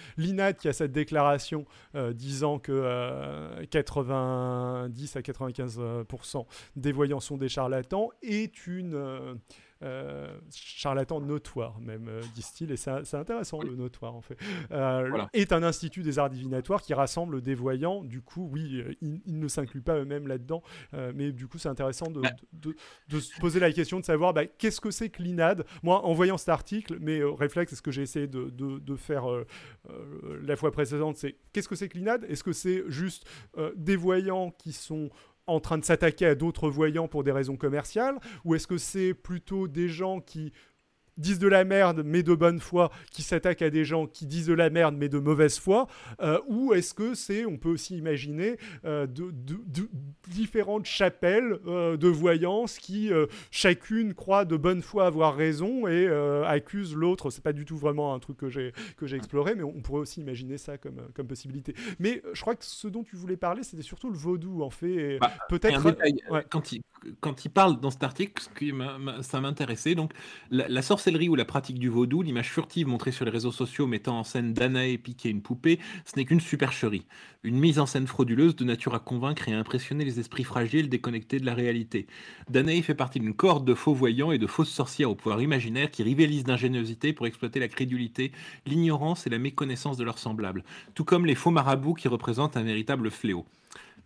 qui 0.58 0.68
a 0.68 0.72
cette 0.72 0.92
déclaration 0.92 1.66
euh, 1.94 2.14
disant 2.14 2.58
que 2.58 3.62
90 3.70 5.16
à 5.16 5.20
95% 5.20 6.46
des 6.76 6.92
voyants 6.92 7.20
sont 7.20 7.36
des 7.36 7.50
charlatans 7.50 8.08
est 8.22 8.66
une 8.66 9.38
euh, 9.82 10.38
charlatan 10.50 11.20
notoire, 11.20 11.80
même, 11.80 12.08
euh, 12.08 12.20
disent-ils, 12.34 12.70
et 12.70 12.76
c'est 12.76 13.14
intéressant 13.14 13.60
le 13.60 13.74
notoire 13.74 14.14
en 14.14 14.20
fait, 14.20 14.38
euh, 14.70 15.24
est 15.32 15.52
un 15.52 15.62
institut 15.62 16.02
des 16.02 16.18
arts 16.18 16.30
divinatoires 16.30 16.82
qui 16.82 16.94
rassemble 16.94 17.40
des 17.42 17.54
voyants. 17.54 18.04
Du 18.04 18.20
coup, 18.20 18.48
oui, 18.52 18.84
ils, 19.00 19.20
ne 19.26 19.48
s'incluent 19.48 19.82
pas 19.82 19.98
eux-mêmes 19.98 20.28
là-dedans, 20.28 20.62
mais 21.14 21.32
du 21.32 21.48
coup, 21.48 21.58
c'est 21.58 21.68
intéressant 21.68 22.10
de, 22.10 22.20
bah. 22.20 22.30
de, 23.08 23.20
se 23.20 23.38
poser 23.40 23.60
la 23.60 23.72
question 23.72 23.98
de 23.98 24.04
savoir 24.04 24.32
bah, 24.32 24.46
qu'est-ce 24.46 24.80
que 24.80 24.90
c'est 24.90 25.08
que 25.08 25.22
l'INAD? 25.22 25.64
Moi, 25.82 26.04
en 26.04 26.12
voyant 26.12 26.38
cet 26.38 26.50
article, 26.50 26.98
mes 27.00 27.22
réflexes, 27.22 27.74
ce 27.74 27.82
que 27.82 27.90
j'ai 27.90 28.02
essayé 28.02 28.26
de, 28.26 28.96
faire 28.96 29.24
la 30.42 30.56
fois 30.56 30.70
précédente, 30.70 31.16
c'est 31.16 31.36
qu'est-ce 31.52 31.68
que 31.68 31.74
c'est 31.74 31.88
que 31.88 31.98
l'INAD? 31.98 32.24
Est-ce 32.28 32.44
que 32.44 32.52
c'est 32.52 32.84
juste 32.88 33.26
des 33.76 33.96
voyants 33.96 34.50
qui 34.50 34.72
sont 34.72 35.10
en 35.46 35.60
train 35.60 35.78
de 35.78 35.84
s'attaquer 35.84 36.26
à 36.26 36.34
d'autres 36.34 36.68
voyants 36.68 37.08
pour 37.08 37.24
des 37.24 37.32
raisons 37.32 37.56
commerciales 37.56 38.18
Ou 38.44 38.54
est-ce 38.54 38.66
que 38.66 38.78
c'est 38.78 39.14
plutôt 39.14 39.68
des 39.68 39.88
gens 39.88 40.20
qui 40.20 40.52
disent 41.16 41.38
de 41.38 41.48
la 41.48 41.64
merde 41.64 42.02
mais 42.04 42.22
de 42.22 42.34
bonne 42.34 42.60
foi, 42.60 42.90
qui 43.10 43.22
s'attaquent 43.22 43.62
à 43.62 43.70
des 43.70 43.84
gens 43.84 44.06
qui 44.06 44.26
disent 44.26 44.46
de 44.46 44.54
la 44.54 44.70
merde 44.70 44.96
mais 44.96 45.08
de 45.08 45.18
mauvaise 45.18 45.58
foi, 45.58 45.86
euh, 46.20 46.38
ou 46.48 46.72
est-ce 46.74 46.94
que 46.94 47.14
c'est, 47.14 47.44
on 47.44 47.56
peut 47.56 47.68
aussi 47.68 47.96
imaginer, 47.96 48.56
euh, 48.84 49.06
de, 49.06 49.32
différentes 50.28 50.86
chapelles 50.86 51.58
euh, 51.66 51.96
de 51.96 52.08
voyance 52.08 52.78
qui 52.78 53.10
chacune 53.50 54.14
croit 54.14 54.44
de 54.44 54.56
bonne 54.56 54.82
foi 54.82 55.06
avoir 55.06 55.36
raison 55.36 55.86
et 55.86 56.08
accuse 56.46 56.94
l'autre. 56.94 57.30
C'est 57.30 57.42
pas 57.42 57.52
du 57.52 57.64
tout 57.64 57.76
vraiment 57.76 58.14
un 58.14 58.18
truc 58.18 58.36
que 58.36 58.48
j'ai 58.48 58.72
que 58.96 59.06
j'ai 59.06 59.16
exploré, 59.16 59.54
mais 59.54 59.62
on 59.62 59.80
pourrait 59.82 60.00
aussi 60.00 60.20
imaginer 60.20 60.58
ça 60.58 60.78
comme 60.78 61.00
comme 61.14 61.26
possibilité. 61.26 61.74
Mais 61.98 62.22
je 62.32 62.40
crois 62.40 62.54
que 62.54 62.64
ce 62.64 62.88
dont 62.88 63.02
tu 63.02 63.16
voulais 63.16 63.36
parler, 63.36 63.62
c'était 63.62 63.82
surtout 63.82 64.10
le 64.10 64.16
vaudou 64.16 64.62
en 64.62 64.70
fait. 64.70 65.18
Bah, 65.18 65.32
peut-être. 65.48 65.82
Quand 66.50 66.72
il 66.72 66.82
quand 67.20 67.44
il 67.44 67.50
parle 67.50 67.80
dans 67.80 67.90
cet 67.90 68.02
article, 68.02 68.42
ça 69.22 69.40
m'intéressait, 69.40 69.94
donc 69.94 70.12
la, 70.50 70.68
la 70.68 70.82
sorcellerie 70.82 71.28
ou 71.28 71.34
la 71.34 71.44
pratique 71.44 71.78
du 71.78 71.88
vaudou, 71.88 72.22
l'image 72.22 72.50
furtive 72.50 72.86
montrée 72.86 73.12
sur 73.12 73.24
les 73.24 73.30
réseaux 73.30 73.52
sociaux 73.52 73.86
mettant 73.86 74.18
en 74.18 74.24
scène 74.24 74.52
Danae 74.52 74.98
piquer 74.98 75.30
une 75.30 75.42
poupée, 75.42 75.78
ce 76.04 76.16
n'est 76.16 76.24
qu'une 76.24 76.40
supercherie. 76.40 77.06
Une 77.44 77.58
mise 77.58 77.80
en 77.80 77.86
scène 77.86 78.06
frauduleuse 78.06 78.54
de 78.54 78.64
nature 78.64 78.94
à 78.94 79.00
convaincre 79.00 79.48
et 79.48 79.52
à 79.52 79.58
impressionner 79.58 80.04
les 80.04 80.20
esprits 80.20 80.44
fragiles 80.44 80.88
déconnectés 80.88 81.40
de 81.40 81.46
la 81.46 81.54
réalité. 81.54 82.06
Danae 82.48 82.82
fait 82.82 82.94
partie 82.94 83.18
d'une 83.18 83.34
corde 83.34 83.64
de 83.64 83.74
faux 83.74 83.94
voyants 83.94 84.30
et 84.30 84.38
de 84.38 84.46
fausses 84.46 84.70
sorcières 84.70 85.10
au 85.10 85.14
pouvoir 85.14 85.42
imaginaire 85.42 85.90
qui 85.90 86.02
rivalisent 86.02 86.44
d'ingéniosité 86.44 87.12
pour 87.12 87.26
exploiter 87.26 87.58
la 87.58 87.68
crédulité, 87.68 88.32
l'ignorance 88.66 89.26
et 89.26 89.30
la 89.30 89.38
méconnaissance 89.38 89.96
de 89.96 90.04
leurs 90.04 90.18
semblables, 90.18 90.62
tout 90.94 91.04
comme 91.04 91.26
les 91.26 91.34
faux 91.34 91.50
marabouts 91.50 91.94
qui 91.94 92.08
représentent 92.08 92.56
un 92.56 92.62
véritable 92.62 93.10
fléau. 93.10 93.44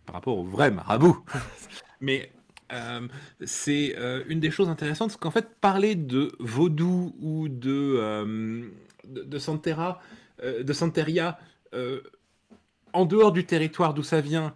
Par 0.05 0.15
rapport 0.15 0.37
aux 0.37 0.45
vrais 0.45 0.71
marabouts. 0.71 1.19
Mais 2.01 2.31
euh, 2.71 3.07
c'est 3.45 3.95
euh, 3.97 4.23
une 4.27 4.39
des 4.39 4.51
choses 4.51 4.69
intéressantes, 4.69 5.11
c'est 5.11 5.19
qu'en 5.19 5.31
fait, 5.31 5.47
parler 5.61 5.95
de 5.95 6.33
vaudou 6.39 7.15
ou 7.21 7.47
de, 7.47 7.95
euh, 7.97 8.69
de, 9.05 9.37
Santeria, 9.39 9.99
en 12.93 13.05
dehors 13.05 13.31
du 13.31 13.45
territoire 13.45 13.93
d'où 13.93 14.03
ça 14.03 14.21
vient, 14.21 14.55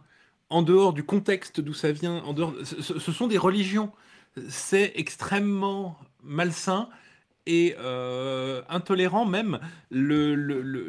en 0.49 0.61
dehors 0.61 0.93
du 0.93 1.03
contexte 1.03 1.61
d'où 1.61 1.73
ça 1.73 1.91
vient, 1.91 2.17
en 2.23 2.33
dehors, 2.33 2.53
ce, 2.63 3.11
sont 3.11 3.27
des 3.27 3.37
religions. 3.37 3.91
C'est 4.49 4.93
extrêmement 4.95 5.97
malsain 6.23 6.89
et 7.45 7.75
intolérant 8.69 9.25
même 9.25 9.59
le, 9.89 10.35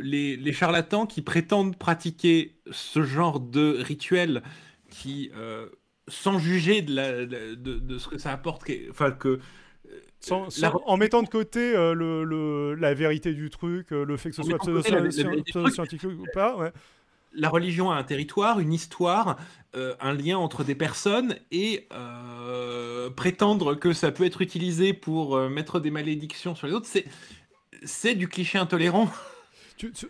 les, 0.01 0.37
les, 0.37 0.53
charlatans 0.53 1.07
qui 1.07 1.23
prétendent 1.23 1.77
pratiquer 1.77 2.57
ce 2.71 3.03
genre 3.03 3.41
de 3.41 3.79
rituel 3.81 4.43
qui 4.91 5.31
sans 6.09 6.39
juger 6.39 6.83
de, 6.83 7.55
de, 7.55 7.99
ce 7.99 8.09
que 8.09 8.19
ça 8.19 8.33
apporte, 8.33 8.65
enfin 8.91 9.13
que 9.13 9.41
euh, 10.31 10.47
en 10.87 10.97
mettant 10.97 11.23
de 11.23 11.29
côté 11.29 11.75
euh, 11.75 11.95
le, 11.95 12.75
la 12.75 12.95
vérité 12.95 13.35
du 13.35 13.51
truc, 13.51 13.93
euh, 13.93 14.05
le 14.05 14.17
fait 14.17 14.31
que 14.31 14.37
ce 14.37 14.43
soit 14.43 14.59
pseudo-scientifique 14.59 16.05
ou 16.05 16.27
pas. 16.33 16.57
Ouais. 16.57 16.73
La 17.35 17.49
religion 17.49 17.91
a 17.91 17.97
un 17.97 18.03
territoire, 18.03 18.61
une 18.61 18.75
histoire, 18.75 19.39
un 19.73 20.13
lien 20.13 20.37
entre 20.37 20.65
des 20.65 20.75
personnes 20.75 21.35
et 21.51 21.89
prétendre 23.17 23.75
que 23.75 23.95
ça 23.95 24.11
peut 24.13 24.25
être 24.25 24.43
utilisé 24.43 24.93
pour 24.93 25.39
mettre 25.49 25.81
des 25.81 25.91
malédictions 25.91 26.55
sur 26.55 26.67
les 26.67 26.75
autres, 26.75 26.87
c'est 27.85 28.15
du 28.15 28.29
cliché 28.29 28.59
intolérant. 28.59 29.11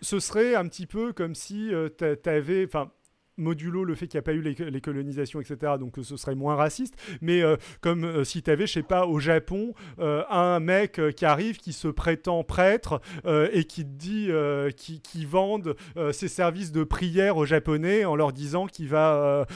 ce 0.01 0.19
serait 0.19 0.57
un 0.57 0.67
petit 0.67 0.89
peu 0.89 1.13
comme 1.13 1.37
si 1.37 1.71
tu 1.97 2.29
avais. 2.29 2.67
Enfin, 2.67 2.91
modulo 3.37 3.85
le 3.85 3.95
fait 3.95 4.07
qu'il 4.07 4.19
n'y 4.19 4.21
a 4.21 4.23
pas 4.23 4.33
eu 4.33 4.41
les, 4.41 4.81
colonisations, 4.81 5.41
etc. 5.41 5.75
Donc 5.79 5.95
ce 6.03 6.17
serait 6.17 6.35
moins 6.35 6.57
raciste. 6.57 6.95
Mais 7.21 7.43
euh, 7.43 7.57
comme 7.81 8.05
euh, 8.05 8.25
si 8.25 8.43
tu 8.43 8.51
avais, 8.51 8.67
je 8.67 8.73
sais 8.73 8.83
pas, 8.83 9.07
au 9.07 9.19
Japon, 9.19 9.75
euh, 9.99 10.23
un 10.31 10.61
mec 10.61 11.01
qui 11.17 11.25
arrive, 11.25 11.59
qui 11.59 11.73
se 11.73 11.89
prétend 11.89 12.45
prêtre 12.45 13.01
et 13.53 13.65
qui 13.65 13.85
dit, 13.85 14.31
qui, 14.77 15.01
qui 15.01 15.25
vendent 15.25 15.77
ses 16.13 16.29
services 16.29 16.73
de 16.73 16.85
prière 16.85 17.37
aux 17.37 17.47
Japonais 17.47 18.05
en 18.05 18.17
leur 18.17 18.33
disant 18.33 18.67
qu'il 18.67 18.89
va, 18.89 19.47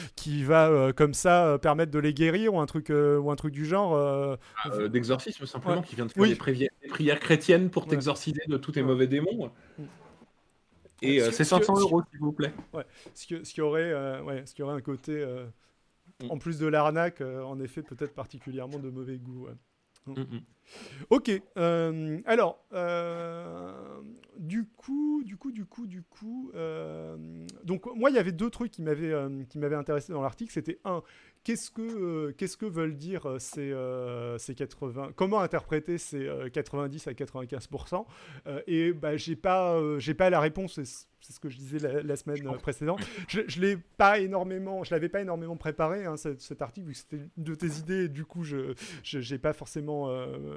va 0.45 0.93
comme 0.93 1.15
ça 1.15 1.59
permettre 1.61 1.93
de 1.93 1.99
les 1.99 2.15
guérir 2.15 2.55
ou 2.55 2.61
un 2.61 2.67
truc, 2.67 2.91
ou 2.91 3.31
un 3.31 3.37
truc 3.37 3.53
du 3.53 3.65
genre. 3.65 4.39
Ah, 4.65 4.89
d'exorcisme 4.89 5.47
simplement, 5.47 5.83
qui 5.83 5.97
vient 5.97 6.07
de 6.07 6.13
faire 6.13 6.25
des, 6.25 6.35
prières, 6.89 7.21
chrétiennes 7.21 7.71
pour 7.71 7.87
t'exorciser 7.87 8.43
de 8.47 8.57
tous 8.57 8.73
tes 8.73 8.83
mauvais 8.83 9.07
démons. 9.07 9.51
Mm. 9.79 9.85
Et 11.03 11.21
euh, 11.21 11.31
c'est 11.31 11.45
500 11.45 11.81
euros, 11.81 12.03
s'il 12.11 12.21
vous 12.21 12.33
plaît. 12.33 12.53
Ouais. 12.73 12.85
Ce, 13.15 13.27
qui, 13.27 13.45
ce, 13.45 13.53
qui 13.53 13.61
aurait, 13.61 13.93
euh, 13.93 14.23
ouais, 14.23 14.47
ce 14.47 14.55
qui 14.55 14.63
aurait 14.63 14.75
un 14.75 14.81
côté, 14.81 15.13
euh, 15.13 15.47
mm. 16.23 16.31
en 16.31 16.39
plus 16.39 16.59
de 16.59 16.67
l'arnaque, 16.67 17.21
en 17.21 17.61
effet, 17.61 17.83
peut-être 17.83 18.15
particulièrement 18.15 18.79
de 18.79 18.91
mauvais 18.91 19.19
goût. 19.19 19.49
Mm. 20.07 20.13
Mm, 20.21 20.41
ok. 21.11 21.31
alors, 22.27 22.65
du 24.39 24.67
coup, 24.77 25.23
du 25.25 25.37
coup, 25.37 25.53
du 25.53 25.65
coup, 25.65 25.87
du 25.87 26.03
coup, 26.03 26.53
donc 27.65 27.87
moi, 27.95 28.11
il 28.11 28.17
y 28.17 28.19
avait 28.19 28.33
deux 28.33 28.51
trucs 28.51 28.73
qui 28.73 28.83
m'avaient 28.83 29.15
qui 29.49 29.59
m'avaient 29.59 29.77
intéressé 29.77 30.13
dans 30.13 30.23
l'article. 30.23 30.53
C'était 30.53 30.79
un, 30.85 31.03
Qu'est-ce 31.47 31.71
que, 31.71 31.81
euh, 31.81 32.33
qu'est-ce 32.37 32.57
que 32.57 32.67
veulent 32.67 32.97
dire 32.97 33.25
euh, 33.27 33.39
ces, 33.39 33.71
euh, 33.71 34.37
ces 34.37 34.57
80 34.57 35.13
Comment 35.15 35.39
interpréter 35.39 35.97
ces 35.97 36.29
90 36.53 37.07
à 37.07 37.13
95% 37.13 38.05
Et 38.67 38.93
bah, 38.93 39.17
j'ai 39.17 39.37
pas, 39.37 39.81
j'ai 39.99 40.15
pas 40.15 40.29
la 40.29 40.41
réponse. 40.41 40.81
C'est 41.21 41.33
ce 41.33 41.39
que 41.39 41.49
je 41.49 41.57
disais 41.57 41.79
la, 41.79 42.17
semaine 42.17 42.43
précédente. 42.59 42.99
Je, 43.29 43.43
je 43.47 43.61
l'ai 43.61 43.77
pas 43.77 44.19
énormément, 44.19 44.83
je 44.83 44.93
l'avais 44.93 45.09
pas 45.09 45.21
énormément 45.21 45.57
préparé 45.57 46.05
hein, 46.05 46.17
cet, 46.17 46.63
article 46.63 46.89
vu 46.89 46.95
que 46.95 46.99
c'était 46.99 47.21
une 47.37 47.45
de 47.45 47.55
tes 47.55 47.79
idées. 47.79 48.09
Du 48.09 48.25
coup, 48.25 48.43
je, 48.43 48.75
j'ai 49.05 49.39
pas 49.39 49.53
forcément, 49.53 50.11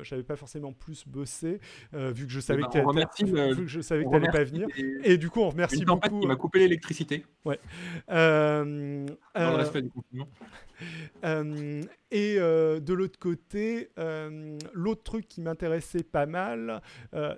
j'avais 0.04 0.24
pas 0.24 0.36
forcément 0.36 0.74
plus 0.74 1.08
bossé 1.08 1.60
vu 1.94 2.26
que 2.26 2.32
je 2.32 2.40
savais 2.40 2.64
eh 2.74 2.82
ben, 2.82 3.06
que 3.06 3.16
tu 3.16 3.68
je 3.68 3.82
savais 3.82 4.04
que 4.04 4.10
t'allais 4.10 4.32
pas 4.32 4.44
venir. 4.44 4.68
Et, 5.04 5.18
du 5.18 5.30
coup, 5.30 5.42
on 5.42 5.50
remercie 5.50 5.86
beaucoup. 5.86 6.22
Il 6.22 6.28
m'a 6.28 6.36
coupé 6.36 6.60
l'électricité. 6.60 7.26
Ouais. 7.46 7.60
Dans 8.08 9.06
le 9.36 9.56
respect 9.56 9.82
du 9.82 9.90
confinement. 9.90 10.28
Euh, 11.24 11.84
et 12.12 12.36
euh, 12.38 12.80
de 12.80 12.94
l'autre 12.94 13.20
côté, 13.20 13.90
euh, 14.00 14.58
l'autre 14.74 15.04
truc 15.04 15.28
qui 15.28 15.42
m'intéressait 15.42 16.04
pas 16.04 16.26
mal, 16.26 16.82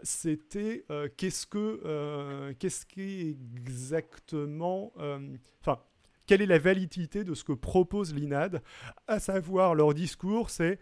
c'était 0.03 0.85
qu'est-ce 1.17 1.47
que 1.47 2.53
qu'est-ce 2.59 2.85
qui 2.85 3.37
exactement, 3.57 4.93
enfin, 5.61 5.79
quelle 6.25 6.41
est 6.41 6.47
la 6.47 6.59
validité 6.59 7.23
de 7.23 7.33
ce 7.33 7.43
que 7.43 7.53
propose 7.53 8.13
l'INAD, 8.13 8.61
à 9.07 9.19
savoir 9.19 9.75
leur 9.75 9.93
discours, 9.93 10.49
c'est 10.49 10.79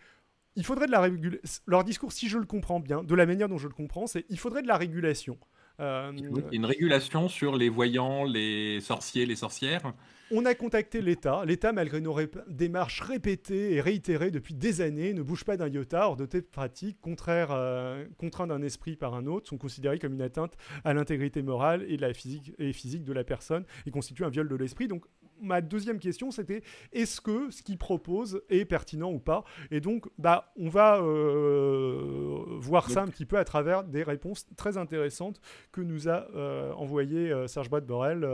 il 0.59 0.65
faudrait 0.65 0.87
de 0.87 0.91
la 0.91 0.99
régulation. 0.99 1.61
Leur 1.67 1.83
discours, 1.85 2.11
si 2.11 2.27
je 2.27 2.37
le 2.37 2.45
comprends 2.45 2.81
bien, 2.81 3.01
de 3.01 3.15
la 3.15 3.25
manière 3.25 3.47
dont 3.47 3.57
je 3.57 3.67
le 3.67 3.73
comprends, 3.73 4.07
c'est 4.07 4.25
il 4.29 4.37
faudrait 4.37 4.61
de 4.61 4.67
la 4.67 4.77
régulation. 4.77 5.37
une 5.79 6.65
régulation 6.65 7.29
sur 7.29 7.55
les 7.55 7.69
voyants, 7.69 8.25
les 8.25 8.81
sorciers, 8.81 9.25
les 9.25 9.37
sorcières 9.37 9.93
on 10.31 10.45
a 10.45 10.53
contacté 10.53 11.01
l'État. 11.01 11.43
L'État, 11.45 11.73
malgré 11.73 12.01
nos 12.01 12.15
démarches 12.47 13.01
répétées 13.01 13.73
et 13.73 13.81
réitérées 13.81 14.31
depuis 14.31 14.53
des 14.53 14.81
années, 14.81 15.13
ne 15.13 15.21
bouge 15.21 15.43
pas 15.43 15.57
d'un 15.57 15.67
iota 15.67 16.07
hors 16.07 16.15
de 16.15 16.25
telles 16.25 16.43
pratiques, 16.43 16.99
contraires, 17.01 17.51
euh, 17.51 18.05
contraintes 18.17 18.49
d'un 18.49 18.61
esprit 18.61 18.95
par 18.95 19.15
un 19.15 19.25
autre, 19.25 19.49
sont 19.49 19.57
considérées 19.57 19.97
comme 19.97 20.13
une 20.13 20.21
atteinte 20.21 20.55
à 20.83 20.93
l'intégrité 20.93 21.41
morale 21.41 21.83
et, 21.87 21.97
la 21.97 22.13
physique, 22.13 22.53
et 22.59 22.73
physique 22.73 23.03
de 23.03 23.13
la 23.13 23.23
personne 23.23 23.65
et 23.87 23.91
constituent 23.91 24.25
un 24.25 24.29
viol 24.29 24.47
de 24.47 24.55
l'esprit. 24.55 24.87
Donc 24.87 25.05
ma 25.41 25.61
deuxième 25.61 25.99
question, 25.99 26.31
c'était 26.31 26.63
est-ce 26.91 27.21
que 27.21 27.49
ce 27.51 27.61
qu'il 27.63 27.77
propose 27.77 28.41
est 28.49 28.65
pertinent 28.65 29.11
ou 29.11 29.19
pas? 29.19 29.43
Et 29.71 29.79
donc, 29.81 30.07
bah, 30.17 30.51
on 30.57 30.69
va 30.69 31.01
euh, 31.01 32.43
voir 32.59 32.89
ça 32.89 33.01
un 33.01 33.07
petit 33.07 33.25
peu 33.25 33.37
à 33.37 33.45
travers 33.45 33.83
des 33.83 34.03
réponses 34.03 34.45
très 34.55 34.77
intéressantes 34.77 35.41
que 35.71 35.81
nous 35.81 36.09
a 36.09 36.27
euh, 36.35 36.71
envoyé 36.73 37.31
euh, 37.31 37.47
Serge 37.47 37.69
Bois 37.69 37.81
Borel, 37.81 38.27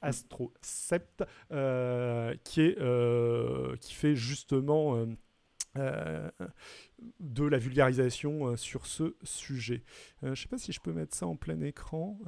Astrocept, 0.00 1.24
qui, 2.44 2.60
est, 2.60 3.78
qui 3.80 3.94
fait 3.94 4.14
justement 4.14 5.06
de 5.76 7.44
la 7.44 7.58
vulgarisation 7.58 8.56
sur 8.56 8.86
ce 8.86 9.14
sujet. 9.22 9.82
je 10.22 10.28
ne 10.28 10.34
sais 10.34 10.48
pas 10.48 10.58
si 10.58 10.72
je 10.72 10.80
peux 10.80 10.92
mettre 10.92 11.14
ça 11.14 11.26
en 11.26 11.36
plein 11.36 11.60
écran 11.60 12.18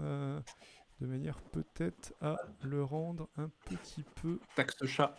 de 1.01 1.07
manière 1.07 1.41
peut-être 1.43 2.15
à 2.21 2.37
le 2.63 2.83
rendre 2.83 3.29
un 3.37 3.51
petit 3.67 4.05
peu. 4.23 4.41
Taxe 4.55 4.85
chat. 4.87 5.15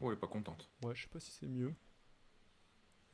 Oh, 0.00 0.10
elle 0.10 0.16
est 0.16 0.20
pas 0.20 0.26
contente. 0.26 0.70
Ouais, 0.84 0.94
je 0.94 1.02
sais 1.02 1.08
pas 1.08 1.20
si 1.20 1.30
c'est 1.30 1.48
mieux. 1.48 1.74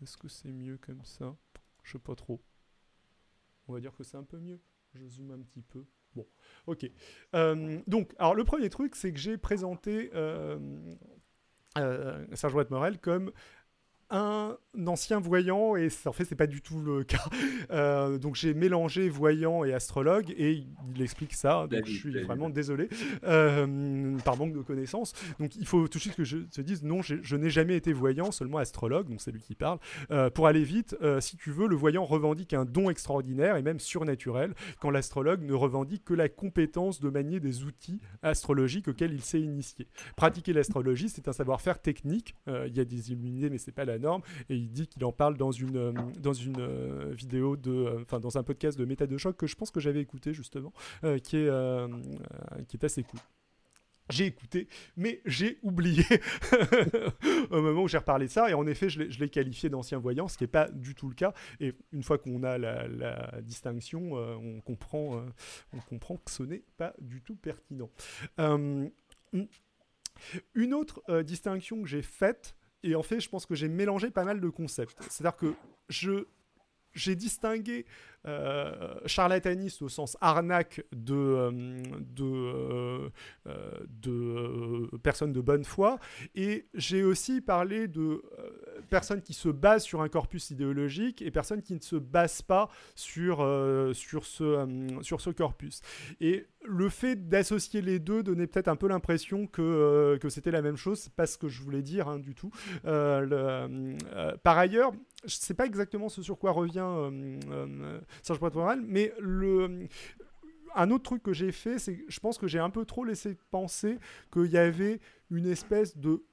Est-ce 0.03 0.17
que 0.17 0.29
c'est 0.29 0.51
mieux 0.51 0.79
comme 0.79 1.05
ça? 1.05 1.37
Je 1.85 1.93
sais 1.93 1.99
pas 1.99 2.15
trop. 2.17 2.43
On 3.69 3.73
va 3.73 3.81
dire 3.81 3.95
que 3.95 4.03
c'est 4.03 4.17
un 4.17 4.25
peu 4.25 4.39
mieux. 4.39 4.61
Je 4.95 5.07
zoome 5.07 5.31
un 5.31 5.41
petit 5.41 5.63
peu. 5.63 5.85
Bon, 6.15 6.27
ok. 6.67 6.91
Euh, 7.35 7.81
donc, 7.87 8.15
alors 8.19 8.35
le 8.35 8.45
premier 8.45 8.69
truc, 8.69 8.97
c'est 8.97 9.13
que 9.13 9.19
j'ai 9.19 9.39
présenté 9.39 10.11
euh, 10.15 10.59
euh, 11.79 12.27
Serge 12.35 12.69
Morel 12.69 12.99
comme 12.99 13.33
un 14.13 14.59
ancien 14.87 15.21
voyant 15.21 15.75
et 15.75 15.89
en 16.05 16.13
fait 16.13 16.25
c'est 16.27 16.37
pas 16.37 16.47
du 16.47 16.61
tout 16.61 16.81
le 16.81 17.03
cas. 17.05 17.25
Euh, 17.71 18.19
donc 18.19 18.37
j'ai 18.37 18.55
mélangé 18.55 19.09
voyant 19.09 19.65
et 19.65 19.73
astrologue 19.73 20.31
et 20.37 20.65
il 20.95 21.03
explique 21.03 21.33
ça. 21.33 21.67
Donc 21.67 21.87
je 21.87 21.93
suis 21.93 22.23
vraiment 22.23 22.51
désolé 22.51 22.89
euh, 23.25 24.17
par 24.19 24.37
manque 24.37 24.53
de 24.53 24.61
connaissances. 24.61 25.15
Donc 25.41 25.57
il 25.57 25.67
faut 25.67 25.89
tout 25.89 25.99
de 25.99 26.03
suite 26.03 26.15
que 26.15 26.25
je 26.25 26.39
te 26.39 26.61
dise 26.61 26.83
non, 26.83 27.01
je 27.03 27.37
n'ai 27.37 27.51
jamais 27.51 27.75
été 27.75 27.93
voyant, 27.93 28.31
seulement 28.31 28.59
astrologue. 28.59 29.09
Donc 29.09 29.21
c'est 29.21 29.33
lui 29.33 29.41
qui 29.41 29.55
parle. 29.55 29.79
Euh, 30.11 30.29
pour 30.29 30.47
aller 30.47 30.63
vite, 30.63 30.97
si 31.21 31.37
tu 31.37 31.51
veux, 31.51 31.67
le 31.67 31.77
voyant 31.77 32.05
revendique 32.05 32.53
un 32.53 32.67
don 32.67 32.91
extraordinaire 32.91 33.57
et 33.57 33.63
même 33.63 33.81
surnaturel, 33.81 34.55
quand 34.81 34.91
l'astrologue 34.91 35.43
ne 35.43 35.55
revendique 35.55 36.05
que 36.05 36.15
la 36.15 36.29
compétence 36.29 37.01
de 37.01 37.09
manier 37.09 37.41
des 37.41 37.65
outils 37.65 38.01
astrologiques 38.23 38.89
auxquels 38.89 39.15
il 39.15 39.23
s'est 39.23 39.41
initié. 39.41 39.89
Pratiquer 40.17 40.53
l'astrologie, 40.53 41.09
c'est 41.09 41.29
un 41.29 41.33
savoir-faire 41.33 41.81
technique. 41.81 42.37
Il 42.47 42.77
y 42.77 42.81
a 42.81 42.85
des 42.85 43.11
illuminés, 43.13 43.49
mais 43.49 43.59
c'est 43.59 43.73
pas 43.73 43.85
la 43.85 43.99
et 44.49 44.57
il 44.57 44.71
dit 44.71 44.87
qu'il 44.87 45.05
en 45.05 45.13
parle 45.13 45.37
dans 45.37 45.53
une, 45.53 45.77
euh, 45.77 45.93
dans 46.19 46.33
une 46.33 46.61
euh, 46.61 47.13
vidéo 47.15 47.57
de, 47.57 47.71
euh, 47.71 48.03
enfin 48.03 48.21
dans 48.21 48.39
un 48.39 48.43
podcast 48.43 48.79
de 48.79 48.85
méta 48.85 49.07
de 49.07 49.17
choc 49.17 49.37
que 49.37 49.47
je 49.47 49.57
pense 49.57 49.71
que 49.71 49.81
j'avais 49.81 50.01
écouté 50.01 50.33
justement, 50.33 50.73
qui 51.23 51.37
est 51.37 51.51
qui 52.69 52.77
est 52.77 52.85
assez 52.85 53.03
cool 53.03 53.21
j'ai 54.11 54.27
écouté, 54.27 54.69
mais 54.97 55.23
j'ai 55.25 55.59
oublié 55.63 56.05
au 57.51 57.63
moment 57.63 57.85
où 57.85 57.89
j'ai 57.89 57.97
reparlé 57.97 58.27
de 58.27 58.31
ça. 58.31 58.51
Et 58.51 58.55
en 58.55 58.67
effet, 58.67 58.91
je 58.91 59.01
l'ai 59.01 59.29
qualifié 59.31 59.71
d'ancien 59.71 59.99
voyant, 59.99 60.29
ce 60.29 60.37
qui 60.37 60.45
n'est 60.45 60.49
pas 60.49 60.69
du 60.69 60.95
tout 60.95 61.09
le 61.09 61.15
cas. 61.15 61.33
Et 61.61 61.73
une 61.93 62.03
fois 62.03 62.19
qu'on 62.19 62.43
a 62.43 62.59
la, 62.59 63.41
distinction, 63.41 64.13
on, 64.13 64.61
comprend, 64.61 65.25
on 65.73 65.79
comprend 65.89 66.17
que 66.17 66.31
ce 66.31 66.43
n'est 66.43 66.65
pas 66.77 66.93
du 67.01 67.23
tout 67.23 67.37
pertinent. 67.37 67.91
une 70.55 70.75
autre 70.75 71.23
distinction 71.23 71.81
que 71.81 71.89
j'ai 71.89 72.03
faite, 72.03 72.55
et 72.83 72.95
en 72.95 73.03
fait, 73.03 73.21
je 73.21 73.29
pense 73.29 73.47
que 73.47 73.55
j'ai 73.55 73.69
mélangé 73.69 74.11
pas 74.11 74.25
mal 74.25 74.41
de 74.41 74.49
concepts. 74.49 74.97
C'est-à-dire 75.09 75.37
que 75.37 75.55
je 75.89 76.27
j'ai 76.95 77.17
distingué 77.17 77.87
euh, 78.29 78.95
charlataniste 79.05 79.83
au 79.83 79.89
sens 79.89 80.17
arnaque 80.21 80.85
de, 80.93 81.13
euh, 81.13 81.51
de, 81.99 83.11
euh, 83.49 83.81
de 84.01 84.97
personnes 84.99 85.33
de 85.33 85.41
bonne 85.41 85.65
foi, 85.65 85.99
et 86.37 86.69
j'ai 86.73 87.03
aussi 87.03 87.41
parlé 87.41 87.89
de 87.89 88.23
personnes 88.91 89.23
qui 89.23 89.35
se 89.35 89.49
basent 89.49 89.83
sur 89.83 90.03
un 90.03 90.09
corpus 90.09 90.51
idéologique 90.51 91.21
et 91.21 91.33
personnes 91.33 91.63
qui 91.63 91.75
ne 91.75 91.81
se 91.81 91.97
basent 91.97 92.43
pas 92.43 92.69
sur, 92.95 93.39
sur, 93.93 94.25
ce, 94.25 94.99
sur 95.03 95.21
ce 95.21 95.31
corpus. 95.31 95.81
Et 96.21 96.47
le 96.65 96.89
fait 96.89 97.29
d'associer 97.29 97.83
les 97.83 97.99
deux 97.99 98.23
donnait 98.23 98.47
peut-être 98.47 98.69
un 98.69 98.77
peu 98.77 98.87
l'impression 98.87 99.49
que, 99.49 100.17
que 100.21 100.29
c'était 100.29 100.53
la 100.53 100.63
même 100.63 100.77
chose, 100.77 101.01
c'est 101.01 101.15
pas 101.15 101.27
ce 101.27 101.37
que 101.39 101.49
je 101.49 101.61
voulais 101.61 101.83
dire 101.83 102.07
hein, 102.07 102.21
du 102.21 102.37
tout. 102.37 102.51
par 102.85 104.59
ailleurs, 104.59 104.93
je 105.25 105.35
sais 105.35 105.55
pas 105.55 105.67
exactement 105.67 106.09
ce 106.09 106.23
sur 106.23 106.39
quoi 106.39 106.53
revient 106.53 106.87
Serge 108.23 108.39
Poitevin, 108.39 108.77
mais 108.77 109.13
le 109.19 109.89
un 110.75 110.91
autre 110.91 111.05
truc 111.05 111.23
que 111.23 111.33
j'ai 111.33 111.53
fait, 111.53 111.79
c'est 111.79 111.97
que 111.97 112.05
je 112.09 112.21
pense 112.21 112.39
que 112.39 112.47
j'ai 112.47 112.59
un 112.59 112.71
peu 112.71 112.85
trop 112.85 113.05
laissé 113.05 113.37
penser 113.51 113.99
qu'il 114.33 114.47
y 114.47 114.57
avait 114.57 115.01
une 115.31 115.47
espèce 115.47 115.97
de 115.97 116.25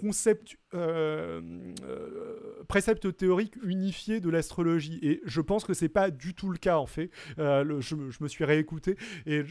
concept, 0.00 0.56
euh, 0.74 1.40
euh, 1.84 2.64
précepte 2.66 3.16
théorique 3.16 3.54
unifié 3.62 4.20
de 4.20 4.30
l'astrologie. 4.30 4.98
Et 5.02 5.20
je 5.24 5.40
pense 5.40 5.64
que 5.64 5.74
c'est 5.74 5.88
pas 5.88 6.10
du 6.10 6.34
tout 6.34 6.50
le 6.50 6.58
cas 6.58 6.78
en 6.78 6.86
fait. 6.86 7.10
Euh, 7.38 7.80
je, 7.80 7.94
me 7.94 8.28
suis 8.28 8.44
réécouté 8.44 8.96
et 9.26 9.44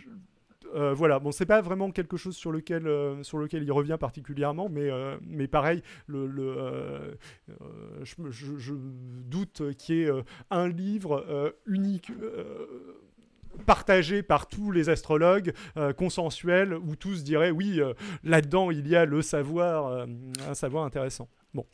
euh, 0.76 0.94
voilà, 0.94 1.19
bon, 1.19 1.31
c'est 1.31 1.45
pas 1.45 1.61
vraiment 1.61 1.91
quelque 1.91 2.18
chose 2.18 2.35
sur 2.35 2.52
lequel, 2.52 2.88
euh, 2.88 3.23
sur 3.23 3.38
lequel 3.38 3.64
il 3.64 3.72
revient 3.72 3.98
particulièrement, 3.99 4.69
mais, 4.69 4.89
euh, 4.89 5.18
mais 5.22 5.48
pareil, 5.48 5.81
je, 6.10 6.34
doute 8.73 9.76
qu'il 9.77 9.95
y 9.95 10.02
ait 10.03 10.11
un 10.49 10.68
livre 10.68 11.53
unique 11.65 12.11
partagé 13.65 14.22
par 14.23 14.48
tous 14.48 14.72
les 14.72 14.89
astrologues, 14.89 15.53
consensuel, 15.98 16.73
où 16.73 16.95
tous 16.95 17.23
diraient 17.23 17.52
oui, 17.52 17.81
là-dedans 18.23 18.72
il 18.72 18.88
y 18.88 18.95
a 18.95 19.06
le 19.06 19.22
savoir, 19.22 20.07
un 20.48 20.53
savoir 20.53 20.85
intéressant. 20.85 21.27
Bon. 21.53 21.65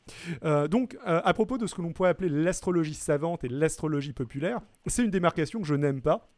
donc, 0.67 0.97
à 1.05 1.33
propos 1.33 1.57
de 1.57 1.67
ce 1.67 1.75
que 1.75 1.81
l'on 1.81 1.91
pourrait 1.93 2.09
appeler 2.09 2.29
l'astrologie 2.29 2.93
savante 2.93 3.43
et 3.43 3.49
l'astrologie 3.49 4.13
populaire, 4.13 4.59
c'est 4.87 5.03
une 5.03 5.11
démarcation 5.11 5.59
que 5.61 5.67
je 5.67 5.75
n'aime 5.75 6.01
pas 6.01 6.29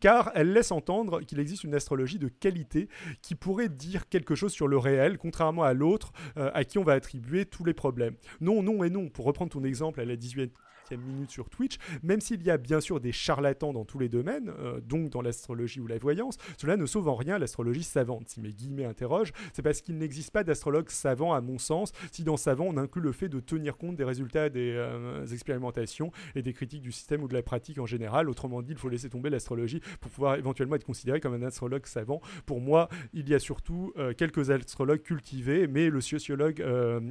car 0.00 0.30
elle 0.34 0.52
laisse 0.52 0.72
entendre 0.72 1.20
qu'il 1.22 1.40
existe 1.40 1.64
une 1.64 1.74
astrologie 1.74 2.18
de 2.18 2.28
qualité 2.28 2.88
qui 3.22 3.34
pourrait 3.34 3.68
dire 3.68 4.08
quelque 4.08 4.34
chose 4.34 4.52
sur 4.52 4.68
le 4.68 4.78
réel, 4.78 5.18
contrairement 5.18 5.62
à 5.62 5.72
l'autre 5.72 6.12
euh, 6.36 6.50
à 6.54 6.64
qui 6.64 6.78
on 6.78 6.84
va 6.84 6.92
attribuer 6.92 7.46
tous 7.46 7.64
les 7.64 7.74
problèmes. 7.74 8.16
Non, 8.40 8.62
non 8.62 8.84
et 8.84 8.90
non, 8.90 9.08
pour 9.08 9.24
reprendre 9.24 9.52
ton 9.52 9.64
exemple 9.64 10.00
à 10.00 10.04
la 10.04 10.16
18 10.16 10.52
minute 10.96 11.30
sur 11.30 11.48
Twitch, 11.48 11.78
même 12.02 12.20
s'il 12.20 12.42
y 12.42 12.50
a 12.50 12.56
bien 12.56 12.80
sûr 12.80 13.00
des 13.00 13.12
charlatans 13.12 13.72
dans 13.72 13.84
tous 13.84 13.98
les 13.98 14.08
domaines, 14.08 14.52
euh, 14.58 14.80
donc 14.80 15.10
dans 15.10 15.22
l'astrologie 15.22 15.80
ou 15.80 15.86
la 15.86 15.98
voyance, 15.98 16.36
cela 16.56 16.76
ne 16.76 16.86
sauve 16.86 17.08
en 17.08 17.14
rien 17.14 17.38
l'astrologie 17.38 17.82
savante. 17.82 18.28
Si 18.28 18.40
mes 18.40 18.52
guillemets 18.52 18.84
interrogent, 18.84 19.32
c'est 19.52 19.62
parce 19.62 19.80
qu'il 19.80 19.98
n'existe 19.98 20.30
pas 20.30 20.44
d'astrologue 20.44 20.88
savant 20.90 21.32
à 21.32 21.40
mon 21.40 21.58
sens, 21.58 21.92
si 22.12 22.24
dans 22.24 22.36
savant 22.36 22.66
on 22.66 22.76
inclut 22.76 23.02
le 23.02 23.12
fait 23.12 23.28
de 23.28 23.40
tenir 23.40 23.76
compte 23.76 23.96
des 23.96 24.04
résultats 24.04 24.48
des 24.48 24.72
euh, 24.74 25.26
expérimentations 25.26 26.12
et 26.34 26.42
des 26.42 26.52
critiques 26.52 26.82
du 26.82 26.92
système 26.92 27.22
ou 27.22 27.28
de 27.28 27.34
la 27.34 27.42
pratique 27.42 27.78
en 27.78 27.86
général. 27.86 28.28
Autrement 28.28 28.62
dit, 28.62 28.72
il 28.72 28.78
faut 28.78 28.88
laisser 28.88 29.08
tomber 29.08 29.30
l'astrologie 29.30 29.80
pour 30.00 30.10
pouvoir 30.10 30.36
éventuellement 30.36 30.76
être 30.76 30.84
considéré 30.84 31.20
comme 31.20 31.34
un 31.34 31.42
astrologue 31.42 31.86
savant. 31.86 32.20
Pour 32.46 32.60
moi, 32.60 32.88
il 33.12 33.28
y 33.28 33.34
a 33.34 33.38
surtout 33.38 33.92
euh, 33.96 34.12
quelques 34.12 34.50
astrologues 34.50 35.02
cultivés, 35.02 35.66
mais 35.66 35.90
le 35.90 36.00
sociologue 36.00 36.64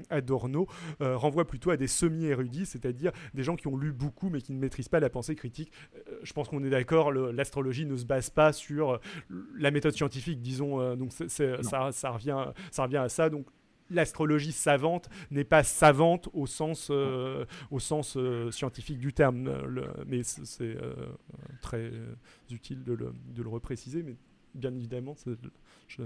Adorno 0.10 0.68
renvoie 0.99 1.45
plutôt 1.45 1.72
à 1.72 1.77
des 1.77 1.88
semi-érudits, 1.88 2.65
c'est-à-dire 2.65 3.11
des 3.34 3.43
gens 3.43 3.55
qui 3.55 3.68
ont 3.68 3.73
lu 3.78 3.91
beaucoup 3.91 4.30
mais 4.30 4.41
qui 4.41 4.54
ne 4.54 4.60
maîtrisent 4.60 4.90
pas 4.90 5.00
la 5.00 5.10
pensée 5.10 5.36
critique. 5.36 5.72
Euh, 5.95 6.20
je 6.24 6.34
pense 6.34 6.50
qu'on 6.50 6.64
est 6.64 6.70
d'accord, 6.70 7.12
l'astrologie 7.12 7.86
ne 7.86 7.95
se 7.95 8.06
base 8.06 8.30
pas 8.30 8.54
sur 8.54 8.94
euh, 8.94 8.98
la 9.58 9.72
méthode 9.72 9.94
scientifique, 9.94 10.41
disons. 10.41 10.80
Euh, 10.80 10.95
donc 10.95 11.12
ça, 11.12 11.91
ça, 11.91 12.10
revient, 12.10 12.45
ça 12.72 12.84
revient 12.84 12.98
à 12.98 13.10
ça. 13.10 13.30
Donc 13.30 13.48
l'astrologie 13.90 14.52
savante 14.52 15.10
n'est 15.30 15.44
pas 15.44 15.64
savante 15.64 16.30
au 16.34 16.48
sens, 16.48 16.90
au 16.90 17.80
sens 17.80 18.18
scientifique 18.50 18.98
du 18.98 19.14
terme. 19.14 19.52
mais 20.08 20.24
c'est 20.24 20.78
très 21.62 21.91
utile 22.50 22.84
de 22.84 22.94
le, 22.94 23.14
de 23.36 23.44
le, 23.44 23.50
repréciser. 23.50 24.02
Mais 24.02 24.16
bien 24.56 24.74
évidemment, 24.74 25.16
je, 25.88 26.04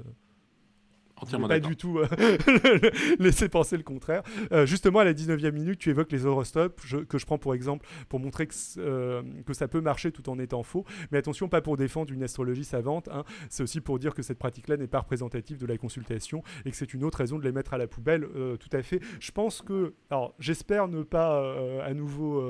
Entièrement 1.22 1.48
pas 1.48 1.60
du 1.60 1.76
tout 1.76 2.00
euh, 2.00 2.08
laisser 3.20 3.50
penser 3.50 3.78
le 3.78 3.84
contraire. 3.84 4.22
Euh, 4.52 4.66
justement, 4.66 5.00
à 5.00 5.04
la 5.04 5.14
19e 5.14 5.52
minute, 5.52 5.80
tu 5.80 5.90
évoques 5.90 6.12
les 6.12 6.26
horoscopes, 6.26 6.80
que 7.08 7.18
je 7.18 7.26
prends 7.26 7.38
pour 7.38 7.54
exemple 7.56 7.88
pour 8.10 8.20
montrer 8.20 8.48
que, 8.48 8.54
euh, 8.78 9.24
que, 9.46 9.54
ça 9.54 9.68
peut 9.68 9.82
marcher 9.82 10.12
tout 10.12 10.30
en 10.30 10.38
étant 10.38 10.64
faux. 10.64 10.86
Mais 11.12 11.18
attention, 11.18 11.50
pas 11.50 11.62
pour 11.62 11.78
défendre 11.78 12.14
une 12.14 12.24
astrologie 12.24 12.64
savante, 12.64 13.10
hein. 13.12 13.24
c'est 13.50 13.64
aussi 13.64 13.82
pour 13.82 14.00
dire 14.00 14.14
que 14.14 14.22
cette 14.22 14.38
pratique-là 14.38 14.78
n'est 14.78 14.88
pas 14.88 15.00
représentative 15.00 15.58
de 15.58 15.66
la 15.66 15.78
consultation 15.78 16.44
et 16.66 16.72
que 16.72 16.78
c'est 16.78 16.94
une 16.94 17.04
autre 17.04 17.18
raison 17.18 17.40
de 17.40 17.44
les 17.44 17.52
mettre 17.52 17.74
à 17.74 17.78
la 17.78 17.88
poubelle. 17.88 18.28
tout 18.60 18.70
à 18.72 18.84
fait. 18.84 19.00
Je 19.20 19.32
pense 19.32 19.62
que, 19.62 19.94
alors 20.10 20.36
j'espère 20.40 20.88
ne 20.88 21.04
pas 21.04 21.56
à 21.84 21.94
nouveau 21.94 22.44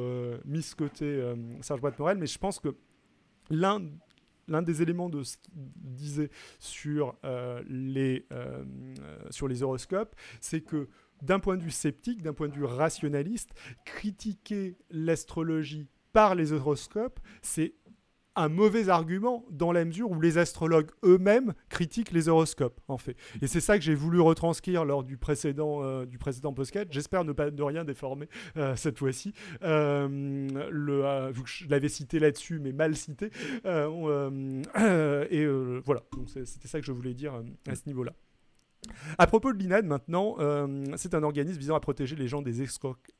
miscoter 0.45 1.34
Serge 1.61 1.81
Boîte 1.81 1.99
Morel, 1.99 2.18
mais 2.18 2.27
je 2.27 2.38
pense 2.38 2.60
que 2.60 2.76
l'un 3.49 3.81
l'un 4.48 4.61
des 4.61 4.82
éléments 4.82 5.10
de 5.10 5.24
ce 5.24 5.38
qu'il 5.38 5.53
disait 5.76 6.30
sur, 6.60 7.15
euh, 7.26 7.61
euh, 8.32 8.64
sur 9.30 9.48
les 9.48 9.64
horoscopes, 9.64 10.15
c'est 10.40 10.61
que 10.61 10.88
d'un 11.22 11.40
point 11.40 11.57
de 11.57 11.64
vue 11.64 11.72
sceptique, 11.72 12.22
d'un 12.22 12.34
point 12.34 12.48
de 12.48 12.53
vue 12.53 12.65
rationaliste, 12.65 13.52
critiquer 13.86 14.78
l'astrologie 14.91 15.88
par 16.14 16.36
les 16.36 16.52
horoscopes, 16.52 17.19
c'est 17.41 17.74
un 18.38 18.49
mauvais 18.49 18.89
argument 18.89 19.45
dans 19.49 19.72
la 19.72 19.84
mesure 19.84 20.11
où 20.11 20.22
les 20.22 20.38
astrologues 20.38 20.91
eux-mêmes 21.03 21.53
critiquent 21.69 22.11
les 22.11 22.30
horoscopes, 22.30 22.80
en 22.88 22.97
fait. 22.97 23.15
Et 23.41 23.47
c'est 23.47 23.59
ça 23.59 23.77
que 23.77 23.84
j'ai 23.84 23.95
voulu 23.95 24.22
retranscrire 24.22 24.85
lors 24.85 25.03
du 25.03 25.18
précédent, 25.18 25.84
euh, 25.84 26.05
du 26.05 26.18
précédent 26.18 26.53
podcast. 26.53 26.88
J'espère 26.91 27.23
ne 27.23 27.61
rien 27.61 27.84
déformer 27.84 28.30
euh, 28.55 28.76
cette 28.76 28.99
fois-ci. 28.99 29.34
Euh, 29.64 30.07
le, 30.72 31.34
je 31.45 31.68
l'avais 31.68 31.89
cité 31.89 32.19
là-dessus, 32.19 32.59
mais 32.59 32.72
mal 32.72 32.95
cité. 32.95 33.31
et 33.65 35.45
voilà, 35.85 36.03
c'était 36.45 36.68
ça 36.68 36.80
que 36.80 36.85
je 36.85 36.91
voulais 36.91 37.14
dire 37.14 37.41
à 37.68 37.76
ce 37.76 37.84
niveau-là. 37.88 38.14
À 39.18 39.27
propos 39.27 39.53
de 39.53 39.57
l'INAD 39.57 39.85
maintenant, 39.85 40.35
euh, 40.39 40.85
c'est 40.95 41.14
un 41.14 41.23
organisme 41.23 41.59
visant 41.59 41.76
à 41.76 41.80
protéger 41.80 42.15
les 42.15 42.27
gens 42.27 42.41
des, 42.41 42.64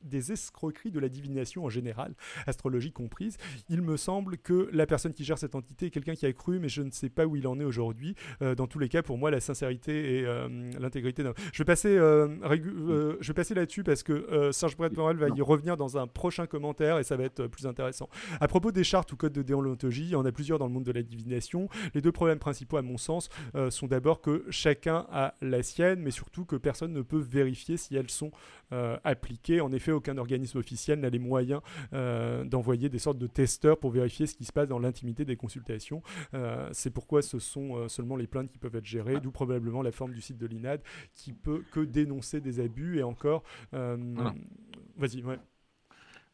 des, 0.02 0.32
escroqueries 0.32 0.90
de 0.90 1.00
la 1.00 1.08
divination 1.08 1.64
en 1.64 1.68
général, 1.68 2.14
astrologie 2.46 2.92
comprise. 2.92 3.36
Il 3.68 3.82
me 3.82 3.96
semble 3.96 4.38
que 4.38 4.68
la 4.72 4.86
personne 4.86 5.12
qui 5.12 5.24
gère 5.24 5.38
cette 5.38 5.54
entité 5.54 5.86
est 5.86 5.90
quelqu'un 5.90 6.14
qui 6.14 6.26
a 6.26 6.32
cru, 6.32 6.58
mais 6.58 6.68
je 6.68 6.82
ne 6.82 6.90
sais 6.90 7.08
pas 7.08 7.26
où 7.26 7.36
il 7.36 7.46
en 7.46 7.58
est 7.60 7.64
aujourd'hui. 7.64 8.14
Euh, 8.42 8.54
dans 8.54 8.66
tous 8.66 8.78
les 8.78 8.88
cas, 8.88 9.02
pour 9.02 9.18
moi, 9.18 9.30
la 9.30 9.40
sincérité 9.40 10.18
et 10.18 10.26
euh, 10.26 10.70
l'intégrité. 10.78 11.22
Je 11.52 11.58
vais 11.58 11.64
passer, 11.64 11.96
je 11.96 13.26
vais 13.26 13.34
passer 13.34 13.54
là-dessus 13.54 13.82
parce 13.82 14.02
que 14.02 14.50
Serge 14.52 14.76
Brett 14.76 14.92
va 14.94 15.28
y 15.28 15.42
revenir 15.42 15.76
dans 15.76 15.98
un 15.98 16.06
prochain 16.06 16.46
commentaire 16.46 16.98
et 16.98 17.04
ça 17.04 17.16
va 17.16 17.24
être 17.24 17.46
plus 17.46 17.66
intéressant. 17.66 18.08
À 18.40 18.48
propos 18.48 18.72
des 18.72 18.84
chartes 18.84 19.12
ou 19.12 19.16
codes 19.16 19.32
de 19.32 19.42
déontologie, 19.42 20.04
il 20.04 20.10
y 20.10 20.16
en 20.16 20.24
a 20.24 20.32
plusieurs 20.32 20.58
dans 20.58 20.66
le 20.66 20.72
monde 20.72 20.84
de 20.84 20.92
la 20.92 21.02
divination. 21.02 21.68
Les 21.94 22.00
deux 22.00 22.12
problèmes 22.12 22.38
principaux, 22.38 22.76
à 22.76 22.82
mon 22.82 22.98
sens, 22.98 23.28
sont 23.70 23.86
d'abord 23.86 24.20
que 24.20 24.44
chacun 24.50 25.06
a 25.10 25.34
la 25.40 25.57
sienne, 25.62 26.00
mais 26.00 26.10
surtout 26.10 26.44
que 26.44 26.56
personne 26.56 26.92
ne 26.92 27.02
peut 27.02 27.18
vérifier 27.18 27.76
si 27.76 27.96
elles 27.96 28.10
sont 28.10 28.30
euh, 28.72 28.96
appliquées. 29.04 29.60
En 29.60 29.72
effet, 29.72 29.92
aucun 29.92 30.18
organisme 30.18 30.58
officiel 30.58 31.00
n'a 31.00 31.10
les 31.10 31.18
moyens 31.18 31.60
euh, 31.92 32.44
d'envoyer 32.44 32.88
des 32.88 32.98
sortes 32.98 33.18
de 33.18 33.26
testeurs 33.26 33.78
pour 33.78 33.90
vérifier 33.90 34.26
ce 34.26 34.34
qui 34.34 34.44
se 34.44 34.52
passe 34.52 34.68
dans 34.68 34.78
l'intimité 34.78 35.24
des 35.24 35.36
consultations. 35.36 36.02
Euh, 36.34 36.68
c'est 36.72 36.90
pourquoi 36.90 37.22
ce 37.22 37.38
sont 37.38 37.88
seulement 37.88 38.16
les 38.16 38.26
plaintes 38.26 38.50
qui 38.50 38.58
peuvent 38.58 38.76
être 38.76 38.86
gérées, 38.86 39.20
d'où 39.20 39.30
probablement 39.30 39.82
la 39.82 39.92
forme 39.92 40.12
du 40.12 40.20
site 40.20 40.38
de 40.38 40.46
l'INAD 40.46 40.82
qui 41.14 41.32
peut 41.32 41.62
que 41.70 41.80
dénoncer 41.80 42.40
des 42.40 42.60
abus 42.60 42.98
et 42.98 43.02
encore. 43.02 43.42
Vas-y, 43.72 45.22
ouais. 45.22 45.38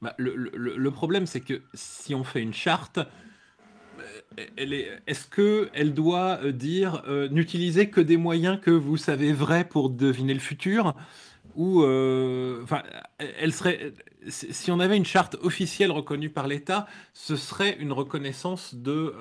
Bah, 0.00 0.14
le, 0.18 0.34
le, 0.34 0.90
problème, 0.90 1.26
c'est 1.26 1.40
que 1.40 1.62
si 1.72 2.14
on 2.14 2.24
fait 2.24 2.42
une 2.42 2.52
charte, 2.52 2.98
est-ce 5.06 5.26
qu'elle 5.28 5.94
doit 5.94 6.38
euh, 6.42 6.52
dire 6.52 7.02
euh, 7.06 7.28
n'utilisez 7.28 7.90
que 7.90 8.00
des 8.00 8.16
moyens 8.16 8.58
que 8.60 8.70
vous 8.70 8.96
savez 8.96 9.32
vrais 9.32 9.64
pour 9.64 9.90
deviner 9.90 10.34
le 10.34 10.40
futur 10.40 10.94
ou 11.56 11.82
euh, 11.82 12.64
elle 13.18 13.52
si 14.26 14.70
on 14.70 14.80
avait 14.80 14.96
une 14.96 15.04
charte 15.04 15.36
officielle 15.42 15.92
reconnue 15.92 16.30
par 16.30 16.48
l'État, 16.48 16.86
ce 17.12 17.36
serait 17.36 17.76
une 17.78 17.92
reconnaissance 17.92 18.74
de 18.74 19.14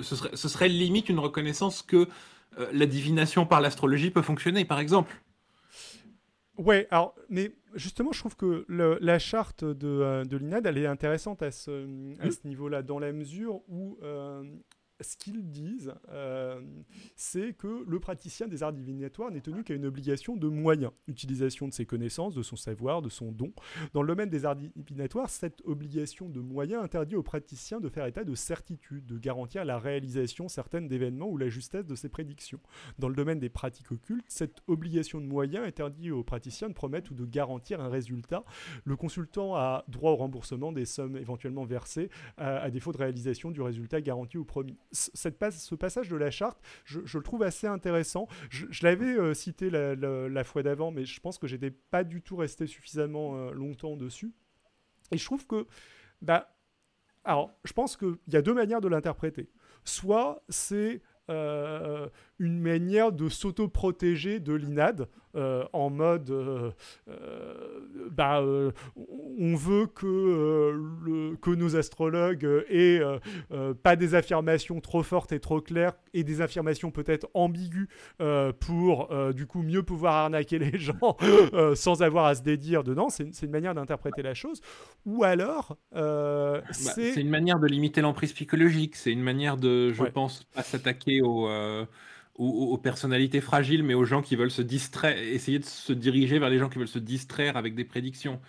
ce 0.00 0.48
serait 0.48 0.68
limite 0.68 1.08
une 1.08 1.18
reconnaissance 1.18 1.82
que 1.82 2.08
la 2.72 2.86
divination 2.86 3.44
par 3.44 3.60
l'astrologie 3.60 4.10
peut 4.10 4.22
fonctionner, 4.22 4.64
par 4.64 4.78
exemple. 4.78 5.20
Ouais, 6.58 6.86
alors, 6.90 7.14
mais 7.28 7.52
justement, 7.74 8.12
je 8.12 8.18
trouve 8.18 8.36
que 8.36 8.66
la 8.68 9.18
charte 9.18 9.64
de, 9.64 9.88
euh, 9.88 10.24
de 10.24 10.36
l'INAD, 10.36 10.66
elle 10.66 10.78
est 10.78 10.86
intéressante 10.86 11.42
à 11.42 11.50
ce, 11.50 11.70
à 12.20 12.26
mmh. 12.26 12.30
ce 12.30 12.46
niveau-là, 12.46 12.82
dans 12.82 12.98
la 12.98 13.12
mesure 13.12 13.62
où 13.68 13.98
euh, 14.02 14.44
ce 15.00 15.16
qu'ils 15.16 15.48
disent, 15.50 15.94
euh, 16.10 16.60
c'est 17.16 17.54
que 17.54 17.84
le 17.86 18.00
praticien 18.00 18.46
des 18.46 18.62
arts 18.62 18.72
divinatoires 18.72 19.30
n'est 19.30 19.40
tenu 19.40 19.64
qu'à 19.64 19.74
une 19.74 19.86
obligation 19.86 20.36
de 20.36 20.48
moyens, 20.48 20.92
utilisation 21.08 21.68
de 21.68 21.72
ses 21.72 21.86
connaissances, 21.86 22.34
de 22.34 22.42
son 22.42 22.56
savoir, 22.56 23.02
de 23.02 23.08
son 23.08 23.32
don. 23.32 23.52
Dans 23.94 24.02
le 24.02 24.08
domaine 24.08 24.30
des 24.30 24.44
arts 24.44 24.56
divinatoires, 24.56 25.30
cette 25.30 25.60
obligation 25.64 26.28
de 26.28 26.40
moyens 26.40 26.82
interdit 26.82 27.16
au 27.16 27.22
praticien 27.22 27.80
de 27.80 27.88
faire 27.88 28.06
état 28.06 28.24
de 28.24 28.34
certitude, 28.34 29.06
de 29.06 29.18
garantir 29.18 29.64
la 29.64 29.78
réalisation 29.78 30.48
certaine 30.48 30.88
d'événements 30.88 31.28
ou 31.28 31.36
la 31.36 31.48
justesse 31.48 31.86
de 31.86 31.94
ses 31.94 32.08
prédictions. 32.08 32.60
Dans 32.98 33.08
le 33.08 33.14
domaine 33.14 33.38
des 33.38 33.48
pratiques 33.48 33.92
occultes, 33.92 34.24
cette 34.28 34.62
obligation 34.66 35.20
de 35.20 35.26
moyens 35.26 35.66
interdit 35.66 36.10
au 36.10 36.22
praticien 36.22 36.68
de 36.68 36.74
promettre 36.74 37.12
ou 37.12 37.14
de 37.14 37.24
garantir 37.24 37.80
un 37.80 37.88
résultat. 37.88 38.44
Le 38.84 38.96
consultant 38.96 39.56
a 39.56 39.84
droit 39.88 40.12
au 40.12 40.16
remboursement 40.16 40.72
des 40.72 40.84
sommes 40.84 41.16
éventuellement 41.16 41.64
versées 41.64 42.10
à, 42.36 42.58
à 42.58 42.70
défaut 42.70 42.92
de 42.92 42.98
réalisation 42.98 43.50
du 43.50 43.60
résultat 43.60 44.00
garanti 44.00 44.38
ou 44.38 44.44
promis 44.44 44.78
ce 44.92 45.74
passage 45.74 46.08
de 46.08 46.16
la 46.16 46.30
charte, 46.30 46.60
je, 46.84 47.00
le 47.00 47.22
trouve 47.22 47.42
assez 47.42 47.66
intéressant. 47.66 48.28
Je, 48.50 48.66
l'avais 48.82 49.16
euh, 49.18 49.34
cité 49.34 49.70
la, 49.70 50.44
fois 50.44 50.62
d'avant, 50.62 50.90
mais 50.90 51.04
je 51.04 51.20
pense 51.20 51.38
que 51.38 51.46
j'étais 51.46 51.70
pas 51.70 52.04
du 52.04 52.22
tout 52.22 52.36
resté 52.36 52.66
suffisamment 52.66 53.36
euh, 53.36 53.52
longtemps 53.52 53.96
dessus. 53.96 54.32
Et 55.10 55.18
je 55.18 55.24
trouve 55.24 55.46
que, 55.46 55.66
bah, 56.20 56.54
alors, 57.24 57.52
je 57.64 57.72
pense 57.72 57.96
qu'il 57.96 58.16
y 58.28 58.36
a 58.36 58.42
deux 58.42 58.54
manières 58.54 58.80
de 58.80 58.88
l'interpréter. 58.88 59.50
Soit 59.84 60.42
c'est 60.48 61.02
euh, 61.30 62.08
une 62.38 62.60
manière 62.60 63.12
de 63.12 63.28
s'auto-protéger 63.28 64.40
de 64.40 64.52
l'INAD 64.52 65.08
euh, 65.34 65.64
en 65.72 65.88
mode 65.88 66.30
euh, 66.30 66.70
bah, 68.10 68.42
on 68.42 69.54
veut 69.54 69.86
que, 69.86 70.76
le, 71.04 71.36
que 71.36 71.50
nos 71.50 71.76
astrologues 71.76 72.64
aient 72.68 73.00
pas 73.82 73.96
des 73.96 74.14
affirmations 74.14 74.80
trop 74.80 75.02
fortes 75.02 75.32
et 75.32 75.40
trop 75.40 75.60
claires 75.60 75.94
et 76.12 76.24
des 76.24 76.40
affirmations 76.40 76.90
peut-être 76.90 77.28
ambiguës 77.34 77.88
pour 78.60 79.10
du 79.32 79.46
coup 79.46 79.62
mieux 79.62 79.82
pouvoir 79.82 80.14
arnaquer 80.14 80.58
les 80.58 80.78
gens 80.78 81.16
sans 81.74 82.02
avoir 82.02 82.26
à 82.26 82.34
se 82.34 82.42
dédire 82.42 82.84
dedans. 82.84 83.08
C'est 83.08 83.42
une 83.42 83.50
manière 83.50 83.74
d'interpréter 83.74 84.22
la 84.22 84.34
chose. 84.34 84.60
Ou 85.06 85.24
alors, 85.24 85.76
bah, 85.92 86.62
c'est 86.72 87.20
une 87.20 87.30
manière 87.30 87.58
de 87.58 87.66
limiter 87.66 88.00
l'emprise 88.00 88.32
psychologique. 88.32 88.96
C'est 88.96 89.12
une 89.12 89.22
manière 89.22 89.56
de, 89.56 89.92
je 89.92 90.04
pense, 90.04 90.44
pas 90.54 90.62
s'attaquer 90.62 91.22
aux 91.22 91.48
euh, 92.38 92.42
aux, 92.44 92.78
personnalités 92.78 93.40
fragiles, 93.40 93.82
mais 93.82 93.94
aux 93.94 94.04
gens 94.04 94.22
qui 94.22 94.36
veulent 94.36 94.50
se 94.50 94.62
distraire, 94.62 95.18
essayer 95.18 95.58
de 95.58 95.64
se 95.64 95.92
diriger 95.92 96.38
vers 96.38 96.48
les 96.48 96.58
gens 96.58 96.68
qui 96.68 96.78
veulent 96.78 96.88
se 96.88 96.98
distraire 96.98 97.56
avec 97.56 97.74
des 97.74 97.84
prédictions, 97.84 98.40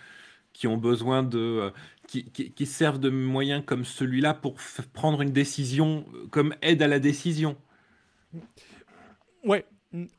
qui 0.52 0.66
ont 0.66 0.78
besoin 0.78 1.22
de, 1.22 1.38
euh, 1.38 1.70
qui, 2.06 2.66
servent 2.66 3.00
de 3.00 3.10
moyens 3.10 3.62
comme 3.64 3.84
celui-là 3.84 4.34
pour 4.34 4.56
prendre 4.92 5.20
une 5.20 5.32
décision, 5.32 6.06
euh, 6.14 6.26
comme 6.28 6.54
aide 6.62 6.82
à 6.82 6.88
la 6.88 6.98
décision. 6.98 7.56
Ouais, 9.44 9.66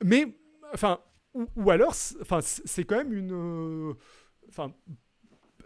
mais 0.04 0.38
enfin, 0.74 1.00
ou, 1.34 1.70
alors, 1.72 1.96
enfin, 2.22 2.40
c'est 2.42 2.84
quand 2.84 2.98
même 2.98 3.14
une, 3.14 3.96
enfin, 4.48 4.72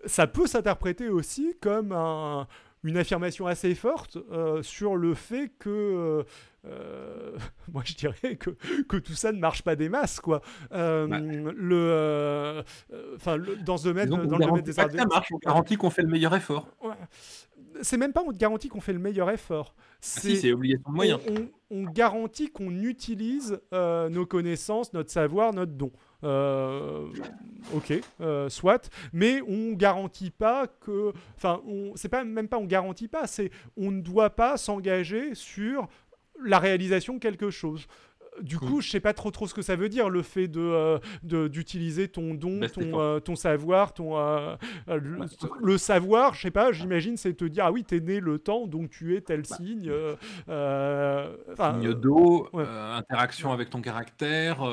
ça 0.05 0.25
peut 0.25 0.47
s'interpréter 0.47 1.09
aussi 1.09 1.53
comme 1.61 1.91
un 1.91 2.47
une 2.83 2.97
affirmation 2.97 3.47
assez 3.47 3.75
forte 3.75 4.17
sur 4.61 4.95
le 4.95 5.13
fait 5.13 5.51
que 5.59 6.25
euh, 6.65 7.37
moi 7.73 7.83
je 7.85 7.93
dirais 7.93 8.35
que, 8.35 8.49
que 8.87 8.97
tout 8.97 9.13
ça 9.13 9.31
ne 9.31 9.39
marche 9.39 9.61
pas 9.61 9.75
des 9.75 9.89
masses 9.89 10.19
quoi. 10.19 10.41
Euh, 10.71 11.07
bah. 11.07 11.19
le, 11.19 11.75
euh, 11.75 12.63
enfin 13.15 13.37
dans 13.65 13.77
ce 13.77 13.85
domaine, 13.85 14.09
dans 14.09 14.17
le 14.17 14.27
domaine 14.27 14.61
des 14.61 14.79
arts, 14.79 14.91
ça 14.91 15.05
marche. 15.05 15.29
On 15.31 15.37
garantit 15.37 15.77
qu'on 15.77 15.89
fait 15.89 16.01
le 16.01 16.09
meilleur 16.09 16.35
effort. 16.35 16.67
C'est 17.81 17.97
même 17.97 18.11
pas 18.11 18.23
on 18.25 18.31
garantit 18.31 18.67
qu'on 18.67 18.81
fait 18.81 18.93
le 18.93 18.99
meilleur 18.99 19.29
effort. 19.31 19.73
Ah 19.77 19.81
c'est 20.01 20.53
moyens. 20.87 21.19
On, 21.71 21.83
garantit 21.83 22.49
qu'on 22.49 22.71
utilise 22.71 23.59
nos 23.71 24.25
connaissances, 24.25 24.93
notre 24.93 25.11
savoir, 25.11 25.53
notre 25.53 25.73
don. 25.73 25.91
Ok, 26.23 27.93
soit, 28.49 28.89
mais 29.13 29.41
on 29.47 29.73
garantit 29.73 30.31
pas 30.31 30.67
que, 30.67 31.13
enfin, 31.35 31.61
c'est 31.95 32.09
pas 32.09 32.23
même 32.23 32.47
pas 32.47 32.57
on 32.57 32.65
garantit 32.65 33.07
pas, 33.07 33.27
c'est 33.27 33.51
on 33.77 33.91
ne 33.91 34.01
doit 34.01 34.31
pas 34.31 34.57
s'engager 34.57 35.35
sur 35.35 35.87
la 36.43 36.59
réalisation 36.59 37.15
de 37.15 37.19
quelque 37.19 37.49
chose. 37.49 37.87
Du 38.41 38.57
coup, 38.57 38.81
je 38.81 38.89
sais 38.89 38.99
pas 38.99 39.13
trop 39.13 39.31
trop 39.31 39.47
ce 39.47 39.53
que 39.53 39.61
ça 39.61 39.75
veut 39.75 39.89
dire 39.89 40.09
le 40.09 40.21
fait 40.21 40.47
de 40.47 40.59
euh, 40.59 41.49
d'utiliser 41.49 42.07
ton 42.07 42.33
don, 42.33 42.59
bah, 42.59 42.69
ton, 42.69 42.99
euh, 42.99 43.19
ton 43.19 43.35
savoir, 43.35 43.93
ton 43.93 44.17
euh, 44.17 44.55
le, 44.87 45.77
savoir. 45.77 46.33
Je 46.33 46.41
sais 46.41 46.51
pas. 46.51 46.71
J'imagine 46.71 47.17
c'est 47.17 47.33
te 47.33 47.45
dire 47.45 47.65
ah 47.65 47.71
oui 47.71 47.83
t'es 47.83 47.99
né 47.99 48.19
le 48.19 48.39
temps 48.39 48.67
donc 48.67 48.89
tu 48.89 49.15
es 49.15 49.21
tel 49.21 49.41
bah. 49.41 49.55
signe. 49.57 49.91
signe 51.55 51.93
d'eau, 51.93 52.47
interaction 52.53 53.51
avec 53.51 53.69
ton 53.69 53.81
caractère, 53.81 54.63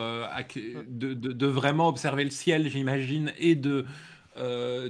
de, 0.88 1.14
de, 1.14 1.47
vraiment 1.47 1.88
observer 1.88 2.24
le 2.24 2.30
ciel, 2.30 2.68
j'imagine, 2.68 3.32
et 3.38 3.55
de 3.55 3.84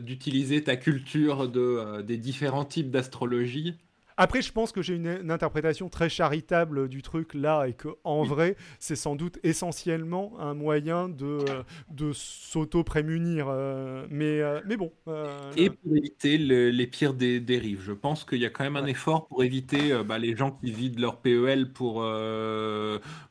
d'utiliser 0.01 0.65
ta 0.65 0.77
culture 0.77 1.48
de 1.48 2.03
des 2.03 2.16
différents 2.16 2.65
types 2.65 2.90
d'astrologie. 2.90 3.77
Après, 4.19 4.41
je 4.41 4.51
pense 4.51 4.73
que 4.73 4.81
j'ai 4.81 4.95
une, 4.95 5.31
interprétation 5.31 5.89
très 5.89 6.09
charitable 6.09 6.89
du 6.89 7.03
truc 7.03 7.35
là 7.35 7.67
et 7.67 7.75
que 7.75 7.89
en 8.05 8.23
vrai, 8.23 8.57
c'est 8.79 8.97
sans 8.97 9.15
doute 9.15 9.39
essentiellement 9.43 10.33
un 10.39 10.55
moyen 10.55 11.09
de, 11.09 11.45
de 11.91 12.13
s'auto-prémunir. 12.13 13.47
Euh, 13.49 14.07
mais, 14.11 14.41
euh, 14.41 14.61
mais 14.67 14.77
bon. 14.77 14.93
Euh, 15.09 15.27
et 15.57 15.71
pour 15.71 15.97
éviter 15.97 16.39
les 16.39 16.87
pires 16.87 17.15
des 17.15 17.41
dérives. 17.41 17.83
Je 17.83 17.93
pense 17.93 18.25
qu'il 18.25 18.39
y 18.39 18.47
a 18.47 18.51
quand 18.51 18.65
même 18.65 18.77
un 18.77 18.87
effort 18.87 19.27
pour 19.27 19.45
éviter 19.45 19.93
bah, 20.05 20.19
les 20.19 20.35
gens 20.35 20.53
qui 20.53 20.71
vident 20.71 21.01
leur 21.01 21.21
PEL 21.21 21.73
pour, 21.73 21.97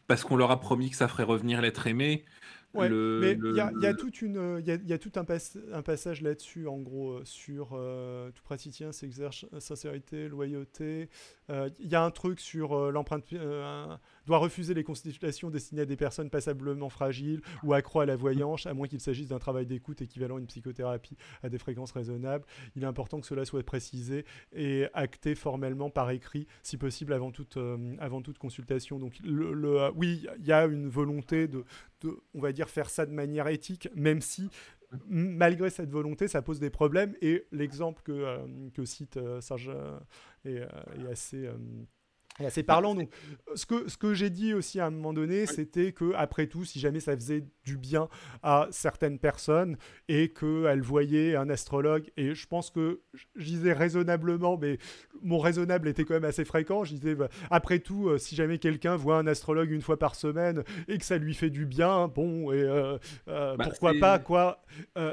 parce 0.07 0.24
qu'on 0.24 0.36
leur 0.36 0.52
a 0.52 0.60
promis 0.60 0.91
que 0.91 0.95
ça 0.95 1.07
ferait 1.07 1.24
revenir 1.24 1.62
l'être 1.62 1.88
aimé. 1.88 2.26
Ouais, 2.76 2.89
mais 2.89 3.31
il 3.34 3.56
y, 3.56 3.85
a, 3.85 3.93
toute 3.93 4.22
une, 4.22 4.61
il 4.65 4.88
y 4.88 4.93
a, 4.93 4.97
tout 4.97 5.11
un, 5.15 5.26
un 5.73 5.81
passage 5.81 6.22
là-dessus, 6.22 6.68
en 6.68 6.77
gros, 6.77 7.23
sur 7.23 7.69
tout 8.34 8.43
praticien 8.43 8.91
s'exerce 8.91 9.45
sincérité, 9.60 10.27
loyauté. 10.27 11.10
Il 11.49 11.88
y 11.88 11.95
a 11.95 12.03
un 12.03 12.11
truc 12.11 12.39
sur 12.39 12.91
l'empreinte 12.91 13.23
doit 14.26 14.38
refuser 14.38 14.73
les 14.73 14.84
consultations 14.84 15.49
destinées 15.49 15.81
à 15.81 15.85
des 15.85 15.95
personnes 15.95 16.30
passablement 16.30 16.89
fragiles 16.89 17.41
ou 17.64 17.73
accro 17.73 17.99
à 17.99 18.06
la 18.06 18.15
voyance, 18.15 18.65
à 18.65 18.73
moins 18.73 18.88
qu'il 18.88 18.99
s'agisse 18.99 19.27
d'un 19.27 19.39
travail 19.39 19.65
d'écoute 19.65 20.02
équivalent 20.02 20.38
à 20.38 20.39
une 20.39 20.47
psychothérapie 20.47 21.18
à 21.43 21.49
des 21.49 21.57
fréquences 21.57 21.91
raisonnables. 21.91 22.45
Il 22.76 22.84
est 22.84 22.88
important 22.88 23.19
que 23.19 23.27
cela 23.27 23.45
soit 23.45 23.64
précisé 23.64 24.26
et 24.53 24.88
acté 24.93 25.35
formellement 25.35 25.89
par 25.89 26.10
écrit, 26.11 26.47
si 26.64 26.77
possible 26.77 27.14
avant 27.14 27.31
toute, 27.31 27.57
euh, 27.57 27.95
consultation. 28.39 28.99
Donc, 28.99 29.14
euh, 29.26 29.91
oui, 29.95 30.26
il 30.39 30.45
y 30.45 30.52
a 30.52 30.65
une 30.65 30.88
volonté 30.88 31.47
de, 31.47 31.64
on 32.34 32.41
va 32.41 32.52
dire, 32.52 32.69
faire 32.69 32.89
ça 32.89 33.06
de 33.06 33.11
manière 33.11 33.47
éthique, 33.47 33.89
même 33.95 34.22
si 34.22 34.49
malgré 35.07 35.69
cette 35.69 35.89
volonté, 35.89 36.27
ça 36.27 36.41
pose 36.41 36.60
des 36.60 36.69
problèmes. 36.69 37.15
Et 37.22 37.45
l'exemple 37.52 38.02
que, 38.03 38.11
euh, 38.11 38.85
cite 38.85 39.19
Serge 39.41 39.72
est, 40.45 40.61
assez 41.11 41.49
c'est 42.49 42.64
parlant. 42.64 42.95
Donc, 42.95 43.10
ce 43.56 43.66
que, 43.66 43.90
ce 43.90 43.98
que 43.98 44.14
j'ai 44.14 44.30
dit 44.30 44.53
aussi 44.53 44.80
à 44.80 44.88
un 44.88 44.90
moment 44.90 45.14
donné, 45.14 45.45
c'était 45.45 45.91
que 45.91 46.14
après 46.16 46.48
tout, 46.48 46.66
si 46.66 46.80
jamais 46.80 46.99
ça 46.99 47.16
faisait 47.16 47.45
du 47.64 47.78
bien 47.78 48.10
à 48.44 48.68
certaines 48.72 49.20
personnes 49.20 49.78
et 50.07 50.30
qu'elles 50.30 50.82
voyaient 50.82 51.36
un 51.36 51.49
astrologue, 51.49 52.12
et 52.18 52.36
je 52.36 52.48
pense 52.48 52.70
que 52.70 53.02
je 53.36 53.45
disais 53.45 53.74
raisonnablement, 53.74 54.57
mais 54.57 54.78
mon 55.22 55.40
raisonnable 55.40 55.88
était 55.88 56.03
quand 56.03 56.14
même 56.14 56.26
assez 56.26 56.45
fréquent. 56.45 56.84
Je 56.84 56.95
disais, 56.95 57.16
bah, 57.16 57.30
après 57.49 57.80
tout, 57.80 58.10
euh, 58.10 58.18
si 58.18 58.36
jamais 58.36 58.57
quelqu'un 58.57 58.95
voit 58.95 59.18
un 59.18 59.28
astrologue 59.28 59.72
une 59.72 59.82
fois 59.82 59.98
par 59.98 60.16
semaine 60.16 60.64
et 60.88 60.98
que 60.98 61.06
ça 61.06 61.18
lui 61.18 61.34
fait 61.34 61.49
du 61.49 61.66
bien, 61.66 62.07
bon, 62.07 62.52
et 62.52 62.62
euh, 62.62 62.98
euh, 63.28 63.56
bah, 63.56 63.66
pourquoi 63.70 63.94
pas, 63.99 64.20
quoi. 64.20 64.62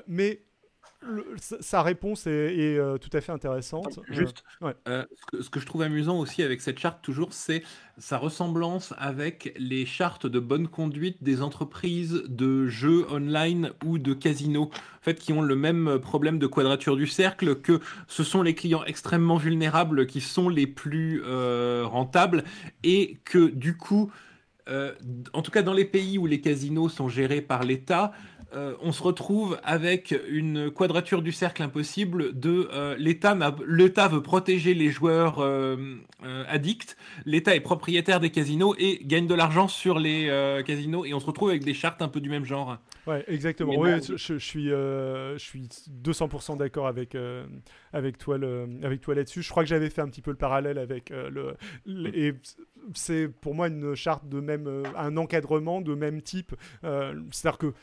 mais 0.07 0.43
sa 1.37 1.83
réponse 1.83 2.27
est, 2.27 2.79
euh, 2.79 2.99
tout 2.99 3.11
à 3.13 3.21
fait 3.21 3.33
intéressante. 3.33 4.01
Juste, 4.09 4.45
euh, 4.89 5.05
ce, 5.41 5.51
que, 5.51 5.61
je 5.61 5.67
trouve 5.67 5.83
amusant 5.83 6.19
aussi 6.19 6.43
avec 6.43 6.61
cette 6.61 6.79
charte, 6.79 7.03
toujours, 7.03 7.33
c'est 7.33 7.63
sa 7.99 8.19
ressemblance 8.19 8.95
avec 8.99 9.55
les 9.59 9.85
chartes 9.87 10.27
de 10.27 10.41
bonne 10.41 10.69
conduite 10.69 11.23
des 11.23 11.43
entreprises 11.43 12.23
de 12.29 12.67
jeux 12.69 13.07
online 13.11 13.73
ou 13.85 13.99
de 13.99 14.15
casinos, 14.15 14.71
en 14.71 15.03
fait, 15.03 15.19
qui 15.19 15.33
ont 15.33 15.43
le 15.43 15.57
même 15.57 15.99
problème 15.99 16.39
de 16.39 16.47
quadrature 16.47 16.97
du 16.97 17.07
cercle, 17.07 17.57
que 17.57 17.81
ce 18.07 18.25
sont 18.25 18.43
les 18.43 18.55
clients 18.55 18.85
extrêmement 18.85 19.37
vulnérables 19.37 20.07
qui 20.07 20.21
sont 20.21 20.49
les 20.49 20.67
plus 20.67 21.23
euh, 21.25 21.85
rentables, 21.85 22.45
et 22.83 23.19
que 23.25 23.49
du 23.49 23.77
coup, 23.77 24.11
en 25.35 25.43
tout 25.43 25.51
cas 25.51 25.63
dans 25.63 25.75
les 25.75 25.85
pays 25.85 26.19
où 26.19 26.27
les 26.27 26.41
casinos 26.41 26.89
sont 26.89 27.09
gérés 27.09 27.43
par 27.43 27.65
l'État, 27.65 28.13
euh, 28.55 28.75
on 28.81 28.93
se 28.93 29.03
retrouve 29.03 29.59
avec 29.63 30.15
une 30.29 30.71
quadrature 30.71 31.23
du 31.23 31.33
cercle 31.33 31.63
impossible 31.63 32.39
de 32.39 32.69
euh, 32.73 32.95
l'État 32.99 33.37
l'État 33.67 34.09
veut 34.09 34.23
protéger 34.23 34.75
les 34.75 34.91
joueurs 34.91 35.39
euh, 35.39 35.97
addicts, 36.49 36.97
l'État 37.25 37.55
est 37.55 37.61
propriétaire 37.61 38.21
des 38.21 38.31
casinos 38.31 38.75
et 38.79 39.01
gagne 39.05 39.27
de 39.27 39.35
l'argent 39.35 39.69
sur 39.69 39.99
les 39.99 40.63
casinos 40.67 41.05
et 41.05 41.15
on 41.15 41.21
se 41.21 41.27
retrouve 41.27 41.49
avec 41.51 41.65
des 41.65 41.75
chartes 41.75 42.03
un 42.03 42.09
peu 42.09 42.21
du 42.21 42.29
même 42.29 42.45
genre. 42.45 42.79
Ouais, 43.07 43.25
exactement. 43.27 43.75
Oui, 43.77 43.91
je, 44.03 44.39
suis, 44.39 44.69
je 44.69 45.37
suis 45.39 45.63
200% 46.05 46.59
d'accord 46.59 46.87
avec, 46.87 47.17
avec 47.93 48.19
toi, 48.19 48.39
avec 48.83 49.01
toi 49.01 49.15
là-dessus. 49.15 49.43
Je 49.43 49.51
crois 49.51 49.63
que 49.63 49.69
j'avais 49.69 49.91
fait 49.91 50.03
un 50.03 50.09
petit 50.09 50.23
peu 50.23 50.31
le 50.31 50.37
parallèle 50.37 50.79
avec 50.79 51.11
le, 51.11 51.57
et 51.87 52.35
c'est 52.95 53.29
pour 53.29 53.55
moi 53.55 53.69
une 53.69 53.95
charte 53.95 54.29
de 54.29 54.41
même, 54.41 54.85
un 54.97 55.17
encadrement 55.17 55.81
de 55.81 55.95
même 55.95 56.23
type. 56.23 56.55
C'est-à-dire 56.83 57.59
que 57.59 57.75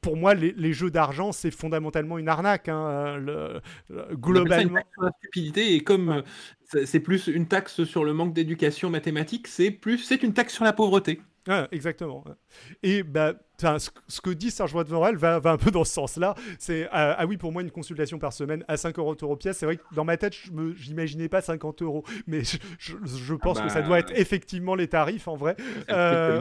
pour 0.00 0.16
moi, 0.16 0.34
les, 0.34 0.72
jeux 0.72 0.90
d'argent, 0.90 1.32
c'est 1.32 1.50
fondamentalement 1.50 2.18
une 2.18 2.28
arnaque. 2.28 2.68
Hein, 2.68 3.16
le, 3.16 3.60
globalement. 4.14 4.80
sur 4.92 5.02
la 5.02 5.12
stupidité 5.18 5.74
et 5.74 5.82
comme 5.82 6.22
euh, 6.74 6.84
c'est 6.84 7.00
plus 7.00 7.26
une 7.26 7.46
taxe 7.46 7.84
sur 7.84 8.04
le 8.04 8.12
manque 8.12 8.32
d'éducation 8.32 8.90
mathématique, 8.90 9.48
c'est 9.48 9.70
plus 9.70 9.98
c'est 9.98 10.22
une 10.22 10.32
taxe 10.32 10.54
sur 10.54 10.64
la 10.64 10.72
pauvreté. 10.72 11.20
exactement. 11.72 12.24
Et 12.82 13.02
bah, 13.02 13.34
ce, 13.58 14.20
que 14.20 14.30
dit 14.30 14.50
Serge 14.50 14.74
Vorel 14.74 15.16
va, 15.16 15.38
va 15.38 15.52
un 15.52 15.56
peu 15.56 15.70
dans 15.70 15.84
ce 15.84 15.92
sens-là. 15.92 16.34
C'est 16.58 16.84
euh, 16.84 16.88
ah 16.92 17.26
oui, 17.26 17.36
pour 17.36 17.52
moi, 17.52 17.62
une 17.62 17.70
consultation 17.70 18.18
par 18.18 18.32
semaine 18.32 18.64
à 18.68 18.76
5 18.76 18.98
euros 18.98 19.14
pièce. 19.36 19.58
C'est 19.58 19.66
vrai 19.66 19.76
que 19.76 19.82
dans 19.94 20.04
ma 20.04 20.16
tête, 20.16 20.34
je 20.34 20.50
n'imaginais 20.88 21.28
pas 21.28 21.40
50 21.40 21.82
euros, 21.82 22.04
mais 22.26 22.42
je, 22.78 23.34
pense 23.34 23.60
que 23.60 23.68
ça 23.68 23.82
doit 23.82 23.98
être 23.98 24.12
effectivement 24.14 24.74
les 24.74 24.88
tarifs 24.88 25.28
en 25.28 25.36
vrai. 25.36 25.56
Euh, 25.90 26.40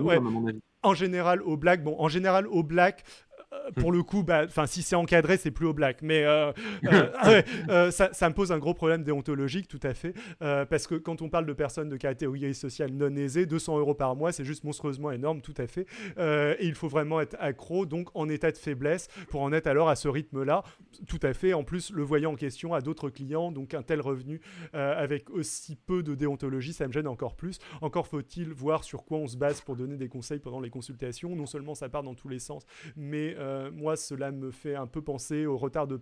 en 0.84 0.94
général, 0.94 1.42
au 1.42 1.58
black, 1.58 1.84
bon, 1.84 1.96
en 2.00 2.08
général, 2.08 2.48
au 2.48 2.64
black, 2.64 3.04
euh, 3.04 3.27
pour 3.76 3.92
le 3.92 4.04
coup, 4.04 4.24
bah, 4.24 4.48
si 4.66 4.82
c'est 4.82 4.96
encadré, 4.96 5.38
c'est 5.38 5.52
plus 5.52 5.68
au 5.68 5.74
black. 5.74 6.02
Mais 6.02 6.24
euh, 6.24 6.52
euh, 7.70 7.92
ça, 7.92 8.30
me 8.30 8.34
pose 8.34 8.52
un 8.52 8.58
gros 8.58 8.74
problème 8.74 9.04
déontologique, 9.04 9.68
tout 9.68 9.80
à 9.84 9.94
fait. 9.94 10.14
parce 10.40 10.88
que 10.88 10.96
quand 10.96 11.22
on 11.22 11.30
parle 11.30 11.46
de 11.46 11.54
personnes 11.54 11.90
de 11.90 11.98
catégorie 11.98 12.54
sociale 12.54 12.92
non 12.92 13.16
aisée, 13.16 13.46
200 13.46 13.80
euros 13.80 13.94
par 13.94 14.16
mois, 14.16 14.32
c'est 14.32 14.46
juste 14.46 14.64
monstrueusement 14.64 15.12
énorme, 15.12 15.42
tout 15.42 15.54
à 15.58 15.68
fait. 15.68 15.88
et 16.18 16.66
il 16.66 16.76
faut 16.76 16.88
vraiment 16.88 17.22
être 17.22 17.36
accro, 17.40 17.86
donc 17.86 18.10
en 18.16 18.30
état 18.30 18.52
de 18.52 18.58
faiblesse, 18.58 19.08
pour 19.30 19.42
en 19.42 19.54
être 19.54 19.68
alors 19.68 19.90
à 19.90 19.96
ce 19.96 20.08
rythme-là. 20.08 20.64
Tout 21.08 21.20
à 21.24 21.34
fait. 21.34 21.54
En 21.54 21.64
plus, 21.64 21.92
le 21.92 22.04
voyant 22.04 22.34
en 22.34 22.36
question 22.36 22.74
a 22.74 22.82
d'autres 22.82 23.10
clients, 23.10 23.52
donc 23.52 23.74
un 23.74 23.84
tel 23.84 24.02
revenu 24.02 24.42
avec 24.74 25.30
aussi 25.30 25.76
peu 25.76 26.04
de 26.04 26.16
déontologie, 26.16 26.74
ça 26.74 26.88
me 26.88 26.94
gêne 26.94 27.08
encore 27.08 27.36
plus. 27.36 27.60
Encore 27.82 28.08
faut-il 28.08 28.52
voir 28.52 28.84
sur 28.84 29.06
quoi 29.06 29.18
on 29.18 29.28
se 29.28 29.38
base 29.38 29.62
pour 29.62 29.76
donner 29.76 29.98
des 29.98 30.10
conseils 30.10 30.40
pendant 30.40 30.60
les 30.60 30.70
consultations. 30.70 31.36
Non 31.36 31.46
seulement 31.46 31.76
ça 31.76 31.90
part 31.90 32.04
dans 32.04 32.16
tous 32.16 32.30
les 32.30 32.40
sens, 32.40 32.66
mais 32.96 33.37
euh, 33.38 33.72
moi, 33.72 33.96
cela 33.96 34.32
me 34.32 34.52
fait 34.52 34.76
un 34.76 34.88
peu 34.88 35.02
penser 35.02 35.46
au 35.46 35.58
retard 35.58 35.88
de, 35.88 35.98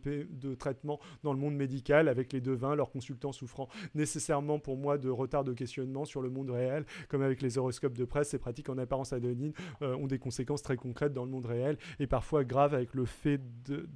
traitement 0.55 0.99
dans 1.23 1.33
le 1.33 1.39
monde 1.39 1.55
médical 1.55 2.07
avec 2.07 2.33
les 2.33 2.41
devins, 2.41 2.75
leurs 2.75 2.91
consultants 2.91 3.31
souffrant 3.31 3.67
nécessairement 3.93 4.59
pour 4.59 4.77
moi 4.77 4.97
de 4.97 5.09
retard 5.09 5.43
de 5.43 5.53
questionnement 5.53 6.05
sur 6.05 6.21
le 6.21 6.29
monde 6.29 6.49
réel, 6.49 6.85
comme 7.09 7.21
avec 7.21 7.41
les 7.41 7.57
horoscopes 7.57 7.97
de 7.97 8.05
presse, 8.05 8.29
ces 8.29 8.39
pratiques 8.39 8.69
en 8.69 8.77
apparence 8.77 9.13
anonymes 9.13 9.53
euh, 9.81 9.95
ont 9.95 10.07
des 10.07 10.19
conséquences 10.19 10.61
très 10.61 10.77
concrètes 10.77 11.13
dans 11.13 11.25
le 11.25 11.31
monde 11.31 11.45
réel 11.45 11.77
et 11.99 12.07
parfois 12.07 12.43
graves 12.43 12.73
avec 12.73 12.93
le 12.93 13.05
fait 13.05 13.41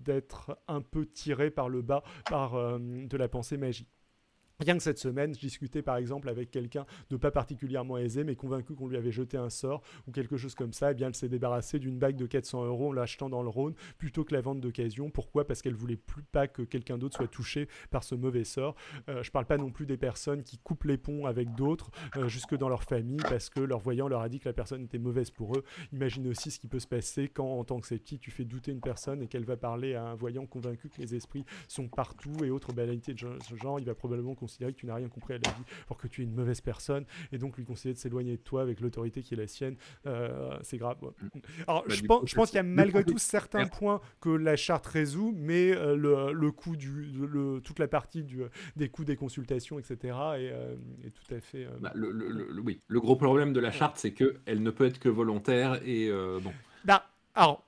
d'être 0.04 0.58
un 0.68 0.82
peu 0.82 1.06
tiré 1.06 1.50
par 1.50 1.70
le 1.70 1.82
bas 1.82 2.04
par 2.30 2.56
euh, 2.56 2.78
de 2.80 3.18
la 3.18 3.28
pensée 3.28 3.58
magique. 3.58 3.99
Rien 4.60 4.76
que 4.76 4.84
cette 4.84 5.00
semaine, 5.00 5.34
je 5.34 5.40
discutais 5.40 5.82
par 5.82 5.96
exemple 5.96 6.28
avec 6.28 6.52
quelqu'un 6.52 6.86
de 7.10 7.16
pas 7.16 7.32
particulièrement 7.32 7.98
aisé, 7.98 8.26
mais 8.26 8.36
convaincu 8.36 8.76
qu'on 8.76 8.88
lui 8.88 8.98
avait 8.98 9.12
jeté 9.12 9.38
un 9.38 9.50
sort 9.50 9.82
ou 10.08 10.12
quelque 10.12 10.36
chose 10.36 10.54
comme 10.54 10.74
ça, 10.74 10.90
et 10.90 10.92
eh 10.92 10.96
bien 10.96 11.08
elle 11.08 11.16
s'est 11.16 11.30
débarrassée 11.30 11.80
d'une 11.80 11.98
bague 11.98 12.18
de 12.18 12.26
400 12.26 12.66
euros 12.66 12.90
en 12.90 12.92
l'achetant 12.92 13.30
dans 13.30 13.42
le 13.42 13.48
Rhône 13.48 13.74
plutôt 13.98 14.26
que 14.26 14.34
la 14.34 14.42
vente 14.42 14.60
d'occasion. 14.60 15.10
Pourquoi? 15.10 15.48
Parce 15.48 15.62
qu'elle 15.62 15.76
voulait 15.76 15.96
plus 15.96 16.24
pas 16.24 16.48
que 16.48 16.62
quelqu'un 16.62 16.98
d'autre 16.98 17.16
soit 17.16 17.28
touché 17.28 17.70
par 17.90 18.04
ce 18.04 18.16
mauvais 18.16 18.44
sort. 18.44 18.76
Euh, 19.08 19.24
je 19.24 19.32
parle 19.32 19.46
pas 19.46 19.58
non 19.58 19.72
plus 19.72 19.86
des 19.86 19.98
personnes 19.98 20.44
qui 20.44 20.58
coupent 20.58 20.84
les 20.84 20.98
ponts 20.98 21.26
avec 21.26 21.56
d'autres 21.56 21.90
euh, 22.18 22.28
jusque 22.28 22.56
dans 22.56 22.68
leur 22.68 22.84
famille 22.84 23.22
parce 23.30 23.50
que 23.50 23.62
leur 23.62 23.80
voyant 23.80 24.10
leur 24.10 24.22
a 24.22 24.30
dit 24.30 24.40
que 24.40 24.50
la 24.50 24.54
personne 24.54 24.84
était 24.84 25.00
mauvaise 25.00 25.32
pour 25.32 25.56
eux. 25.56 25.64
Imagine 25.94 26.28
aussi 26.28 26.52
ce 26.52 26.60
qui 26.60 26.68
peut 26.68 26.80
se 26.80 26.88
passer 26.88 27.30
quand 27.30 27.48
en 27.48 27.64
tant 27.64 27.80
que 27.80 27.88
sceptique 27.88 28.20
tu 28.20 28.32
fais 28.32 28.44
douter 28.44 28.72
une 28.72 28.82
personne 28.82 29.22
et 29.22 29.28
qu'elle 29.28 29.46
va 29.46 29.56
parler 29.56 29.96
à 29.96 30.04
un 30.04 30.16
voyant 30.16 30.46
convaincu 30.46 30.90
que 30.90 31.00
les 31.02 31.16
esprits 31.16 31.46
sont 31.70 31.88
partout 31.88 32.44
et 32.44 32.50
autres 32.50 32.74
banalités 32.74 33.14
de 33.14 33.20
ce 33.20 33.56
genre. 33.56 33.80
Il 33.80 33.86
va 33.86 33.96
probablement 33.96 34.36
considérer 34.50 34.74
que 34.74 34.80
tu 34.80 34.86
n'as 34.88 34.96
rien 34.96 35.08
compris 35.08 35.36
à 35.36 35.38
la 35.44 35.52
vie, 35.52 35.64
pour 35.88 35.98
que 35.98 36.08
tu 36.08 36.22
es 36.22 36.24
une 36.24 36.34
mauvaise 36.34 36.62
personne, 36.62 37.06
et 37.32 37.38
donc 37.38 37.58
lui 37.58 37.66
conseiller 37.66 37.94
de 37.94 38.00
s'éloigner 38.00 38.38
de 38.38 38.42
toi 38.42 38.62
avec 38.62 38.80
l'autorité 38.80 39.22
qui 39.22 39.36
est 39.36 39.38
la 39.38 39.48
sienne, 39.48 39.76
euh, 40.08 40.58
c'est 40.64 40.78
grave. 40.78 40.98
Mm. 41.02 41.28
Alors 41.68 41.84
bah, 41.88 41.94
je, 41.94 42.04
pense, 42.04 42.30
je 42.30 42.36
pense 42.36 42.50
qu'il 42.50 42.58
y 42.58 42.60
a 42.60 42.64
malgré 42.64 43.04
tout 43.04 43.18
certains 43.18 43.68
points 43.68 44.02
que 44.20 44.30
la 44.30 44.56
charte 44.56 44.88
résout, 44.88 45.34
mais 45.36 45.72
euh, 45.72 45.96
le, 45.96 46.34
le 46.34 46.52
coût 46.52 46.76
du, 46.76 46.90
le, 46.90 47.62
toute 47.64 47.80
la 47.80 47.88
partie 47.88 48.24
du, 48.24 48.42
des 48.76 48.90
coûts 48.90 49.06
des 49.06 49.16
consultations, 49.16 49.78
etc., 49.78 49.98
est, 50.02 50.52
euh, 50.52 50.76
est 51.04 51.12
tout 51.12 51.34
à 51.34 51.40
fait. 51.40 51.68
Bah, 51.80 51.92
le, 51.94 52.60
oui, 52.62 52.82
le 52.88 53.00
gros 53.00 53.16
problème 53.16 53.54
de 53.54 53.60
la 53.60 53.72
charte, 53.72 53.98
c'est 53.98 54.14
qu'elle 54.14 54.64
ne 54.64 54.72
peut 54.72 54.86
être 54.86 55.00
que 55.00 55.10
volontaire 55.10 55.80
et 55.86 56.10
bon. 56.42 56.52
Bah, 56.86 57.06
alors, 57.36 57.64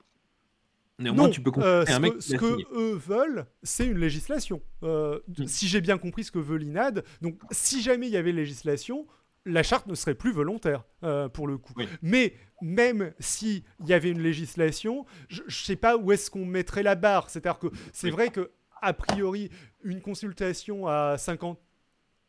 non, 1.10 1.28
tu 1.28 1.42
peux 1.42 1.50
euh, 1.58 1.84
ce, 1.84 1.98
que, 1.98 2.20
ce 2.20 2.36
que 2.36 2.76
eux 2.76 2.94
veulent, 2.94 3.46
c'est 3.62 3.86
une 3.86 3.98
législation. 3.98 4.62
Euh. 4.82 5.20
Si 5.46 5.68
j'ai 5.68 5.80
bien 5.80 5.98
compris 5.98 6.24
ce 6.24 6.30
que 6.30 6.38
veut 6.38 6.56
l'INAD, 6.56 7.04
donc 7.20 7.38
si 7.50 7.82
jamais 7.82 8.06
il 8.06 8.12
y 8.12 8.16
avait 8.16 8.32
législation, 8.32 9.06
la 9.44 9.62
charte 9.62 9.86
ne 9.86 9.94
serait 9.94 10.14
plus 10.14 10.32
volontaire 10.32 10.84
euh, 11.02 11.28
pour 11.28 11.46
le 11.46 11.58
coup. 11.58 11.74
Mais 12.00 12.34
même 12.60 13.12
s'il 13.18 13.62
y 13.84 13.92
avait 13.92 14.10
une 14.10 14.22
législation, 14.22 15.04
je 15.28 15.42
ne 15.42 15.50
sais 15.50 15.76
pas 15.76 15.96
où 15.96 16.12
est-ce 16.12 16.30
qu'on 16.30 16.46
mettrait 16.46 16.82
la 16.82 16.94
barre. 16.94 17.30
C'est-à-dire 17.30 17.58
que 17.58 17.68
c'est 17.92 18.10
vrai 18.10 18.30
que 18.30 18.50
a 18.80 18.92
priori 18.92 19.50
une 19.82 20.00
consultation 20.00 20.86
à 20.86 21.16
50 21.18 21.58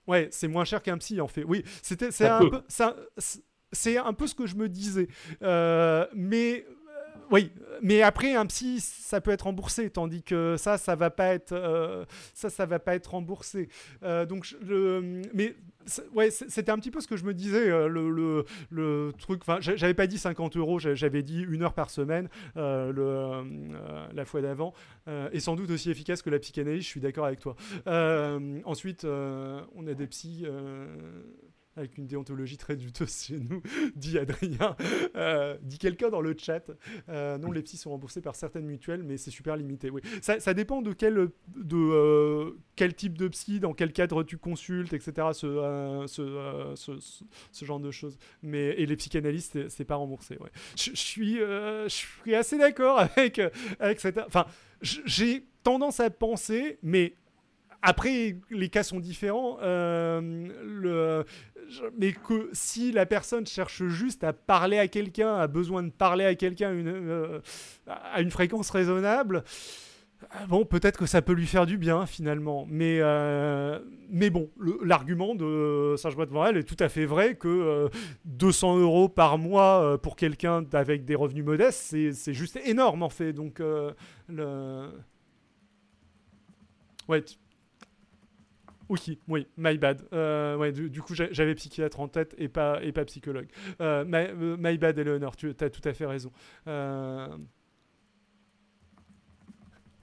Ouais, 0.06 0.28
c'est 0.32 0.50
moins 0.50 0.66
cher 0.66 0.82
qu'un 0.82 0.98
psy 0.98 1.22
en 1.22 1.30
fait. 1.30 1.46
Oui, 1.46 1.64
c'était 1.82 2.12
c'est 2.12 2.28
un 2.28 2.50
peu 2.50 2.62
c'est 3.72 3.98
un 3.98 4.14
peu 4.14 4.28
ce 4.28 4.36
que 4.36 4.46
je 4.46 4.56
me 4.56 4.68
disais. 4.68 5.08
mais 5.42 6.66
oui, 7.34 7.52
mais 7.82 8.04
après 8.04 8.36
un 8.36 8.46
psy, 8.46 8.80
ça 8.80 9.20
peut 9.20 9.32
être 9.32 9.42
remboursé, 9.44 9.90
tandis 9.90 10.22
que 10.22 10.56
ça, 10.58 10.78
ça 10.78 10.96
va 10.96 11.10
pas 11.10 11.34
être, 11.34 12.06
ça 12.34 12.66
va 12.66 12.80
pas 12.80 12.96
être 12.96 13.08
remboursé. 13.08 13.70
donc, 14.30 14.56
le, 14.62 15.22
mais 15.34 15.56
c'était 15.86 16.72
un 16.72 16.78
petit 16.78 16.92
peu 16.92 17.02
ce 17.02 17.08
que 17.08 17.18
je 17.18 17.26
me 17.26 17.34
disais, 17.34 17.68
le, 17.90 18.46
le, 18.70 19.14
truc. 19.20 19.42
Enfin, 19.42 19.58
j'avais 19.60 19.94
pas 19.96 20.08
dit 20.08 20.18
50 20.18 20.58
euros, 20.58 20.78
j'avais 20.80 21.24
dit 21.24 21.42
une 21.42 21.64
heure 21.64 21.74
par 21.74 21.90
semaine 21.90 22.30
la 22.56 24.26
fois 24.26 24.42
d'avant, 24.42 24.74
et 25.32 25.40
sans 25.40 25.56
doute 25.56 25.72
aussi 25.72 25.90
efficace 25.90 26.22
que 26.22 26.30
la 26.30 26.40
psychanalyse. 26.40 26.84
Je 26.84 26.88
suis 26.88 27.02
d'accord 27.02 27.26
avec 27.26 27.40
toi. 27.40 27.56
ensuite, 28.66 29.06
on 29.06 29.88
a 29.88 29.94
des 29.94 30.08
psys 30.08 30.46
avec 31.76 31.98
une 31.98 32.08
déontologie 32.08 32.58
très 32.58 32.76
douteuse 32.76 33.24
chez 33.28 33.40
nous, 33.40 33.62
dit 33.96 34.18
Adrien, 34.18 34.76
euh, 35.16 35.58
dit 35.62 35.78
quelqu'un 35.78 36.10
dans 36.10 36.22
le 36.22 36.36
chat. 36.38 36.72
Euh, 37.10 37.38
non, 37.38 37.52
les 37.52 37.62
psys 37.62 37.78
sont 37.78 37.92
remboursés 37.92 38.22
par 38.22 38.36
certaines 38.36 38.66
mutuelles, 38.66 39.04
mais 39.04 39.18
c'est 39.18 39.32
super 39.32 39.56
limité. 39.56 39.90
Oui, 39.90 40.02
ça, 40.22 40.54
dépend 40.54 40.82
de 40.82 40.94
quel, 40.94 41.30
de, 41.56 41.76
euh, 41.76 42.52
quel 42.76 42.94
type 42.94 43.18
de 43.18 43.28
psy, 43.28 43.60
dans 43.60 43.74
quel 43.74 43.92
cadre 43.92 44.24
tu 44.24 44.38
consultes, 44.38 44.94
etc. 44.94 45.30
Ce, 45.34 46.04
ce, 46.08 47.00
ce, 47.52 47.66
genre 47.66 47.80
de 47.80 47.92
choses. 47.92 48.18
Mais 48.42 48.70
et 48.80 48.86
les 48.86 48.96
psychanalystes, 48.96 49.70
c'est 49.70 49.86
pas 49.86 49.96
remboursé. 49.96 50.38
Ouais. 50.40 50.52
Je, 50.76 50.92
suis, 50.94 51.38
je 51.38 51.86
suis 51.88 52.36
assez 52.36 52.58
d'accord 52.58 53.00
avec 53.18 53.42
avec 53.80 54.00
cette. 54.00 54.18
Enfin, 54.20 54.46
j'ai 54.82 55.46
tendance 55.64 56.00
à 56.00 56.10
penser, 56.10 56.78
mais 56.84 57.16
après, 57.84 58.38
les 58.50 58.70
cas 58.70 58.84
sont 58.84 59.00
différents. 59.00 59.60
le, 59.62 61.26
mais 61.98 62.14
que 62.14 62.50
si 62.54 62.92
la 62.92 63.06
personne 63.06 63.46
cherche 63.46 63.84
juste 63.88 64.24
à 64.24 64.34
parler 64.34 64.78
à 64.78 64.88
quelqu'un, 64.88 65.36
a 65.36 65.48
besoin 65.48 65.84
de 65.84 65.90
parler 65.90 66.26
à 66.26 66.36
quelqu'un 66.36 66.72
euh, 66.72 67.40
à 67.88 68.22
une 68.22 68.32
fréquence 68.32 68.70
raisonnable, 68.70 69.44
euh, 70.24 70.46
bon, 70.48 70.66
peut-être 70.66 70.98
que 70.98 71.06
ça 71.06 71.22
peut 71.22 71.34
lui 71.34 71.48
faire 71.48 71.66
du 71.66 71.78
bien 71.78 72.06
finalement. 72.06 72.66
Mais, 72.70 73.00
euh, 73.02 73.80
mais 74.10 74.30
bon, 74.30 74.50
l'argument 74.84 75.36
de 75.36 75.96
Serge 75.98 76.16
elle 76.48 76.58
est 76.58 76.64
tout 76.64 76.82
à 76.82 76.90
fait 76.90 77.06
vrai 77.06 77.36
que 77.36 77.90
200 78.26 78.80
euros 78.80 79.10
par 79.10 79.38
mois 79.38 79.98
pour 80.02 80.16
quelqu'un 80.16 80.64
avec 80.74 81.06
des 81.06 81.16
revenus 81.16 81.46
modestes, 81.46 81.96
c'est 82.14 82.34
juste 82.34 82.60
énorme 82.66 83.04
en 83.04 83.10
fait. 83.10 83.34
Donc, 83.34 83.62
le. 84.30 84.90
Ouais, 87.10 87.22
oui, 88.94 89.20
oui, 89.28 89.48
my 89.58 89.78
bad. 89.78 90.06
Euh, 90.14 90.72
du, 90.72 91.02
coup, 91.02 91.16
j'avais 91.16 91.56
psychiatre 91.56 92.00
en 92.00 92.08
tête 92.08 92.36
et 92.38 92.48
pas, 92.48 92.80
et 92.84 92.92
pas 92.92 93.06
psychologue. 93.06 93.48
Euh, 93.82 94.06
my, 94.06 94.28
euh, 94.30 94.58
my, 94.60 94.78
bad, 94.78 95.00
Eleanor, 95.00 95.36
tu 95.36 95.50
as 95.60 95.70
tout 95.70 95.82
à 95.84 95.94
fait 95.94 96.06
raison. 96.06 96.32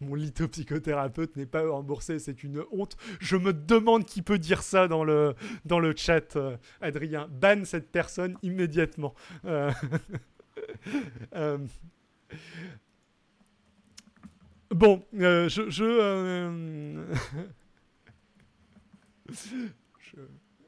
Mon 0.02 0.14
lithopsychothérapeute 0.14 1.36
n'est 1.36 1.46
pas 1.46 1.68
remboursé, 1.68 2.18
c'est 2.18 2.42
une 2.42 2.64
honte. 2.72 2.96
Je 3.20 3.36
me 3.36 3.52
demande 3.52 4.06
qui 4.06 4.22
peut 4.22 4.38
dire 4.38 4.62
ça 4.62 4.88
dans 4.88 5.04
le, 5.04 5.34
dans 5.66 5.80
chat, 5.94 6.36
Adrien. 6.80 7.28
Banne 7.30 7.64
cette 7.64 7.92
personne 7.92 8.36
immédiatement. 8.42 9.14
Bon, 14.72 15.02
je 15.12 15.48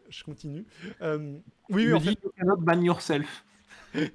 je, 0.08 0.24
continue. 0.24 0.64
Euh, 1.00 1.38
oui, 1.70 1.86
oui, 1.86 1.92
en 1.94 2.00
fait... 2.00 2.18
ban 2.58 2.80
yourself. 2.80 3.44
je 3.94 4.10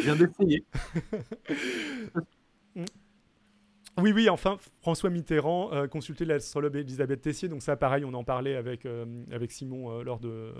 viens 0.00 0.16
d'essayer. 0.16 0.64
Oui, 4.00 4.10
oui, 4.10 4.30
enfin, 4.30 4.56
François 4.80 5.10
Mitterrand 5.10 5.70
euh, 5.74 5.86
consultait 5.86 6.24
l'astrologue 6.24 6.76
Elisabeth 6.76 7.20
Tessier, 7.20 7.50
donc 7.50 7.60
ça, 7.60 7.76
pareil, 7.76 8.06
on 8.06 8.14
en 8.14 8.24
parlait 8.24 8.56
avec, 8.56 8.86
euh, 8.86 9.04
avec 9.30 9.52
Simon 9.52 9.90
euh, 9.90 10.02
lors 10.02 10.18
de 10.18 10.50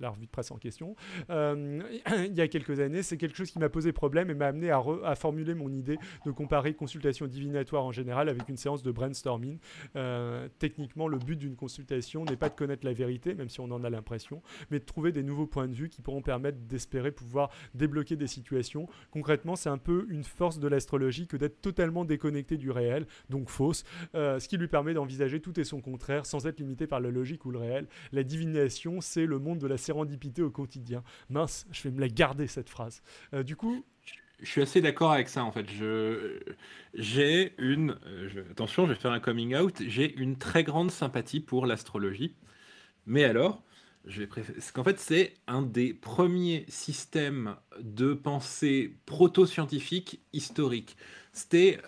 la 0.00 0.10
revue 0.10 0.26
de 0.26 0.30
presse 0.30 0.52
en 0.52 0.58
question. 0.58 0.94
il 1.28 2.34
y 2.34 2.40
a 2.40 2.46
quelques 2.46 2.78
années, 2.78 3.02
c'est 3.02 3.16
quelque 3.16 3.36
chose 3.36 3.50
qui 3.50 3.58
m'a 3.58 3.68
posé 3.68 3.92
problème 3.92 4.30
et 4.30 4.34
m'a 4.34 4.46
amené 4.46 4.70
à, 4.70 5.14
formuler 5.16 5.54
mon 5.54 5.72
idée 5.72 5.98
de 6.24 6.30
comparer 6.30 6.72
consultation 6.72 7.26
divinatoire 7.26 7.84
en 7.84 7.90
général 7.90 8.28
avec 8.28 8.48
une 8.48 8.56
séance 8.56 8.84
de 8.84 8.92
brainstorming. 8.92 9.58
techniquement, 10.60 11.08
le 11.08 11.18
but 11.18 11.36
d'une 11.36 11.56
consultation 11.56 12.24
n'est 12.24 12.36
pas 12.36 12.48
de 12.48 12.54
connaître 12.54 12.86
la 12.86 12.92
vérité, 12.92 13.34
même 13.34 13.48
si 13.48 13.58
on 13.58 13.70
en 13.72 13.82
a 13.82 13.90
l'impression, 13.90 14.40
mais 14.70 14.78
de 14.78 14.84
trouver 14.84 15.10
des 15.10 15.24
nouveaux 15.24 15.46
points 15.46 15.66
de 15.66 15.74
vue 15.74 15.88
qui 15.88 16.00
pourront 16.00 16.22
permettre 16.22 16.58
d'espérer 16.58 17.10
pouvoir 17.10 17.50
débloquer 17.74 18.14
des 18.14 18.28
situations. 18.28 18.88
Concrètement, 19.10 19.56
c'est 19.56 19.68
un 19.68 19.78
peu 19.78 20.06
une 20.10 20.24
force 20.24 20.60
de 20.60 20.68
l'astrologie 20.68 21.26
que 21.26 21.36
d'être 21.36 21.60
totalement 21.60 22.04
déconnecté 22.04 22.56
du 22.56 22.67
réel, 22.72 23.06
donc 23.30 23.50
fausse, 23.50 23.84
euh, 24.14 24.38
ce 24.38 24.48
qui 24.48 24.56
lui 24.56 24.68
permet 24.68 24.94
d'envisager 24.94 25.40
tout 25.40 25.58
et 25.58 25.64
son 25.64 25.80
contraire 25.80 26.26
sans 26.26 26.46
être 26.46 26.60
limité 26.60 26.86
par 26.86 27.00
la 27.00 27.10
logique 27.10 27.44
ou 27.44 27.50
le 27.50 27.58
réel. 27.58 27.86
La 28.12 28.22
divination, 28.22 29.00
c'est 29.00 29.26
le 29.26 29.38
monde 29.38 29.58
de 29.58 29.66
la 29.66 29.76
sérendipité 29.76 30.42
au 30.42 30.50
quotidien. 30.50 31.02
Mince, 31.30 31.66
je 31.70 31.82
vais 31.82 31.90
me 31.90 32.00
la 32.00 32.08
garder 32.08 32.46
cette 32.46 32.68
phrase. 32.68 33.02
Euh, 33.34 33.42
du 33.42 33.56
coup, 33.56 33.84
je 34.40 34.46
suis 34.46 34.62
assez 34.62 34.80
d'accord 34.80 35.12
avec 35.12 35.28
ça 35.28 35.44
en 35.44 35.50
fait. 35.50 35.68
Je 35.68 36.40
j'ai 36.94 37.54
une 37.58 37.96
euh, 38.06 38.44
attention, 38.50 38.86
je 38.86 38.92
vais 38.92 38.98
faire 38.98 39.10
un 39.10 39.20
coming 39.20 39.56
out. 39.56 39.82
J'ai 39.86 40.14
une 40.16 40.36
très 40.38 40.64
grande 40.64 40.90
sympathie 40.90 41.40
pour 41.40 41.66
l'astrologie. 41.66 42.34
Mais 43.06 43.24
alors, 43.24 43.62
je 44.04 44.20
vais 44.20 44.26
parce 44.26 44.70
qu'en 44.70 44.84
fait 44.84 45.00
c'est 45.00 45.34
un 45.48 45.62
des 45.62 45.92
premiers 45.92 46.64
systèmes 46.68 47.56
de 47.80 48.14
pensée 48.14 48.94
proto-scientifique 49.06 50.20
historique. 50.32 50.96
C'était 51.32 51.78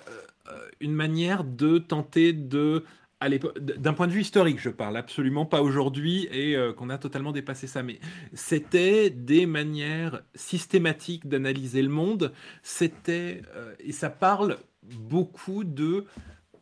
une 0.81 0.94
manière 0.94 1.44
de 1.44 1.78
tenter 1.78 2.32
de 2.32 2.85
d'un 3.28 3.93
point 3.93 4.06
de 4.06 4.12
vue 4.12 4.22
historique, 4.22 4.59
je 4.59 4.70
parle 4.70 4.97
absolument 4.97 5.44
pas 5.44 5.60
aujourd'hui 5.60 6.27
et 6.32 6.56
euh, 6.56 6.72
qu'on 6.72 6.89
a 6.89 6.97
totalement 6.97 7.32
dépassé 7.32 7.66
ça, 7.66 7.82
mais 7.82 8.01
c'était 8.32 9.10
des 9.10 9.44
manières 9.44 10.22
systématiques 10.35 11.28
d'analyser 11.28 11.82
le 11.82 11.90
monde. 11.90 12.32
C'était 12.62 13.43
euh, 13.55 13.74
et 13.78 13.93
ça 13.93 14.09
parle 14.09 14.56
beaucoup 14.82 15.64
de 15.64 16.06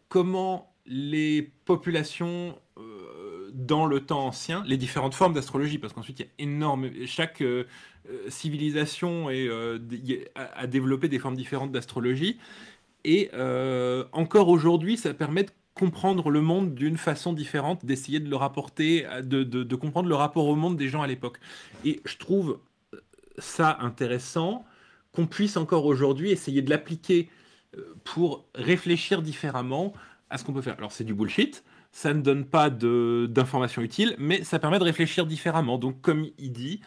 comment 0.08 0.74
les 0.86 1.52
populations 1.64 2.58
dans 3.52 3.86
le 3.86 4.00
temps 4.00 4.26
ancien, 4.26 4.62
les 4.66 4.76
différentes 4.76 5.14
formes 5.14 5.34
d'astrologie, 5.34 5.78
parce 5.78 5.92
qu'ensuite 5.92 6.20
il 6.20 6.22
y 6.22 6.28
a 6.28 6.32
énorme, 6.38 6.90
chaque 7.06 7.42
civilisation 8.28 9.30
est, 9.30 9.48
a 10.34 10.66
développé 10.66 11.08
des 11.08 11.18
formes 11.18 11.36
différentes 11.36 11.72
d'astrologie 11.72 12.38
et 13.04 13.30
euh, 13.34 14.04
encore 14.12 14.48
aujourd'hui, 14.48 14.96
ça 14.96 15.14
permet 15.14 15.44
de 15.44 15.50
comprendre 15.74 16.30
le 16.30 16.40
monde 16.40 16.74
d'une 16.74 16.96
façon 16.96 17.32
différente, 17.32 17.84
d'essayer 17.84 18.18
de 18.18 18.28
le 18.28 18.36
rapporter, 18.36 19.06
de, 19.22 19.74
comprendre 19.76 20.08
le 20.08 20.14
rapport 20.14 20.46
au 20.46 20.56
monde 20.56 20.76
des 20.76 20.88
gens 20.88 21.02
à 21.02 21.06
l'époque. 21.06 21.38
Et 21.84 22.00
je 22.04 22.16
trouve 22.16 22.58
ça 23.38 23.78
intéressant 23.80 24.64
qu'on 25.12 25.26
puisse 25.26 25.56
encore 25.56 25.86
aujourd'hui 25.86 26.30
essayer 26.30 26.62
de 26.62 26.70
l'appliquer 26.70 27.30
euh, 27.76 27.94
pour 28.02 28.44
réfléchir 28.56 29.22
différemment 29.22 29.92
à 30.30 30.38
ce 30.38 30.44
qu'on 30.44 30.52
peut 30.52 30.62
faire. 30.62 30.76
Alors 30.78 30.90
c'est 30.90 31.04
du 31.04 31.14
bullshit, 31.14 31.62
ça 31.92 32.12
ne 32.12 32.20
donne 32.20 32.44
pas 32.44 32.70
d'informations 32.70 33.80
utiles, 33.80 34.16
mais 34.18 34.42
ça 34.42 34.58
permet 34.58 34.78
de 34.78 34.84
réfléchir 34.84 35.26
différemment. 35.26 35.78
Donc 35.78 36.00
comme 36.00 36.26
il 36.38 36.52
dit, 36.52 36.80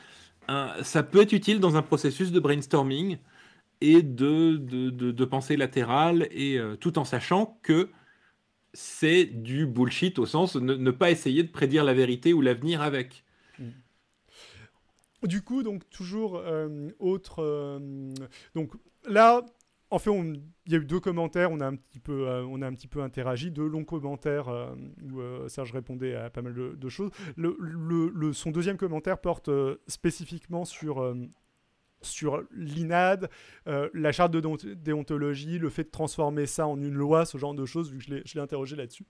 ça 0.84 1.02
peut 1.02 1.22
être 1.22 1.32
utile 1.32 1.60
dans 1.60 1.78
un 1.78 1.82
processus 1.82 2.32
de 2.32 2.40
brainstorming 2.40 3.18
et 3.82 4.04
de, 4.04 4.58
de, 4.58 5.26
pensée 5.26 5.58
latérale, 5.58 6.28
et 6.32 6.58
euh, 6.58 6.76
tout 6.76 7.00
en 7.00 7.04
sachant 7.04 7.60
que 7.64 7.90
c'est 8.74 9.26
du 9.26 9.66
bullshit 9.66 10.20
au 10.20 10.26
sens 10.26 10.56
ne, 10.56 10.76
ne 10.76 10.92
pas 10.92 11.12
essayer 11.12 11.44
de 11.44 11.52
prédire 11.52 11.84
la 11.84 11.94
vérité 11.94 12.32
ou 12.32 12.42
l'avenir 12.42 12.82
avec. 12.82 13.26
Du 15.24 15.42
coup, 15.42 15.62
donc 15.62 15.88
toujours 15.90 16.38
euh, 16.38 16.90
autre. 17.00 17.44
Euh, 17.44 18.12
donc 18.56 18.72
là, 19.08 19.44
en 19.90 20.00
fait, 20.00 20.12
il 20.12 20.72
y 20.72 20.76
a 20.76 20.78
eu 20.78 20.86
deux 20.86 21.00
commentaires, 21.00 21.52
on 21.52 21.60
a 21.60 21.68
un 21.68 21.76
petit 21.76 22.00
peu, 22.00 22.28
on 22.48 22.62
a 22.62 22.68
un 22.68 22.74
petit 22.74 22.88
peu 22.88 23.02
interagi, 23.02 23.52
deux 23.52 23.68
longs 23.68 23.84
commentaires 23.84 24.48
où 25.04 25.20
Serge 25.50 25.74
répondait 25.74 26.16
à 26.16 26.30
pas 26.30 26.42
mal 26.42 26.54
de, 26.54 26.90
choses. 26.90 27.12
Le, 27.36 27.58
le, 27.60 28.32
son 28.32 28.52
deuxième 28.52 28.78
commentaire 28.78 29.20
porte 29.20 29.50
spécifiquement 29.88 30.64
sur 30.64 31.14
sur 32.02 32.44
l'INAD, 32.52 33.30
euh, 33.68 33.90
la 33.94 34.12
charte 34.12 34.32
de 34.32 34.74
déontologie, 34.74 35.60
le 35.60 35.70
fait 35.70 35.84
de 35.84 35.90
transformer 35.90 36.46
ça 36.46 36.68
en 36.68 36.80
une 36.80 36.94
loi, 36.94 37.26
ce 37.26 37.38
genre 37.38 37.54
de 37.54 37.66
choses, 37.66 37.92
vu 37.92 38.00
que 38.00 38.22
je 38.26 38.34
l'ai 38.34 38.42
interrogé 38.42 38.76
là-dessus. 38.76 39.06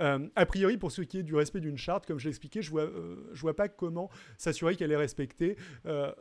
Euh, 0.00 0.26
a 0.36 0.46
priori, 0.46 0.78
pour 0.78 0.90
ce 0.90 1.02
qui 1.02 1.18
est 1.18 1.22
du 1.22 1.34
respect 1.34 1.60
d'une 1.60 1.76
charte, 1.76 2.06
comme 2.06 2.18
je 2.18 2.24
l'ai 2.24 2.30
expliqué, 2.30 2.62
je 2.62 2.70
vois, 2.70 2.82
euh, 2.82 3.28
je 3.32 3.40
vois 3.40 3.54
pas 3.54 3.68
comment 3.68 4.10
s'assurer 4.38 4.76
qu'elle 4.76 4.92
est 4.92 4.96
respectée. 4.96 5.56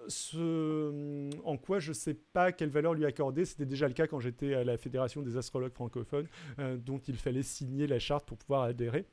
ce, 0.08 1.30
en 1.45 1.58
quoi 1.58 1.80
je 1.80 1.94
sais 1.94 2.16
pas 2.16 2.52
quelle 2.52 2.70
valeur 2.70 2.94
lui 2.94 3.06
accorder. 3.06 3.45
C'était 3.45 3.66
déjà 3.66 3.88
le 3.88 3.94
cas 3.94 4.08
quand 4.08 4.20
j'étais 4.20 4.56
à 4.56 4.64
la 4.64 4.78
Fédération 4.78 5.22
des 5.22 5.38
astrologues 5.38 5.74
francophones, 5.74 6.28
dont 6.78 6.99
il 6.99 7.16
fallait 7.16 7.44
signer 7.44 7.88
la 7.88 7.99
charte 7.99 8.26
pour 8.26 8.38
pouvoir 8.38 8.64
adhérer. 8.64 9.06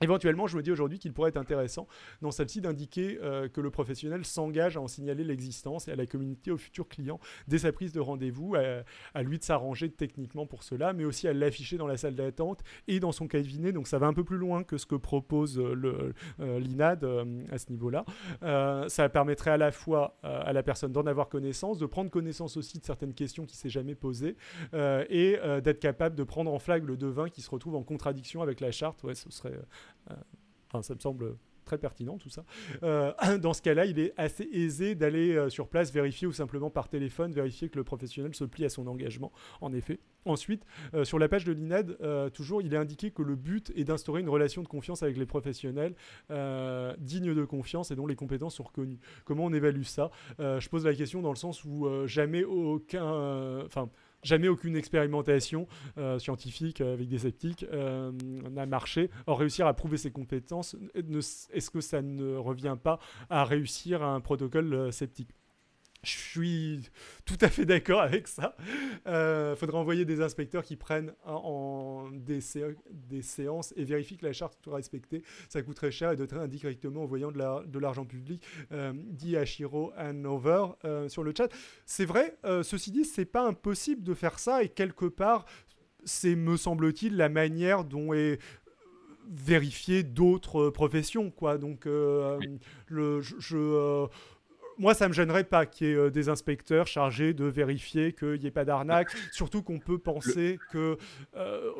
Éventuellement, 0.00 0.46
je 0.46 0.56
me 0.56 0.62
dis 0.62 0.70
aujourd'hui 0.70 0.98
qu'il 0.98 1.12
pourrait 1.12 1.30
être 1.30 1.36
intéressant 1.36 1.88
dans 2.22 2.30
celle-ci 2.30 2.60
d'indiquer 2.60 3.18
euh, 3.22 3.48
que 3.48 3.60
le 3.60 3.70
professionnel 3.70 4.24
s'engage 4.24 4.76
à 4.76 4.80
en 4.80 4.88
signaler 4.88 5.24
l'existence 5.24 5.88
et 5.88 5.92
à 5.92 5.96
la 5.96 6.06
communauté, 6.06 6.50
aux 6.50 6.56
futurs 6.56 6.88
clients, 6.88 7.18
dès 7.48 7.58
sa 7.58 7.72
prise 7.72 7.92
de 7.92 8.00
rendez-vous, 8.00 8.54
à, 8.54 9.22
lui 9.22 9.38
de 9.38 9.44
s'arranger 9.44 9.90
techniquement 9.90 10.46
pour 10.46 10.62
cela, 10.62 10.92
mais 10.92 11.04
aussi 11.04 11.26
à 11.26 11.32
l'afficher 11.32 11.76
dans 11.76 11.86
la 11.86 11.96
salle 11.96 12.14
d'attente 12.14 12.62
et 12.86 13.00
dans 13.00 13.12
son 13.12 13.26
cabinet. 13.26 13.72
Donc 13.72 13.88
ça 13.88 13.98
va 13.98 14.06
un 14.06 14.12
peu 14.12 14.24
plus 14.24 14.36
loin 14.36 14.62
que 14.62 14.78
ce 14.78 14.86
que 14.86 14.94
propose 14.94 15.58
euh, 15.58 16.12
euh, 16.40 16.60
l'INAD 16.60 17.04
à 17.50 17.58
ce 17.58 17.70
niveau-là. 17.70 18.04
ça 18.88 19.08
permettrait 19.08 19.50
à 19.50 19.56
la 19.56 19.70
fois 19.70 20.16
à 20.22 20.52
la 20.52 20.62
personne 20.62 20.92
d'en 20.92 21.06
avoir 21.06 21.28
connaissance, 21.28 21.78
de 21.78 21.86
prendre 21.86 22.10
connaissance 22.10 22.56
aussi 22.56 22.78
de 22.78 22.84
certaines 22.84 23.14
questions 23.14 23.46
qui 23.46 23.56
s'est 23.56 23.68
jamais 23.68 23.94
posées 23.94 24.36
et 24.72 25.38
d'être 25.62 25.80
capable 25.80 26.14
de 26.14 26.24
prendre 26.24 26.52
en 26.52 26.58
flag 26.58 26.84
le 26.84 26.96
devin 26.96 27.28
qui 27.28 27.42
se 27.42 27.50
retrouve 27.50 27.74
en 27.74 27.82
contradiction 27.82 28.42
avec 28.42 28.60
la 28.60 28.70
charte. 28.70 29.02
Ouais, 29.02 29.14
ce 29.14 29.30
serait 29.30 29.58
enfin, 30.68 30.82
ça 30.82 30.94
me 30.94 31.00
semble 31.00 31.36
très 31.68 31.78
pertinent 31.78 32.16
tout 32.16 32.30
ça. 32.30 32.44
Euh, 32.82 33.12
dans 33.38 33.52
ce 33.52 33.62
cas-là, 33.62 33.84
il 33.84 33.98
est 33.98 34.14
assez 34.16 34.48
aisé 34.50 34.94
d'aller 34.94 35.36
euh, 35.36 35.50
sur 35.50 35.68
place 35.68 35.92
vérifier 35.92 36.26
ou 36.26 36.32
simplement 36.32 36.70
par 36.70 36.88
téléphone 36.88 37.30
vérifier 37.32 37.68
que 37.68 37.76
le 37.76 37.84
professionnel 37.84 38.34
se 38.34 38.44
plie 38.44 38.64
à 38.64 38.70
son 38.70 38.86
engagement, 38.86 39.30
en 39.60 39.72
effet. 39.72 40.00
Ensuite, 40.24 40.64
sur 41.04 41.18
la 41.18 41.26
page 41.26 41.44
de 41.44 41.52
l'INAD, 41.52 41.96
toujours, 42.34 42.60
il 42.60 42.74
est 42.74 42.76
indiqué 42.76 43.10
que 43.10 43.22
le 43.22 43.34
but 43.34 43.72
est 43.76 43.84
d'instaurer 43.84 44.20
une 44.20 44.28
relation 44.28 44.62
de 44.62 44.68
confiance 44.68 45.02
avec 45.02 45.16
les 45.16 45.24
professionnels 45.24 45.94
dignes 46.98 47.34
de 47.34 47.44
confiance 47.46 47.92
et 47.92 47.96
dont 47.96 48.06
les 48.06 48.16
compétences 48.16 48.56
sont 48.56 48.64
reconnues. 48.64 48.98
Comment 49.24 49.46
on 49.46 49.52
évalue 49.54 49.84
ça? 49.84 50.10
Je 50.38 50.68
pose 50.68 50.84
la 50.84 50.92
question 50.92 51.22
dans 51.22 51.30
le 51.30 51.36
sens 51.36 51.64
où 51.64 51.88
jamais 52.06 52.44
aucun... 52.44 53.64
Enfin, 53.64 53.88
jamais 54.22 54.48
aucune 54.48 54.76
expérimentation 54.76 55.66
euh, 55.96 56.18
scientifique 56.18 56.80
avec 56.80 57.08
des 57.08 57.18
sceptiques 57.18 57.66
euh, 57.72 58.12
n'a 58.50 58.66
marché. 58.66 59.10
Or, 59.26 59.38
réussir 59.38 59.66
à 59.66 59.74
prouver 59.74 59.96
ses 59.96 60.10
compétences, 60.10 60.76
est-ce 61.52 61.70
que 61.70 61.80
ça 61.80 62.02
ne 62.02 62.36
revient 62.36 62.76
pas 62.82 62.98
à 63.30 63.44
réussir 63.44 64.02
un 64.02 64.20
protocole 64.20 64.74
euh, 64.74 64.90
sceptique? 64.90 65.30
Je 66.04 66.10
suis 66.10 66.90
tout 67.24 67.38
à 67.40 67.48
fait 67.48 67.64
d'accord 67.64 68.00
avec 68.00 68.28
ça. 68.28 68.54
Il 69.04 69.10
euh, 69.10 69.56
faudrait 69.56 69.78
envoyer 69.78 70.04
des 70.04 70.20
inspecteurs 70.20 70.62
qui 70.62 70.76
prennent 70.76 71.12
en, 71.24 72.08
des, 72.12 72.40
séances 72.40 73.74
et 73.76 73.84
vérifient 73.84 74.16
que 74.16 74.26
la 74.26 74.32
charte 74.32 74.56
soit 74.62 74.76
respectée. 74.76 75.22
Ça 75.48 75.60
coûterait 75.62 75.90
cher 75.90 76.12
et 76.12 76.16
de 76.16 76.24
très 76.24 76.38
indirectement 76.38 77.02
en 77.02 77.06
voyant 77.06 77.32
de 77.32 77.78
l'argent 77.78 78.04
public, 78.04 78.44
euh, 78.72 78.92
dit 78.94 79.36
Ashiro 79.36 79.92
Hanover 79.96 80.66
euh, 80.84 81.08
sur 81.08 81.24
le 81.24 81.32
chat. 81.36 81.48
C'est 81.84 82.04
vrai, 82.04 82.36
ceci 82.62 82.92
dit, 82.92 83.04
c'est 83.04 83.24
pas 83.24 83.46
impossible 83.46 84.02
de 84.02 84.14
faire 84.14 84.38
ça 84.38 84.62
et 84.62 84.68
quelque 84.68 85.06
part, 85.06 85.46
c'est, 86.04 86.36
me 86.36 86.56
semble-t-il, 86.56 87.16
la 87.16 87.28
manière 87.28 87.84
dont 87.84 88.12
est 88.12 88.38
vérifié 89.30 90.04
d'autres 90.04 90.70
professions. 90.70 91.30
Quoi. 91.30 91.58
Donc, 91.58 91.86
le, 91.86 93.20
je 93.20 94.08
moi, 94.78 94.94
ça 94.94 95.08
me 95.08 95.12
gênerait 95.12 95.44
pas 95.44 95.66
qu'il 95.66 95.88
y 95.88 95.90
ait 95.90 95.94
euh, 95.94 96.10
des 96.10 96.28
inspecteurs 96.28 96.86
chargés 96.86 97.34
de 97.34 97.44
vérifier 97.44 98.12
qu'il 98.12 98.40
n'y 98.40 98.46
ait 98.46 98.50
pas 98.50 98.64
d'arnaque. 98.64 99.10
Surtout 99.32 99.62
qu'on 99.62 99.78
peut 99.78 99.98
penser 99.98 100.58
que 100.70 100.96
euh, 101.36 101.72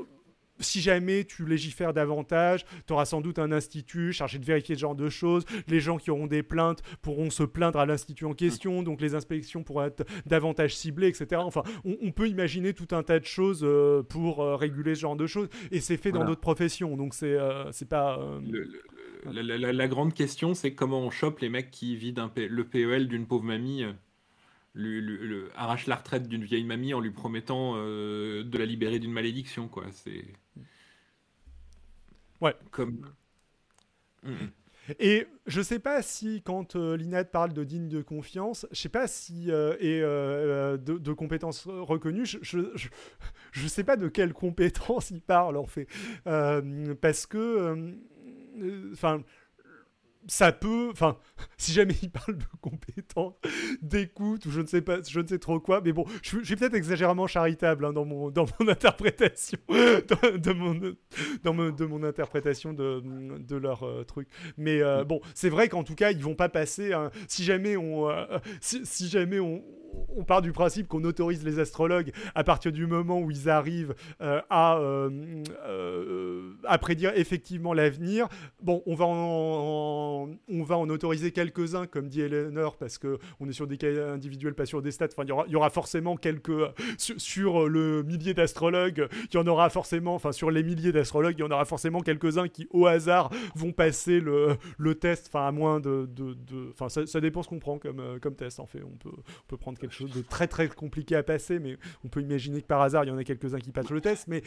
si 0.60 0.80
jamais 0.80 1.24
tu 1.24 1.46
légifères 1.46 1.94
davantage, 1.94 2.64
tu 2.86 2.92
auras 2.92 3.04
sans 3.04 3.20
doute 3.20 3.38
un 3.38 3.52
institut 3.52 4.12
chargé 4.12 4.40
de 4.40 4.44
vérifier 4.44 4.74
ce 4.74 4.80
genre 4.80 4.96
de 4.96 5.08
choses. 5.08 5.44
Les 5.68 5.78
gens 5.78 5.98
qui 5.98 6.10
auront 6.10 6.26
des 6.26 6.42
plaintes 6.42 6.82
pourront 7.00 7.30
se 7.30 7.44
plaindre 7.44 7.78
à 7.78 7.86
l'institut 7.86 8.24
en 8.24 8.34
question, 8.34 8.82
donc 8.82 9.00
les 9.00 9.14
inspections 9.14 9.62
pourront 9.62 9.84
être 9.84 10.04
davantage 10.26 10.74
ciblées, 10.74 11.06
etc. 11.06 11.40
Enfin, 11.44 11.62
on, 11.84 12.10
peut 12.10 12.28
imaginer 12.28 12.74
tout 12.74 12.88
un 12.90 13.04
tas 13.04 13.20
de 13.20 13.24
choses 13.24 13.60
euh, 13.62 14.02
pour 14.02 14.44
réguler 14.58 14.96
ce 14.96 15.02
genre 15.02 15.14
de 15.14 15.28
choses, 15.28 15.48
et 15.70 15.80
c'est 15.80 15.96
fait 15.96 16.10
dans 16.10 16.24
d'autres 16.24 16.40
professions, 16.40 16.96
donc 16.96 17.14
c'est 17.14 17.36
c'est 17.70 17.88
pas. 17.88 18.18
La, 19.24 19.88
grande 19.88 20.14
question, 20.14 20.54
c'est 20.54 20.74
comment 20.74 21.00
on 21.00 21.10
chope 21.10 21.40
les 21.40 21.48
mecs 21.48 21.70
qui 21.70 21.96
vident 21.96 22.30
le 22.36 22.64
PEL 22.64 23.08
d'une 23.08 23.26
pauvre 23.26 23.44
mamie, 23.44 23.84
euh, 23.84 23.92
lui, 24.74 25.44
arrache 25.56 25.86
la 25.86 25.96
retraite 25.96 26.28
d'une 26.28 26.44
vieille 26.44 26.64
mamie 26.64 26.94
en 26.94 27.00
lui 27.00 27.10
promettant 27.10 27.74
euh, 27.76 28.44
de 28.44 28.58
la 28.58 28.66
libérer 28.66 28.98
d'une 28.98 29.12
malédiction, 29.12 29.68
quoi. 29.68 29.84
C'est. 29.92 30.24
Ouais. 32.40 32.54
Comme. 32.70 33.00
Mm, 34.22 34.30
mm. 34.30 34.50
Et 34.98 35.26
je 35.46 35.60
sais 35.60 35.80
pas 35.80 36.00
si, 36.00 36.40
quand 36.42 36.74
euh, 36.74 36.96
l'INAD 36.96 37.30
parle 37.30 37.52
de 37.52 37.62
digne 37.62 37.88
de 37.88 38.00
confiance, 38.00 38.66
je 38.70 38.80
sais 38.80 38.88
pas 38.88 39.06
si 39.06 39.50
et 39.50 40.00
de, 40.00 41.12
compétences 41.12 41.66
reconnues, 41.66 42.24
je, 42.24 42.38
je, 43.52 43.68
sais 43.68 43.84
pas 43.84 43.96
de 43.96 44.08
quelles 44.08 44.32
compétences 44.32 45.10
il 45.10 45.20
parle 45.20 45.58
en 45.58 45.66
fait, 45.66 45.88
parce 46.24 47.26
que 47.26 47.36
euh, 47.38 47.92
enfin 48.92 49.22
ça 50.28 50.52
peut, 50.52 50.90
enfin, 50.92 51.16
si 51.56 51.72
jamais 51.72 51.94
il 52.02 52.10
parle 52.10 52.36
de 52.36 52.44
compétences, 52.60 53.34
d'écoute 53.82 54.46
ou 54.46 54.50
je 54.50 54.60
ne 54.60 54.66
sais 54.66 54.82
pas, 54.82 54.98
je 55.02 55.20
ne 55.20 55.26
sais 55.26 55.38
trop 55.38 55.58
quoi, 55.58 55.80
mais 55.84 55.92
bon, 55.92 56.04
je, 56.22 56.44
suis 56.44 56.56
peut-être 56.56 56.74
exagérément 56.74 57.26
charitable 57.26 57.84
hein, 57.86 57.92
dans 57.92 58.04
mon 58.04 58.30
dans 58.30 58.46
mon 58.60 58.68
interprétation, 58.68 59.58
de, 59.68 60.52
mon 60.52 60.74
de 61.70 61.84
mon 61.84 62.02
interprétation 62.04 62.72
de, 62.72 63.02
de 63.38 63.56
leur 63.56 63.82
euh, 63.84 64.04
truc. 64.04 64.28
Mais 64.56 64.82
euh, 64.82 65.04
bon, 65.04 65.20
c'est 65.34 65.48
vrai 65.48 65.68
qu'en 65.68 65.82
tout 65.82 65.94
cas, 65.94 66.12
ils 66.12 66.22
vont 66.22 66.34
pas 66.34 66.48
passer. 66.48 66.92
si 67.26 67.44
jamais 67.44 67.76
on, 67.76 68.08
si, 68.60 69.08
jamais 69.08 69.40
on 69.40 69.64
on 70.16 70.24
part 70.24 70.42
du 70.42 70.52
principe 70.52 70.88
qu'on 70.88 71.04
autorise 71.04 71.44
les 71.44 71.58
astrologues 71.58 72.12
à 72.34 72.44
partir 72.44 72.72
du 72.72 72.86
moment 72.86 73.20
où 73.20 73.30
ils 73.30 73.48
arrivent 73.48 73.94
euh, 74.20 74.40
à, 74.50 74.78
euh, 74.78 75.42
euh, 75.66 76.52
à 76.64 76.78
prédire 76.78 77.12
effectivement 77.16 77.72
l'avenir. 77.72 78.28
Bon, 78.62 78.82
on 78.86 78.94
va 78.94 79.06
en, 79.06 80.28
on 80.48 80.62
va 80.62 80.76
en 80.76 80.88
autoriser 80.88 81.30
quelques-uns, 81.30 81.86
comme 81.86 82.08
dit 82.08 82.20
Eleanor, 82.20 82.76
parce 82.76 82.98
qu'on 82.98 83.48
est 83.48 83.52
sur 83.52 83.66
des 83.66 83.76
cas 83.76 83.88
individuels, 84.12 84.54
pas 84.54 84.66
sur 84.66 84.82
des 84.82 84.90
stats. 84.90 85.08
Enfin, 85.12 85.24
il 85.24 85.52
y 85.52 85.56
aura, 85.56 85.70
forcément 85.70 86.16
quelques... 86.16 86.52
Sur, 86.96 87.68
le 87.68 88.02
millier 88.02 88.34
d'astrologues, 88.34 89.08
il 89.30 89.34
y 89.34 89.38
en 89.38 89.46
aura 89.46 89.70
forcément... 89.70 90.14
Enfin, 90.14 90.32
sur 90.32 90.50
les 90.50 90.62
milliers 90.62 90.92
d'astrologues, 90.92 91.36
il 91.38 91.42
y 91.42 91.44
en 91.44 91.50
aura 91.50 91.64
forcément 91.64 92.00
quelques-uns 92.00 92.48
qui, 92.48 92.66
au 92.70 92.86
hasard, 92.86 93.30
vont 93.54 93.72
passer 93.72 94.20
le, 94.20 94.94
test, 94.94 95.28
enfin, 95.28 95.46
à 95.46 95.52
moins 95.52 95.80
de... 95.80 96.08
Enfin, 96.72 96.88
ça, 96.88 97.06
ça, 97.06 97.20
dépend 97.20 97.42
ce 97.42 97.48
qu'on 97.48 97.58
prend 97.58 97.78
comme, 97.78 98.18
comme 98.20 98.34
test, 98.34 98.60
en 98.60 98.66
fait. 98.66 98.82
On 98.82 98.96
peut, 98.96 99.10
on 99.16 99.46
peut 99.46 99.56
prendre 99.56 99.77
quelque 99.78 99.94
chose 99.94 100.12
de 100.12 100.22
très 100.22 100.46
très 100.46 100.68
compliqué 100.68 101.16
à 101.16 101.22
passer, 101.22 101.58
mais 101.58 101.78
on 102.04 102.08
peut 102.08 102.20
imaginer 102.20 102.60
que 102.60 102.66
par 102.66 102.82
hasard, 102.82 103.04
il 103.04 103.08
y 103.08 103.10
en 103.10 103.18
a 103.18 103.24
quelques-uns 103.24 103.58
qui 103.58 103.72
passent 103.72 103.90
le 103.90 104.00
test, 104.00 104.28
mais 104.28 104.42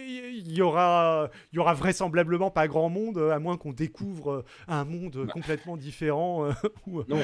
il 0.00 0.52
y 0.52 0.62
aura, 0.62 1.30
il 1.52 1.56
y 1.56 1.58
aura 1.58 1.74
vraisemblablement 1.74 2.50
pas 2.50 2.66
grand 2.68 2.88
monde, 2.88 3.18
à 3.18 3.38
moins 3.38 3.56
qu'on 3.56 3.72
découvre 3.72 4.44
un 4.68 4.84
monde 4.84 5.24
bah. 5.26 5.32
complètement 5.32 5.76
différent. 5.76 6.48
non, 6.86 7.20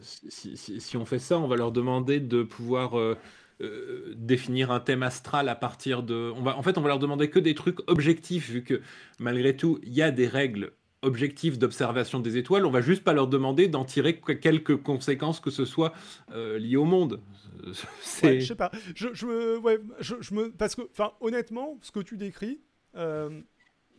si, 0.00 0.56
si, 0.56 0.96
on 0.96 1.04
fait 1.04 1.18
ça, 1.18 1.38
on 1.38 1.48
va 1.48 1.56
leur 1.56 1.72
demander 1.72 2.20
de 2.20 2.42
pouvoir... 2.42 2.98
Euh, 2.98 3.16
euh, 3.60 4.12
définir 4.16 4.72
un 4.72 4.80
thème 4.80 5.04
astral 5.04 5.48
à 5.48 5.54
partir 5.54 6.02
de. 6.02 6.32
On 6.34 6.42
va, 6.42 6.56
en 6.56 6.62
fait, 6.62 6.78
on 6.78 6.80
va 6.80 6.88
leur 6.88 6.98
demander 6.98 7.30
que 7.30 7.38
des 7.38 7.54
trucs 7.54 7.78
objectifs, 7.88 8.50
vu 8.50 8.64
que 8.64 8.80
malgré 9.20 9.56
tout, 9.56 9.78
il 9.84 9.92
y 9.92 10.02
a 10.02 10.10
des 10.10 10.26
règles 10.26 10.72
objectif 11.02 11.58
d'observation 11.58 12.20
des 12.20 12.36
étoiles, 12.36 12.64
on 12.64 12.70
va 12.70 12.80
juste 12.80 13.04
pas 13.04 13.12
leur 13.12 13.26
demander 13.26 13.68
d'en 13.68 13.84
tirer 13.84 14.20
quelques 14.20 14.76
conséquences 14.76 15.40
que 15.40 15.50
ce 15.50 15.64
soit 15.64 15.92
euh, 16.32 16.58
liées 16.58 16.76
au 16.76 16.84
monde. 16.84 17.20
Je 18.22 18.40
sais 18.40 18.54
pas. 18.54 18.70
Je, 18.94 19.58
ouais, 19.58 19.78
je, 20.00 20.34
me, 20.34 20.50
parce 20.50 20.74
que, 20.74 20.82
enfin, 20.82 21.12
honnêtement, 21.20 21.78
ce 21.82 21.92
que 21.92 22.00
tu 22.00 22.16
décris, 22.16 22.60
euh, 22.96 23.40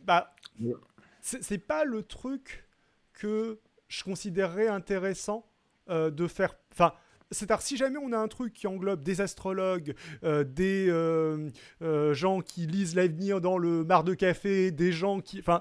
bah, 0.02 0.34
c'est 1.20 1.58
pas 1.58 1.84
le 1.84 2.02
truc 2.02 2.68
que 3.14 3.58
je 3.88 4.04
considérerais 4.04 4.68
intéressant 4.68 5.46
euh, 5.88 6.10
de 6.10 6.26
faire. 6.26 6.56
Enfin, 6.72 6.92
c'est-à-dire, 7.34 7.60
si 7.60 7.76
jamais 7.76 7.98
on 7.98 8.12
a 8.12 8.18
un 8.18 8.28
truc 8.28 8.54
qui 8.54 8.66
englobe 8.66 9.02
des 9.02 9.20
astrologues, 9.20 9.94
euh, 10.22 10.44
des 10.44 10.86
euh, 10.88 11.50
euh, 11.82 12.14
gens 12.14 12.40
qui 12.40 12.66
lisent 12.66 12.94
l'avenir 12.94 13.40
dans 13.40 13.58
le 13.58 13.84
mar 13.84 14.04
de 14.04 14.14
café, 14.14 14.70
des 14.70 14.92
gens 14.92 15.20
qui. 15.20 15.40
Enfin, 15.40 15.60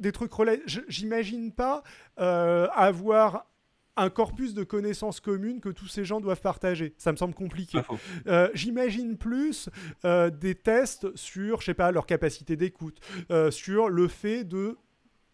des 0.00 0.12
trucs 0.12 0.32
relais. 0.32 0.62
J'imagine 0.88 1.52
pas 1.52 1.82
avoir 2.16 3.46
un 3.98 4.10
corpus 4.10 4.52
de 4.52 4.62
connaissances 4.62 5.20
communes 5.20 5.60
que 5.60 5.70
tous 5.70 5.88
ces 5.88 6.04
gens 6.04 6.20
doivent 6.20 6.40
partager. 6.40 6.94
Ça 6.98 7.12
me 7.12 7.16
semble 7.16 7.34
compliqué. 7.34 7.80
J'imagine 8.54 9.16
plus 9.16 9.68
des 10.04 10.54
tests 10.54 11.14
sur, 11.16 11.60
je 11.60 11.66
sais 11.66 11.74
pas, 11.74 11.92
leur 11.92 12.06
capacité 12.06 12.56
d'écoute, 12.56 13.00
sur 13.50 13.88
le 13.88 14.08
fait 14.08 14.44
de 14.44 14.78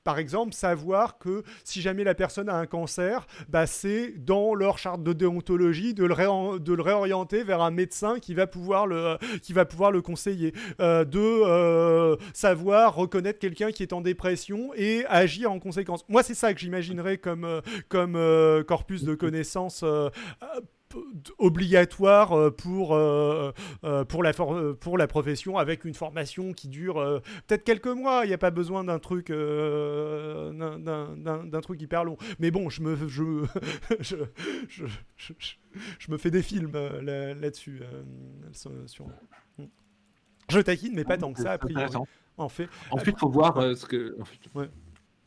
par 0.04 0.18
exemple, 0.18 0.52
savoir 0.52 1.18
que 1.18 1.42
si 1.64 1.80
jamais 1.80 2.04
la 2.04 2.14
personne 2.14 2.48
a 2.48 2.56
un 2.56 2.66
cancer, 2.66 3.26
bah, 3.48 3.66
c'est 3.66 4.12
dans 4.18 4.54
leur 4.54 4.78
charte 4.78 5.02
de 5.02 5.12
déontologie 5.12 5.94
de 5.94 6.04
le, 6.04 6.82
réorienter 6.82 7.44
vers 7.44 7.62
un 7.62 7.70
médecin 7.70 8.18
qui 8.18 8.34
va 8.34 8.46
pouvoir 8.46 8.86
le, 8.86 10.00
conseiller. 10.00 10.52
Euh, 10.80 11.04
de 11.04 11.18
euh, 11.18 12.16
savoir 12.32 12.94
reconnaître 12.94 13.38
quelqu'un 13.38 13.70
qui 13.70 13.82
est 13.82 13.92
en 13.92 14.00
dépression 14.00 14.72
et 14.74 15.04
agir 15.08 15.50
en 15.50 15.58
conséquence. 15.58 16.04
Moi, 16.08 16.22
c'est 16.22 16.34
ça 16.34 16.52
que 16.54 16.60
j'imaginerais 16.60 17.18
comme, 17.18 17.44
euh, 17.94 18.62
corpus 18.64 19.04
de 19.04 19.14
connaissances 19.14 19.84
obligatoire 21.38 22.52
pour, 22.54 22.98
pour, 24.08 24.22
la 24.22 24.32
pour 24.32 24.98
la 24.98 25.06
profession 25.06 25.58
avec 25.58 25.84
une 25.84 25.94
formation 25.94 26.52
qui 26.52 26.68
dure 26.68 27.22
peut-être 27.46 27.64
quelques 27.64 27.86
mois. 27.86 28.24
Il 28.24 28.28
n'y 28.28 28.34
a 28.34 28.38
pas 28.38 28.50
besoin 28.50 28.84
d'un 28.84 28.98
truc, 28.98 29.28
d'un 29.30 30.50
truc 31.60 31.80
hyper 31.80 32.04
long. 32.04 32.16
Mais 32.38 32.50
bon, 32.50 32.70
je 32.70 32.82
me, 32.82 32.96
je, 33.08 33.44
je, 34.00 34.16
je, 34.68 35.32
je 35.98 36.10
me 36.10 36.18
fais 36.18 36.30
des 36.30 36.42
films 36.42 36.72
là-dessus. 36.72 37.80
sur... 38.52 39.06
Hmm. 39.58 39.66
Je 40.48 40.60
taquine, 40.60 40.94
mais 40.94 41.04
pas 41.04 41.18
tant 41.18 41.32
que 41.32 41.40
ça, 41.40 41.52
a 41.52 41.58
priori. 41.58 41.94
En 42.36 42.48
fait. 42.48 42.68
Ensuite, 42.90 43.16
il 43.16 43.20
faut 43.20 43.28
voir 43.28 43.76
ce 43.76 43.86
que. 43.86 44.16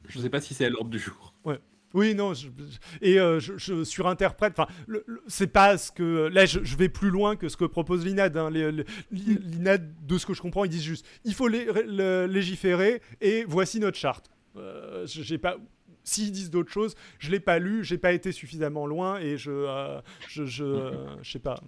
Je 0.08 0.20
ne 0.20 0.24
sais 0.24 0.30
pas 0.30 0.42
si 0.42 0.54
c'est 0.54 0.66
à 0.66 0.70
l'ordre 0.70 0.90
du 0.90 1.00
jour. 1.00 1.34
Ouais. 1.44 1.60
Oui, 1.95 2.13
non, 2.13 2.34
et 3.01 3.19
euh, 3.22 3.39
je, 3.39 3.85
surinterprète. 3.85 4.59
Enfin, 4.59 4.67
c'est 5.27 5.47
pas 5.47 5.77
ce 5.77 5.93
que. 5.93 6.27
Là, 6.27 6.45
je, 6.45 6.76
vais 6.76 6.89
plus 6.89 7.09
loin 7.09 7.38
que 7.38 7.47
ce 7.47 7.55
que 7.55 7.63
propose 7.63 8.05
l'INAD. 8.05 8.35
Hein. 8.35 8.49
L'INAD, 9.11 10.05
de 10.05 10.17
ce 10.17 10.26
que 10.26 10.34
je 10.34 10.41
comprends, 10.41 10.65
ils 10.65 10.69
disent 10.69 10.84
juste 10.84 11.07
il 11.23 11.34
faut 11.34 11.47
légiférer 11.47 13.01
et 13.22 13.45
voici 13.47 13.80
notre 13.80 13.97
charte. 13.97 14.30
Euh, 14.57 15.07
j'ai 15.07 15.38
pas. 15.38 15.55
S'ils 16.03 16.34
disent 16.34 16.51
d'autres 16.51 16.72
choses, 16.72 16.95
je 17.17 17.31
l'ai 17.31 17.39
pas 17.39 17.59
lu, 17.59 17.84
j'ai 17.84 17.97
pas 17.97 18.11
été 18.11 18.31
suffisamment 18.31 18.85
loin 18.85 19.17
et 19.17 19.38
je, 19.38 19.49
euh, 19.49 19.99
je, 20.27 20.45
je, 20.45 20.63
euh, 20.63 21.23
sais 21.23 21.39
pas. 21.39 21.59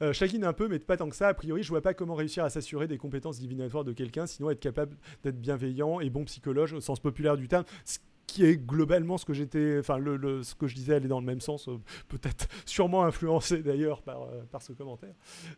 Euh, 0.00 0.12
un 0.42 0.52
peu, 0.52 0.68
mais 0.68 0.78
pas 0.78 0.96
tant 0.96 1.08
que 1.08 1.16
ça. 1.16 1.28
A 1.28 1.34
priori, 1.34 1.62
je 1.62 1.68
vois 1.68 1.82
pas 1.82 1.94
comment 1.94 2.14
réussir 2.14 2.44
à 2.44 2.50
s'assurer 2.50 2.86
des 2.86 2.98
compétences 2.98 3.38
divinatoires 3.38 3.84
de 3.84 3.92
quelqu'un, 3.92 4.26
sinon 4.26 4.50
être 4.50 4.60
capable 4.60 4.96
d'être 5.22 5.40
bienveillant 5.40 6.00
et 6.00 6.08
bon 6.10 6.24
psychologue 6.24 6.72
au 6.72 6.80
sens 6.80 7.00
populaire 7.00 7.36
du 7.36 7.48
terme 7.48 7.64
qui 8.28 8.44
est 8.44 8.58
globalement 8.58 9.16
ce 9.16 9.24
que 9.24 9.32
j'étais, 9.32 9.78
enfin 9.80 9.96
le, 9.96 10.42
ce 10.42 10.54
que 10.54 10.68
je 10.68 10.74
disais, 10.74 10.94
aller 10.94 11.08
dans 11.08 11.18
le 11.18 11.26
même 11.26 11.40
sens, 11.40 11.66
euh, 11.66 11.78
peut-être 12.08 12.46
sûrement 12.66 13.02
influencé 13.04 13.62
d'ailleurs 13.62 14.02
par, 14.02 14.22
euh, 14.22 14.42
par 14.52 14.62
ce 14.62 14.72
commentaire. 14.74 15.14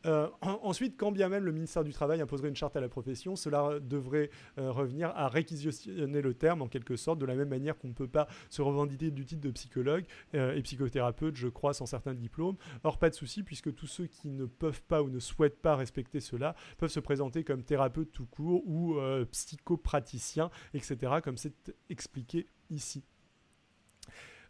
Euh, 0.06 0.28
ensuite, 0.40 0.96
quand 0.96 1.10
bien 1.10 1.28
même 1.28 1.44
le 1.44 1.52
ministère 1.52 1.82
du 1.82 1.92
Travail 1.92 2.20
imposerait 2.22 2.48
une 2.48 2.56
charte 2.56 2.76
à 2.76 2.80
la 2.80 2.88
profession, 2.88 3.34
cela 3.34 3.80
devrait 3.80 4.30
revenir 4.56 5.10
à 5.16 5.28
réquisitionner 5.28 6.22
le 6.22 6.32
terme 6.32 6.62
en 6.62 6.68
quelque 6.68 6.94
sorte, 6.94 7.18
de 7.18 7.26
la 7.26 7.34
même 7.34 7.48
manière 7.48 7.76
qu'on 7.76 7.88
ne 7.88 7.92
peut 7.92 8.08
pas 8.08 8.28
se 8.48 8.62
revendiquer 8.62 9.10
du 9.10 9.26
titre 9.26 9.40
de 9.40 9.50
psychologue 9.50 10.04
et 10.32 10.62
psychothérapeute, 10.62 11.34
je 11.34 11.48
crois, 11.48 11.74
sans 11.74 11.86
certains 11.86 12.14
diplômes. 12.14 12.56
Or, 12.84 12.98
pas 12.98 13.10
de 13.10 13.14
souci, 13.14 13.42
puisque 13.42 13.74
tous 13.74 13.88
ceux 13.88 14.06
qui 14.06 14.30
ne 14.30 14.46
peuvent 14.46 14.82
pas 14.82 15.02
ou 15.02 15.10
ne 15.10 15.18
souhaitent 15.18 15.60
pas 15.60 15.74
respecter 15.74 16.20
cela 16.20 16.54
peuvent 16.78 16.90
se 16.90 17.00
présenter 17.00 17.42
comme 17.42 17.64
thérapeute 17.64 18.12
tout 18.12 18.26
court 18.26 18.62
ou 18.66 18.96
psychopraticien, 19.32 20.50
etc., 20.74 21.14
comme 21.22 21.36
c'est 21.36 21.74
expliqué 21.88 22.46
ici. 22.70 23.04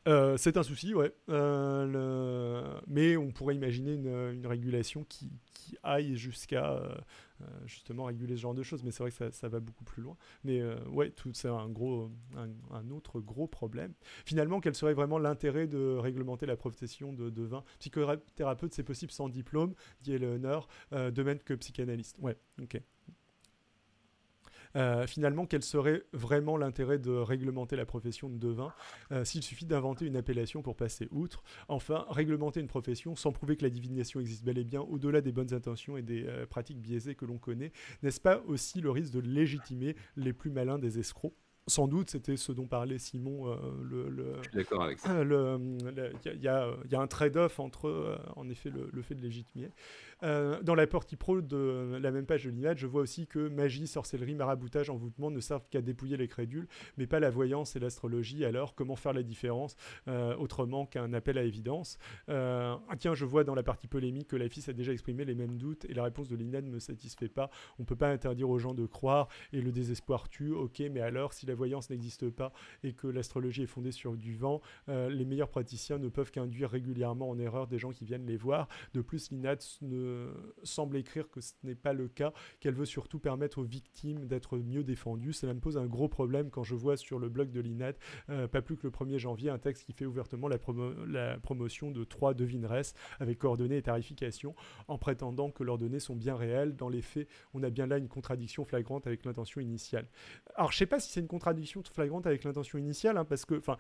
Euh, 0.09 0.37
c'est 0.37 0.57
un 0.57 0.63
souci, 0.63 0.95
ouais. 0.95 1.13
Euh, 1.29 2.81
mais 2.87 3.17
on 3.17 3.31
pourrait 3.33 3.55
imaginer 3.55 3.95
une, 3.95 4.47
régulation 4.47 5.05
qui, 5.05 5.31
aille 5.85 6.17
jusqu'à 6.17 6.73
euh, 6.73 6.97
justement 7.65 8.05
réguler 8.05 8.35
ce 8.35 8.41
genre 8.41 8.55
de 8.55 8.63
choses. 8.65 8.83
Mais 8.83 8.91
c'est 8.91 9.05
vrai 9.05 9.13
que 9.13 9.31
ça, 9.31 9.49
va 9.49 9.61
beaucoup 9.61 9.85
plus 9.85 10.03
loin. 10.03 10.17
Mais 10.43 10.63
ouais, 10.89 11.11
tout 11.11 11.33
c'est 11.33 11.49
un 11.49 11.71
un, 12.37 12.91
autre 12.91 13.21
gros 13.21 13.47
problème. 13.47 13.93
Finalement, 14.25 14.61
quel 14.61 14.75
serait 14.75 14.95
vraiment 14.95 15.19
l'intérêt 15.19 15.67
de 15.67 15.97
réglementer 15.97 16.47
la 16.47 16.57
profession 16.57 17.13
de, 17.13 17.31
de 17.31 17.43
vin? 17.43 17.63
Psychothérapeute, 17.79 18.75
c'est 18.75 18.83
possible 18.83 19.13
sans 19.13 19.29
diplôme, 19.29 19.75
dit 20.03 20.15
Eleanor, 20.15 20.69
de 20.93 21.23
même 21.23 21.39
que 21.39 21.55
psychanalyste. 21.55 22.19
Ouais, 22.21 22.37
ok. 22.61 22.81
Euh, 24.77 25.07
finalement, 25.07 25.47
quel 25.47 25.63
serait 25.63 26.05
vraiment 26.13 26.57
l'intérêt 26.57 26.99
de 26.99 27.11
réglementer 27.11 27.77
la 27.77 27.87
profession 27.87 28.29
de 28.29 28.39
devin 28.39 28.73
euh, 29.13 29.25
s'il 29.25 29.43
suffit 29.43 29.67
d'inventer 29.67 30.07
une 30.07 30.17
appellation 30.17 30.63
pour 30.63 30.77
passer 30.77 31.09
outre 31.11 31.43
Enfin, 31.69 32.07
réglementer 32.11 32.61
une 32.61 32.69
profession 32.69 33.17
sans 33.17 33.33
prouver 33.33 33.57
que 33.57 33.65
la 33.65 33.71
divination 33.71 34.21
existe 34.21 34.45
bel 34.45 34.59
et 34.59 34.65
bien 34.65 34.81
au-delà 34.81 35.21
des 35.21 35.33
bonnes 35.33 35.53
intentions 35.53 35.97
et 35.97 36.03
des 36.03 36.25
euh, 36.27 36.47
pratiques 36.47 36.81
biaisées 36.81 37.15
que 37.15 37.25
l'on 37.25 37.39
connaît, 37.39 37.73
n'est-ce 38.03 38.21
pas 38.21 38.43
aussi 38.47 38.81
le 38.81 38.91
risque 38.91 39.13
de 39.13 39.21
légitimer 39.21 39.97
les 40.17 40.33
plus 40.33 40.51
malins 40.51 40.79
des 40.79 40.99
escrocs? 40.99 41.35
Sans 41.67 41.87
doute, 41.87 42.11
c'était 42.11 42.37
ce 42.37 42.51
dont 42.51 42.67
parlait 42.67 42.99
Simon. 42.99 43.55
le, 43.83 44.35
Je 44.39 44.49
suis 44.49 44.57
d'accord 44.57 44.83
avec 44.83 44.99
ça. 44.99 45.23
Il 45.23 46.43
y, 46.43 46.49
a 46.49 47.01
un 47.01 47.07
trade-off 47.07 47.61
entre, 47.61 48.19
en 48.35 48.49
effet, 48.49 48.71
le, 48.71 49.03
fait 49.03 49.15
de 49.15 49.23
légitimer. 49.23 49.71
Euh, 50.23 50.61
dans 50.63 50.75
la 50.75 50.87
partie 50.87 51.17
pro 51.17 51.41
de 51.41 51.99
la 52.01 52.11
même 52.11 52.27
page 52.27 52.45
de 52.45 52.51
l'image, 52.51 52.79
je 52.79 52.87
vois 52.87 53.03
aussi 53.03 53.27
que 53.27 53.49
magie, 53.49 53.87
sorcellerie, 53.87 54.35
maraboutage, 54.35 54.91
envoûtement 54.91 55.31
ne 55.31 55.41
servent 55.41 55.69
qu'à 55.71 55.81
dépouiller 55.81 56.17
les 56.17 56.29
crédules, 56.29 56.69
mais 56.97 57.07
pas 57.07 57.21
la 57.21 57.31
voyance 57.31 57.77
et 57.77 57.81
l'astrologie. 57.81 58.45
Alors, 58.45 58.75
comment 58.75 58.97
faire 58.97 59.13
la 59.13 59.23
différence 59.23 59.77
euh, 60.09 60.37
autrement 60.37 60.87
qu'un 60.87 61.13
appel 61.13 61.39
à 61.39 61.43
évidence? 61.43 61.99
Euh, 62.29 62.77
Tiens, 62.99 63.15
je 63.15 63.25
vois 63.25 63.45
dans 63.45 63.55
la 63.55 63.63
partie 63.63 63.87
polémique 63.87 64.29
que 64.29 64.37
la 64.37 64.49
fille 64.49 64.65
a 64.69 64.73
déjà 64.73 64.93
exprimé 64.93 65.25
les 65.25 65.35
mêmes 65.35 65.57
doutes 65.57 65.87
et 65.87 65.95
la 65.95 66.05
réponse 66.05 66.29
de 66.29 66.37
l'INA 66.37 66.61
ne 66.61 66.71
me 66.71 66.79
satisfait 66.79 67.29
pas. 67.29 67.51
On 67.79 67.85
peut 67.85 67.97
pas 67.97 68.11
interdire 68.11 68.51
aux 68.51 68.59
gens 68.59 68.75
de 68.75 68.87
croire 68.87 69.29
et 69.53 69.61
le 69.61 69.73
désespoir 69.73 70.29
tue. 70.29 70.53
Ok, 70.53 70.83
mais 70.91 71.01
alors, 71.01 71.33
si 71.33 71.47
la 71.47 71.55
voyance 71.55 71.89
n'existe 71.91 72.29
pas 72.29 72.53
et 72.83 72.93
que 72.93 73.07
l'astrologie 73.07 73.63
est 73.63 73.67
fondée 73.67 73.93
sur 73.93 74.17
du 74.17 74.37
vent, 74.37 74.61
les 74.89 75.25
meilleurs 75.25 75.49
praticiens 75.49 75.99
ne 75.99 76.09
peuvent 76.09 76.31
qu'induire 76.31 76.71
régulièrement 76.71 77.31
en 77.31 77.39
erreur 77.39 77.67
des 77.67 77.79
gens 77.79 77.91
qui 77.91 78.05
viennent 78.05 78.27
les 78.27 78.37
voir. 78.37 78.69
De 78.95 79.01
plus, 79.01 79.31
l'INAD 79.31 79.61
ne 79.83 80.10
semble 80.63 80.97
écrire 80.97 81.29
que 81.31 81.41
ce 81.41 81.53
n'est 81.63 81.75
pas 81.75 81.93
le 81.93 82.09
cas, 82.09 82.33
qu'elle 82.61 82.75
veut 82.75 82.85
surtout 82.85 83.19
permettre 83.19 83.59
aux 83.59 83.65
victimes 83.65 84.27
d'être 84.27 84.59
mieux 84.59 84.85
défendues. 84.85 85.33
Cela 85.33 85.55
me 85.55 85.61
pose 85.61 85.79
un 85.79 85.87
gros 85.87 86.09
problème 86.09 86.51
quand 86.51 86.63
je 86.63 86.75
vois 86.75 86.97
sur 86.97 87.19
le 87.19 87.29
blog 87.29 87.51
de 87.51 87.61
l'INAT, 87.61 87.93
euh, 88.29 88.49
pas 88.49 88.63
plus 88.63 88.77
que 88.77 88.87
le 88.87 88.91
1er 88.91 89.19
janvier, 89.19 89.51
un 89.51 89.59
texte 89.59 89.85
qui 89.85 89.93
fait 89.93 90.07
ouvertement 90.07 90.49
la, 90.49 91.39
promotion 91.39 91.91
de 91.91 92.05
trois 92.05 92.35
devineresses 92.35 92.95
avec 93.19 93.39
coordonnées 93.39 93.79
et 93.79 93.83
tarification, 93.83 94.55
en 94.89 94.99
prétendant 94.99 95.51
que 95.51 95.65
leurs 95.65 95.79
données 95.79 96.01
sont 96.01 96.17
bien 96.17 96.37
réelles. 96.37 96.77
Dans 96.77 96.89
les 96.89 97.03
faits, 97.03 97.29
on 97.55 97.63
a 97.63 97.71
bien 97.71 97.87
là 97.87 97.99
une 97.99 98.09
contradiction 98.09 98.65
flagrante 98.65 99.07
avec 99.07 99.25
l'intention 99.25 99.61
initiale. 99.61 100.07
Alors, 100.55 100.73
je 100.73 100.79
sais 100.79 100.87
pas 100.87 101.01
si 101.01 101.11
c'est 101.11 101.21
une 101.21 101.29
contradiction 101.29 101.83
flagrante 101.83 102.27
avec 102.27 102.45
l'intention 102.45 102.79
initiale, 102.79 103.17
hein, 103.17 103.25
parce 103.25 103.45
que, 103.45 103.55
enfin, 103.55 103.77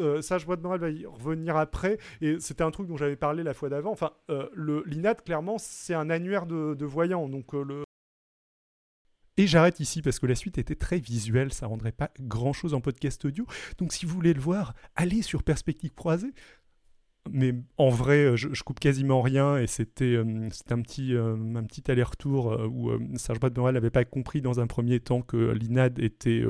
euh, 0.00 0.22
ça, 0.22 0.38
je 0.38 0.46
va 0.46 0.90
y 0.90 1.06
revenir 1.06 1.56
après, 1.56 1.98
et 2.20 2.38
c'était 2.40 2.64
un 2.64 2.70
truc 2.70 2.88
dont 2.88 2.96
j'avais 2.96 3.16
parlé 3.16 3.42
la 3.42 3.54
fois 3.54 3.68
d'avant. 3.68 3.92
Enfin, 3.92 4.12
euh, 4.30 4.48
le 4.54 4.82
l'INAT, 4.86 5.16
clairement, 5.16 5.58
c'est 5.58 5.94
un 5.94 6.10
annuaire 6.10 6.46
de, 6.46 6.84
voyants, 6.84 7.28
donc 7.28 7.54
euh, 7.54 7.64
le. 7.64 7.84
Et 9.38 9.46
j'arrête 9.46 9.80
ici 9.80 10.00
parce 10.00 10.18
que 10.18 10.26
la 10.26 10.34
suite 10.34 10.56
était 10.56 10.74
très 10.74 10.98
visuelle, 10.98 11.52
ça 11.52 11.66
rendrait 11.66 11.92
pas 11.92 12.10
grand 12.20 12.54
chose 12.54 12.72
en 12.72 12.80
podcast 12.80 13.22
audio. 13.26 13.46
Donc 13.76 13.92
si 13.92 14.06
vous 14.06 14.14
voulez 14.14 14.32
le 14.32 14.40
voir, 14.40 14.74
allez 14.94 15.20
sur 15.20 15.42
Perspective 15.42 15.92
Croisée. 15.94 16.32
Mais 17.28 17.52
en 17.76 17.90
vrai, 17.90 18.36
je, 18.36 18.62
coupe 18.62 18.78
quasiment 18.78 19.20
rien 19.20 19.58
et 19.58 19.66
c'était 19.66 20.16
un 20.16 20.80
petit, 20.80 21.12
un 21.16 21.64
petit 21.64 21.90
aller-retour 21.90 22.56
où 22.70 22.92
Serge 23.16 23.40
Brad 23.40 23.58
n'avait 23.58 23.90
pas 23.90 24.04
compris 24.04 24.40
dans 24.40 24.60
un 24.60 24.68
premier 24.68 25.00
temps 25.00 25.22
que 25.22 25.50
l'INAD 25.50 25.98
était 25.98 26.44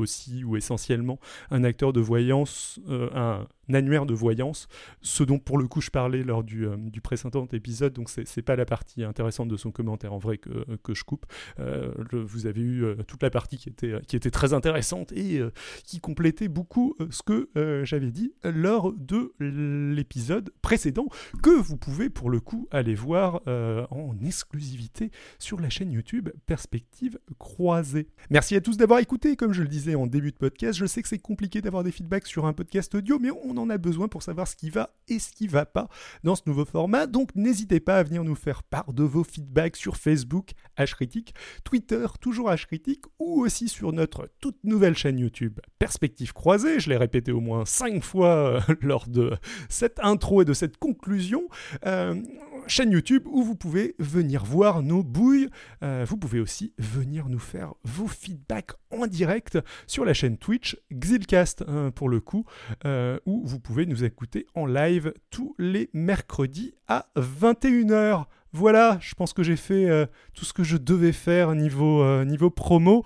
aussi 0.00 0.44
ou 0.44 0.56
essentiellement 0.56 1.18
un 1.50 1.64
acteur 1.64 1.92
de 1.92 2.00
voyance, 2.00 2.80
euh, 2.88 3.44
annuaire 3.74 4.06
de 4.06 4.14
voyance, 4.14 4.68
ce 5.00 5.22
dont 5.22 5.38
pour 5.38 5.58
le 5.58 5.66
coup 5.68 5.80
je 5.80 5.90
parlais 5.90 6.22
lors 6.22 6.44
du, 6.44 6.66
euh, 6.66 6.76
du 6.76 7.00
précédent 7.00 7.46
épisode, 7.52 7.92
donc 7.92 8.08
c'est 8.08 8.42
pas 8.42 8.56
la 8.56 8.64
partie 8.64 9.04
intéressante 9.04 9.48
de 9.48 9.56
son 9.56 9.70
commentaire 9.70 10.12
en 10.12 10.18
vrai 10.18 10.38
que, 10.38 10.76
que 10.82 10.94
je 10.94 11.04
coupe. 11.04 11.26
Euh, 11.58 11.92
vous 12.12 12.46
avez 12.46 12.60
eu 12.60 12.84
toute 13.06 13.22
la 13.22 13.30
partie 13.30 13.58
qui 13.58 13.68
était, 13.68 13.94
qui 14.06 14.16
était 14.16 14.30
très 14.30 14.52
intéressante 14.52 15.12
et 15.12 15.40
qui 15.84 16.00
complétait 16.00 16.48
beaucoup 16.48 16.96
ce 17.10 17.22
que 17.22 17.48
j'avais 17.84 18.10
dit 18.10 18.32
lors 18.44 18.92
de 18.92 19.32
l'épisode 19.40 20.50
précédent, 20.62 21.06
que 21.42 21.50
vous 21.50 21.76
pouvez 21.76 22.10
pour 22.10 22.30
le 22.30 22.40
coup 22.40 22.68
aller 22.70 22.94
voir 22.94 23.40
en 23.46 24.16
exclusivité 24.24 25.10
sur 25.38 25.60
la 25.60 25.70
chaîne 25.70 25.92
YouTube 25.92 26.30
Perspective 26.46 27.18
Croisée. 27.38 28.08
Merci 28.30 28.56
à 28.56 28.60
tous 28.60 28.76
d'avoir 28.76 29.00
écouté, 29.00 29.36
comme 29.36 29.52
je 29.52 29.62
le 29.62 29.68
disais 29.68 29.94
en 29.94 30.06
début 30.06 30.32
de 30.32 30.36
podcast, 30.36 30.78
je 30.78 30.86
sais 30.86 31.02
que 31.02 31.08
c'est 31.08 31.18
compliqué 31.18 31.60
d'avoir 31.60 31.84
des 31.84 31.92
feedbacks 31.92 32.26
sur 32.26 32.46
un 32.46 32.52
podcast 32.52 32.94
audio, 32.94 33.18
mais 33.18 33.30
on 33.44 33.56
en 33.56 33.59
a 33.68 33.78
besoin 33.78 34.08
pour 34.08 34.22
savoir 34.22 34.48
ce 34.48 34.56
qui 34.56 34.70
va 34.70 34.94
et 35.08 35.18
ce 35.18 35.32
qui 35.32 35.46
va 35.46 35.66
pas 35.66 35.88
dans 36.24 36.34
ce 36.34 36.42
nouveau 36.46 36.64
format. 36.64 37.06
Donc 37.06 37.34
n'hésitez 37.34 37.80
pas 37.80 37.98
à 37.98 38.02
venir 38.02 38.24
nous 38.24 38.34
faire 38.34 38.62
part 38.62 38.92
de 38.92 39.02
vos 39.02 39.24
feedbacks 39.24 39.76
sur 39.76 39.96
Facebook, 39.96 40.52
H-Critique, 40.78 41.34
Twitter, 41.64 42.06
toujours 42.20 42.50
H-Critique, 42.50 43.04
ou 43.18 43.42
aussi 43.42 43.68
sur 43.68 43.92
notre 43.92 44.30
toute 44.40 44.62
nouvelle 44.64 44.96
chaîne 44.96 45.18
YouTube, 45.18 45.60
Perspective 45.78 46.32
Croisée. 46.32 46.80
Je 46.80 46.88
l'ai 46.88 46.96
répété 46.96 47.32
au 47.32 47.40
moins 47.40 47.64
5 47.64 48.02
fois 48.02 48.28
euh, 48.28 48.60
lors 48.80 49.08
de 49.08 49.36
cette 49.68 49.98
intro 50.00 50.42
et 50.42 50.44
de 50.44 50.54
cette 50.54 50.78
conclusion. 50.78 51.48
Euh, 51.86 52.20
chaîne 52.66 52.90
YouTube 52.90 53.24
où 53.26 53.42
vous 53.42 53.54
pouvez 53.54 53.94
venir 53.98 54.44
voir 54.44 54.82
nos 54.82 55.02
bouilles. 55.02 55.48
Euh, 55.82 56.04
vous 56.08 56.16
pouvez 56.16 56.40
aussi 56.40 56.72
venir 56.78 57.28
nous 57.28 57.38
faire 57.38 57.74
vos 57.84 58.06
feedbacks 58.06 58.72
en 58.90 59.06
direct 59.06 59.58
sur 59.86 60.04
la 60.04 60.14
chaîne 60.14 60.38
Twitch 60.38 60.76
Xilcast 60.92 61.64
hein, 61.66 61.90
pour 61.94 62.08
le 62.08 62.20
coup, 62.20 62.44
euh, 62.84 63.18
où 63.26 63.42
vous 63.44 63.58
pouvez 63.60 63.86
nous 63.86 64.04
écouter 64.04 64.46
en 64.54 64.66
live 64.66 65.12
tous 65.30 65.54
les 65.58 65.90
mercredis 65.92 66.74
à 66.88 67.06
21h. 67.16 68.24
Voilà, 68.52 68.98
je 69.00 69.14
pense 69.14 69.32
que 69.32 69.42
j'ai 69.42 69.56
fait 69.56 69.88
euh, 69.88 70.06
tout 70.34 70.44
ce 70.44 70.52
que 70.52 70.64
je 70.64 70.76
devais 70.76 71.12
faire 71.12 71.54
niveau, 71.54 72.24
niveau 72.24 72.50
promo. 72.50 73.04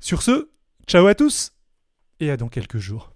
Sur 0.00 0.22
ce, 0.22 0.50
ciao 0.86 1.06
à 1.06 1.14
tous 1.14 1.52
et 2.20 2.30
à 2.30 2.36
dans 2.36 2.48
quelques 2.48 2.78
jours. 2.78 3.11